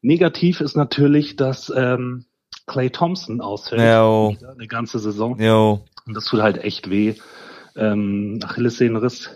Negativ 0.00 0.60
ist 0.60 0.76
natürlich, 0.76 1.36
dass 1.36 1.72
ähm, 1.74 2.26
Clay 2.66 2.90
Thompson 2.90 3.40
ausfällt. 3.40 3.80
Jo. 3.80 4.34
Wieder 4.36 4.52
eine 4.52 4.68
ganze 4.68 4.98
Saison. 4.98 5.38
Jo. 5.40 5.84
Und 6.06 6.14
das 6.14 6.24
tut 6.24 6.40
halt 6.40 6.58
echt 6.58 6.90
weh. 6.90 7.14
Ähm, 7.76 8.40
Achillessehnenriss, 8.42 9.30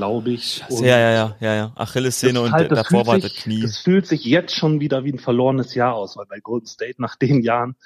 glaube 0.00 0.30
ich. 0.30 0.64
Und 0.70 0.82
Ja, 0.84 0.98
ja, 0.98 1.10
ja, 1.10 1.36
ja, 1.40 1.54
ja. 1.54 1.72
Achillessehne 1.76 2.40
und 2.40 2.52
halt- 2.52 2.72
davor 2.72 3.06
war 3.06 3.16
sich- 3.20 3.24
das 3.34 3.34
Knie. 3.42 3.60
Das 3.60 3.76
fühlt 3.76 4.06
sich 4.06 4.24
jetzt 4.24 4.54
schon 4.56 4.80
wieder 4.80 5.04
wie 5.04 5.12
ein 5.12 5.18
verlorenes 5.18 5.74
Jahr 5.74 5.94
aus, 5.94 6.16
weil 6.16 6.24
bei 6.26 6.40
Golden 6.40 6.66
State 6.66 6.94
nach 7.02 7.16
den 7.16 7.42
Jahren 7.42 7.76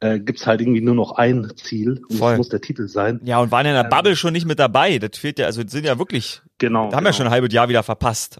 äh, 0.00 0.20
gibt's 0.20 0.46
halt 0.46 0.60
irgendwie 0.60 0.80
nur 0.80 0.94
noch 0.94 1.12
ein 1.16 1.52
Ziel 1.56 2.00
und 2.08 2.16
Voll. 2.18 2.30
das 2.30 2.38
muss 2.38 2.48
der 2.50 2.60
Titel 2.60 2.86
sein. 2.86 3.20
Ja, 3.24 3.40
und 3.40 3.50
waren 3.50 3.66
ja 3.66 3.72
in 3.72 3.76
der 3.76 3.84
Ähm, 3.84 3.90
Bubble 3.90 4.14
schon 4.16 4.32
nicht 4.32 4.46
mit 4.46 4.58
dabei. 4.60 4.98
Das 4.98 5.18
fehlt 5.18 5.38
ja, 5.40 5.46
also 5.46 5.60
sind 5.66 5.84
ja 5.84 5.98
wirklich, 5.98 6.40
Genau. 6.58 6.88
da 6.88 6.96
haben 6.96 7.04
genau, 7.04 7.08
ja 7.10 7.12
schon 7.12 7.26
ein 7.26 7.32
halbes 7.32 7.52
Jahr 7.52 7.68
wieder 7.68 7.82
verpasst. 7.82 8.38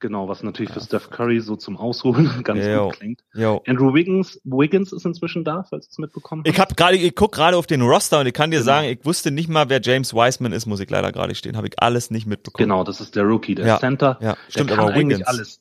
Genau, 0.00 0.28
was 0.28 0.42
natürlich 0.44 0.72
für 0.72 0.80
Steph 0.80 1.10
Curry 1.10 1.40
so 1.40 1.56
zum 1.56 1.76
Ausruhen 1.76 2.30
ganz 2.44 2.64
Jo. 2.64 2.84
gut 2.86 2.98
klingt. 3.00 3.20
Jo. 3.34 3.62
Andrew 3.66 3.92
Wiggins, 3.94 4.40
Wiggins 4.44 4.92
ist 4.92 5.04
inzwischen 5.04 5.42
da, 5.44 5.64
falls 5.68 5.86
du 5.88 5.90
es 5.92 5.98
mitbekommen 5.98 6.42
hast. 6.46 6.52
Ich 6.52 6.60
hab 6.60 6.76
gerade, 6.76 6.96
ich 6.96 7.14
guck 7.16 7.32
gerade 7.32 7.56
auf 7.56 7.66
den 7.66 7.82
Roster 7.82 8.20
und 8.20 8.26
ich 8.26 8.32
kann 8.34 8.50
dir 8.52 8.58
Genau. 8.58 8.66
sagen, 8.66 8.88
ich 8.88 9.04
wusste 9.04 9.30
nicht 9.32 9.48
mal, 9.48 9.68
wer 9.68 9.80
James 9.82 10.14
Wiseman 10.14 10.52
ist, 10.52 10.66
muss 10.66 10.78
ich 10.80 10.88
leider 10.88 11.10
gerade 11.10 11.34
stehen. 11.34 11.56
Habe 11.56 11.66
ich 11.66 11.80
alles 11.82 12.10
nicht 12.12 12.26
mitbekommen. 12.26 12.68
Genau, 12.68 12.84
das 12.84 13.00
ist 13.00 13.16
der 13.16 13.24
Rookie, 13.24 13.54
der 13.56 13.66
Ja, 13.66 13.78
Center. 13.80 14.18
Ja, 14.20 14.34
Der 14.34 14.36
stimmt, 14.50 14.70
kann 14.70 14.78
aber 14.80 14.90
eigentlich 14.92 15.18
Wiggins. 15.18 15.26
alles. 15.28 15.60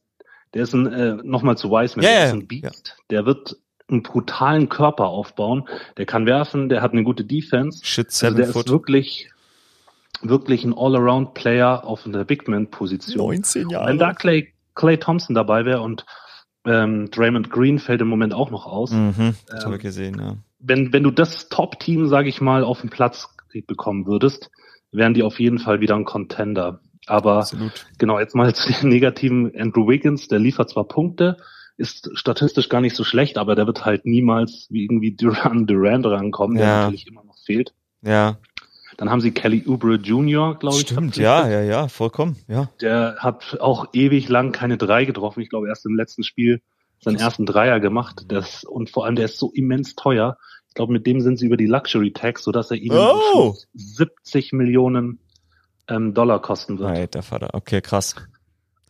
Der 0.53 0.63
ist 0.63 0.73
ein, 0.73 0.85
äh, 0.93 1.15
nochmal 1.23 1.57
zu 1.57 1.69
Wiseman, 1.71 2.03
Ja, 2.05 2.11
der 2.11 2.19
ja, 2.19 2.25
ist 2.27 2.33
ein 2.33 2.39
ja. 2.41 2.45
Beast. 2.47 2.95
Der 3.09 3.25
wird 3.25 3.57
einen 3.89 4.03
brutalen 4.03 4.69
Körper 4.69 5.05
aufbauen. 5.07 5.67
Der 5.97 6.05
kann 6.05 6.25
werfen, 6.25 6.69
der 6.69 6.81
hat 6.81 6.91
eine 6.91 7.03
gute 7.03 7.23
Defense. 7.25 7.79
Shit, 7.83 8.07
Also 8.07 8.31
der 8.37 8.47
foot. 8.47 8.65
ist 8.67 8.71
wirklich, 8.71 9.29
wirklich 10.21 10.63
ein 10.63 10.73
All-Around-Player 10.75 11.85
auf 11.85 12.05
einer 12.05 12.25
Big 12.25 12.47
Man-Position. 12.47 13.17
19 13.27 13.69
Jahre. 13.69 13.87
Wenn 13.89 13.97
da 13.97 14.13
Clay, 14.13 14.53
Clay 14.75 14.97
Thompson 14.97 15.35
dabei 15.35 15.65
wäre 15.65 15.81
und 15.81 16.05
ähm, 16.65 17.09
Draymond 17.11 17.49
Green 17.49 17.79
fällt 17.79 18.01
im 18.01 18.07
Moment 18.07 18.33
auch 18.33 18.51
noch 18.51 18.65
aus. 18.65 18.91
Mhm, 18.91 19.35
das 19.47 19.59
Ähm, 19.61 19.65
habe 19.65 19.75
ich 19.77 19.81
gesehen, 19.81 20.19
ja. 20.19 20.35
Wenn, 20.59 20.91
wenn 20.91 21.03
du 21.03 21.11
das 21.11 21.49
Top-Team, 21.49 22.07
sage 22.07 22.29
ich 22.29 22.41
mal, 22.41 22.63
auf 22.63 22.81
den 22.81 22.89
Platz 22.89 23.29
bekommen 23.67 24.05
würdest, 24.05 24.51
wären 24.91 25.13
die 25.13 25.23
auf 25.23 25.39
jeden 25.39 25.59
Fall 25.59 25.79
wieder 25.81 25.95
ein 25.95 26.05
Contender. 26.05 26.79
Aber 27.07 27.37
Absolut. 27.37 27.85
genau, 27.97 28.19
jetzt 28.19 28.35
mal 28.35 28.53
zu 28.55 28.71
den 28.73 28.89
negativen 28.89 29.51
Andrew 29.57 29.87
Wiggins, 29.87 30.27
der 30.27 30.39
liefert 30.39 30.69
zwar 30.69 30.87
Punkte, 30.87 31.37
ist 31.77 32.09
statistisch 32.15 32.69
gar 32.69 32.81
nicht 32.81 32.95
so 32.95 33.03
schlecht, 33.03 33.37
aber 33.37 33.55
der 33.55 33.65
wird 33.67 33.85
halt 33.85 34.05
niemals 34.05 34.67
wie 34.69 34.83
irgendwie 34.83 35.15
Duran 35.15 35.67
Durant 35.67 36.05
rankommen, 36.05 36.57
der 36.57 36.67
Ja. 36.67 36.77
natürlich 36.81 37.07
immer 37.07 37.23
noch 37.23 37.37
fehlt. 37.45 37.73
Ja, 38.01 38.37
Dann 38.97 39.11
haben 39.11 39.21
sie 39.21 39.31
Kelly 39.31 39.63
Oubre 39.67 39.95
Jr., 39.95 40.57
glaube 40.57 40.77
ich. 40.77 40.81
stimmt, 40.81 41.17
ja, 41.17 41.47
ja, 41.47 41.61
ja, 41.61 41.87
vollkommen, 41.87 42.35
ja. 42.47 42.69
Der 42.81 43.17
hat 43.19 43.57
auch 43.61 43.87
ewig 43.93 44.27
lang 44.27 44.51
keine 44.51 44.77
drei 44.77 45.05
getroffen. 45.05 45.41
Ich 45.41 45.49
glaube, 45.49 45.67
erst 45.67 45.85
im 45.85 45.95
letzten 45.95 46.23
Spiel 46.23 46.61
seinen 46.99 47.17
ersten 47.17 47.45
Dreier 47.45 47.79
gemacht. 47.79 48.25
Das, 48.27 48.63
und 48.63 48.89
vor 48.89 49.05
allem, 49.05 49.15
der 49.15 49.25
ist 49.25 49.37
so 49.37 49.51
immens 49.53 49.95
teuer. 49.95 50.37
Ich 50.67 50.73
glaube, 50.73 50.93
mit 50.93 51.05
dem 51.05 51.21
sind 51.21 51.37
sie 51.37 51.45
über 51.45 51.57
die 51.57 51.67
Luxury 51.67 52.11
Tax, 52.11 52.43
sodass 52.43 52.71
er 52.71 52.77
ihnen 52.77 52.97
Oh! 52.97 53.21
Schluss 53.31 53.67
70 53.75 54.53
Millionen 54.53 55.19
ähm, 55.87 56.15
Dollar 56.15 56.41
kosten 56.41 56.79
wird. 56.79 56.89
Alter 56.89 57.21
Vater, 57.21 57.49
okay, 57.53 57.81
krass. 57.81 58.15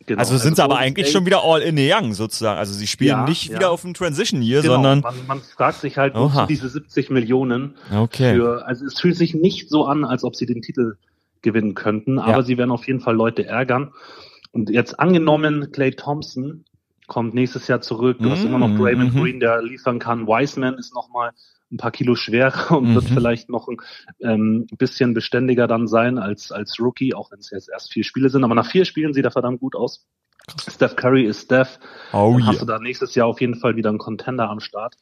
Genau. 0.08 0.18
Also 0.20 0.36
sind 0.38 0.56
sie 0.56 0.64
aber 0.64 0.78
eigentlich 0.78 1.06
State- 1.06 1.18
schon 1.18 1.26
wieder 1.26 1.44
all 1.44 1.60
in 1.60 1.76
the 1.76 1.88
young 1.92 2.12
sozusagen. 2.14 2.58
Also 2.58 2.72
sie 2.74 2.86
spielen 2.86 3.10
Ja, 3.10 3.24
nicht 3.24 3.48
ja. 3.48 3.56
wieder 3.56 3.70
auf 3.70 3.82
dem 3.82 3.94
Transition 3.94 4.42
Year, 4.42 4.62
Genau, 4.62 4.74
sondern 4.74 5.00
man, 5.00 5.14
man 5.26 5.40
fragt 5.40 5.80
sich 5.80 5.96
halt, 5.98 6.14
wozu 6.14 6.46
diese 6.48 6.68
70 6.68 7.10
Millionen 7.10 7.76
okay. 7.94 8.34
für, 8.34 8.66
also 8.66 8.84
es 8.86 8.98
fühlt 9.00 9.16
sich 9.16 9.34
nicht 9.34 9.68
so 9.68 9.84
an, 9.86 10.04
als 10.04 10.24
ob 10.24 10.34
sie 10.34 10.46
den 10.46 10.62
Titel 10.62 10.94
gewinnen 11.42 11.74
könnten, 11.74 12.18
aber 12.18 12.32
Ja. 12.38 12.42
sie 12.42 12.58
werden 12.58 12.70
auf 12.72 12.86
jeden 12.86 13.00
Fall 13.00 13.14
Leute 13.14 13.46
ärgern. 13.46 13.92
Und 14.50 14.70
jetzt 14.70 14.98
angenommen, 14.98 15.70
Clay 15.72 15.92
Thompson 15.92 16.64
kommt 17.06 17.34
nächstes 17.34 17.68
Jahr 17.68 17.80
zurück, 17.80 18.18
du 18.20 18.30
hast 18.30 18.42
Mm, 18.44 18.46
immer 18.48 18.58
noch 18.58 18.76
Draymond 18.76 19.14
mhm. 19.14 19.20
Green, 19.20 19.40
der 19.40 19.62
liefern 19.62 19.98
kann, 19.98 20.26
Wiseman 20.26 20.74
ist 20.78 20.94
nochmal 20.94 21.30
ein 21.70 21.76
paar 21.76 21.90
Kilo 21.90 22.14
schwerer 22.14 22.70
und 22.78 22.94
wird 22.94 23.10
Mhm. 23.10 23.14
vielleicht 23.14 23.48
noch 23.50 23.68
ein 23.68 23.76
ähm, 24.20 24.66
bisschen 24.78 25.14
beständiger 25.14 25.66
dann 25.66 25.86
sein 25.86 26.18
als, 26.18 26.50
als 26.52 26.78
Rookie, 26.80 27.14
auch 27.14 27.30
wenn 27.30 27.40
es 27.40 27.50
jetzt 27.50 27.68
erst 27.68 27.92
vier 27.92 28.04
Spiele 28.04 28.30
sind, 28.30 28.44
aber 28.44 28.54
nach 28.54 28.66
vier 28.70 28.84
Spielen 28.84 29.12
sieht 29.12 29.24
er 29.24 29.30
verdammt 29.30 29.60
gut 29.60 29.76
aus. 29.76 30.06
Steph 30.70 30.96
Curry 30.96 31.24
ist 31.24 31.42
Steph, 31.44 31.78
Oh 32.12 32.32
dann 32.32 32.40
ja. 32.40 32.46
hast 32.46 32.62
du 32.62 32.66
da 32.66 32.78
nächstes 32.78 33.14
Jahr 33.14 33.26
auf 33.26 33.40
jeden 33.40 33.56
Fall 33.56 33.76
wieder 33.76 33.90
einen 33.90 33.98
Contender 33.98 34.48
am 34.48 34.60
Start. 34.60 34.94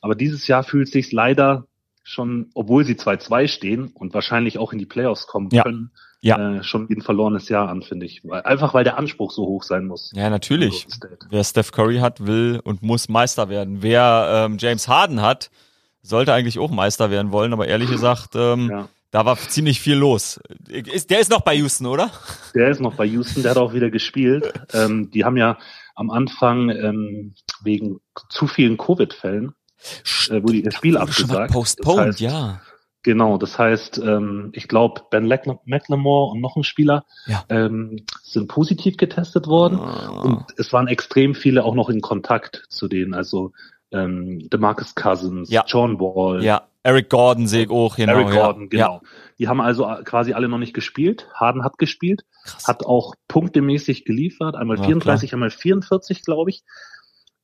Aber 0.00 0.14
dieses 0.14 0.46
Jahr 0.46 0.62
fühlt 0.64 0.88
sich 0.88 1.12
leider 1.12 1.66
schon, 2.02 2.50
obwohl 2.54 2.84
sie 2.84 2.94
2-2 2.94 3.48
stehen 3.48 3.88
und 3.88 4.12
wahrscheinlich 4.14 4.58
auch 4.58 4.72
in 4.72 4.78
die 4.78 4.86
Playoffs 4.86 5.26
kommen 5.26 5.48
Ja. 5.52 5.62
können, 5.62 5.90
Ja. 6.20 6.56
äh, 6.56 6.62
schon 6.62 6.88
wie 6.88 6.94
ein 6.94 7.00
verlorenes 7.02 7.48
Jahr 7.50 7.68
an, 7.68 7.82
finde 7.82 8.06
ich. 8.06 8.22
Weil, 8.24 8.42
einfach 8.42 8.72
weil 8.74 8.84
der 8.84 8.96
Anspruch 8.98 9.30
so 9.30 9.46
hoch 9.46 9.62
sein 9.62 9.86
muss. 9.86 10.10
Ja, 10.14 10.28
natürlich. 10.30 10.86
State. 10.90 11.18
Wer 11.30 11.44
Steph 11.44 11.72
Curry 11.72 11.98
hat, 11.98 12.26
will 12.26 12.60
und 12.64 12.82
muss 12.82 13.08
Meister 13.10 13.48
werden. 13.50 13.82
Wer 13.82 14.46
ähm, 14.46 14.56
James 14.58 14.88
Harden 14.88 15.20
hat, 15.22 15.50
sollte 16.04 16.32
eigentlich 16.34 16.58
auch 16.58 16.70
Meister 16.70 17.10
werden 17.10 17.32
wollen, 17.32 17.52
aber 17.52 17.66
ehrlich 17.66 17.90
gesagt, 17.90 18.34
ähm, 18.36 18.68
Ja. 18.70 18.88
da 19.10 19.24
war 19.24 19.36
ziemlich 19.38 19.80
viel 19.80 19.96
los. 19.96 20.38
Ist, 20.68 21.10
der 21.10 21.20
ist 21.20 21.30
noch 21.30 21.40
bei 21.40 21.54
Houston, 21.54 21.86
oder? 21.86 22.10
Der 22.54 22.68
ist 22.68 22.80
noch 22.80 22.94
bei 22.94 23.06
Houston, 23.06 23.42
der 23.42 23.52
hat 23.52 23.58
auch 23.58 23.72
wieder 23.72 23.90
gespielt. 23.90 24.52
Ähm, 24.74 25.10
die 25.10 25.24
haben 25.24 25.36
ja 25.38 25.56
am 25.94 26.10
Anfang 26.10 26.68
ähm, 26.70 27.34
wegen 27.62 28.00
zu 28.28 28.46
vielen 28.46 28.76
Covid-Fällen 28.76 29.54
äh, 30.30 30.42
wurde 30.42 30.56
ihr 30.56 30.72
Spiel 30.72 30.96
abgesagt. 30.96 31.52
postponed, 31.52 31.98
das 31.98 32.06
heißt, 32.06 32.20
ja. 32.20 32.60
Genau, 33.02 33.36
das 33.36 33.58
heißt, 33.58 33.98
ähm, 33.98 34.48
ich 34.54 34.66
glaube, 34.66 35.02
Ben 35.10 35.26
McLemore 35.26 36.32
und 36.32 36.40
noch 36.40 36.56
ein 36.56 36.64
Spieler 36.64 37.04
Ja. 37.26 37.44
ähm, 37.50 38.04
sind 38.22 38.48
positiv 38.48 38.96
getestet 38.96 39.46
worden. 39.46 39.78
Ah. 39.78 40.08
Und 40.08 40.44
es 40.56 40.72
waren 40.72 40.88
extrem 40.88 41.34
viele 41.34 41.64
auch 41.64 41.74
noch 41.74 41.90
in 41.90 42.00
Kontakt 42.00 42.64
zu 42.70 42.88
denen, 42.88 43.12
also 43.14 43.52
ähm, 43.94 44.48
DeMarcus 44.50 44.94
Cousins, 44.94 45.50
Ja. 45.50 45.64
John 45.66 45.98
Wall, 46.00 46.42
Ja, 46.44 46.62
Eric 46.82 47.08
Gordon 47.08 47.46
sehe 47.46 47.64
ich 47.64 47.70
auch, 47.70 47.96
genau. 47.96 48.12
Eric 48.12 48.30
Gordon, 48.32 48.62
ja. 48.64 48.68
genau. 48.68 49.02
Die 49.38 49.48
haben 49.48 49.60
also 49.60 49.86
quasi 50.04 50.32
alle 50.34 50.48
noch 50.48 50.58
nicht 50.58 50.74
gespielt. 50.74 51.28
Harden 51.34 51.64
hat 51.64 51.78
gespielt, 51.78 52.22
Ja, 52.44 52.50
krass. 52.52 52.68
hat 52.68 52.84
auch 52.84 53.14
punktemäßig 53.28 54.04
geliefert, 54.04 54.54
einmal 54.54 54.76
Ja, 54.78 54.84
34, 54.84 55.32
einmal 55.32 55.50
44, 55.50 56.22
glaube 56.22 56.50
ich. 56.50 56.62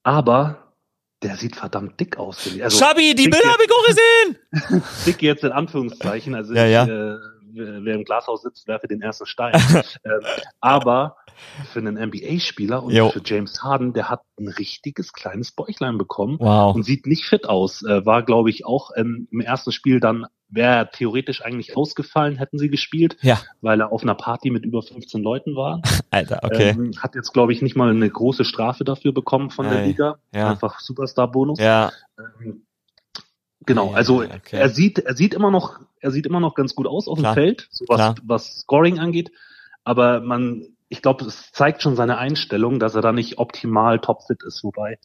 Aber 0.03 0.75
der 1.23 1.37
sieht 1.37 1.57
verdammt 1.57 2.01
dick 2.01 2.17
aus. 2.19 2.49
Also, 2.63 2.79
Schabi, 2.79 3.15
die 3.15 3.29
Bilder 3.29 3.51
habe 3.51 3.63
ich 3.65 3.71
auch 3.73 3.87
gesehen! 3.87 4.83
dick 5.07 5.21
jetzt 5.23 5.45
in 5.45 5.53
Anführungszeichen. 5.53 6.35
Also 6.35 6.55
Ja, 6.55 6.65
ich, 6.67 6.73
ja. 6.73 6.85
Äh, 6.87 7.19
wer 7.53 7.95
im 7.95 8.05
Glashaus 8.05 8.43
sitzt, 8.43 8.67
werfe 8.69 8.87
den 8.89 9.03
ersten 9.03 9.27
Stein. 9.27 9.55
ähm, 10.05 10.21
aber 10.61 11.17
für 11.73 11.79
einen 11.79 11.97
NBA-Spieler 11.97 12.83
und 12.83 12.93
Jo. 12.93 13.09
für 13.11 13.23
James 13.25 13.63
Harden, 13.63 13.93
der 13.93 14.09
hat 14.11 14.21
ein 14.39 14.49
richtiges 14.49 15.13
kleines 15.13 15.53
Bäuchlein 15.53 15.97
bekommen 15.99 16.37
Wow. 16.39 16.75
und 16.75 16.83
sieht 16.83 17.07
nicht 17.07 17.25
fit 17.25 17.49
aus. 17.49 17.83
Äh, 17.83 18.05
war, 18.05 18.23
glaube 18.23 18.51
ich, 18.51 18.67
auch 18.67 18.91
ähm, 18.97 19.27
im 19.31 19.41
ersten 19.41 19.73
Spiel 19.73 20.01
dann, 20.01 20.27
wäre 20.53 20.91
theoretisch 20.93 21.45
eigentlich 21.45 21.77
ausgefallen, 21.77 22.37
hätten 22.37 22.59
sie 22.59 22.69
gespielt, 22.71 23.17
Ja, 23.23 23.41
weil 23.61 23.81
er 23.81 23.93
auf 23.93 24.03
einer 24.03 24.17
Party 24.17 24.51
mit 24.51 24.65
über 24.65 24.83
15 24.83 25.23
Leuten 25.23 25.55
war. 25.55 25.81
Alter, 26.11 26.41
okay. 26.43 26.71
Ähm, 26.71 26.91
hat 26.99 27.15
jetzt, 27.15 27.33
glaube 27.33 27.53
ich, 27.53 27.63
nicht 27.63 27.77
mal 27.77 27.89
eine 27.91 28.11
große 28.11 28.45
Strafe 28.45 28.83
dafür 28.85 29.13
bekommen 29.13 29.51
von 29.51 29.69
der 29.69 29.79
Ei, 29.79 29.87
Liga. 29.87 30.19
ja. 30.35 30.51
Einfach 30.51 30.81
Superstar-Bonus. 30.81 31.59
ja, 31.61 31.93
Ähm, 32.19 32.65
Genau, 33.71 33.91
Ja, 33.91 33.97
also 33.97 34.23
okay. 34.23 34.57
er 34.59 34.69
sieht, 34.69 34.99
er 34.99 35.15
sieht 35.15 35.33
immer 35.35 35.51
noch, 35.51 35.79
er 36.01 36.11
sieht 36.11 36.27
immer 36.27 36.41
noch 36.41 36.55
ganz 36.55 36.75
gut 36.75 36.87
aus 36.87 37.07
auf 37.09 37.19
Klar, 37.19 37.35
dem 37.35 37.43
Feld, 37.43 37.69
so 37.71 37.85
was, 37.89 37.97
klar. 37.97 38.15
was 38.25 38.61
Scoring 38.61 38.99
angeht. 38.99 39.31
Aber 39.85 40.21
man, 40.21 40.67
ich 40.93 41.03
glaube, 41.03 41.25
es 41.25 41.53
zeigt 41.53 41.83
schon 41.83 41.97
seine 41.97 42.19
Einstellung, 42.19 42.79
dass 42.81 42.95
er 42.97 43.01
da 43.01 43.13
nicht 43.13 43.39
optimal 43.39 44.01
topfit 44.01 44.43
ist. 44.45 44.63
Wobei 44.65 44.99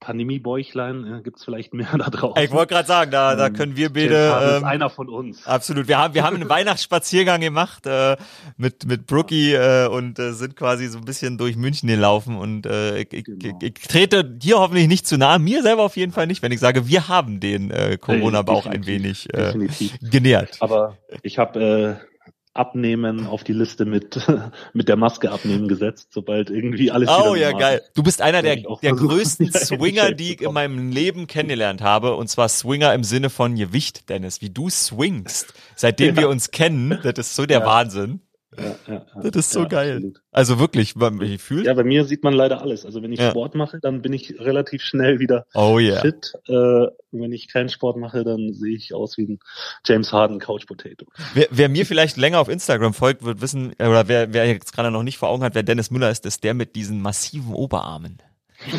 Pandemiebäuchlein 0.00 1.06
äh, 1.18 1.22
gibt's 1.22 1.44
vielleicht 1.44 1.72
mehr 1.74 1.88
da 1.98 2.10
draußen. 2.10 2.42
ich 2.42 2.50
wollte 2.52 2.74
gerade 2.74 2.86
sagen, 2.88 3.10
da, 3.10 3.34
da 3.34 3.46
Ähm, 3.46 3.52
können 3.54 3.76
wir 3.76 3.92
beide 3.92 4.14
ist 4.14 4.58
ähm, 4.58 4.64
einer 4.64 4.90
von 4.90 5.08
uns. 5.08 5.46
Absolut. 5.46 5.88
Wir 5.88 5.98
haben, 5.98 6.14
wir 6.14 6.22
haben 6.24 6.36
einen 6.36 6.48
Weihnachtsspaziergang 6.48 7.40
gemacht 7.40 7.86
äh, 7.86 8.16
mit, 8.56 8.86
mit 8.86 9.06
Brookie 9.06 9.52
äh, 9.54 9.88
und 9.88 10.18
äh, 10.18 10.32
sind 10.32 10.56
quasi 10.56 10.86
so 10.88 10.98
ein 10.98 11.04
bisschen 11.04 11.38
durch 11.38 11.56
München 11.56 11.88
gelaufen 11.88 12.36
und 12.36 12.66
äh, 12.66 12.98
ich, 13.00 13.08
Genau. 13.24 13.58
ich, 13.60 13.68
ich 13.78 13.88
trete 13.88 14.24
dir 14.24 14.58
hoffentlich 14.58 14.88
nicht 14.88 15.06
zu 15.06 15.16
nahe, 15.18 15.38
mir 15.38 15.62
selber 15.62 15.82
auf 15.82 15.96
jeden 15.96 16.12
Fall 16.12 16.26
nicht, 16.26 16.42
wenn 16.42 16.52
ich 16.52 16.60
sage, 16.60 16.86
wir 16.88 17.08
haben 17.08 17.40
den 17.40 17.70
äh, 17.70 17.98
Corona-Bauch 18.00 18.66
ein 18.66 18.86
wenig 18.86 19.28
äh, 19.34 19.52
Definitiv. 19.52 19.92
genährt. 20.02 20.56
Aber 20.60 20.96
ich 21.22 21.38
habe 21.38 21.98
äh, 22.02 22.15
Abnehmen 22.56 23.26
auf 23.26 23.44
die 23.44 23.52
Liste 23.52 23.84
mit 23.84 24.20
mit 24.72 24.88
der 24.88 24.96
Maske 24.96 25.30
abnehmen 25.30 25.68
gesetzt, 25.68 26.08
sobald 26.10 26.50
irgendwie 26.50 26.90
alles 26.90 27.08
Oh 27.08 27.34
ja, 27.34 27.52
geil. 27.52 27.82
Du 27.94 28.02
bist 28.02 28.20
einer 28.22 28.42
der, 28.42 28.56
der 28.56 28.92
größten 28.92 29.52
Swinger, 29.52 30.12
die 30.12 30.34
ich 30.34 30.40
in 30.42 30.52
meinem 30.52 30.90
Leben 30.90 31.26
kennengelernt 31.26 31.82
habe. 31.82 32.14
Und 32.16 32.28
zwar 32.28 32.48
Swinger 32.48 32.94
im 32.94 33.04
Sinne 33.04 33.30
von 33.30 33.54
Gewicht, 33.56 34.08
Dennis. 34.08 34.40
Wie 34.40 34.50
du 34.50 34.68
swingst. 34.70 35.54
Seitdem 35.76 36.16
Ja. 36.16 36.22
wir 36.22 36.28
uns 36.28 36.50
kennen, 36.50 36.98
das 37.02 37.14
ist 37.18 37.34
so 37.36 37.46
der 37.46 37.60
Ja. 37.60 37.66
Wahnsinn. 37.66 38.20
Ja, 38.58 38.76
ja, 38.86 39.06
ja. 39.14 39.30
Das 39.30 39.46
ist 39.46 39.50
so 39.50 39.66
geil. 39.68 39.96
absolut. 39.96 40.22
Also 40.30 40.58
wirklich, 40.58 40.96
wie 40.96 41.38
fühlt? 41.38 41.66
Ja, 41.66 41.74
bei 41.74 41.84
mir 41.84 42.04
sieht 42.04 42.24
man 42.24 42.34
leider 42.34 42.60
alles. 42.62 42.84
Also 42.84 43.02
wenn 43.02 43.12
ich. 43.12 43.20
Sport 43.20 43.54
mache, 43.54 43.78
dann 43.80 44.02
bin 44.02 44.12
ich 44.12 44.38
relativ 44.38 44.82
schnell 44.82 45.18
wieder 45.18 45.46
Oh 45.54 45.78
yeah. 45.78 46.00
fit. 46.00 46.32
Äh, 46.46 46.86
wenn 47.12 47.32
ich 47.32 47.48
keinen 47.48 47.68
Sport 47.68 47.96
mache, 47.96 48.24
dann 48.24 48.52
sehe 48.52 48.76
ich 48.76 48.94
aus 48.94 49.16
wie 49.16 49.24
ein 49.24 49.38
James 49.84 50.12
Harden 50.12 50.38
Couch 50.38 50.66
Potato. 50.66 51.06
Wer, 51.34 51.48
wer 51.50 51.68
mir 51.68 51.86
vielleicht 51.86 52.16
länger 52.16 52.40
auf 52.40 52.48
Instagram 52.48 52.94
folgt, 52.94 53.24
wird 53.24 53.40
wissen, 53.40 53.72
oder 53.78 54.08
wer, 54.08 54.32
wer 54.32 54.46
jetzt 54.46 54.72
gerade 54.72 54.90
noch 54.90 55.02
nicht 55.02 55.18
vor 55.18 55.28
Augen 55.28 55.42
hat, 55.42 55.54
wer 55.54 55.62
Dennis 55.62 55.90
Müller 55.90 56.10
ist, 56.10 56.26
ist 56.26 56.44
der 56.44 56.54
mit 56.54 56.76
diesen 56.76 57.00
massiven 57.00 57.54
Oberarmen. 57.54 58.18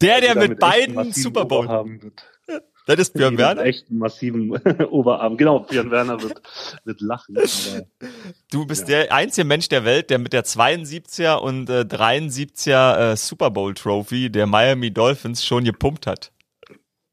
der, 0.00 0.20
der 0.20 0.34
mit 0.36 0.58
beiden 0.58 1.12
Super 1.12 1.44
Bowl. 1.44 1.68
Das 2.86 2.98
ist 3.00 3.12
Björn 3.14 3.36
Werner. 3.36 3.64
echt 3.64 3.90
einen 3.90 3.98
massiven 3.98 4.50
Oberarm. 4.90 5.36
Genau, 5.36 5.60
Björn 5.60 5.90
Werner 5.90 6.22
wird, 6.22 6.40
wird 6.84 7.00
lachen. 7.00 7.36
Aber 7.36 7.82
Du 8.50 8.64
bist 8.66 8.88
Ja. 8.88 9.02
der 9.02 9.12
einzige 9.12 9.44
Mensch 9.44 9.68
der 9.68 9.84
Welt, 9.84 10.08
der 10.10 10.18
mit 10.18 10.32
der 10.32 10.44
72er 10.44 11.34
und 11.36 11.68
äh, 11.68 11.80
73er 11.80 13.12
äh, 13.12 13.16
Super 13.16 13.50
Bowl 13.50 13.74
Trophy 13.74 14.30
der 14.30 14.46
Miami 14.46 14.90
Dolphins 14.92 15.44
schon 15.44 15.64
gepumpt 15.64 16.06
hat. 16.06 16.30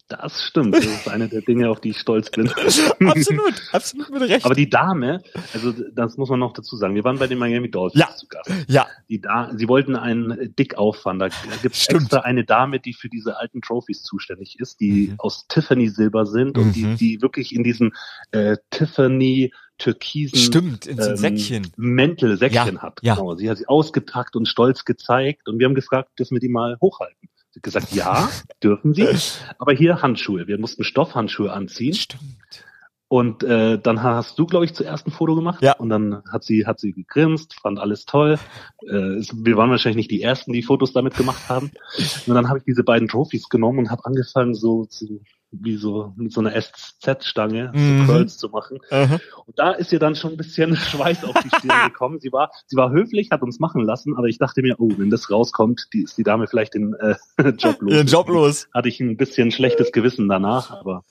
Das 0.09 0.43
stimmt. 0.43 0.75
Das 0.75 0.85
ist 0.85 1.07
eine 1.09 1.27
der 1.27 1.41
Dinge, 1.41 1.69
auf 1.69 1.81
die 1.81 1.89
ich 1.89 1.97
stolz 1.99 2.29
bin. 2.29 2.47
absolut, 3.05 3.53
absolut 3.71 4.09
mit 4.11 4.21
Recht. 4.23 4.45
Aber 4.45 4.53
die 4.53 4.69
Dame, 4.69 5.21
also 5.53 5.73
das 5.93 6.17
muss 6.17 6.29
man 6.29 6.39
noch 6.39 6.53
dazu 6.53 6.75
sagen, 6.75 6.93
wir 6.95 7.03
waren 7.03 7.17
bei 7.17 7.27
den 7.27 7.39
Miami 7.39 7.71
Dolphins 7.71 7.99
Ja. 8.01 8.15
zu 8.15 8.27
Gast. 8.27 8.49
ja, 8.67 8.87
Die 9.09 9.19
da 9.21 9.51
sie 9.55 9.67
wollten 9.67 9.95
einen 9.95 10.53
Dick 10.55 10.75
auffahren. 10.77 11.19
Da 11.19 11.29
gibt 11.61 11.75
es 11.75 11.87
extra 11.87 12.19
eine 12.19 12.43
Dame, 12.43 12.79
die 12.79 12.93
für 12.93 13.09
diese 13.09 13.37
alten 13.39 13.61
Trophies 13.61 14.03
zuständig 14.03 14.59
ist, 14.59 14.79
die 14.79 15.09
Mhm. 15.11 15.15
aus 15.19 15.47
Tiffany 15.47 15.89
Silber 15.89 16.25
sind 16.25 16.57
und 16.57 16.73
die, 16.73 16.83
Mhm. 16.85 16.97
die 16.97 17.21
wirklich 17.21 17.55
in 17.55 17.63
diesen 17.63 17.93
äh, 18.31 18.57
Tiffany 18.71 19.51
türkisen 19.79 20.37
stimmt, 20.37 20.85
in 20.85 21.01
so 21.01 21.09
ähm, 21.11 21.17
Säckchen. 21.17 21.67
Mäntel, 21.77 22.37
Säckchen 22.37 22.75
Ja, 22.75 22.81
hat. 22.81 22.99
ja. 23.01 23.15
Genau. 23.15 23.35
Sie 23.35 23.49
hat 23.49 23.57
sie 23.57 23.67
ausgepackt 23.67 24.35
und 24.35 24.47
stolz 24.47 24.85
gezeigt 24.85 25.47
und 25.49 25.57
wir 25.59 25.65
haben 25.65 25.73
gefragt, 25.75 26.11
dürfen 26.19 26.35
wir 26.35 26.39
die 26.39 26.49
mal 26.49 26.77
hochhalten? 26.79 27.29
Gesagt, 27.61 27.91
ja, 27.93 28.29
dürfen 28.63 28.93
sie. 28.93 29.07
Aber 29.59 29.73
hier 29.73 30.01
Handschuhe. 30.01 30.47
Wir 30.47 30.57
mussten 30.57 30.83
Stoffhandschuhe 30.83 31.51
anziehen. 31.51 31.93
Stimmt. 31.93 32.65
Und 33.13 33.43
äh, 33.43 33.77
dann 33.77 34.01
hast 34.01 34.39
du, 34.39 34.47
glaube 34.47 34.65
ich, 34.65 34.73
zuerst 34.73 35.05
ein 35.05 35.11
Foto 35.11 35.35
gemacht. 35.35 35.61
Ja. 35.61 35.73
Und 35.73 35.89
dann 35.89 36.23
hat 36.31 36.43
sie, 36.43 36.65
hat 36.65 36.79
sie 36.79 36.93
gegrinst, 36.93 37.53
fand 37.61 37.77
alles 37.77 38.05
toll. 38.05 38.39
Äh, 38.87 38.95
es, 38.95 39.31
wir 39.45 39.55
waren 39.55 39.69
wahrscheinlich 39.69 39.97
nicht 39.97 40.11
die 40.11 40.23
Ersten, 40.23 40.51
die 40.51 40.63
Fotos 40.63 40.93
damit 40.93 41.15
gemacht 41.15 41.47
haben. 41.47 41.69
Und 42.25 42.33
dann 42.33 42.49
habe 42.49 42.57
ich 42.57 42.63
diese 42.63 42.83
beiden 42.83 43.07
Trophys 43.07 43.49
genommen 43.49 43.79
und 43.79 43.91
habe 43.91 44.03
angefangen, 44.05 44.55
so 44.55 44.85
zu, 44.85 45.21
wie 45.61 45.75
so 45.75 46.13
mit 46.15 46.33
so 46.33 46.41
einer 46.41 46.53
SZ-Stange 46.59 47.71
Mhm. 47.73 48.05
so 48.05 48.11
Curls 48.11 48.37
zu 48.37 48.49
machen. 48.49 48.79
Aha. 48.89 49.19
Und 49.45 49.57
da 49.59 49.71
ist 49.71 49.91
ihr 49.93 49.99
dann 49.99 50.15
schon 50.15 50.31
ein 50.31 50.37
bisschen 50.37 50.75
Schweiß 50.75 51.23
auf 51.23 51.35
die 51.43 51.49
Stirn 51.49 51.83
gekommen. 51.87 52.19
Sie 52.19 52.31
war, 52.31 52.51
sie 52.65 52.75
war 52.75 52.91
höflich, 52.91 53.29
hat 53.31 53.41
uns 53.41 53.59
machen 53.59 53.81
lassen, 53.81 54.15
aber 54.17 54.27
ich 54.27 54.37
dachte 54.37 54.61
mir, 54.61 54.75
oh, 54.79 54.89
wenn 54.97 55.09
das 55.09 55.29
rauskommt, 55.29 55.87
die 55.93 56.03
ist 56.03 56.17
die 56.17 56.23
Dame 56.23 56.47
vielleicht 56.47 56.73
den 56.73 56.93
äh, 56.95 57.15
Job 57.57 57.81
los. 57.81 57.93
Ihren 57.93 58.07
Job 58.07 58.29
los. 58.29 58.67
Hatte 58.73 58.89
ich 58.89 58.99
ein 58.99 59.17
bisschen 59.17 59.51
schlechtes 59.51 59.91
Gewissen 59.91 60.27
danach, 60.27 60.71
aber 60.71 61.03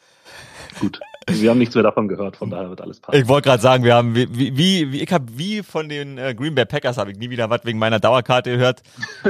gut. 0.81 1.01
Wir 1.31 1.51
haben 1.51 1.59
nichts 1.59 1.75
mehr 1.75 1.85
davon 1.85 2.09
gehört, 2.09 2.37
von 2.37 2.51
daher 2.51 2.69
wird 2.69 2.81
alles 2.81 3.01
passen. 3.01 3.21
Ich 3.21 3.29
wollte 3.29 3.49
gerade 3.49 3.63
sagen, 3.63 3.85
wir 3.85 3.95
haben 3.95 4.15
wie, 4.15 4.29
wie, 4.57 4.93
wie 4.93 5.01
ich 5.03 5.13
habe 5.13 5.27
wie 5.37 5.63
von 5.63 5.89
den 5.89 6.19
äh, 6.19 6.35
Green 6.35 6.55
Bay 6.55 6.65
Packers 6.65 6.99
habe 6.99 7.11
ich 7.13 7.19
nie 7.19 7.31
wieder 7.31 7.51
was 7.51 7.65
wegen 7.65 7.79
meiner 7.79 8.01
Dauerkarte 8.01 8.51
gehört. 8.51 8.83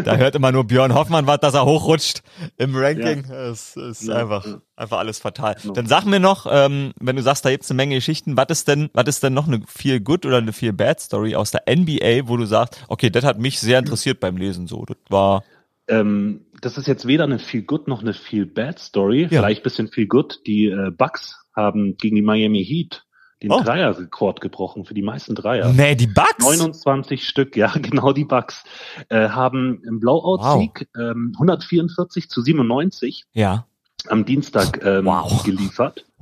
Da 0.05 0.17
hört 0.17 0.35
immer 0.35 0.53
nur 0.53 0.65
Björn 0.65 0.95
Hoffmann 0.95 1.27
was, 1.27 1.41
dass 1.41 1.55
er 1.55 1.65
hochrutscht 1.67 2.23
im 2.57 2.75
Ranking. 2.75 3.25
Es 3.31 3.77
ist 3.77 4.03
Ja, 4.03 4.17
einfach 4.17 4.47
ja. 4.47 4.61
einfach 4.77 4.99
alles 4.99 5.19
fatal. 5.19 5.57
Ja. 5.63 5.73
Dann 5.73 5.87
sag 5.87 6.05
mir 6.07 6.21
noch, 6.21 6.47
ähm, 6.51 6.93
wenn 7.01 7.17
du 7.17 7.23
sagst, 7.23 7.45
da 7.45 7.51
gibt's 7.51 7.71
eine 7.71 7.77
Menge 7.77 7.95
Geschichten, 7.97 8.37
was 8.37 8.47
ist 8.51 8.69
denn 8.69 8.91
was 8.95 9.07
ist 9.07 9.23
denn 9.23 9.35
noch 9.35 9.47
eine 9.47 9.61
viel 9.67 10.01
good 10.01 10.25
oder 10.27 10.39
eine 10.39 10.53
viel 10.53 10.73
bad 10.73 11.01
Story 11.01 11.35
aus 11.35 11.51
der 11.51 11.63
NBA, 11.69 12.29
wo 12.29 12.37
du 12.37 12.47
sagst, 12.47 12.83
okay, 12.89 13.11
das 13.11 13.25
hat 13.25 13.39
mich 13.39 13.61
sehr 13.61 13.79
interessiert 13.79 14.21
beim 14.21 14.37
Lesen 14.37 14.67
so. 14.67 14.85
Das 14.87 14.97
war 15.09 15.45
Ähm, 15.89 16.47
das 16.61 16.79
ist 16.79 16.87
jetzt 16.87 17.07
weder 17.07 17.25
eine 17.25 17.39
Feel 17.41 17.63
Good 17.63 17.89
noch 17.89 18.03
eine 18.03 18.15
Feel 18.15 18.47
Bad 18.47 18.79
Story. 18.79 19.27
Vielleicht 19.29 19.63
bisschen 19.65 19.89
Feel 19.89 20.07
Good. 20.07 20.41
Die 20.47 20.67
äh, 20.67 20.91
Bucks 20.91 21.42
haben 21.55 21.97
gegen 21.97 22.17
die 22.17 22.23
Miami 22.23 22.65
Heat 22.65 23.05
den 23.43 23.51
Oh. 23.51 23.61
Dreierrekord 23.61 24.41
gebrochen 24.41 24.85
für 24.85 24.95
die 24.95 25.03
meisten 25.03 25.35
Dreier. 25.35 25.73
Nee, 25.73 25.97
die 25.97 26.07
Bugs. 26.07 26.39
29 26.39 27.27
Stück, 27.27 27.57
ja, 27.57 27.73
genau 27.83 28.13
die 28.13 28.25
Bucks, 28.25 28.63
äh, 29.09 29.29
haben 29.31 29.83
im 29.85 29.99
Blowout-Sieg 29.99 30.89
ähm, 30.97 31.33
144 31.35 32.29
zu 32.31 32.41
97 32.41 33.25
Ja. 33.33 33.67
am 34.09 34.25
Dienstag 34.25 34.85
ähm, 34.85 35.07
Wow. 35.07 35.43
geliefert. 35.45 36.05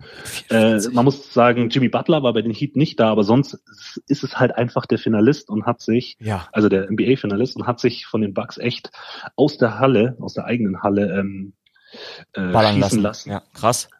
Äh, 0.48 0.78
man 0.92 1.04
muss 1.04 1.34
sagen, 1.34 1.68
Jimmy 1.68 1.90
Butler 1.90 2.22
war 2.22 2.32
bei 2.32 2.40
den 2.40 2.52
Heat 2.54 2.74
nicht 2.74 2.98
da, 2.98 3.10
aber 3.10 3.22
sonst 3.22 3.58
ist- 4.06 4.24
es 4.24 4.40
halt 4.40 4.56
einfach 4.56 4.86
der 4.86 4.96
Finalist 4.96 5.50
und 5.50 5.66
hat 5.66 5.82
sich, 5.82 6.16
Ja. 6.20 6.48
also 6.52 6.70
der 6.70 6.90
NBA-Finalist 6.90 7.54
und 7.56 7.66
hat 7.66 7.80
sich 7.80 8.06
von 8.06 8.22
den 8.22 8.32
Bucks 8.32 8.56
echt 8.56 8.90
aus 9.36 9.58
der 9.58 9.78
Halle, 9.78 10.16
aus 10.18 10.32
der 10.32 10.46
eigenen 10.46 10.82
Halle 10.82 11.18
ähm, 11.18 11.52
äh, 12.32 12.40
schießen 12.50 12.80
lassen. 12.80 13.02
lassen. 13.02 13.30
Ja, 13.30 13.42
krass. 13.52 13.90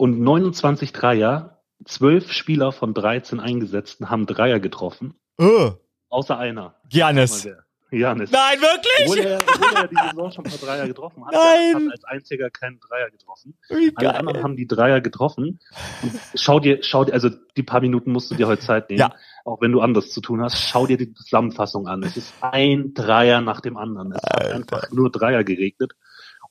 Und 0.00 0.18
29 0.18 0.92
Dreier, 0.94 1.58
zwölf 1.84 2.32
Spieler 2.32 2.72
von 2.72 2.94
13 2.94 3.38
eingesetzten 3.38 4.08
haben 4.08 4.24
Dreier 4.24 4.58
getroffen, 4.58 5.14
Uh, 5.38 5.72
außer 6.08 6.38
einer. 6.38 6.76
Wer. 6.90 7.64
Janis. 7.90 8.30
Nein, 8.30 8.60
wirklich? 8.60 9.06
Obwohl 9.06 9.18
er, 9.18 9.38
obwohl 9.40 9.74
er 9.76 9.88
die 9.88 9.96
Saison 9.96 10.30
schon 10.32 10.44
ein 10.46 10.50
paar 10.52 10.68
Dreier 10.68 10.86
getroffen 10.86 11.26
hat, 11.26 11.32
Nein. 11.34 11.74
hat 11.86 11.92
als 11.92 12.04
einziger 12.04 12.48
keinen 12.48 12.78
Dreier 12.80 13.10
getroffen. 13.10 13.58
Wie 13.68 13.92
Alle 13.96 14.14
anderen 14.14 14.42
haben 14.42 14.56
die 14.56 14.66
Dreier 14.66 15.00
getroffen. 15.02 15.58
Und 16.02 16.12
schau 16.34 16.60
dir, 16.60 16.78
schau 16.82 17.04
dir, 17.04 17.12
also 17.12 17.28
die 17.56 17.62
paar 17.62 17.80
Minuten 17.82 18.12
musst 18.12 18.30
du 18.30 18.36
dir 18.36 18.46
heute 18.46 18.62
Zeit 18.62 18.88
nehmen, 18.88 19.00
Ja. 19.00 19.12
auch 19.44 19.60
wenn 19.60 19.72
du 19.72 19.80
anders 19.80 20.10
zu 20.12 20.20
tun 20.22 20.40
hast. 20.40 20.56
Schau 20.68 20.86
dir 20.86 20.96
die 20.98 21.12
Zusammenfassung 21.12 21.88
an. 21.88 22.02
Es 22.04 22.16
ist 22.16 22.32
ein 22.40 22.94
Dreier 22.94 23.40
nach 23.42 23.60
dem 23.60 23.76
anderen. 23.76 24.12
Es 24.12 24.22
hat 24.22 24.40
Alter. 24.44 24.54
einfach 24.56 24.90
nur 24.92 25.10
Dreier 25.10 25.42
geregnet. 25.44 25.92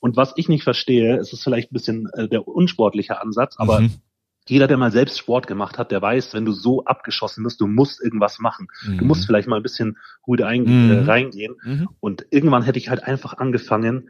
Und 0.00 0.16
was 0.16 0.32
ich 0.36 0.48
nicht 0.48 0.64
verstehe, 0.64 1.16
es 1.18 1.32
ist 1.32 1.44
vielleicht 1.44 1.70
ein 1.70 1.74
bisschen 1.74 2.08
äh, 2.14 2.28
der 2.28 2.48
unsportliche 2.48 3.20
Ansatz, 3.20 3.56
aber 3.58 3.80
Mhm. 3.82 3.92
jeder, 4.48 4.66
der 4.66 4.78
mal 4.78 4.90
selbst 4.90 5.18
Sport 5.18 5.46
gemacht 5.46 5.78
hat, 5.78 5.90
der 5.92 6.00
weiß, 6.02 6.34
wenn 6.34 6.44
du 6.44 6.52
so 6.52 6.84
abgeschossen 6.84 7.44
wirst, 7.44 7.60
du 7.60 7.66
musst 7.66 8.02
irgendwas 8.02 8.38
machen. 8.40 8.68
Du 8.98 9.04
musst 9.04 9.26
vielleicht 9.26 9.46
mal 9.46 9.56
ein 9.56 9.62
bisschen 9.62 9.98
ruhig 10.26 10.42
ein, 10.44 10.62
Mhm. 10.64 10.90
äh, 10.90 11.00
reingehen. 11.02 11.54
Mhm. 11.62 11.88
Und 12.00 12.26
irgendwann 12.30 12.62
hätte 12.62 12.78
ich 12.78 12.88
halt 12.88 13.04
einfach 13.04 13.34
angefangen, 13.38 14.08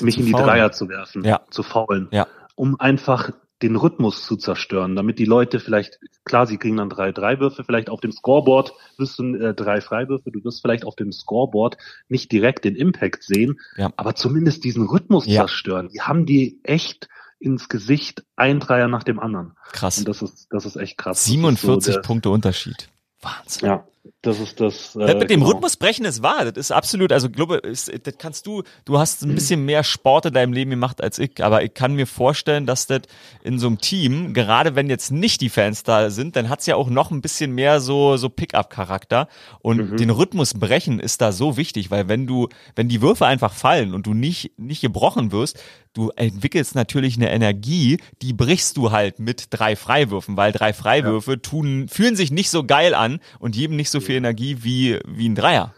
mich 0.00 0.18
in 0.18 0.26
die 0.26 0.32
faul. 0.32 0.42
Dreier 0.42 0.72
zu 0.72 0.88
werfen, 0.88 1.24
Ja. 1.24 1.40
zu 1.50 1.62
faulen, 1.62 2.08
Ja. 2.10 2.26
um 2.56 2.78
einfach 2.80 3.30
den 3.62 3.76
Rhythmus 3.76 4.24
zu 4.26 4.36
zerstören, 4.36 4.96
damit 4.96 5.18
die 5.18 5.24
Leute 5.24 5.60
vielleicht, 5.60 5.98
klar, 6.24 6.46
sie 6.46 6.58
kriegen 6.58 6.76
dann 6.76 6.90
drei 6.90 7.12
Dreiwürfe, 7.12 7.64
vielleicht 7.64 7.88
auf 7.88 8.00
dem 8.00 8.12
Scoreboard 8.12 8.74
wirst 8.98 9.18
du 9.18 9.34
äh, 9.34 9.54
drei 9.54 9.80
Freiwürfe, 9.80 10.30
du 10.30 10.44
wirst 10.44 10.60
vielleicht 10.60 10.84
auf 10.84 10.94
dem 10.94 11.10
Scoreboard 11.12 11.78
nicht 12.08 12.30
direkt 12.32 12.64
den 12.64 12.76
Impact 12.76 13.22
sehen, 13.22 13.58
Ja. 13.76 13.90
aber 13.96 14.14
zumindest 14.14 14.64
diesen 14.64 14.86
Rhythmus 14.86 15.26
Ja. 15.26 15.42
zerstören. 15.42 15.88
Die 15.88 16.02
haben 16.02 16.26
die 16.26 16.60
echt 16.64 17.08
ins 17.38 17.68
Gesicht, 17.68 18.24
ein 18.36 18.60
Dreier 18.60 18.88
nach 18.88 19.02
dem 19.02 19.18
anderen. 19.20 19.52
Krass. 19.72 19.98
Und 19.98 20.08
das 20.08 20.22
ist, 20.22 20.48
das 20.50 20.66
ist 20.66 20.76
echt 20.76 20.98
krass. 20.98 21.18
Das 21.18 21.26
ist 21.26 21.32
47 21.32 21.94
so 21.94 22.00
Punkte 22.02 22.30
Unterschied. 22.30 22.88
Wahnsinn. 23.22 23.68
Ja, 23.68 23.86
das 24.22 24.40
ist 24.40 24.60
das. 24.60 24.96
Äh, 24.96 25.06
Das 25.06 25.14
mit 25.16 25.30
dem 25.30 25.40
genau. 25.40 25.52
Rhythmusbrechen 25.52 26.04
ist 26.04 26.22
wahr. 26.22 26.44
Das 26.44 26.56
ist 26.56 26.70
absolut, 26.72 27.12
also 27.12 27.30
glaube, 27.30 27.60
das 27.62 27.90
kannst 28.18 28.46
du, 28.46 28.62
du 28.84 28.98
hast 28.98 29.22
ein 29.22 29.34
bisschen 29.34 29.64
mehr 29.64 29.84
Sport 29.84 30.26
in 30.26 30.34
deinem 30.34 30.52
Leben 30.52 30.70
gemacht 30.70 31.02
als 31.02 31.18
ich, 31.18 31.42
aber 31.42 31.62
ich 31.62 31.74
kann 31.74 31.94
mir 31.94 32.06
vorstellen, 32.06 32.66
dass 32.66 32.86
das 32.86 33.02
in 33.42 33.58
so 33.58 33.66
einem 33.66 33.78
Team, 33.78 34.34
gerade 34.34 34.74
wenn 34.74 34.88
jetzt 34.90 35.10
nicht 35.12 35.40
die 35.40 35.48
Fans 35.48 35.82
da 35.82 36.10
sind, 36.10 36.36
dann 36.36 36.48
hat's 36.48 36.66
ja 36.66 36.76
auch 36.76 36.88
noch 36.90 37.10
ein 37.10 37.20
bisschen 37.20 37.52
mehr 37.52 37.80
so, 37.80 38.16
so 38.16 38.28
Pickup-Charakter. 38.28 39.28
Und 39.60 39.92
Mhm. 39.92 39.96
den 39.96 40.10
Rhythmus 40.10 40.54
brechen 40.54 41.00
ist 41.00 41.20
da 41.20 41.32
so 41.32 41.56
wichtig, 41.56 41.90
weil 41.90 42.08
wenn 42.08 42.26
du, 42.26 42.48
wenn 42.74 42.88
die 42.88 43.02
Würfe 43.02 43.26
einfach 43.26 43.52
fallen 43.52 43.94
und 43.94 44.06
du 44.06 44.14
nicht, 44.14 44.58
nicht 44.58 44.80
gebrochen 44.80 45.32
wirst, 45.32 45.58
du 45.94 46.10
entwickelst 46.14 46.74
natürlich 46.74 47.16
eine 47.16 47.30
Energie, 47.30 47.98
die 48.20 48.34
brichst 48.34 48.76
du 48.76 48.90
halt 48.90 49.18
mit 49.18 49.46
drei 49.50 49.76
Freiwürfen, 49.76 50.36
weil 50.36 50.52
drei 50.52 50.74
Freiwürfe 50.74 51.40
tun, 51.40 51.88
fühlen 51.88 52.16
sich 52.16 52.30
nicht 52.30 52.50
so 52.50 52.64
geil 52.64 52.94
an 52.94 53.18
und 53.38 53.54
geben 53.54 53.76
nicht 53.76 53.88
so 53.90 53.95
viel 54.00 54.16
Energie 54.16 54.58
wie, 54.62 54.98
wie 55.06 55.28
ein 55.28 55.34
Dreier. 55.34 55.74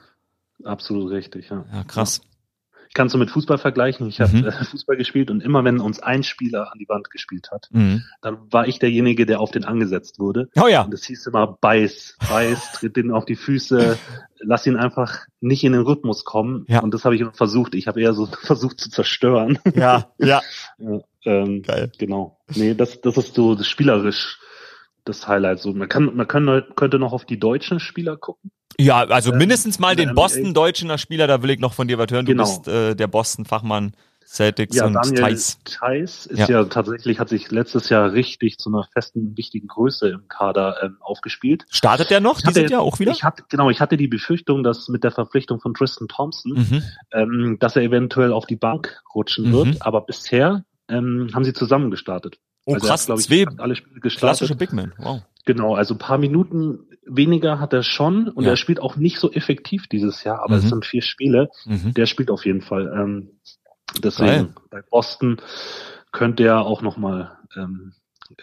Absolut 0.65 1.11
richtig, 1.11 1.51
ja. 1.51 1.65
Ja, 1.73 1.85
krass. 1.85 2.21
Ich 2.89 2.95
kann 2.95 3.09
es 3.09 3.13
so 3.13 3.19
mit 3.19 3.31
Fußball 3.31 3.59
vergleichen. 3.59 4.09
Ich 4.09 4.19
habe 4.21 4.35
Mhm. 4.35 4.45
äh, 4.47 4.51
Fußball 4.65 4.97
gespielt 4.97 5.31
und 5.31 5.43
immer 5.43 5.63
wenn 5.63 5.79
uns 5.79 6.01
ein 6.01 6.23
Spieler 6.23 6.73
an 6.73 6.79
die 6.79 6.89
Wand 6.89 7.11
gespielt 7.11 7.51
hat, 7.53 7.69
Mhm. 7.71 8.03
dann 8.23 8.39
war 8.51 8.67
ich 8.67 8.79
derjenige, 8.79 9.27
der 9.27 9.41
auf 9.41 9.51
den 9.51 9.65
angesetzt 9.67 10.19
wurde. 10.19 10.49
Oh 10.57 10.67
ja. 10.69 10.83
Und 10.83 10.95
es 10.95 11.05
hieß 11.05 11.27
immer 11.27 11.59
beiß, 11.61 12.17
beiß, 12.31 12.73
tritt 12.73 12.97
den 12.97 13.11
auf 13.13 13.27
die 13.27 13.37
Füße, 13.37 13.99
lass 14.41 14.67
ihn 14.67 14.77
einfach 14.77 15.27
nicht 15.41 15.65
in 15.65 15.75
den 15.75 15.83
Rhythmus 15.83 16.25
kommen. 16.25 16.65
Ja. 16.67 16.81
Und 16.81 16.95
das 16.95 17.05
habe 17.05 17.15
ich 17.15 17.23
versucht. 17.35 17.75
Ich 17.75 17.87
habe 17.89 18.01
eher 18.01 18.15
so 18.15 18.25
versucht 18.43 18.81
zu 18.81 18.89
zerstören. 18.91 19.59
Ja, 19.75 20.11
ja. 20.19 20.41
ja, 20.79 21.01
ähm, 21.25 21.63
Geil. 21.63 21.93
Genau. 21.99 22.39
Nee, 22.55 22.73
das, 22.75 23.01
das 23.03 23.19
ist 23.19 23.35
so 23.35 23.55
das 23.55 23.67
spielerisch 23.69 24.39
das 25.09 25.27
Highlight. 25.27 25.59
So, 25.61 25.73
man 25.73 25.89
kann, 25.89 26.15
man 26.17 26.27
kann, 26.29 26.63
könnte 26.77 26.99
noch 26.99 27.13
auf 27.13 27.25
die 27.25 27.39
deutschen 27.39 27.81
Spieler 27.81 28.17
gucken. 28.17 28.51
Ja, 28.79 28.99
also 29.05 29.33
Ähm, 29.33 29.39
mindestens 29.39 29.79
mal 29.79 29.97
den 29.97 30.11
NBA. 30.11 30.15
Boston-Deutschener 30.23 30.99
Spieler, 30.99 31.27
da 31.27 31.43
will 31.43 31.51
ich 31.51 31.59
noch 31.59 31.73
von 31.73 31.89
dir 31.89 31.99
was 31.99 32.11
hören. 32.11 32.27
Du 32.27 32.33
Genau. 32.33 32.45
bist 32.45 32.69
äh, 32.69 32.95
der 32.95 33.07
Boston-Fachmann 33.09 33.93
Celtics 34.25 34.77
Ja, 34.77 34.85
und 34.85 34.93
Daniel 34.93 35.15
Thais. 35.23 35.59
Theiss 35.65 36.27
ist 36.27 36.39
Ja. 36.39 36.49
ja. 36.49 36.65
tatsächlich, 36.65 37.19
hat 37.19 37.31
sich 37.31 37.51
letztes 37.51 37.89
Jahr 37.89 38.13
richtig 38.13 38.59
zu 38.59 38.69
einer 38.69 38.87
festen, 38.93 39.35
wichtigen 39.39 39.69
Größe 39.69 40.11
im 40.11 40.29
Kader 40.29 40.77
ähm, 40.83 40.99
aufgespielt. 41.01 41.65
Startet 41.71 42.11
der 42.11 42.21
noch 42.21 42.39
Ich 42.39 42.45
hatte- 42.45 42.59
dieses 42.61 42.71
Jahr 42.71 42.83
auch 42.83 42.99
wieder? 43.01 43.11
Ich 43.13 43.25
hatte, 43.25 43.45
genau, 43.49 43.71
ich 43.71 43.81
hatte 43.81 43.97
die 43.97 44.07
Befürchtung, 44.07 44.63
dass 44.63 44.89
mit 44.89 45.03
der 45.03 45.13
Verpflichtung 45.13 45.61
von 45.61 45.73
Tristan 45.73 46.09
Thompson, 46.09 46.53
Mhm. 46.53 46.83
ähm, 47.13 47.57
dass 47.59 47.75
er 47.75 47.83
eventuell 47.83 48.33
auf 48.35 48.45
die 48.45 48.57
Bank 48.57 49.03
rutschen 49.15 49.49
Mhm. 49.49 49.53
wird. 49.53 49.83
Aber 49.87 50.03
bisher 50.03 50.65
ähm, 50.91 51.29
haben 51.35 51.45
sie 51.45 51.53
zusammen 51.53 51.91
gestartet. 51.91 52.39
Oh 52.69 52.75
also 52.75 52.87
krass, 52.87 53.07
glaube 53.07 53.21
ich, 53.21 53.27
zwei 53.27 53.47
alle 53.57 53.75
Spiele 53.77 54.01
klassische 54.01 54.55
gestartet. 54.55 54.59
Big 54.59 54.73
Men. 54.73 54.93
Wow. 54.99 55.23
Genau, 55.47 55.75
also 55.75 55.95
ein 55.95 55.99
paar 55.99 56.19
Minuten 56.19 56.81
weniger 57.07 57.59
hat 57.59 57.73
er 57.73 57.83
schon 57.83 58.29
und 58.29 58.45
Ja. 58.45 58.51
er 58.51 58.57
spielt 58.57 58.81
auch 58.81 58.97
nicht 58.97 59.19
so 59.19 59.33
effektiv 59.33 59.87
dieses 59.87 60.23
Jahr, 60.25 60.43
aber 60.43 60.57
Mhm. 60.59 60.63
es 60.65 60.69
sind 60.69 60.85
vier 60.85 61.01
Spiele. 61.03 61.49
Mhm. 61.65 61.95
Der 61.95 62.05
spielt 62.07 62.31
auf 62.31 62.45
jeden 62.45 62.61
Fall. 62.61 62.93
Ähm, 62.95 63.31
deswegen 64.03 64.55
bei 64.71 64.83
Boston 64.83 65.41
könnte 66.13 66.45
er 66.45 66.67
auch 66.67 66.83
nochmal 66.83 67.33
ähm, 67.57 67.95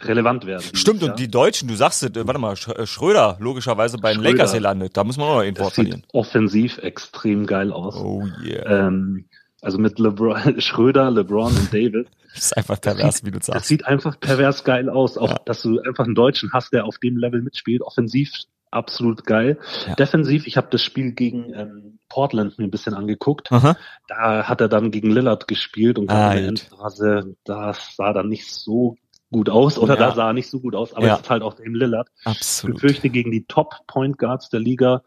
relevant 0.01 0.47
werden. 0.47 0.63
Stimmt, 0.73 1.03
Jahr. 1.03 1.11
und 1.11 1.19
die 1.19 1.29
Deutschen, 1.29 1.67
du 1.67 1.75
sagst 1.75 2.01
es, 2.01 2.09
äh, 2.09 2.25
warte 2.27 2.39
mal, 2.39 2.53
äh, 2.53 2.87
Schröder, 2.87 3.37
logischerweise 3.39 3.97
bei 3.99 4.13
den 4.13 4.21
Schröder. 4.23 4.31
Lakers 4.31 4.53
gelandet. 4.53 4.97
Da 4.97 5.03
muss 5.03 5.17
man 5.17 5.27
auch 5.27 5.35
noch 5.43 5.43
sieht 5.43 5.75
verlieren. 5.75 6.03
offensiv 6.11 6.79
extrem 6.79 7.45
geil 7.45 7.71
aus. 7.71 7.95
Oh 7.95 8.25
yeah. 8.43 8.87
Ähm, 8.87 9.25
also 9.65 9.77
mit 9.79 9.99
LeBron, 9.99 10.61
Schröder, 10.61 11.11
LeBron 11.11 11.55
und 11.55 11.73
David. 11.73 12.07
Das 12.35 12.45
ist 12.47 12.57
einfach 12.57 12.81
pervers, 12.81 13.23
wie 13.23 13.31
du 13.31 13.37
Das 13.37 13.45
sagst. 13.47 13.65
sieht 13.67 13.85
einfach 13.85 14.19
pervers 14.19 14.65
geil 14.65 14.89
aus. 14.89 15.17
Auch, 15.17 15.29
Ja. 15.29 15.37
dass 15.45 15.61
du 15.61 15.79
einfach 15.79 16.03
einen 16.03 16.15
Deutschen 16.15 16.51
hast, 16.51 16.73
der 16.73 16.83
auf 16.85 16.97
dem 16.97 17.15
Level 17.15 17.41
mitspielt. 17.41 17.81
Offensiv 17.81 18.29
absolut 18.71 19.23
geil. 19.25 19.57
Ja. 19.87 19.95
Defensiv, 19.95 20.45
ich 20.45 20.57
habe 20.57 20.67
das 20.69 20.81
Spiel 20.81 21.13
gegen 21.13 21.53
ähm, 21.53 21.99
Portland 22.09 22.57
mir 22.59 22.65
ein 22.65 22.71
bisschen 22.71 22.93
angeguckt. 22.93 23.53
Aha. 23.53 23.77
Da 24.09 24.49
hat 24.49 24.59
er 24.59 24.67
dann 24.67 24.91
gegen 24.91 25.11
Lillard 25.11 25.47
gespielt 25.47 25.97
und 25.97 26.09
Ah, 26.11 26.33
in 26.33 26.39
der. 26.39 26.47
Endphase, 26.49 27.35
das 27.45 27.95
sah 27.95 28.11
dann 28.11 28.27
nicht 28.27 28.51
so 28.51 28.97
gut 29.31 29.49
aus. 29.49 29.77
Oder 29.77 29.93
Ja. 29.93 30.09
da 30.09 30.15
sah 30.15 30.27
er 30.27 30.33
nicht 30.33 30.49
so 30.49 30.59
gut 30.59 30.75
aus, 30.75 30.93
aber 30.93 31.07
Ja. 31.07 31.13
es 31.15 31.21
ist 31.21 31.29
halt 31.29 31.41
auch 31.41 31.53
dem 31.53 31.73
Lillard. 31.73 32.09
Ich 32.19 32.25
Absolut. 32.27 32.81
befürchte, 32.81 33.09
gegen 33.09 33.31
die 33.31 33.45
Top-Point 33.45 34.17
Guards 34.17 34.49
der 34.49 34.59
Liga 34.59 35.03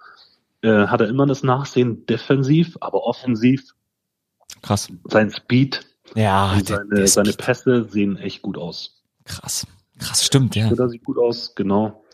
äh, 0.63 0.87
hat 0.87 1.03
er 1.03 1.09
immer 1.09 1.27
das 1.27 1.43
Nachsehen 1.43 2.07
defensiv, 2.07 2.79
aber 2.81 3.03
offensiv 3.05 3.75
Krass. 4.63 4.89
sein 5.05 5.31
Speed 5.31 5.85
Ja, 6.15 6.53
und 6.53 6.69
der, 6.69 6.77
seine, 6.79 6.95
der 6.95 7.07
seine 7.09 7.33
Speed. 7.33 7.45
Pässe 7.45 7.85
sehen 7.91 8.17
echt 8.17 8.43
gut 8.43 8.59
aus. 8.59 9.03
Krass. 9.25 9.67
Krass, 9.99 10.25
stimmt, 10.25 10.55
ja. 10.57 10.69
Schröder 10.69 10.89
sieht 10.89 11.05
gut 11.05 11.19
aus, 11.19 11.55
genau. 11.55 12.05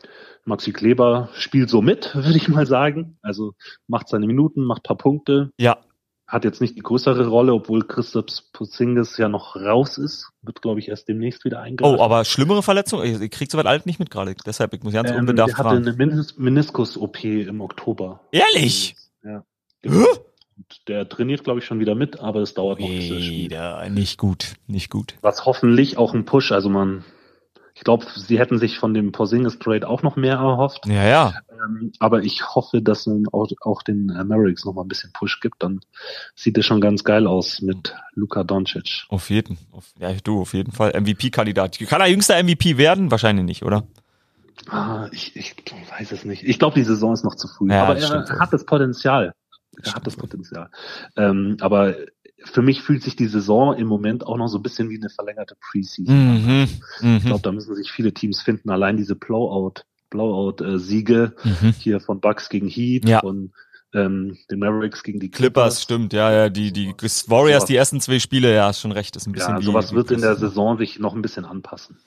Maxi 0.46 0.72
Kleber 0.72 1.28
spielt 1.34 1.70
so 1.70 1.80
mit, 1.82 2.10
würde 2.14 2.36
ich 2.36 2.48
mal 2.48 2.66
sagen. 2.66 3.18
Also 3.22 3.54
macht 3.86 4.08
seine 4.08 4.26
Minuten, 4.26 4.64
macht 4.64 4.82
paar 4.82 4.96
Punkte, 4.96 5.50
Ja. 5.58 5.78
hat 6.26 6.44
jetzt 6.44 6.60
nicht 6.60 6.76
die 6.76 6.82
größere 6.82 7.26
Rolle, 7.26 7.54
obwohl 7.54 7.86
Christoph 7.86 8.26
Porzingis 8.52 9.16
ja 9.16 9.28
noch 9.28 9.56
raus 9.56 9.96
ist. 9.98 10.28
Wird, 10.42 10.60
glaube 10.62 10.80
ich, 10.80 10.88
erst 10.88 11.08
demnächst 11.08 11.44
wieder 11.44 11.60
eingreifen. 11.60 11.98
Oh, 11.98 12.02
aber 12.02 12.24
schlimmere 12.24 12.62
Verletzung? 12.62 13.02
Ich, 13.04 13.30
krieg 13.30 13.50
soweit 13.50 13.66
alles 13.66 13.86
nicht 13.86 13.98
mit 13.98 14.10
gerade. 14.10 14.34
Deshalb, 14.46 14.74
ich 14.74 14.82
muss 14.82 14.92
ganz 14.92 15.10
ähm, 15.10 15.18
unbedarft 15.18 15.50
der 15.52 15.58
hatte 15.58 15.68
fragen. 15.70 15.86
eine 15.88 15.96
Menis 15.96 16.36
Meniskus-OP 16.36 17.24
im 17.24 17.60
Oktober. 17.60 18.20
Ehrlich? 18.32 18.96
Ja. 19.22 19.44
Genau. 19.82 20.06
Der 20.88 21.08
trainiert, 21.08 21.44
glaube 21.44 21.58
ich, 21.60 21.64
schon 21.64 21.80
wieder 21.80 21.94
mit, 21.94 22.20
aber 22.20 22.40
es 22.40 22.54
dauert 22.54 22.80
noch, 22.80 22.88
bis 22.88 23.04
spielt. 23.04 23.30
Wieder 23.30 23.88
nicht 23.90 24.18
gut, 24.18 24.54
nicht 24.66 24.90
gut. 24.90 25.14
Was 25.20 25.44
hoffentlich 25.46 25.98
auch 25.98 26.14
ein 26.14 26.24
Push, 26.24 26.52
also 26.52 26.68
man, 26.68 27.04
Ich 27.76 27.82
glaube, 27.82 28.06
sie 28.14 28.38
hätten 28.38 28.58
sich 28.58 28.78
von 28.78 28.94
dem 28.94 29.10
Porzingis 29.10 29.58
Trade 29.58 29.88
auch 29.88 30.02
noch 30.02 30.14
mehr 30.14 30.36
erhofft. 30.36 30.86
Ja, 30.86 31.04
ja. 31.04 31.34
Ähm, 31.50 31.92
aber 31.98 32.22
ich 32.22 32.54
hoffe, 32.54 32.80
dass 32.80 33.06
man 33.06 33.24
auch, 33.32 33.48
auch 33.62 33.82
den 33.82 34.10
äh, 34.10 34.22
Mavericks 34.22 34.64
noch 34.64 34.74
mal 34.74 34.82
ein 34.82 34.88
bisschen 34.88 35.12
Push 35.12 35.40
gibt. 35.40 35.60
Dann 35.62 35.80
sieht 36.36 36.56
es 36.56 36.64
schon 36.64 36.80
ganz 36.80 37.02
geil 37.02 37.26
aus 37.26 37.60
mit 37.62 37.94
Luka 38.14 38.44
Doncic. 38.44 39.06
Auf 39.08 39.28
jeden. 39.28 39.58
Auf, 39.72 39.92
ja, 39.98 40.12
du, 40.22 40.40
auf 40.40 40.54
jeden 40.54 40.70
Fall. 40.70 40.92
MVP-Kandidat. 40.98 41.78
Kann 41.80 42.00
er 42.00 42.06
jüngster 42.06 42.40
MVP 42.40 42.78
werden? 42.78 43.10
Wahrscheinlich 43.10 43.44
nicht, 43.44 43.64
oder? 43.64 43.82
Ah, 44.68 45.08
ich, 45.10 45.34
ich 45.34 45.56
weiß 45.98 46.12
es 46.12 46.24
nicht. 46.24 46.44
Ich 46.44 46.60
glaube, 46.60 46.76
die 46.76 46.84
Saison 46.84 47.12
ist 47.12 47.24
noch 47.24 47.34
zu 47.34 47.48
früh. 47.48 47.70
Ja, 47.70 47.84
aber 47.84 47.96
er 47.96 48.06
stimmt. 48.06 48.40
hat 48.40 48.52
das 48.52 48.64
Potenzial. 48.64 49.32
Er 49.82 49.94
hat 49.94 50.06
das 50.06 50.16
Potenzial. 50.16 50.70
Ähm, 51.16 51.56
aber 51.60 51.94
für 52.44 52.62
mich 52.62 52.82
fühlt 52.82 53.02
sich 53.02 53.16
die 53.16 53.26
Saison 53.28 53.74
im 53.74 53.86
Moment 53.86 54.26
auch 54.26 54.36
noch 54.36 54.48
so 54.48 54.58
ein 54.58 54.62
bisschen 54.62 54.90
wie 54.90 54.96
eine 54.96 55.08
verlängerte 55.10 55.56
Preseason. 55.60 56.14
an. 56.14 56.42
Mhm. 56.44 56.62
Ich 56.62 57.02
Mhm. 57.02 57.20
glaube, 57.20 57.42
da 57.42 57.52
müssen 57.52 57.74
sich 57.74 57.90
viele 57.90 58.12
Teams 58.12 58.40
finden. 58.42 58.70
Allein 58.70 58.96
diese 58.96 59.14
Blowout, 59.14 59.82
Blowout-Siege 60.10 61.34
Mhm. 61.44 61.74
hier 61.78 62.00
von 62.00 62.20
Bucks 62.20 62.48
gegen 62.48 62.68
Heat, 62.68 63.08
Ja. 63.08 63.20
von 63.20 63.52
ähm, 63.96 64.36
den 64.50 64.58
Mavericks 64.58 65.04
gegen 65.04 65.20
die 65.20 65.30
Clippers, 65.30 65.76
Clippers. 65.76 65.82
stimmt, 65.82 66.12
ja, 66.12 66.32
ja, 66.32 66.48
die, 66.48 66.72
die 66.72 66.88
Warriors, 67.28 67.60
Sowas. 67.60 67.64
die 67.66 67.76
ersten 67.76 68.00
zwei 68.00 68.18
Spiele, 68.18 68.52
ja, 68.52 68.68
ist 68.70 68.80
schon 68.80 68.90
recht, 68.90 69.14
ist 69.14 69.28
ein 69.28 69.32
bisschen 69.32 69.54
Ja, 69.54 69.62
sowas 69.62 69.92
wie 69.92 69.96
wird 69.96 70.10
in 70.10 70.20
der. 70.20 70.34
Saison 70.34 70.76
sich 70.78 70.98
noch 70.98 71.14
ein 71.14 71.22
bisschen 71.22 71.44
anpassen. 71.44 71.98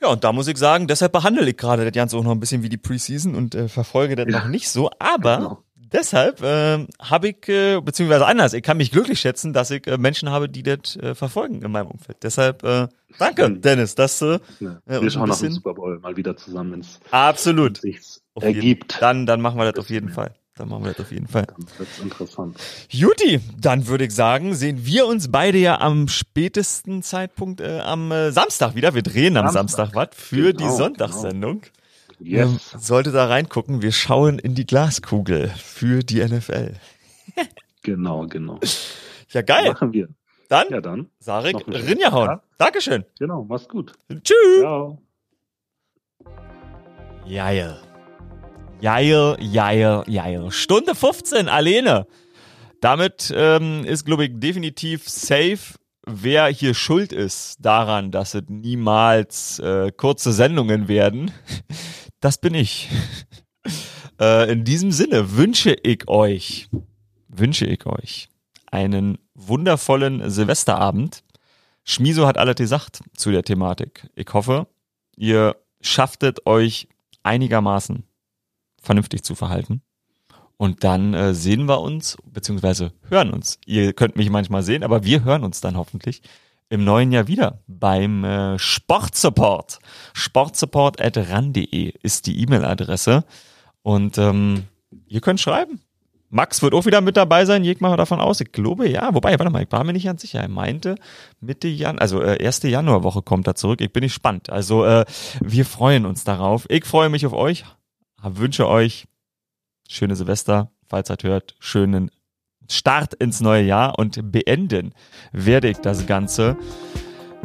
Ja, 0.00 0.08
und 0.08 0.24
da 0.24 0.32
muss 0.32 0.48
ich 0.48 0.56
sagen, 0.56 0.86
deshalb 0.86 1.12
behandle 1.12 1.46
ich 1.50 1.58
gerade 1.58 1.84
das 1.84 1.92
Ganze 1.92 2.16
auch 2.16 2.24
noch 2.24 2.30
ein 2.32 2.40
bisschen 2.40 2.62
wie 2.62 2.70
die 2.70 2.78
Preseason 2.78 3.34
und 3.34 3.54
äh, 3.54 3.68
verfolge 3.68 4.16
das 4.16 4.26
Ja. 4.32 4.38
noch 4.40 4.48
nicht 4.48 4.70
so, 4.70 4.90
aber 4.98 5.36
Genau. 5.36 5.64
Deshalb 5.94 6.40
ähm, 6.42 6.88
habe 7.00 7.28
ich, 7.28 7.48
äh, 7.48 7.80
beziehungsweise 7.80 8.26
anders, 8.26 8.52
ich 8.52 8.62
kann 8.62 8.76
mich 8.76 8.90
glücklich 8.90 9.20
schätzen, 9.20 9.52
dass 9.52 9.70
ich 9.70 9.86
äh, 9.86 9.96
Menschen 9.96 10.28
habe, 10.30 10.48
die 10.48 10.62
das 10.62 10.96
äh, 10.96 11.14
verfolgen 11.14 11.62
in 11.62 11.70
meinem 11.72 11.86
Umfeld. 11.88 12.18
Deshalb, 12.22 12.62
äh, 12.64 12.88
danke. 13.18 13.50
Dennis, 13.50 13.94
dass 13.94 14.20
äh, 14.20 14.38
Ja. 14.60 14.80
Wir 14.86 15.10
schauen 15.10 15.28
nach 15.28 15.38
dem 15.40 15.52
Super 15.52 15.74
Bowl 15.74 15.98
mal 16.00 16.16
wieder 16.16 16.36
zusammen, 16.36 16.72
wenn 16.72 16.80
es 16.80 17.00
absolut 17.10 17.78
Auf 17.78 17.84
jeden- 18.44 18.56
ergibt. 18.56 18.96
Dann, 19.00 19.24
dann 19.26 19.40
machen 19.40 19.58
wir 19.58 19.70
das 19.72 19.78
auf 19.82 19.88
jeden 19.90 20.08
Ja. 20.08 20.14
Fall. 20.14 20.34
Dann 20.56 20.68
machen 20.68 20.84
wir 20.84 20.92
das 20.92 21.00
auf 21.00 21.10
jeden 21.10 21.26
Fall. 21.26 21.46
Dann 21.46 21.66
wird's 21.78 21.98
interessant. 21.98 22.56
Juti, 22.88 23.40
dann 23.58 23.88
würde 23.88 24.04
ich 24.04 24.14
sagen, 24.14 24.54
sehen 24.54 24.86
wir 24.86 25.06
uns 25.08 25.28
beide 25.32 25.58
ja 25.58 25.80
am 25.80 26.06
spätesten 26.06 27.02
Zeitpunkt 27.02 27.60
äh, 27.60 27.80
am 27.80 28.12
äh, 28.12 28.30
Samstag 28.30 28.76
wieder. 28.76 28.94
Wir 28.94 29.02
drehen 29.02 29.36
am 29.36 29.48
Samstag, 29.48 29.92
Samstag. 29.92 30.12
was 30.14 30.24
für 30.24 30.52
Genau, 30.52 30.58
die 30.70 30.76
Sonntagssendung. 30.76 31.62
Yes. 32.24 32.72
Ähm, 32.72 32.80
sollte 32.80 33.12
da 33.12 33.26
reingucken. 33.26 33.82
Wir 33.82 33.92
schauen 33.92 34.38
in 34.38 34.54
die 34.54 34.66
Glaskugel 34.66 35.48
für 35.56 36.02
die 36.02 36.24
NFL. 36.24 36.74
Genau, 37.82 38.26
genau. 38.26 38.58
Ja, 39.30 39.42
geil. 39.42 39.68
Machen 39.68 39.92
wir. 39.92 40.08
Dann, 40.48 40.68
Ja, 40.70 40.80
dann. 40.80 41.10
Sarek, 41.18 41.60
schönen 41.64 41.86
Rinjahauen. 41.86 42.28
Tag. 42.28 42.42
Dankeschön. 42.58 43.04
Genau, 43.18 43.44
mach's 43.44 43.68
gut. 43.68 43.92
Tschüss. 44.08 44.60
Ciao. 44.60 44.98
Geil. 47.28 47.78
Geil, 48.82 49.36
geil, 49.52 50.02
geil. 50.06 50.50
Stunde 50.50 50.94
15 50.94 51.48
alleine. 51.48 52.06
Damit 52.80 53.32
ähm, 53.34 53.84
ist, 53.84 54.04
glaube 54.04 54.26
ich, 54.26 54.30
definitiv 54.34 55.08
safe, 55.08 55.78
wer 56.06 56.48
hier 56.48 56.74
schuld 56.74 57.12
ist 57.12 57.56
daran, 57.64 58.10
dass 58.10 58.34
es 58.34 58.42
niemals 58.48 59.58
äh, 59.58 59.90
kurze 59.96 60.32
Sendungen 60.32 60.86
werden. 60.86 61.30
Das 62.24 62.38
bin 62.38 62.54
ich. 62.54 62.88
äh, 64.18 64.50
in 64.50 64.64
diesem 64.64 64.92
Sinne 64.92 65.36
wünsche 65.36 65.74
ich 65.82 66.08
euch, 66.08 66.70
wünsche 67.28 67.66
ich 67.66 67.84
euch 67.84 68.30
einen 68.64 69.18
wundervollen 69.34 70.30
Silvesterabend. 70.30 71.22
Schmiso 71.84 72.26
hat 72.26 72.38
alles 72.38 72.54
gesagt 72.54 73.00
zu 73.14 73.30
der 73.30 73.42
Thematik. 73.42 74.08
Ich 74.14 74.32
hoffe, 74.32 74.66
ihr 75.16 75.56
schaftet 75.82 76.46
euch 76.46 76.88
einigermaßen 77.24 78.04
vernünftig 78.80 79.22
zu 79.22 79.34
verhalten. 79.34 79.82
Und 80.56 80.82
dann 80.82 81.12
äh, 81.12 81.34
sehen 81.34 81.66
wir 81.68 81.82
uns, 81.82 82.16
beziehungsweise 82.24 82.94
hören 83.10 83.34
uns. 83.34 83.58
Ihr 83.66 83.92
könnt 83.92 84.16
mich 84.16 84.30
manchmal 84.30 84.62
sehen, 84.62 84.82
aber 84.82 85.04
wir 85.04 85.24
hören 85.24 85.44
uns 85.44 85.60
dann 85.60 85.76
hoffentlich 85.76 86.22
im 86.74 86.84
neuen 86.84 87.12
Jahr 87.12 87.28
wieder 87.28 87.60
beim 87.68 88.24
äh, 88.24 88.58
Sportsupport. 88.58 89.78
Sportsupport.ran.de 90.12 91.94
ist 92.02 92.26
die 92.26 92.42
E-Mail-Adresse. 92.42 93.24
Und 93.82 94.18
ähm, 94.18 94.64
ihr 95.06 95.20
könnt 95.20 95.40
schreiben. 95.40 95.80
Max 96.30 96.62
wird 96.62 96.74
auch 96.74 96.84
wieder 96.84 97.00
mit 97.00 97.16
dabei 97.16 97.44
sein, 97.44 97.62
jeg 97.62 97.80
mal 97.80 97.96
davon 97.96 98.20
aus. 98.20 98.40
Ich 98.40 98.50
glaube, 98.50 98.88
ja. 98.88 99.14
Wobei, 99.14 99.38
warte 99.38 99.50
mal, 99.50 99.62
ich 99.62 99.70
war 99.70 99.84
mir 99.84 99.92
nicht 99.92 100.04
ganz 100.04 100.22
sicher. 100.22 100.40
Er 100.40 100.48
meinte, 100.48 100.96
Mitte 101.40 101.68
Januar, 101.68 102.02
also 102.02 102.20
äh, 102.20 102.42
erste 102.42 102.66
Januarwoche 102.66 103.22
kommt 103.22 103.46
er 103.46 103.54
zurück. 103.54 103.80
Ich 103.80 103.92
bin 103.92 104.02
gespannt. 104.02 104.50
Also 104.50 104.84
äh, 104.84 105.04
wir 105.40 105.64
freuen 105.64 106.06
uns 106.06 106.24
darauf. 106.24 106.66
Ich 106.70 106.86
freue 106.86 107.08
mich 107.08 107.24
auf 107.24 107.34
euch. 107.34 107.64
Wünsche 108.20 108.66
euch 108.66 109.06
schöne 109.88 110.16
Silvester, 110.16 110.72
falls 110.88 111.08
ihr 111.08 111.18
hört, 111.22 111.54
schönen 111.60 112.10
Start 112.70 113.14
ins 113.14 113.40
neue 113.40 113.62
Jahr 113.62 113.98
und 113.98 114.32
beenden 114.32 114.92
werde 115.32 115.68
ich 115.68 115.78
das 115.78 116.06
Ganze 116.06 116.56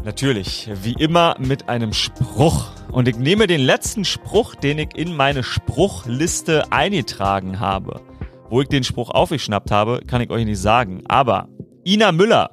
natürlich 0.03 0.69
wie 0.81 0.93
immer 0.93 1.35
mit 1.39 1.69
einem 1.69 1.93
Spruch. 1.93 2.71
Und 2.91 3.07
ich 3.07 3.17
nehme 3.17 3.47
den 3.47 3.61
letzten 3.61 4.05
Spruch, 4.05 4.55
den 4.55 4.79
ich 4.79 4.95
in 4.95 5.15
meine 5.15 5.43
Spruchliste 5.43 6.71
eingetragen 6.71 7.59
habe. 7.59 8.01
Wo 8.49 8.61
ich 8.61 8.67
den 8.67 8.83
Spruch 8.83 9.09
aufgeschnappt 9.09 9.71
habe, 9.71 10.01
kann 10.07 10.21
ich 10.21 10.29
euch 10.31 10.45
nicht 10.45 10.59
sagen. 10.59 11.03
Aber 11.07 11.49
Ina 11.85 12.11
Müller, 12.11 12.51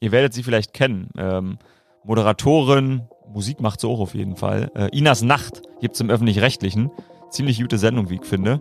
ihr 0.00 0.12
werdet 0.12 0.34
sie 0.34 0.42
vielleicht 0.42 0.74
kennen, 0.74 1.10
ähm, 1.16 1.58
Moderatorin, 2.04 3.08
Musik 3.28 3.60
macht 3.60 3.80
sie 3.80 3.88
auch 3.88 4.00
auf 4.00 4.14
jeden 4.14 4.36
Fall. 4.36 4.70
Äh, 4.74 4.96
Inas 4.96 5.22
Nacht 5.22 5.62
gibt's 5.80 6.00
im 6.00 6.10
Öffentlich-Rechtlichen. 6.10 6.90
Ziemlich 7.30 7.60
gute 7.60 7.78
Sendung, 7.78 8.08
wie 8.08 8.16
ich 8.16 8.24
finde. 8.24 8.60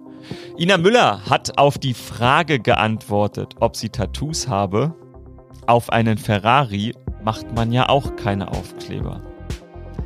Ina 0.57 0.77
Müller 0.77 1.29
hat 1.29 1.57
auf 1.57 1.77
die 1.77 1.93
Frage 1.93 2.59
geantwortet, 2.59 3.55
ob 3.59 3.75
sie 3.75 3.89
Tattoos 3.89 4.47
habe. 4.47 4.93
Auf 5.67 5.91
einen 5.91 6.17
Ferrari 6.17 6.93
macht 7.23 7.55
man 7.55 7.71
ja 7.71 7.89
auch 7.89 8.15
keine 8.15 8.49
Aufkleber. 8.49 9.21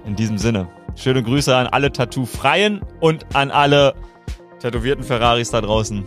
In 0.05 0.15
diesem 0.15 0.37
Sinne, 0.37 0.69
schöne 0.95 1.23
Grüße 1.23 1.55
an 1.55 1.67
alle 1.67 1.91
Tattoo-Freien 1.91 2.81
und 2.99 3.35
an 3.35 3.51
alle 3.51 3.93
tätowierten 4.59 5.03
Ferraris 5.03 5.51
da 5.51 5.61
draußen. 5.61 6.05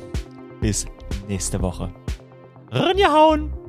Bis 0.61 0.87
nächste 1.29 1.61
Woche. 1.63 1.93
Rinjahauen! 2.71 3.62